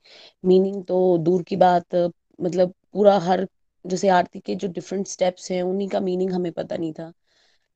मीनिंग 0.46 0.84
तो 0.86 1.18
दूर 1.18 1.44
की 1.44 1.56
बात 1.56 1.96
मतलब 2.42 2.74
पूरा 2.94 3.18
हर, 3.20 3.48
जैसे 3.86 4.10
आरती 4.10 4.40
के 4.40 4.56
जो 4.56 4.68
डिफरेंट 4.68 5.08
स्टेप्स 5.08 5.52
हैं, 5.52 5.62
उन्हीं 5.64 5.90
का 5.90 6.00
मीनिंग 6.00 6.32
हमें 6.32 6.52
पता 6.52 6.78
नहीं 6.78 6.94
था। 6.94 7.12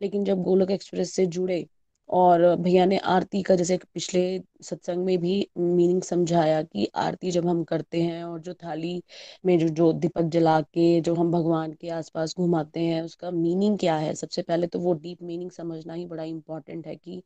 लेकिन 0.01 0.23
जब 0.25 0.41
गोलक 0.43 0.71
एक्सप्रेस 0.71 1.13
से 1.13 1.25
जुड़े 1.27 1.65
और 2.11 2.41
भैया 2.57 2.85
ने 2.85 2.97
आरती 3.07 3.41
का 3.43 3.55
जैसे 3.55 3.77
पिछले 3.85 4.21
सत्संग 4.61 5.05
में 5.05 5.17
भी 5.19 5.33
मीनिंग 5.57 6.01
समझाया 6.03 6.61
कि 6.63 6.87
आरती 6.97 7.31
जब 7.31 7.47
हम 7.47 7.63
करते 7.65 8.01
हैं 8.01 8.23
और 8.23 8.39
जो 8.41 8.53
थाली 8.55 9.01
में 9.45 9.57
जो 9.59 9.67
जो 9.69 9.91
दीपक 9.93 10.23
जला 10.29 10.59
के, 10.61 10.99
जो 11.01 11.15
हम 11.15 11.31
भगवान 11.31 11.73
के 11.73 11.89
आसपास 11.91 12.35
घुमाते 12.37 12.79
हैं, 12.79 13.01
उसका 13.01 13.31
मीनिंग 13.31 13.77
क्या 13.79 13.95
है? 13.97 14.13
सबसे 14.15 14.41
पहले 14.41 14.67
तो 14.67 14.79
वो 14.79 14.93
डीप 14.95 15.21
मीनिंग 15.23 15.51
समझना 15.51 15.93
ही 15.93 16.05
बड़ा 16.05 16.23
इम्पोर्टेंट 16.23 16.87
है 16.87 16.95
कि 16.95 17.21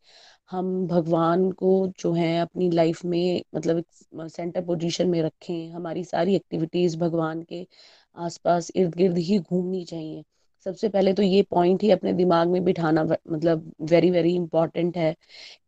हम 0.52 0.88
भगवान 0.88 1.52
को 1.54 1.72
जो 2.00 2.12
है 2.14 2.38
अपनी 2.40 2.70
लाइफ 2.72 3.04
में 3.06 3.42
मतलब 3.56 3.84
सेंटर 4.28 4.66
पोजीशन 4.66 5.08
में 5.10 5.22
रखें। 5.22 5.70
हमारी 5.72 6.04
सारी 6.06 6.36
एक्टिविटीज़ 6.36 6.98
भगवान 7.00 7.42
के 7.44 7.66
आसपास 8.18 8.72
इर्द 8.76 8.96
गिर्द 8.96 9.18
ही 9.20 9.40
घूमनी 9.40 9.84
चाहिए। 9.86 10.24
सबसे 10.66 10.90
पहले 10.90 11.14
तो 11.14 11.22
ये 11.24 11.42
पॉइंट 11.46 11.84
ही 11.84 11.90
अपने 11.92 12.14
दिमाग 12.14 12.48
में 12.50 12.64
बिठाना 12.64 13.04
मतलब 13.04 13.72
वेरी 13.84 14.10
वेरी 14.12 14.34
इंपॉर्टेंट 14.36 14.98
है 14.98 15.16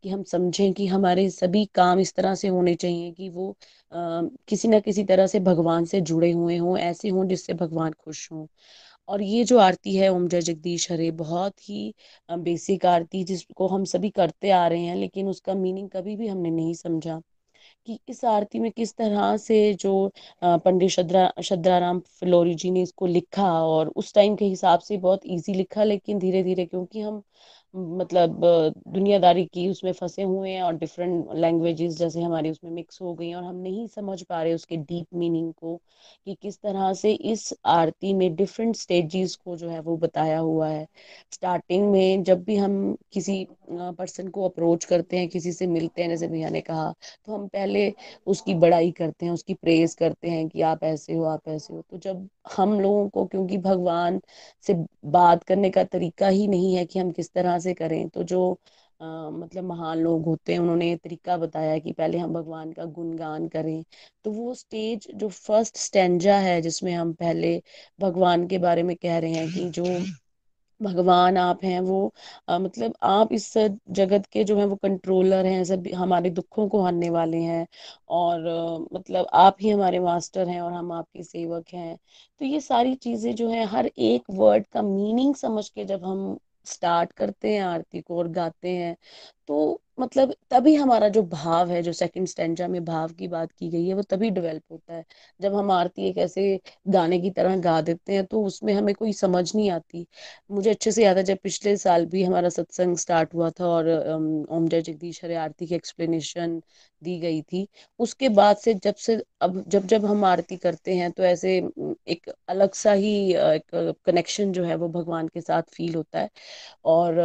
कि 0.02 0.08
हम 0.08 0.22
समझें 0.24 0.72
कि 0.74 0.86
हमारे 0.88 1.28
सभी 1.30 1.64
काम 1.74 2.00
इस 2.00 2.14
तरह 2.14 2.34
से 2.36 2.48
होने 2.48 2.74
चाहिए 2.76 3.12
कि 3.12 3.28
वो 3.30 3.50
आ, 3.92 4.22
किसी 4.48 4.68
ना 4.68 4.80
किसी 4.80 5.04
तरह 5.04 5.26
से 5.26 5.40
भगवान 5.42 5.84
से 5.86 6.00
जुड़े 6.02 6.30
हुए 6.32 6.56
हों 6.58 6.78
ऐसे 6.80 7.08
हों 7.10 7.26
जिससे 7.28 7.54
भगवान 7.56 7.92
खुश 7.94 8.30
हों। 8.32 8.46
और 9.08 9.22
ये 9.22 9.44
जो 9.44 9.58
आरती 9.58 9.96
है 9.96 10.08
ओम 10.10 10.28
जय 10.28 10.40
जगदीश 10.42 10.90
हरे 10.92 11.10
बहुत 11.14 11.68
ही 11.70 11.94
बेसिक 12.28 12.86
आरती 12.86 13.24
जिसको 13.24 13.66
हम 13.68 13.84
सभी 13.86 14.10
करते 14.12 14.50
आ 14.52 14.66
रहे 14.68 14.84
हैं 14.84 14.96
लेकिन 14.96 15.28
उसका 15.28 15.54
मीनिंग 15.56 15.90
कभी 15.90 16.16
भी 16.16 16.28
हमने 16.28 16.50
नहीं 16.50 16.74
समझा। 16.76 17.20
कि 17.88 17.98
इस 18.08 18.24
आरती 18.26 18.58
में 18.58 18.70
किस 18.72 18.94
तरह 18.96 19.36
से 19.38 19.56
जो 19.76 19.92
पंडित 20.44 20.90
शद्रा 20.90 21.30
शद्राराम 21.44 22.00
फिलोरी 22.12 22.54
जी 22.56 22.70
ने 22.70 22.82
इसको 22.82 23.06
लिखा 23.08 23.50
और 23.64 23.88
उस 23.96 24.12
टाइम 24.14 24.36
के 24.36 24.44
हिसाब 24.46 24.80
से 24.82 24.96
बहुत 24.98 25.26
इजी 25.26 25.54
लिखा, 25.54 25.84
लेकिन 25.84 26.18
धीरे 26.18 26.42
धीरे 26.44 26.66
क्योंकि 26.66 27.00
हम 27.00 27.22
मतलब 27.74 28.40
दुनियादारी 28.88 29.44
की 29.46 29.68
उसमें 29.68 29.92
फंसे 29.92 30.22
हुए 30.22 30.50
हैं 30.50 30.62
और 30.62 30.74
डिफरेंट 30.76 31.28
लैंग्वेजेस 31.34 31.96
जैसे 31.98 32.22
हमारी 32.22 32.50
उसमें 32.50 32.70
मिक्स 32.70 33.00
हो 33.02 33.14
गई 33.14 33.32
और 33.34 33.42
हम 33.44 33.56
नहीं 33.56 33.86
समझ 33.88 34.22
पा 34.22 34.42
रहे 34.42 34.54
उसके 34.54 34.76
डीप 34.78 35.06
मीनिंग 35.14 35.52
को 35.54 35.76
कि 36.26 36.34
किस 36.42 36.58
तरह 36.60 36.92
से 36.94 37.12
इस 37.12 37.52
आरती 37.66 38.12
में 38.14 38.34
डिफरेंट 38.36 38.76
स्टेजेस 38.76 39.34
को 39.36 39.56
जो 39.56 39.68
है 39.68 39.80
वो 39.80 39.96
बताया 39.96 40.38
हुआ 40.40 40.68
है। 40.68 40.86
स्टार्टिंग 41.32 41.90
में 41.92 42.22
जब 42.24 42.42
भी 42.44 42.56
हम 42.56 42.96
किसी 43.12 43.46
पर्सन 43.70 44.28
को 44.28 44.48
अप्रोच 44.48 44.84
करते 44.84 45.18
हैं, 45.18 45.28
किसी 45.28 45.52
से 45.52 45.66
मिलते 45.66 46.02
हैं, 46.02 46.08
जैसे 46.08 46.28
भैया 46.28 46.48
ने 46.50 46.60
कहा 46.60 46.92
तो 47.26 47.34
हम 47.34 47.46
पहले 47.48 47.92
उसकी 48.26 48.54
बड़ाई 48.56 48.90
करते 48.92 49.26
हैं, 49.26 49.32
उसकी 49.32 49.54
प्रेज 49.54 49.94
करते 49.94 50.30
हैं 50.30 50.48
कि 50.48 50.62
आप 50.62 50.84
ऐसे 50.84 51.14
हो, 51.14 51.24
आप 51.24 51.48
ऐसे 51.48 51.74
हो। 51.74 51.82
तो 51.90 51.98
जब 51.98 52.28
हम 52.56 52.80
लोगों 52.80 53.08
को, 53.08 53.24
क्योंकि 53.26 53.58
भगवान 53.58 54.20
से 54.66 54.74
बात 55.06 55.42
करने 55.44 55.70
का 55.70 55.84
तरीका 55.84 56.28
ही 56.28 56.46
नहीं 56.48 56.74
है 56.76 56.84
कि 56.86 56.98
हम 56.98 57.10
किस 57.12 57.32
तरह 57.32 57.57
से 57.58 57.74
करें। 57.74 58.08
तो 58.08 58.22
जो 58.24 58.40
आ, 59.00 59.30
मतलब 59.30 59.64
महान 59.64 59.98
लोग 59.98 60.24
होते 60.24 60.52
हैं 60.52 60.60
उन्होंने 60.60 60.94
तरीका 60.96 61.36
बताया 61.36 61.78
कि 61.78 61.92
पहले 61.92 62.18
हम 62.18 62.32
भगवान 62.34 62.72
का 62.72 62.84
गुणगान 62.86 63.46
करें। 63.48 63.84
तो 64.24 64.30
वो 64.32 64.54
स्टेज 64.54 65.06
जो 65.14 65.28
फ़र्स्ट 65.28 65.76
स्टेंजा 65.76 66.38
है 66.38 66.60
जिसमें 66.62 66.92
हम 66.94 67.12
पहले 67.14 67.60
भगवान 68.00 68.46
के 68.48 68.58
बारे 68.58 68.82
में 68.82 68.96
कह 68.96 69.18
रहे 69.18 69.32
हैं 69.32 69.48
कि 69.52 69.68
जो 69.70 69.84
भगवान 70.80 71.36
आप 71.36 71.64
हैं 71.64 71.80
वो 71.80 72.12
आ, 72.48 72.58
मतलब 72.58 72.94
आप 73.02 73.32
इस 73.32 73.52
जगत 73.90 74.26
के 74.26 74.44
जो 74.44 74.58
है 74.58 74.64
वो 74.66 74.76
कंट्रोलर 74.76 75.46
हैं 75.46 75.64
सब 75.64 75.86
हमारे 75.94 76.30
दुखों 76.30 76.68
को 76.68 76.82
हरने 76.82 77.10
वाले 77.10 77.36
हैं। 77.38 77.66
और 78.10 78.46
आ, 78.48 78.78
मतलब 78.98 79.26
आप 79.34 79.56
ही 79.60 79.70
हमारे 79.70 79.98
मास्टर 80.00 80.48
हैं 80.48 80.60
और 80.60 80.72
हम 80.72 80.92
आपके 80.92 81.22
सेवक 81.22 81.68
हैं। 81.74 81.96
तो 82.40 82.44
ये 82.44 82.60
सारी 82.60 82.94
चीज़ें 82.96 83.34
जो 83.34 83.48
है 83.50 83.64
हर 83.66 83.86
एक 83.86 84.24
वर्ड 84.30 84.66
का 84.66 84.82
मीनिंग 84.82 85.34
समझ 85.34 85.68
के 85.68 85.84
जब 85.84 86.04
हम 86.04 86.38
स्टार्ट 86.68 87.12
करते 87.12 87.54
हैं 87.54 87.62
आरती 87.62 88.00
को 88.00 88.18
और 88.18 88.28
गाते 88.30 88.70
हैं। 88.70 88.96
तो 89.48 89.82
मतलब 89.98 90.34
तभी 90.50 90.74
हमारा 90.74 91.08
जो 91.10 91.22
भाव 91.24 91.70
है, 91.70 91.80
जो 91.82 91.92
सेकंड 91.94 92.26
स्टैंडा 92.28 92.66
में 92.68 92.84
भाव 92.84 93.12
की 93.14 93.28
बात 93.28 93.52
की 93.52 93.68
गई 93.70 93.86
है, 93.86 93.94
वो 93.94 94.02
तभी 94.04 94.30
डेवलप 94.30 94.62
होता 94.70 94.94
है। 94.94 95.04
जब 95.40 95.54
हम 95.54 95.70
आरती 95.72 96.08
एक 96.08 96.18
ऐसे 96.18 96.44
गाने 96.88 97.18
की 97.20 97.30
तरह 97.32 97.56
गा 97.60 97.80
देते 97.82 98.14
हैं 98.14 98.24
तो 98.26 98.42
उसमें 98.44 98.72
हमें 98.74 98.94
कोई 98.94 99.12
समझ 99.14 99.44
नहीं 99.54 99.70
आती। 99.70 100.06
मुझे 100.50 100.70
अच्छे 100.70 100.92
से 100.92 101.04
याद 101.04 101.16
है, 101.18 101.22
जब 101.24 101.38
पिछले 101.42 101.76
साल 101.78 102.06
भी 102.06 102.22
हमारा 102.24 102.48
सत्संग 102.50 102.96
स्टार्ट 102.98 103.34
हुआ 103.34 103.50
था 103.52 103.66
और 103.68 103.88
ओम 104.48 104.68
जय 104.68 104.82
जगदीश 104.82 105.22
हरे 105.24 105.34
आरती 105.36 105.66
की 105.66 105.74
एक्सप्लेनेशन 105.74 106.60
दी 107.02 107.18
गई 107.20 107.40
थी, 107.42 107.66
उसके 108.00 108.28
बाद 108.30 108.56
से 108.58 108.74
जब 108.76 108.94
से, 108.96 109.20
अब 109.42 109.62
जब 109.68 109.86
जब 109.86 110.04
हम 110.06 110.24
आरती 110.24 110.56
करते 110.58 110.94
हैं 110.94 111.10
तो 111.12 111.22
ऐसे 111.24 111.56
एक 112.08 112.28
अलग 112.48 112.72
सा 112.74 112.92
ही 112.94 113.12
एक 113.34 113.94
कनेक्शन 114.06 114.52
जो 114.52 114.64
है, 114.64 114.74
वो 114.76 114.88
भगवान 114.90 115.28
के 115.28 115.40
साथ 115.40 115.62
फील 115.74 115.94
होता 115.94 116.20
है। 116.20 116.28
और 116.86 117.18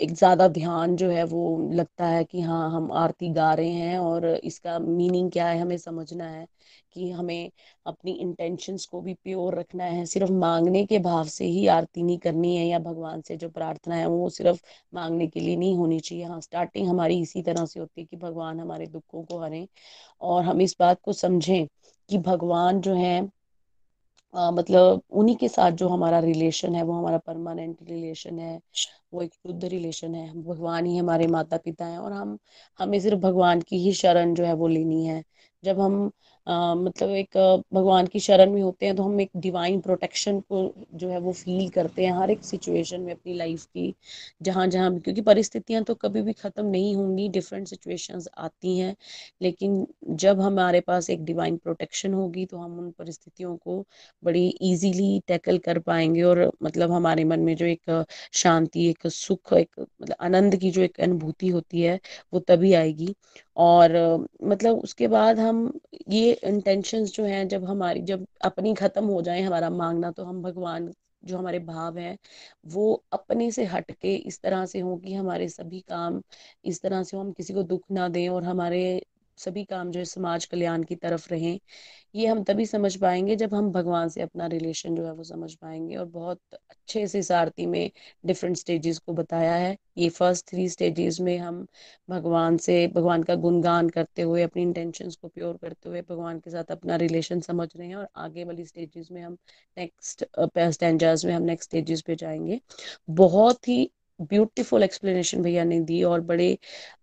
एक 0.00 0.12
ज़्यादा 0.12 0.48
ध्यान 0.50 0.96
जो 0.96 1.10
है, 1.10 1.24
वो 1.24 1.70
लगता 1.72 2.06
है। 2.08 2.15
कि 2.24 2.40
हाँ 2.40 2.70
हम 2.70 2.90
आरती 2.94 3.28
गा 3.32 3.52
रहे 3.54 3.70
हैं 3.70 3.98
और 3.98 4.26
इसका 4.26 4.78
मीनिंग 4.78 5.30
क्या 5.32 5.46
है, 5.48 5.58
हमें 5.60 5.76
समझना 5.78 6.28
है 6.28 6.46
कि 6.92 7.10
हमें 7.10 7.50
अपनी 7.86 8.12
इंटेंशंस 8.14 8.84
को 8.86 9.00
भी 9.00 9.14
प्योर 9.14 9.54
रखना 9.54 9.84
है। 9.84 10.04
सिर्फ़ 10.06 10.30
मांगने 10.34 10.84
के 10.86 10.98
भाव 11.00 11.24
से 11.28 11.44
ही 11.46 11.66
आरती 11.68 12.02
नहीं 12.02 12.18
करनी 12.18 12.56
है 12.56 12.66
या 12.66 12.78
भगवान 12.80 13.20
से 13.22 13.36
जो 13.36 13.48
प्रार्थना 13.50 13.94
है 13.94 14.06
वो 14.08 14.28
सिर्फ़ 14.30 14.60
मांगने 14.92 15.26
के 15.28 15.40
लिए 15.40 15.56
नहीं 15.56 15.76
होनी 15.76 16.00
चाहिए। 16.00 16.24
हाँ 16.24 16.40
स्टार्टिंग 16.40 16.88
हमारी 16.88 17.20
इसी 17.22 17.42
तरह 17.42 17.66
से 17.66 17.80
होती 17.80 18.00
है 18.00 18.06
कि 18.06 18.16
भगवान 18.18 18.60
हमारे 18.60 18.86
दुखों 18.88 19.24
को 19.24 19.40
हरें 19.40 19.66
और 20.22 20.42
हम 20.44 20.60
इस 20.60 20.76
बात 20.80 21.00
को 21.02 21.12
समझें 21.14 21.66
कि 22.08 22.18
भगवान 22.20 22.80
जो 22.80 22.94
है 22.94 23.20
आ, 24.34 24.50
मतलब 24.50 25.02
उन्हीं 25.12 25.36
के 25.36 25.48
साथ 25.48 25.72
जो 25.74 25.88
हमारा 25.88 26.18
रिलेशन 26.20 26.74
है 26.74 26.82
वो 26.84 26.92
हमारा 26.92 27.18
परमानेंट 27.20 27.78
रिलेशन 27.82 28.38
है 28.38 28.58
वो 29.12 29.22
एक 29.22 29.32
शुद्ध 29.34 29.64
रिलेशन 29.64 30.14
है। 30.14 30.42
भगवान 30.42 30.86
ही 30.86 30.96
हमारे 30.96 31.26
माता 31.28 31.56
पिता 31.58 31.86
हैं 31.86 31.98
और 31.98 32.12
हम 32.12 32.38
हमें 32.80 32.98
सिर्फ़ 33.00 33.18
भगवान 33.20 33.60
की 33.62 33.78
ही 33.80 33.92
शरण 33.94 34.34
जो 34.34 34.44
है 34.44 34.52
वो 34.54 34.68
लेनी 34.68 35.04
है। 35.06 35.22
जब 35.62 35.80
हम 35.80 36.10
आ, 36.46 36.74
मतलब 36.76 37.10
एक 37.12 37.36
भगवान 37.74 38.06
की 38.06 38.20
शरण 38.20 38.50
में 38.52 38.60
होते 38.62 38.86
हैं 38.86 38.94
तो 38.96 39.02
हम 39.02 39.20
एक 39.20 39.30
डिवाइन 39.38 39.80
प्रोटेक्शन 39.80 40.38
को 40.42 40.58
जो 40.94 41.08
है 41.08 41.18
वो 41.20 41.32
फील 41.34 41.68
करते 41.70 42.04
हैं 42.04 42.12
हर 42.14 42.30
एक 42.30 42.44
सिचुएशन 42.44 43.00
में 43.00 43.12
अपनी 43.12 43.34
लाइफ 43.34 43.64
की 43.66 43.94
जहाँ 44.42 44.66
जहाँ 44.68 44.92
भी। 44.92 45.00
क्योंकि 45.00 45.20
परिस्थितियाँ 45.22 45.82
तो 45.84 45.94
कभी 45.96 46.22
भी 46.22 46.32
ख़त्म 46.34 46.66
नहीं 46.66 46.94
होंगी 46.96 47.28
डिफरेंट 47.30 47.66
सिचुएशंस 47.68 48.28
आती 48.38 48.76
हैं 48.78 48.94
लेकिन 49.42 49.86
जब 50.16 50.40
हमारे 50.40 50.80
पास 50.82 51.10
एक 51.10 51.24
डिवाइन 51.24 51.56
प्रोटेक्शन 51.58 52.14
होगी 52.14 52.46
तो 52.46 52.58
हम 52.58 52.78
उन 52.78 52.90
परिस्थितियों 52.92 53.56
को 53.58 53.84
बड़ी 54.22 54.46
इजीली 54.62 55.20
टैकल 55.28 55.58
कर 55.60 55.78
पाएँगे 55.80 56.22
और 56.24 56.50
मतलब 56.62 56.92
हमारे 56.92 57.24
मन 57.24 57.40
में 57.40 57.54
जो 57.56 57.66
एक 57.66 58.04
शांति 58.34 58.88
एक 58.90 59.06
सुख 59.08 59.52
एक 59.54 59.70
मतलब 59.80 60.14
आनंद 60.20 60.56
की 60.56 60.70
जो 60.70 60.82
एक 60.82 61.00
अनुभूति 61.00 61.48
होती 61.48 61.80
है 61.82 61.98
वो 62.32 62.40
तभी 62.48 62.72
आएगी। 62.74 63.14
और 63.56 63.92
मतलब 64.44 64.78
उसके 64.78 65.06
बाद 65.08 65.38
हम 65.38 65.72
ये 66.10 66.35
इंटेंशंस 66.44 67.12
जो 67.14 67.24
हैं, 67.24 67.46
जब 67.48 67.64
हमारी, 67.64 68.00
जब 68.02 68.26
अपनी 68.44 68.74
खत्म 68.74 69.04
हो 69.06 69.20
जाए 69.22 69.40
हमारा 69.42 69.70
मांगना 69.70 70.10
तो 70.12 70.24
हम 70.24 70.42
भगवान, 70.42 70.92
जो 71.22 71.38
हमारे 71.38 71.58
भाव 71.60 71.98
हैं, 71.98 72.16
वो 72.66 72.92
अपने 73.12 73.50
से 73.50 73.64
हट 73.66 73.90
के 73.92 74.14
इस 74.16 74.40
तरह 74.42 74.64
से 74.66 74.80
हो 74.80 74.96
कि 74.96 75.14
हमारे 75.14 75.48
सभी 75.48 75.80
काम 75.82 76.20
इस 76.64 76.80
तरह 76.82 77.02
से 77.02 77.16
हो, 77.16 77.22
हम 77.22 77.32
किसी 77.32 77.54
को 77.54 77.62
दुख 77.64 77.84
ना 77.90 78.08
दें 78.08 78.28
और 78.28 78.44
हमारे 78.44 78.82
सभी 79.38 79.64
काम 79.64 79.90
जो 79.90 79.98
है 79.98 80.04
समाज 80.04 80.44
कल्याण 80.44 80.82
की 80.82 80.96
तरफ़ 80.96 81.28
रहें, 81.30 81.58
ये 82.14 82.26
हम 82.26 82.42
तभी 82.44 82.66
समझ 82.66 82.94
पाएँगे 82.96 83.36
जब 83.36 83.54
हम 83.54 83.70
भगवान 83.72 84.08
से 84.08 84.22
अपना 84.22 84.46
रिलेशन 84.46 84.94
जो 84.96 85.04
है 85.06 85.12
वो 85.12 85.24
समझ 85.24 85.54
पाएँगे। 85.54 85.96
और 85.96 86.06
बहुत 86.06 86.40
अच्छे 86.54 87.06
से 87.08 87.18
इस 87.18 87.32
में 87.60 87.90
डिफरेंट 88.26 88.56
स्टेजेस 88.56 88.98
को 88.98 89.12
बताया 89.14 89.54
है। 89.54 89.76
ये 89.98 90.08
फ़र्स्ट 90.08 90.46
थ्री 90.48 90.68
स्टेजेस 90.68 91.20
में 91.20 91.36
हम 91.38 91.66
भगवान 92.08 92.56
से, 92.56 92.86
भगवान 92.88 93.22
का 93.22 93.34
गुणगान 93.36 93.88
करते 93.90 94.22
हुए, 94.22 94.42
अपनी 94.42 94.62
इंटेंशंस 94.62 95.16
को 95.16 95.28
प्योर 95.28 95.56
करते 95.56 95.88
हुए 95.88 96.02
भगवान 96.02 96.38
के 96.40 96.50
साथ 96.50 96.70
अपना 96.72 96.96
रिलेशन 96.96 97.40
समझ 97.40 97.68
रहे 97.76 97.88
हैं। 97.88 97.96
और 97.96 98.08
आगे 98.16 98.44
वाली 98.44 98.64
स्टेजेस 98.66 99.08
में 99.12 99.22
हम 99.22 99.36
नेक्स्ट 99.76 100.24
स्टैंडर्स 100.72 101.24
में 101.24 101.34
हम 101.34 101.42
नेक्स्ट 101.42 101.70
स्टेजेस 101.70 102.02
पे 102.02 102.16
जाएँगे। 102.16 102.60
बहुत 103.10 103.68
ही 103.68 103.90
ब्यूटीफुल 104.20 104.82
एक्सप्लेनेशन 104.82 105.42
भैया 105.42 105.64
ने 105.64 105.80
दी 105.82 106.02
और 106.04 106.20
बड़े, 106.22 106.56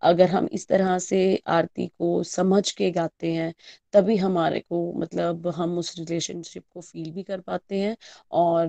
अगर 0.04 0.30
हम 0.30 0.48
इस 0.54 0.68
तरह 0.68 0.98
से 1.00 1.20
आरती 1.50 1.88
को 1.90 2.22
समझ 2.26 2.72
के 2.72 2.90
गाते 2.92 3.32
हैं, 3.34 3.54
तभी 3.94 4.16
हमारे 4.18 4.60
को 4.62 4.82
मतलब 4.96 5.48
हम 5.56 5.78
उस 5.80 5.96
रिलेशनशिप 6.00 6.64
को 6.74 6.82
फील 6.82 7.12
भी 7.12 7.24
कर 7.24 7.40
पाते 7.42 7.80
हैं 7.80 7.96
और 8.34 8.68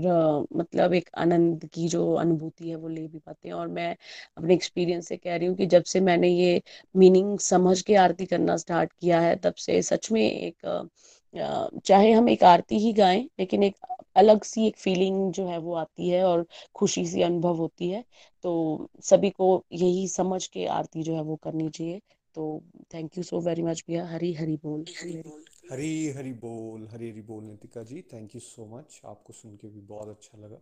मतलब 0.54 0.94
एक 0.94 1.08
आनंद 1.18 1.64
की 1.74 1.88
जो 1.88 2.12
अनुभूति 2.16 2.68
है 2.70 2.76
वो 2.76 2.88
ले 2.88 3.06
भी 3.08 3.18
पाते 3.18 3.48
हैं। 3.48 3.54
और 3.54 3.68
मैं 3.70 3.94
अपने 4.38 4.54
एक्सपीरियंस 4.54 5.08
से 5.08 5.16
कह 5.16 5.36
रही 5.36 5.48
हूँ 5.48 5.56
कि 5.56 5.66
जब 5.66 5.84
से 5.86 6.00
मैंने 6.02 6.28
ये 6.30 6.60
मीनिंग 6.94 7.38
समझ 7.40 7.80
के 7.82 7.94
आरती 7.96 8.26
करना 8.26 8.56
स्टार्ट 8.56 8.92
किया 8.92 9.20
है, 9.20 9.36
तब 9.36 9.54
से 9.56 9.80
सच 9.82 10.10
में 10.12 10.20
एक 10.22 10.88
चाहे 11.34 12.10
हम 12.12 12.28
एक 12.28 12.44
आरती 12.44 12.78
ही 12.78 12.92
गाएँ, 12.92 13.22
लेकिन 13.38 13.62
एक 13.62 13.76
अलग 14.16 14.42
सी 14.44 14.66
एक 14.66 14.76
फीलिंग 14.76 15.32
जो 15.32 15.46
है 15.48 15.58
वो 15.58 15.74
आती 15.74 16.08
है 16.08 16.24
और 16.24 16.46
खुशी 16.74 17.06
सी 17.06 17.22
अनुभव 17.22 17.56
होती 17.56 17.88
है। 17.90 18.04
तो 18.44 18.88
सभी 19.02 19.30
को 19.30 19.64
यही 19.72 20.06
समझ 20.08 20.46
के 20.46 20.66
आरती 20.66 21.02
जो 21.02 21.14
है 21.14 21.22
वो 21.22 21.36
करनी 21.36 21.68
चाहिए। 21.68 22.00
तो 22.34 22.62
thank 22.94 23.18
you 23.18 23.24
so 23.24 23.40
very 23.40 23.62
much 23.62 23.84
भैया। 23.88 24.06
हरी 24.06 24.32
हरी 24.34 24.56
बोल। 24.56 24.84
हरी 25.00 25.22
हरी 25.70 26.08
हरी 26.08 26.32
बोल, 26.32 26.88
हरी 26.88 27.10
हरी 27.10 27.22
बोल 27.22 27.44
Nitika 27.44 27.82
ji. 27.82 28.02
Thank 28.12 28.34
you 28.34 28.40
so 28.40 28.66
much 28.66 29.00
आपको 29.04 29.32
सुन 29.32 29.56
के 29.56 29.68
भी 29.68 29.80
बहुत 29.80 30.08
अच्छा 30.08 30.38
लगा। 30.38 30.56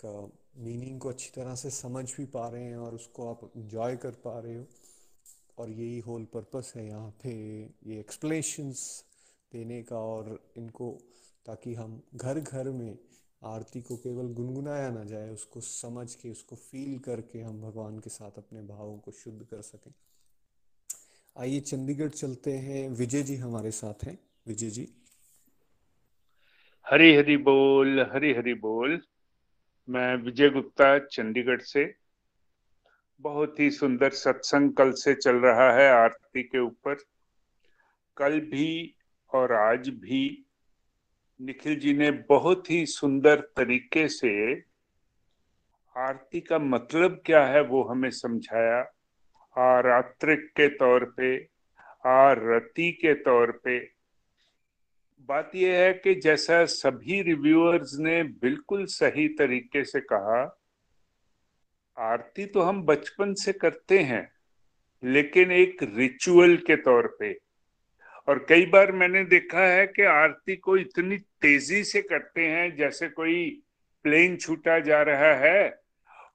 एक 0.00 0.30
मीनिंग 0.56 1.00
को 1.00 1.08
अच्छी 1.08 1.30
तरह 1.34 1.54
से 1.54 1.70
समझ 1.70 2.04
भी 2.16 2.24
पा 2.24 2.48
रहे 2.48 2.64
हैं 2.64 2.76
और 2.76 2.94
उसको 2.94 3.28
आप 3.30 3.50
इंजॉय 3.56 3.96
कर 3.96 4.10
पा 4.10 4.38
रहे 4.38 4.56
हो। 4.56 4.66
और 5.58 5.70
यही 5.70 5.98
होल 5.98 6.24
पर्पस 6.24 6.72
है 6.76 6.86
यहाँ 6.86 7.10
पे 7.22 7.30
ये 7.86 7.98
एक्सप्लेनेशंस 8.00 9.04
देने 9.52 9.82
का 9.82 9.98
और 9.98 10.52
इनको 10.56 10.98
ताकि 11.46 11.74
हम 11.74 12.02
घर 12.14 12.40
घर 12.40 12.70
में 12.70 12.98
आरती 13.44 13.82
को 13.82 13.96
केवल 13.96 14.32
गुनगुनाया 14.32 14.90
ना 14.90 15.04
जाए, 15.04 15.30
उसको 15.30 15.60
समझ 15.60 16.14
के, 16.14 16.30
उसको 16.30 16.56
फील 16.56 16.98
करके 16.98 17.40
हम 17.40 17.62
भगवान 17.62 17.98
के 17.98 18.10
साथ 18.10 18.30
अपने 18.38 18.62
भावों 18.62 18.98
को 18.98 19.10
शुद्ध 19.10 19.42
कर 19.42 19.62
सकें। 19.62 19.92
आइए 21.38 21.60
चंडीगढ़ 21.60 22.08
चलते 22.08 22.52
हैं। 22.52 22.88
विजय 22.88 23.22
जी 23.22 23.36
हमारे 23.36 23.70
साथ 23.70 24.04
हैं। 24.04 24.18
विजय 24.46 24.70
जी। 24.70 24.88
हरी 26.90 27.14
हरी 27.14 27.36
बोल, 27.36 28.00
हरी 28.00 28.34
हरी 28.34 28.54
बोल। 28.54 29.02
मैं 29.88 30.16
विजय 30.16 30.50
गुप्ता, 30.50 30.98
चंडीगढ़ 30.98 31.60
से। 31.60 31.94
बहुत 33.20 33.60
ही 33.60 33.70
सुंदर 33.70 34.10
सत्संग 34.10 34.72
कल 34.72 34.92
से 34.92 35.14
चल 35.14 35.36
रहा 35.36 35.72
है 35.72 35.90
आरती 35.90 36.42
के 36.42 36.58
ऊपर। 36.58 36.94
कल 38.16 38.40
भी 38.40 38.94
और 39.32 39.52
आज 39.52 39.88
भी 39.88 40.46
निखिल 41.40 41.78
जी 41.80 41.92
ने 41.92 42.10
बहुत 42.28 42.70
ही 42.70 42.84
सुंदर 42.86 43.40
तरीके 43.56 44.08
से 44.08 44.30
आरती 45.96 46.40
का 46.40 46.58
मतलब 46.58 47.20
क्या 47.26 47.44
है 47.44 47.60
वो 47.62 47.82
हमें 47.82 48.10
समझाया। 48.10 48.80
आरात्रिक 49.56 50.46
के 50.56 50.68
तौर 50.68 51.04
पे, 51.16 51.36
आरती 52.06 52.90
के 52.92 53.14
तौर 53.14 53.50
पे। 53.64 53.78
बात 55.28 55.50
यह 55.54 55.74
है 55.74 55.92
कि 55.94 56.14
जैसा 56.14 56.64
सभी 56.64 57.20
रिव्यूअर्स 57.22 57.96
ने 57.98 58.22
बिल्कुल 58.22 58.84
सही 58.86 59.28
तरीके 59.28 59.84
से 59.84 60.00
कहा, 60.02 60.40
आरती 61.96 62.46
तो 62.46 62.60
हम 62.60 62.82
बचपन 62.82 63.34
से 63.34 63.52
करते 63.52 63.98
हैं, 63.98 64.30
लेकिन 65.02 65.52
एक 65.52 65.82
रिचुअल 65.82 66.56
के 66.56 66.76
तौर 66.76 67.16
पे 67.20 67.32
और 68.28 68.44
कई 68.48 68.66
बार 68.66 68.92
मैंने 68.92 69.24
देखा 69.24 69.66
है 69.66 69.86
कि 69.86 70.02
आरती 70.02 70.56
को 70.56 70.76
इतनी 70.76 71.18
तेज़ी 71.18 71.82
से 71.84 72.02
करते 72.02 72.46
हैं, 72.46 72.76
जैसे 72.76 73.08
कोई 73.08 73.62
प्लेन 74.04 74.36
छूटा 74.36 74.78
जा 74.78 75.02
रहा 75.02 75.34
है 75.34 75.80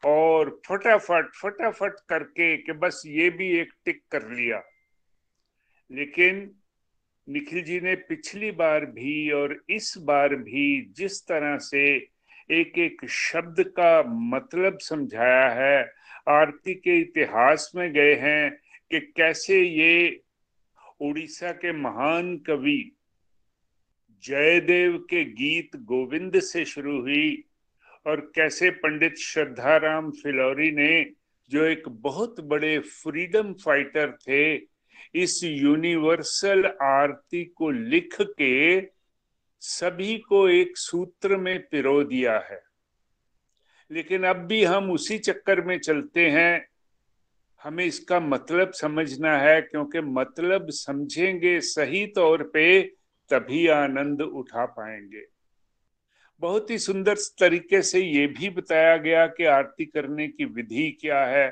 और 0.05 0.61
फटाफट 0.67 1.31
फटाफट 1.35 1.95
करके 2.09 2.55
कि 2.57 2.73
बस 2.73 3.01
ये 3.05 3.29
भी 3.29 3.49
एक 3.59 3.73
टिक 3.85 4.01
कर 4.11 4.29
लिया। 4.29 4.61
लेकिन 5.91 6.49
निखिल 7.27 7.63
जी 7.63 7.79
ने 7.79 7.95
पिछली 7.95 8.51
बार 8.51 8.85
भी 8.85 9.31
और 9.31 9.57
इस 9.69 9.93
बार 9.97 10.35
भी 10.35 10.93
जिस 10.97 11.21
तरह 11.27 11.57
से 11.57 11.85
एक 12.51 12.77
एक 12.77 13.05
शब्द 13.09 13.63
का 13.69 14.03
मतलब 14.03 14.77
समझाया 14.79 15.49
है, 15.49 15.93
आरती 16.27 16.73
के 16.73 16.97
इतिहास 16.99 17.71
में 17.75 17.91
गए 17.93 18.13
हैं 18.15 18.51
कि 18.91 18.99
कैसे 19.17 19.61
ये 19.61 20.21
उड़ीसा 20.99 21.51
के 21.51 21.71
महान 21.71 22.37
कवि 22.37 22.91
जयदेव 24.23 24.97
के 24.97 25.25
गीत 25.25 25.75
गोविंद 25.75 26.39
से 26.39 26.65
शुरू 26.65 27.01
हुई 27.01 27.43
और 28.07 28.31
कैसे 28.35 28.69
पंडित 28.69 29.17
श्रद्धाराम 29.17 30.11
फिलौरी 30.11 30.71
ने, 30.71 31.11
जो 31.49 31.63
एक 31.63 31.83
बहुत 31.87 32.39
बड़े 32.39 32.79
फ्रीडम 32.79 33.53
फाइटर 33.53 34.11
थे, 34.11 34.55
इस 35.15 35.41
यूनिवर्सल 35.43 36.65
आरती 36.81 37.45
को 37.45 37.71
लिख 37.71 38.17
के 38.21 38.81
सभी 39.59 40.17
को 40.17 40.49
एक 40.49 40.77
सूत्र 40.77 41.37
में 41.37 41.67
पिरो 41.67 42.03
दिया 42.03 42.39
है। 42.39 42.63
लेकिन 43.91 44.23
अब 44.23 44.35
भी 44.35 44.63
हम 44.63 44.91
उसी 44.91 45.17
चक्कर 45.17 45.61
में 45.61 45.79
चलते 45.79 46.29
हैं 46.29 46.67
हमें 47.65 47.85
इसका 47.85 48.19
मतलब 48.19 48.71
समझना 48.71 49.37
है, 49.37 49.61
क्योंकि 49.61 50.01
मतलब 50.01 50.69
समझेंगे 50.69 51.61
सही 51.61 52.05
तौर 52.07 52.43
पे 52.43 52.81
तभी 53.29 53.67
आनंद 53.67 54.21
उठा 54.21 54.65
पाएँगे। 54.65 55.25
बहुत 56.39 56.69
ही 56.69 56.77
सुंदर 56.79 57.15
तरीके 57.39 57.81
से 57.81 57.99
ये 57.99 58.27
भी 58.27 58.49
बताया 58.49 58.97
गया 58.97 59.27
कि 59.27 59.45
आरती 59.45 59.85
करने 59.85 60.27
की 60.27 60.45
विधि 60.45 60.97
क्या 61.01 61.25
है। 61.25 61.49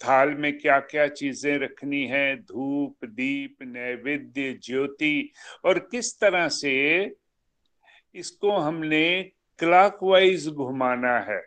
थाल 0.00 0.28
में 0.28 0.58
क्या 0.58 0.80
क्या 0.80 1.08
चीज़ें 1.08 1.58
रखनी 1.58 2.06
है? 2.06 2.36
धूप, 2.36 3.04
दीप, 3.04 3.56
नैवेद्य, 3.62 4.58
ज्योति 4.62 5.32
और 5.64 5.78
किस 5.78 6.20
तरह 6.20 6.48
से 6.48 7.14
इसको 8.14 8.56
हमने 8.56 9.22
क्लॉकवाइज 9.58 10.48
घुमाना 10.48 11.18
है। 11.18 11.42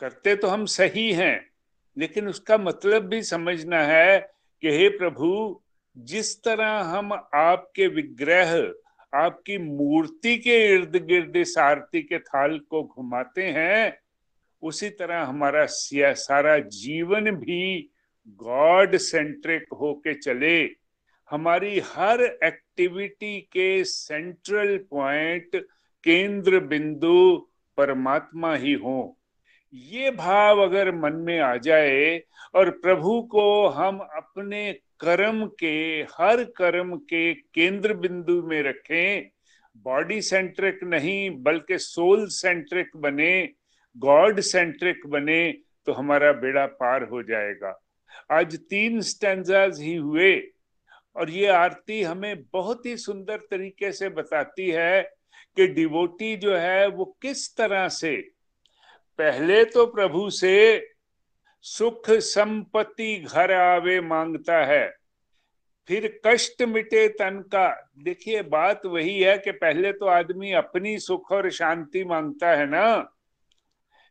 करते 0.00 0.36
तो 0.36 0.48
हम 0.48 0.66
सही 0.66 1.12
हैं 1.12 1.53
लेकिन 1.96 2.28
उसका 2.28 2.58
मतलब 2.58 3.02
भी 3.02 3.22
समझना 3.22 3.82
है 3.82 4.18
कि 4.62 4.70
हे 4.70 4.88
प्रभु, 4.88 5.60
जिस 5.96 6.42
तरह 6.42 6.78
हम 6.84 7.12
आपके 7.34 7.86
विग्रह, 7.86 8.72
आपकी 9.14 9.58
मूर्ति 9.58 10.36
के 10.36 10.56
इर्द 10.74 10.96
गिर्द 10.96 11.36
इस 11.36 11.58
आरती 11.58 12.02
के 12.02 12.18
थाल 12.18 12.58
को 12.58 12.82
घुमाते 12.84 13.42
हैं, 13.42 13.98
उसी 14.62 14.88
तरह 14.90 15.22
हमारा 15.22 15.66
सारा 15.66 16.58
जीवन 16.58 17.30
भी 17.30 17.90
गॉड 18.28 18.96
सेंट्रिक 18.96 19.72
होके 19.72 20.14
चले। 20.14 20.64
हमारी 21.30 21.78
हर 21.78 22.22
एक्टिविटी 22.44 23.40
के 23.52 23.84
सेंट्रल 23.84 24.76
पॉइंट 24.90 25.56
केंद्र 26.04 26.60
बिंदु 26.60 27.48
परमात्मा 27.76 28.54
ही 28.54 28.72
हो। 28.72 29.18
ये 29.74 30.10
भाव 30.10 30.60
अगर 30.62 30.90
मन 30.94 31.12
में 31.12 31.38
आ 31.38 31.56
जाए 31.56 32.22
और 32.54 32.70
प्रभु 32.70 33.20
को 33.22 33.66
हम 33.68 33.98
अपने 33.98 34.72
कर्म 35.00 35.46
के, 35.46 36.02
हर 36.12 36.42
कर्म 36.56 36.96
के 36.96 37.32
केंद्र 37.34 37.94
बिंदु 37.94 38.42
में 38.42 38.62
रखें 38.62 39.30
बॉडी 39.76 40.20
सेंट्रिक 40.22 40.80
नहीं, 40.84 41.30
बल्कि 41.42 41.78
सोल 41.78 42.26
सेंट्रिक 42.26 42.90
बने 42.96 43.48
गॉड 43.96 44.40
सेंट्रिक 44.40 45.06
बने 45.06 45.52
तो 45.86 45.92
हमारा 45.92 46.32
बेड़ा 46.32 46.66
पार 46.66 47.02
हो 47.02 47.22
जाएगा। 47.22 47.78
आज 48.32 48.56
तीन 48.60 49.00
स्टेंजाज 49.00 49.80
ही 49.80 49.94
हुए 49.94 50.36
और 51.16 51.30
ये 51.30 51.46
आरती 51.46 52.02
हमें 52.02 52.42
बहुत 52.52 52.86
ही 52.86 52.96
सुंदर 52.96 53.38
तरीके 53.50 53.92
से 53.92 54.08
बताती 54.10 54.70
है 54.70 55.02
कि 55.56 55.66
डिवोटी 55.66 56.36
जो 56.36 56.56
है 56.56 56.86
वो 56.88 57.04
किस 57.22 57.56
तरह 57.56 57.88
से 57.88 58.16
पहले 59.18 59.64
तो 59.64 59.86
प्रभु 59.86 60.28
से 60.30 60.86
सुख 61.64 62.10
संपत्ति 62.10 63.14
घर 63.18 63.52
आवे 63.52 64.00
माँगता 64.00 64.56
है, 64.66 64.86
फिर 65.88 66.20
कष्ट 66.26 66.62
मिटे 66.62 67.06
तन 67.08 67.38
का। 67.54 67.68
देखिए, 67.98 68.42
बात 68.42 68.86
वही 68.86 69.18
है 69.20 69.36
कि 69.38 69.52
पहले 69.52 69.92
तो 69.92 70.06
आदमी 70.06 70.52
अपनी 70.52 70.98
सुख 70.98 71.30
और 71.32 71.50
शांति 71.50 72.04
माँगता 72.04 72.50
है 72.50 72.66
ना, 72.66 73.16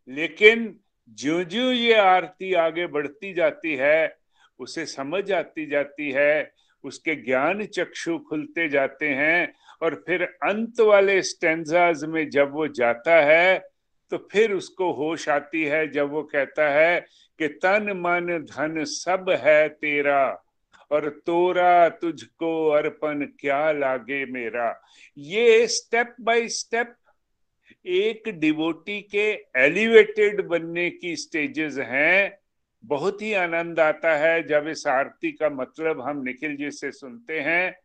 लेकिन 0.09 0.75
ज्यो 1.17 1.43
ज्यो 1.43 1.71
ये 1.71 1.93
आरती 1.93 2.53
आगे 2.53 2.87
बढ़ती 2.87 3.33
जाती 3.33 3.75
है, 3.75 4.15
उसे 4.59 4.85
समझ 4.85 5.31
आती 5.31 5.65
जाती 5.65 6.11
है, 6.11 6.51
उसके 6.83 7.15
ज्ञान 7.15 7.65
चक्षु 7.65 8.17
खुलते 8.19 8.67
जाते 8.69 9.09
हैं, 9.09 9.53
और 9.81 10.03
फिर 10.07 10.23
अंत 10.23 10.79
वाले 10.79 11.21
स्टेंजाज 11.21 12.03
में 12.05 12.29
जब 12.29 12.51
वो 12.51 12.67
जाता 12.67 13.15
है 13.15 13.72
तो 14.13 14.17
फिर 14.31 14.51
उसको 14.53 14.91
होश 14.93 15.29
आती 15.29 15.63
है 15.63 15.91
जब 15.91 16.09
वो 16.09 16.23
कहता 16.23 16.69
है 16.69 16.99
कि 17.39 17.47
तन 17.47 17.91
मन 17.97 18.27
धन 18.51 18.83
सब 18.83 19.29
है 19.29 19.69
तेरा 19.69 20.45
और 20.91 21.09
तोरा 21.25 21.89
तुझको 21.89 22.69
अर्पण 22.69 23.25
क्या 23.25 23.71
लागे 23.71 24.25
मेरा। 24.25 24.81
ये 25.17 25.67
स्टेप 25.67 26.15
बाय 26.21 26.47
स्टेप 26.47 26.95
एक 27.85 28.29
डिवोटी 28.29 29.01
के 29.01 29.45
एलिवेटेड 29.57 30.41
बनने 30.41 30.89
की 30.89 31.15
स्टेजेस 31.15 31.77
हैं। 31.77 32.37
बहुत 32.85 33.21
ही 33.21 33.33
आनंद 33.33 33.79
आता 33.79 34.15
है 34.15 34.43
जब 34.47 34.67
इस 34.67 34.87
आरती 34.87 35.31
का 35.31 35.49
मतलब 35.49 36.01
हम 36.01 36.23
निखिल 36.23 36.55
जी 36.55 36.71
से 36.71 36.91
सुनते 36.91 37.39
हैं। 37.39 37.75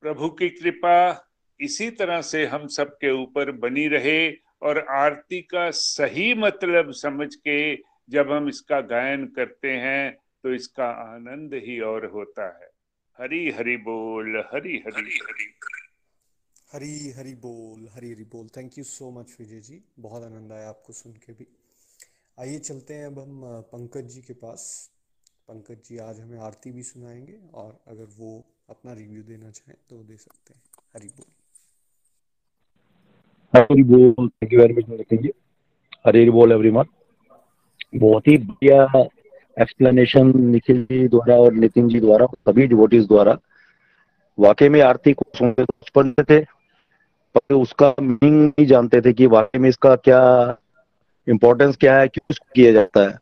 प्रभु 0.00 0.28
की 0.28 0.48
कृपा 0.48 1.28
इसी 1.60 1.90
तरह 1.90 2.20
से 2.20 2.46
हम 2.46 2.66
सबके 2.66 3.10
ऊपर 3.10 3.50
बनी 3.50 3.88
रहे। 3.88 4.41
और 4.62 4.78
आरती 4.90 5.40
का 5.44 5.70
सही 5.70 6.32
मतलब 6.34 6.90
समझ 6.96 7.34
के 7.36 7.74
जब 8.10 8.30
हम 8.32 8.48
इसका 8.48 8.80
गायन 8.88 9.26
करते 9.36 9.70
हैं 9.78 10.12
तो 10.44 10.54
इसका 10.54 10.86
आनंद 11.04 11.54
ही 11.64 11.78
और 11.80 12.06
होता 12.06 12.46
है। 12.58 12.70
हरी 13.18 13.50
हरी 13.50 13.76
बोल 13.76 14.36
हरी 14.52 14.76
हरी 14.86 15.18
हरी 15.18 15.50
हरी 16.72 17.10
हरी 17.10 17.34
बोल 17.34 17.88
हरी 17.94 18.12
हरी 18.12 18.24
बोल। 18.24 18.48
Thank 18.56 18.78
you 18.78 18.84
so 18.84 19.10
much 19.10 19.36
Vijay 19.40 19.60
ji 19.60 19.82
बहुत 19.98 20.22
आनंद 20.22 20.52
आया 20.52 20.68
आपको 20.68 20.92
सुन 20.92 21.12
के 21.16 21.32
भी। 21.32 21.46
आइए 22.38 22.58
चलते 22.58 22.94
हैं 22.94 23.06
अब 23.06 23.18
हम 23.18 23.42
पंकज 23.72 24.08
जी 24.08 24.22
के 24.22 24.34
पास। 24.34 24.64
पंकज 25.48 25.82
जी 25.88 25.98
आज 25.98 26.20
हमें 26.20 26.38
आरती 26.38 26.72
भी 26.72 26.82
सुनाएँगे 26.82 27.38
और 27.54 27.78
अगर 27.88 28.08
वो 28.16 28.32
अपना 28.70 28.92
रिव्यू 28.92 29.22
देना 29.22 29.50
चाहें 29.50 29.76
तो 29.90 30.02
दे 30.04 30.16
सकते 30.16 30.54
हैं। 30.54 30.62
हरी 30.94 31.08
बोल। 31.08 31.30
हरी 33.54 33.82
बोल 33.82 34.28
thank 34.28 34.52
you 34.52 34.60
very 34.60 34.74
much 34.74 34.88
Nitin 34.88 35.18
ji 35.22 35.30
Hari 36.06 36.28
बोल 36.30 36.52
एवरीवन 36.52 36.84
बहुत 37.94 38.28
ही 38.28 38.36
बढ़िया 38.38 38.84
एक्सप्लेनेशन 39.56 40.32
निखिल 40.36 40.82
जी 40.82 41.06
द्वारा 41.08 41.34
और 41.36 41.52
नितिन 41.54 41.88
जी 41.88 42.00
द्वारा, 42.00 42.26
सभी 42.26 42.66
डिवोटीज 42.66 43.06
द्वारा। 43.08 43.36
वाकई 44.38 44.68
में 44.68 44.80
आरती 44.82 45.12
को 45.12 45.24
सुनते 45.38 45.64
तो 45.64 45.74
पढ़ते 45.94 46.22
थे, 46.22 46.38
पर 47.34 47.54
उसका 47.54 47.92
मीनिंग 48.00 48.42
नहीं 48.42 48.66
जानते 48.66 49.00
थे 49.00 49.12
कि 49.12 49.26
वाकई 49.26 49.58
में 49.58 49.68
इसका 49.68 49.94
क्या 49.98 50.22
इम्पोर्टेंस 51.26 51.76
क्या 51.76 51.98
है, 51.98 52.08
क्यों 52.08 52.34
किया 52.54 52.72
जाता 52.72 53.00
है। 53.00 53.18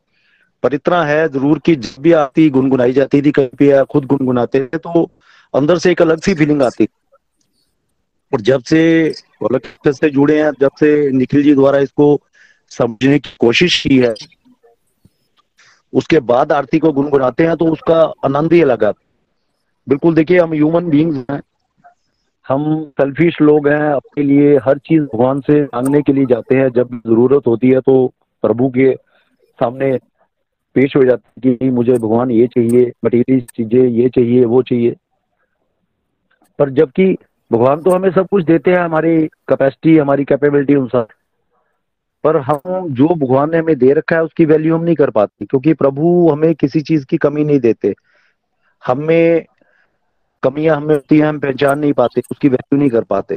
पर 0.63 0.73
इतना 0.73 1.03
है 1.05 1.27
ज़रूर 1.29 1.59
कि 1.65 1.75
जब 1.75 2.01
भी 2.01 2.11
आरती 2.11 2.49
गुनगुनाई 2.49 2.93
जाती 2.93 3.21
थी 3.21 3.31
कभी 3.31 3.71
या 3.71 3.83
खुद 3.91 4.05
गुनगुनाते 4.05 4.65
थे 4.65 4.77
तो 4.77 5.09
अंदर 5.53 5.77
से 5.77 5.91
एक 5.91 6.01
अलग 6.01 6.21
सी 6.21 6.33
फीलिंग 6.33 6.61
आती 6.63 6.87
और 8.31 8.41
जब 8.41 8.61
से 8.63 8.81
गोलक 9.41 9.65
से 9.89 10.09
जुड़े 10.09 10.41
हैं, 10.41 10.51
जब 10.61 10.71
से 10.79 11.11
निखिल 11.11 11.43
जी 11.43 11.53
द्वारा 11.55 11.79
इसको 11.79 12.19
समझने 12.71 13.19
की 13.19 13.35
कोशिश 13.39 13.81
की 13.83 13.97
है, 13.97 14.13
उसके 15.93 16.19
बाद 16.25 16.51
आरती 16.51 16.79
को 16.79 16.91
गुनगुनाते 16.93 17.43
हैं 17.43 17.55
तो 17.57 17.65
उसका 17.67 18.01
आनंद 18.25 18.53
ही 18.53 18.61
अलग 18.61 18.83
आता 18.83 19.01
बिल्कुल 19.87 20.15
देखिए, 20.15 20.39
हम 20.39 20.53
ह्यूमन 20.53 20.89
बींग्स 20.89 21.17
हैं। 21.29 21.41
हम 22.47 22.63
सेल्फिश 22.97 23.37
लोग 23.41 23.67
हैं, 23.67 23.89
अपने 23.91 24.23
लिए 24.23 24.57
हर 24.57 24.77
चीज़ 24.79 25.01
भगवान 25.03 25.39
से 25.41 25.61
मांगने 25.63 26.01
के 26.01 26.13
लिए 26.13 26.25
जाते 26.25 26.55
हैं। 26.55 26.69
जब 26.69 26.95
ज़रूरत 26.97 27.47
होती 27.47 27.69
है 27.69 27.79
तो 27.81 27.95
प्रभु 28.43 28.69
के 28.69 28.93
सामने 29.59 29.97
पेश 30.75 30.95
हो 30.95 31.03
जाती 31.05 31.49
है 31.49 31.55
कि 31.55 31.69
मुझे 31.69 31.93
भगवान 31.93 32.31
ये 32.31 32.47
चाहिए 32.47 32.91
मटेरियल 33.05 33.41
चीज़ें 33.55 33.87
ये 33.89 34.09
चाहिए, 34.09 34.45
वो 34.45 34.61
चाहिए। 34.61 34.95
पर 36.59 36.69
जबकि 36.71 37.05
भगवान 37.51 37.81
तो 37.81 37.91
हमें 37.91 38.11
सब 38.11 38.27
कुछ 38.27 38.45
देते 38.45 38.71
हैं, 38.71 38.77
हमारी 38.77 39.27
कैपेसिटी 39.27 39.97
हमारी 39.97 40.25
कैपेबिलिटी 40.25 40.73
अनुसार। 40.73 41.07
पर 42.23 42.37
हम 42.37 42.87
जो 42.89 43.07
भगवान 43.07 43.51
ने 43.51 43.57
हमें 43.57 43.77
दे 43.77 43.93
रखा 43.93 44.15
है, 44.15 44.23
उसकी 44.23 44.45
वैल्यू 44.45 44.75
हम 44.75 44.83
नहीं 44.83 44.95
कर 44.95 45.09
पाते, 45.09 45.45
क्योंकि 45.45 45.73
प्रभु 45.73 46.29
हमें 46.31 46.53
किसी 46.55 46.81
चीज़ 46.81 47.05
की 47.05 47.17
कमी 47.17 47.43
नहीं 47.43 47.59
देते। 47.59 47.93
हमें 48.85 49.45
कमियाँ 50.43 50.75
हमें 50.77 50.95
होती 50.95 51.17
हैं, 51.17 51.25
हम 51.25 51.39
पहचान 51.39 51.79
नहीं 51.79 51.93
पाते, 51.93 52.21
उसकी 52.31 52.49
वैल्यू 52.49 52.79
नहीं 52.79 52.89
कर 52.89 53.03
पाते। 53.03 53.35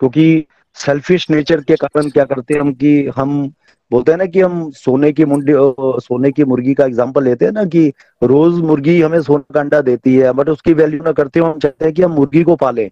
क्योंकि 0.00 0.46
सेल्फिश 0.74 1.30
नेचर 1.30 1.60
के 1.60 1.76
कारण 1.76 2.08
क्या 2.10 2.24
करते 2.24 2.54
हैं 2.54 2.60
हम 2.60 2.72
कि 2.72 3.12
हम 3.16 3.52
बोलते 3.90 4.12
हैं 4.12 4.18
ना 4.18 4.26
कि 4.26 4.40
हम 4.40 4.70
सोने 4.70 5.12
की 5.12 5.24
मुंडी 5.24 5.52
सोने 6.00 6.30
की 6.32 6.44
मुर्गी 6.44 6.74
का 6.74 6.84
एग्ज़ाम्पल 6.84 7.24
लेते 7.24 7.44
हैं 7.44 7.52
ना 7.52 7.64
कि 7.64 7.92
रोज 8.22 8.60
मुर्गी 8.60 9.00
हमें 9.02 9.20
सोने 9.22 9.54
का 9.54 9.60
अंडा 9.60 9.80
देती 9.80 10.14
है, 10.16 10.32
बट 10.32 10.48
उसकी 10.48 10.72
वैल्यू 10.74 11.02
ना 11.04 11.12
करते 11.12 11.40
हो 11.40 11.46
हम 11.46 11.58
चाहते 11.58 11.84
हैं 11.84 11.94
कि 11.94 12.02
हम 12.02 12.12
मुर्गी 12.12 12.42
को 12.42 12.56
पालें। 12.56 12.90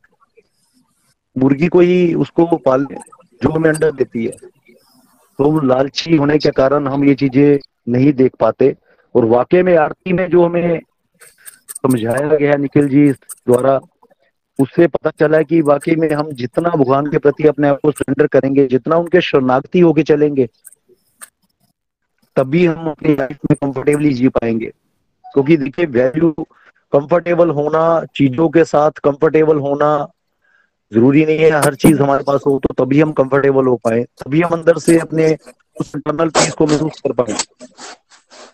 मुर्गी 1.37 1.67
को 1.67 1.81
ही 1.81 2.15
उसको 2.15 2.47
पालें, 2.57 2.97
जो 3.43 3.51
हमें 3.51 3.71
अंडा 3.71 3.91
देती 3.91 4.25
है। 4.25 4.33
तो 5.39 5.61
लालची 5.61 6.17
होने 6.17 6.39
के 6.39 6.51
कारण 6.51 6.87
हम 6.89 7.05
ये 7.05 7.15
चीज़ें 7.15 7.59
नहीं 7.89 8.13
देख 8.13 8.33
पाते। 8.41 8.75
और 9.15 9.25
वाकई 9.25 9.63
में 9.63 9.77
आरती 9.77 10.13
में 10.13 10.29
जो 10.31 10.45
हमें 10.45 10.81
समझाया 11.77 12.37
गया 12.37 12.57
निखिल 12.57 12.89
जी 12.89 13.11
द्वारा, 13.11 13.81
उससे 14.59 14.87
पता 14.87 15.11
चला 15.11 15.43
कि 15.43 15.61
वाकई 15.61 15.95
में 15.97 16.11
हम 16.11 16.31
जितना 16.33 16.71
भगवान 16.71 17.07
के 17.07 17.19
प्रति 17.19 17.49
अपने 17.49 17.69
आप 17.69 17.79
को 17.83 17.91
सरेंडर 17.91 18.27
करेंगे, 18.27 18.67
जितना 18.67 18.97
उनके 18.97 19.21
शरणार्थी 19.21 19.81
होके 19.81 20.03
चलेंगे, 20.03 20.49
तभी 22.37 22.65
हम 22.67 22.91
अपनी 22.91 23.15
लाइफ 23.15 23.39
में 23.51 23.57
कंफर्टेबली 23.63 24.13
जी 24.15 24.29
पाएँगे। 24.29 24.73
क्योंकि 25.25 25.57
देखिए 25.57 25.87
वैल्यू 25.87 26.31
कंफर्टेबल 26.93 27.51
होना, 27.51 28.05
चीज़ों 28.15 28.49
के 28.49 28.65
साथ 28.65 28.91
कंफर्टेबल 29.05 29.59
होना 29.59 30.09
ज़रूरी 30.93 31.25
नहीं 31.27 31.39
है, 31.39 31.51
हर 31.53 31.75
चीज़ 31.77 32.01
हमारे 32.03 32.25
पास 32.25 32.41
हो 32.47 32.59
तो 32.59 32.75
तभी 32.75 33.01
हम 33.01 33.13
कंफर्टेबल 33.15 33.67
हो 33.67 33.77
पाए, 33.85 34.03
तभी 34.03 34.41
हम 34.43 34.53
अंदर 34.53 34.79
से 34.81 34.99
अपने 35.01 35.33
उस 35.77 35.93
इंटरनल 35.97 36.29
पीस 36.31 36.53
को 36.53 36.67
महसूस 36.67 37.01
कर 37.01 37.13
पाए। 37.15 37.37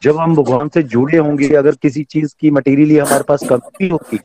जब 0.03 0.17
हम 0.19 0.35
भगवान 0.37 0.69
से 0.69 0.83
जुड़े 0.85 1.19
होंगे, 1.19 1.49
अगर 1.57 1.75
किसी 1.77 2.03
चीज़ 2.05 2.35
की 2.41 2.51
मटेरियली 2.51 2.97
हमारे 2.99 3.25
पास 3.29 3.45
कमी 3.49 3.89
होगी, 3.89 4.17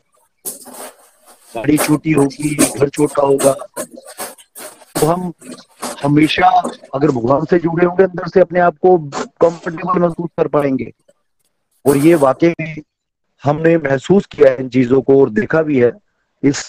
गाड़ी 1.54 1.76
छोटी 1.78 2.12
होगी, 2.12 2.54
घर 2.54 2.88
छोटा 2.88 3.22
होगा 3.22 3.52
तो 4.96 5.06
हम 5.06 5.32
हमेशा 6.02 6.48
अगर 6.94 7.10
भगवान 7.10 7.44
से 7.44 7.58
जुड़े 7.58 7.84
होंगे, 7.86 8.02
अंदर 8.04 8.28
से 8.28 8.40
अपने 8.40 8.60
आप 8.60 8.76
को 8.82 8.96
कंफर्टेबल 8.98 10.00
महसूस 10.00 10.28
कर 10.38 10.48
पाएँगे। 10.48 10.90
और 11.84 11.96
ये 11.96 12.14
वाकई 12.16 12.54
हमने 13.44 13.76
महसूस 13.78 14.26
किया 14.26 14.50
है 14.50 14.60
इन 14.60 14.68
चीज़ों 14.68 15.00
को, 15.02 15.20
और 15.20 15.30
देखा 15.32 15.62
भी 15.62 15.78
है, 15.78 15.92
इस 16.42 16.64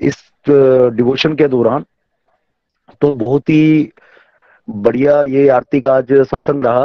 इस 0.00 0.22
डिवोशन 0.46 1.34
के 1.34 1.48
दौरान 1.48 1.84
तो 3.02 3.14
बहुत 3.14 3.48
ही 3.48 3.90
बढ़िया 4.68 5.22
ये 5.28 5.48
आरती 5.48 5.80
का 5.80 5.94
आज 5.94 6.12
सत्संग 6.12 6.64
रहा। 6.64 6.84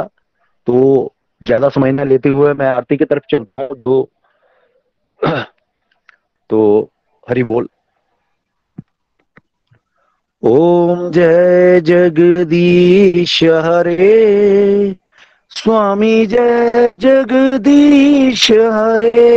तो 0.66 1.12
ज़्यादा 1.46 1.68
समय 1.68 1.92
न 1.92 2.06
लेते 2.08 2.28
हुए 2.28 2.52
मैं 2.54 2.66
आरती 2.66 2.96
की 2.96 3.04
तरफ़ 3.04 3.24
चलता 3.30 3.62
हूँ, 3.62 3.76
जो 3.76 4.08
तो 6.50 6.90
हरि 7.26 7.42
बोल। 7.44 7.68
ओम 10.42 11.10
जय 11.10 11.80
जगदीश 11.80 13.42
हरे। 13.64 14.96
स्वामी 15.50 16.26
जय 16.26 16.88
जगदीश 17.00 18.50
हरे। 18.50 19.30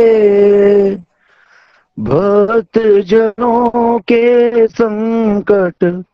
भक्त 2.00 2.78
जनों 2.78 3.98
के 3.98 4.66
संकट 4.66 6.04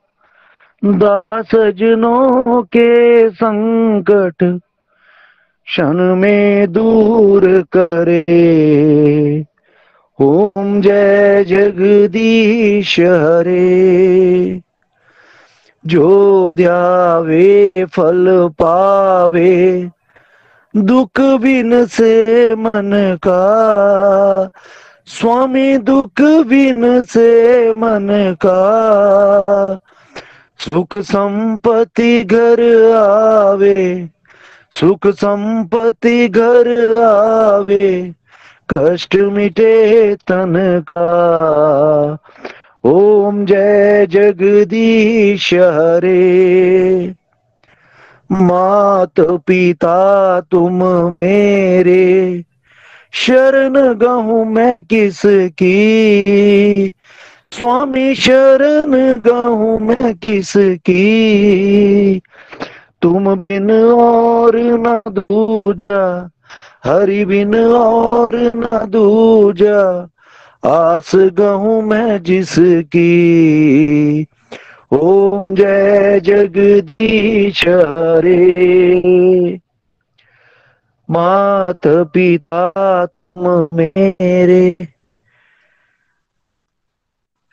दास 0.85 1.55
जनों 1.55 2.63
के 2.63 3.31
संकट 3.31 4.61
क्षण 5.67 6.17
में 6.17 6.73
दूर 6.73 7.65
करे। 7.77 9.45
ओम 10.21 10.81
जय 10.81 11.45
जगदीश 11.45 13.01
हरे। 13.01 14.61
जो 15.87 16.53
ध्यावे, 16.57 17.71
फल 17.85 18.49
पावे, 18.49 19.91
दुख 20.77 21.21
बिन 21.21 21.87
से 21.87 22.23
मन 22.55 23.19
का 23.23 24.51
स्वामी 25.07 25.79
दुख 25.79 26.21
बिन 26.21 27.03
से 27.03 27.71
मन 27.71 28.37
का, 28.47 29.81
सुख 30.59 30.99
संपत्ति 30.99 32.25
घर 32.25 32.93
आवे, 32.97 34.09
सुख 34.81 35.07
संपत्ति 35.07 36.29
घर 36.29 36.95
आवे, 37.03 38.15
कष्ट 38.79 39.17
मिटे 39.17 40.15
तन 40.15 40.85
का। 40.89 42.19
ओम 42.85 43.45
जय 43.45 44.07
जगदीश 44.07 45.55
हरे। 45.55 47.15
मात 48.33 49.21
पिता 49.21 50.41
तुम 50.41 50.85
मेरे 51.23 52.45
शरण 53.19 53.95
गहूं 53.95 54.45
मैं 54.45 54.75
किसकी? 54.91 56.23
स्वामी 57.53 58.15
शरण 58.15 59.13
गहूं 59.21 59.79
मैं 59.79 60.15
किसकी? 60.15 61.03
तुम 63.03 63.35
बिन 63.35 63.71
और 63.91 64.57
न 64.57 65.01
दूजा, 65.09 66.31
हरि 66.85 67.25
बिन 67.25 67.55
और 67.65 68.53
न 68.57 68.69
दूजा, 68.73 70.09
आस 70.65 71.13
गहूं 71.15 71.83
मैं 71.83 72.23
जिसकी? 72.23 73.07
ओम 74.93 75.57
जय 75.57 76.21
जगदीश 76.21 77.69
हरे। 77.69 78.47
मात 81.11 81.87
पिता 81.87 83.07
तुम 83.07 83.69
मेरे। 83.75 84.77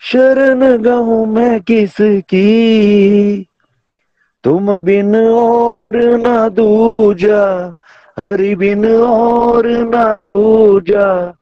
शरण 0.01 0.77
गहूं 0.77 1.25
मैं 1.25 1.61
किसकी? 1.61 3.47
तुम 4.43 4.77
बिन 4.85 5.15
और 5.15 5.75
न 5.95 6.49
दूजा, 6.49 7.77
हरि 8.17 8.55
बिन 8.55 8.85
और 8.95 9.67
न 9.67 10.11
दूजा। 10.11 11.33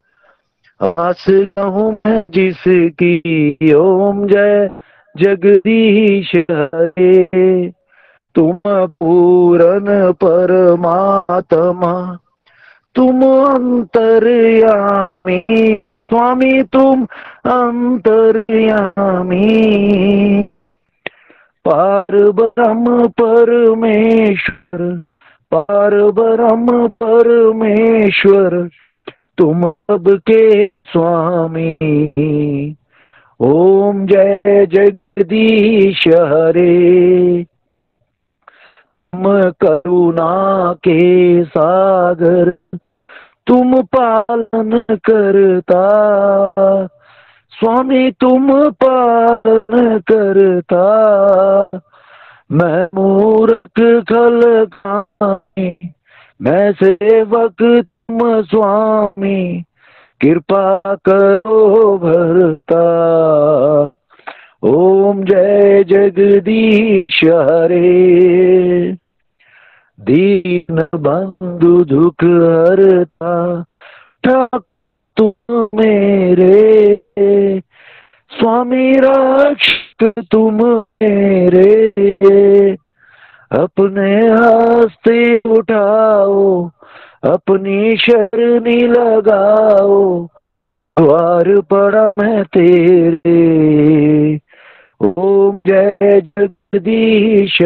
आस 0.82 1.26
कहूँ 1.30 1.98
मैं 2.08 2.24
जिसकी, 2.30 3.74
ओम 3.74 4.28
जय 4.28 4.70
जगदीश 5.18 6.32
हरे। 6.52 7.81
तुम 8.36 8.58
पूरन 8.68 10.12
परमात्मा, 10.12 12.18
तुम 12.95 13.56
अंतर्यामी, 13.56 15.78
स्वामी 16.10 16.64
तुम 16.64 17.08
अंतर्यामी। 17.45 20.45
पार 21.66 22.32
ब्रह्म 22.32 23.08
परमेश्वर 23.08 25.03
पार 25.52 26.12
ब्रह्म 26.12 26.88
परमेश्वर, 26.88 28.70
तुम 29.38 29.70
सबके 29.70 30.66
स्वामी। 30.66 32.76
ओम 33.40 34.06
जय 34.06 34.40
जगदीश 34.45 36.08
हरे। 36.08 37.45
करुणा 39.16 40.74
के 40.74 41.44
सागर, 41.44 42.54
तुम 43.48 43.82
पालन 43.82 44.82
करता। 44.92 45.88
स्वामी, 47.52 48.12
तुम 48.12 48.70
पालन 48.70 50.00
करता। 50.12 50.84
मैं 52.52 52.88
मूर्ख 52.96 54.04
खल 54.10 54.66
खानी 54.66 55.78
मैं 56.42 56.74
सेवक 56.84 57.56
तुम 57.62 58.42
स्वामी। 58.42 59.64
कृपा 60.22 60.82
करो 60.86 61.98
भरता। 61.98 62.84
ओम 64.64 65.24
जय 65.24 65.84
जगदीश 65.84 67.24
हरे। 67.24 69.01
दीन 70.02 70.86
बंधु 70.95 71.84
दुख 71.84 72.23
हरता 72.23 73.34
ठाक 74.26 74.64
तुम 75.18 75.68
मेरे, 75.76 77.02
स्वामी 78.32 78.94
रक्षक 78.98 80.14
तुम 80.32 80.61
मेरे, 81.03 82.72
अपने 83.52 84.15
हस्ते 84.28 85.38
उठाओ, 85.38 86.69
अपनी 87.23 87.98
शरणी 87.98 88.82
लगाओ, 88.88 90.28
द्वार 90.99 91.60
पड़ा 91.61 92.11
मैं 92.19 92.44
तेरे, 92.44 93.40
ओम 95.02 95.60
जय 95.68 96.22
जगदीश 96.40 97.57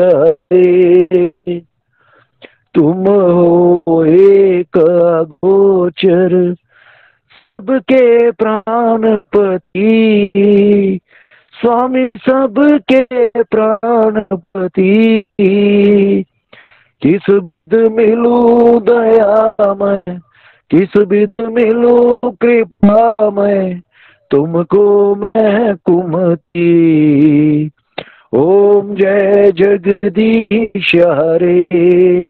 तुम 2.76 3.08
हो 3.08 4.06
एक 4.06 4.78
गोचर, 5.46 6.54
सबके 6.54 8.32
प्राणपति 8.32 9.80
स्वामी 11.62 12.08
सबके 12.18 13.28
प्राणपति 13.44 15.24
किस 17.02 17.30
विध 17.30 17.92
मिलू 17.92 18.80
दया 18.80 19.56
मैं, 19.82 20.20
किस 20.72 20.98
विध 20.98 21.34
मिलू 21.42 22.20
कृपा 22.26 23.30
मैं, 23.30 23.82
तुमको 24.32 25.16
मैं 25.16 25.76
कुमती। 25.76 27.72
ओम 28.34 28.96
जय 28.96 29.52
जगदीश 29.52 30.96
हरे। 30.96 32.26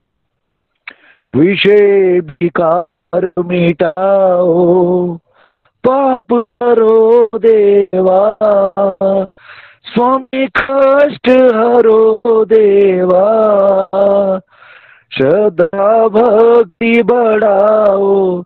विषय 1.35 2.19
विकार 2.19 3.29
मिटाओ 3.39 5.15
पाप 5.87 6.33
करो 6.33 7.25
देवा। 7.35 8.37
स्वामी 9.85 10.47
कष्ट 10.47 11.29
हरो 11.29 12.21
देवा। 12.45 13.19
श्रद्धा 15.13 16.07
भक्ति 16.07 17.03
बढ़ाओ। 17.03 18.41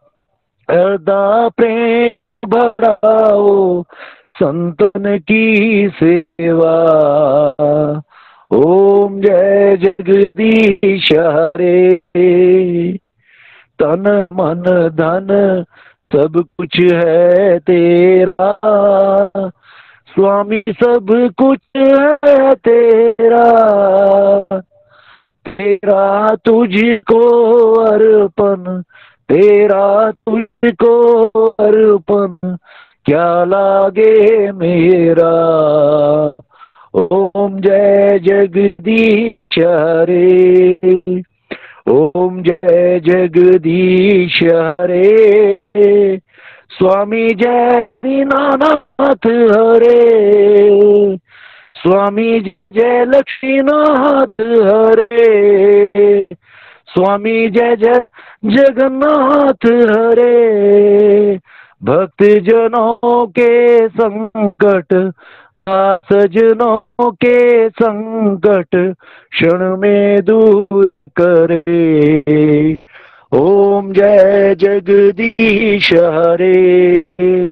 श्रद्धा 0.72 1.50
प्रेम 1.50 2.10
बढ़ाओ। 2.50 3.84
संतन 4.44 5.18
की 5.18 5.90
सेवा। 6.04 6.66
ओम 8.52 9.22
जय 9.22 9.78
जगदीश 9.78 11.12
हरे। 11.14 11.96
तन 13.80 14.26
मन 14.34 14.64
धन, 14.94 15.64
सब 16.14 16.44
कुछ 16.58 16.80
है 16.80 17.60
तेरा। 17.60 18.60
स्वामी 20.08 20.64
सब 20.70 21.30
कुछ 21.38 21.60
है 21.78 22.56
तेरा। 22.56 23.52
तेरा 25.48 26.36
तुझको 26.36 27.22
अर्पण, 27.74 28.82
तेरा 29.30 30.12
तुझको 30.12 31.26
अर्पण। 31.48 32.56
क्या 33.06 33.44
लागे 33.46 34.52
मेरा? 34.52 35.32
ओम 36.94 37.60
जय 37.60 38.20
जगदीश 38.20 39.60
हरे। 39.60 40.72
ओम 41.90 42.42
जय 42.42 43.00
जगदीश 43.00 44.44
हरे। 44.44 45.54
स्वामी 46.72 47.30
जय 47.30 47.88
दीनानाथ 48.04 49.28
हरे। 49.28 50.00
स्वामी 51.76 52.40
जय 52.74 53.06
लक्ष्मीनाथ 53.06 54.42
हरे। 54.42 55.86
स्वामी 56.88 57.50
जय 57.50 57.76
जय 57.76 58.04
जगन्नाथ 58.46 59.66
हरे। 59.98 61.40
भक्त 61.84 62.24
जनों 62.24 63.28
के 63.28 63.88
संकट 63.88 65.14
सजनों 66.12 67.12
के 67.12 67.70
संकट 67.70 68.94
क्षण 69.32 69.78
में 69.78 70.26
दूर 70.26 70.90
करे। 71.22 72.74
ओम 73.32 73.94
जय 73.94 74.56
जगदीश 74.56 75.94
हरे। 75.94 77.52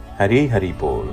हरी 0.21 0.47
हरी 0.47 0.71
बोल। 0.73 1.07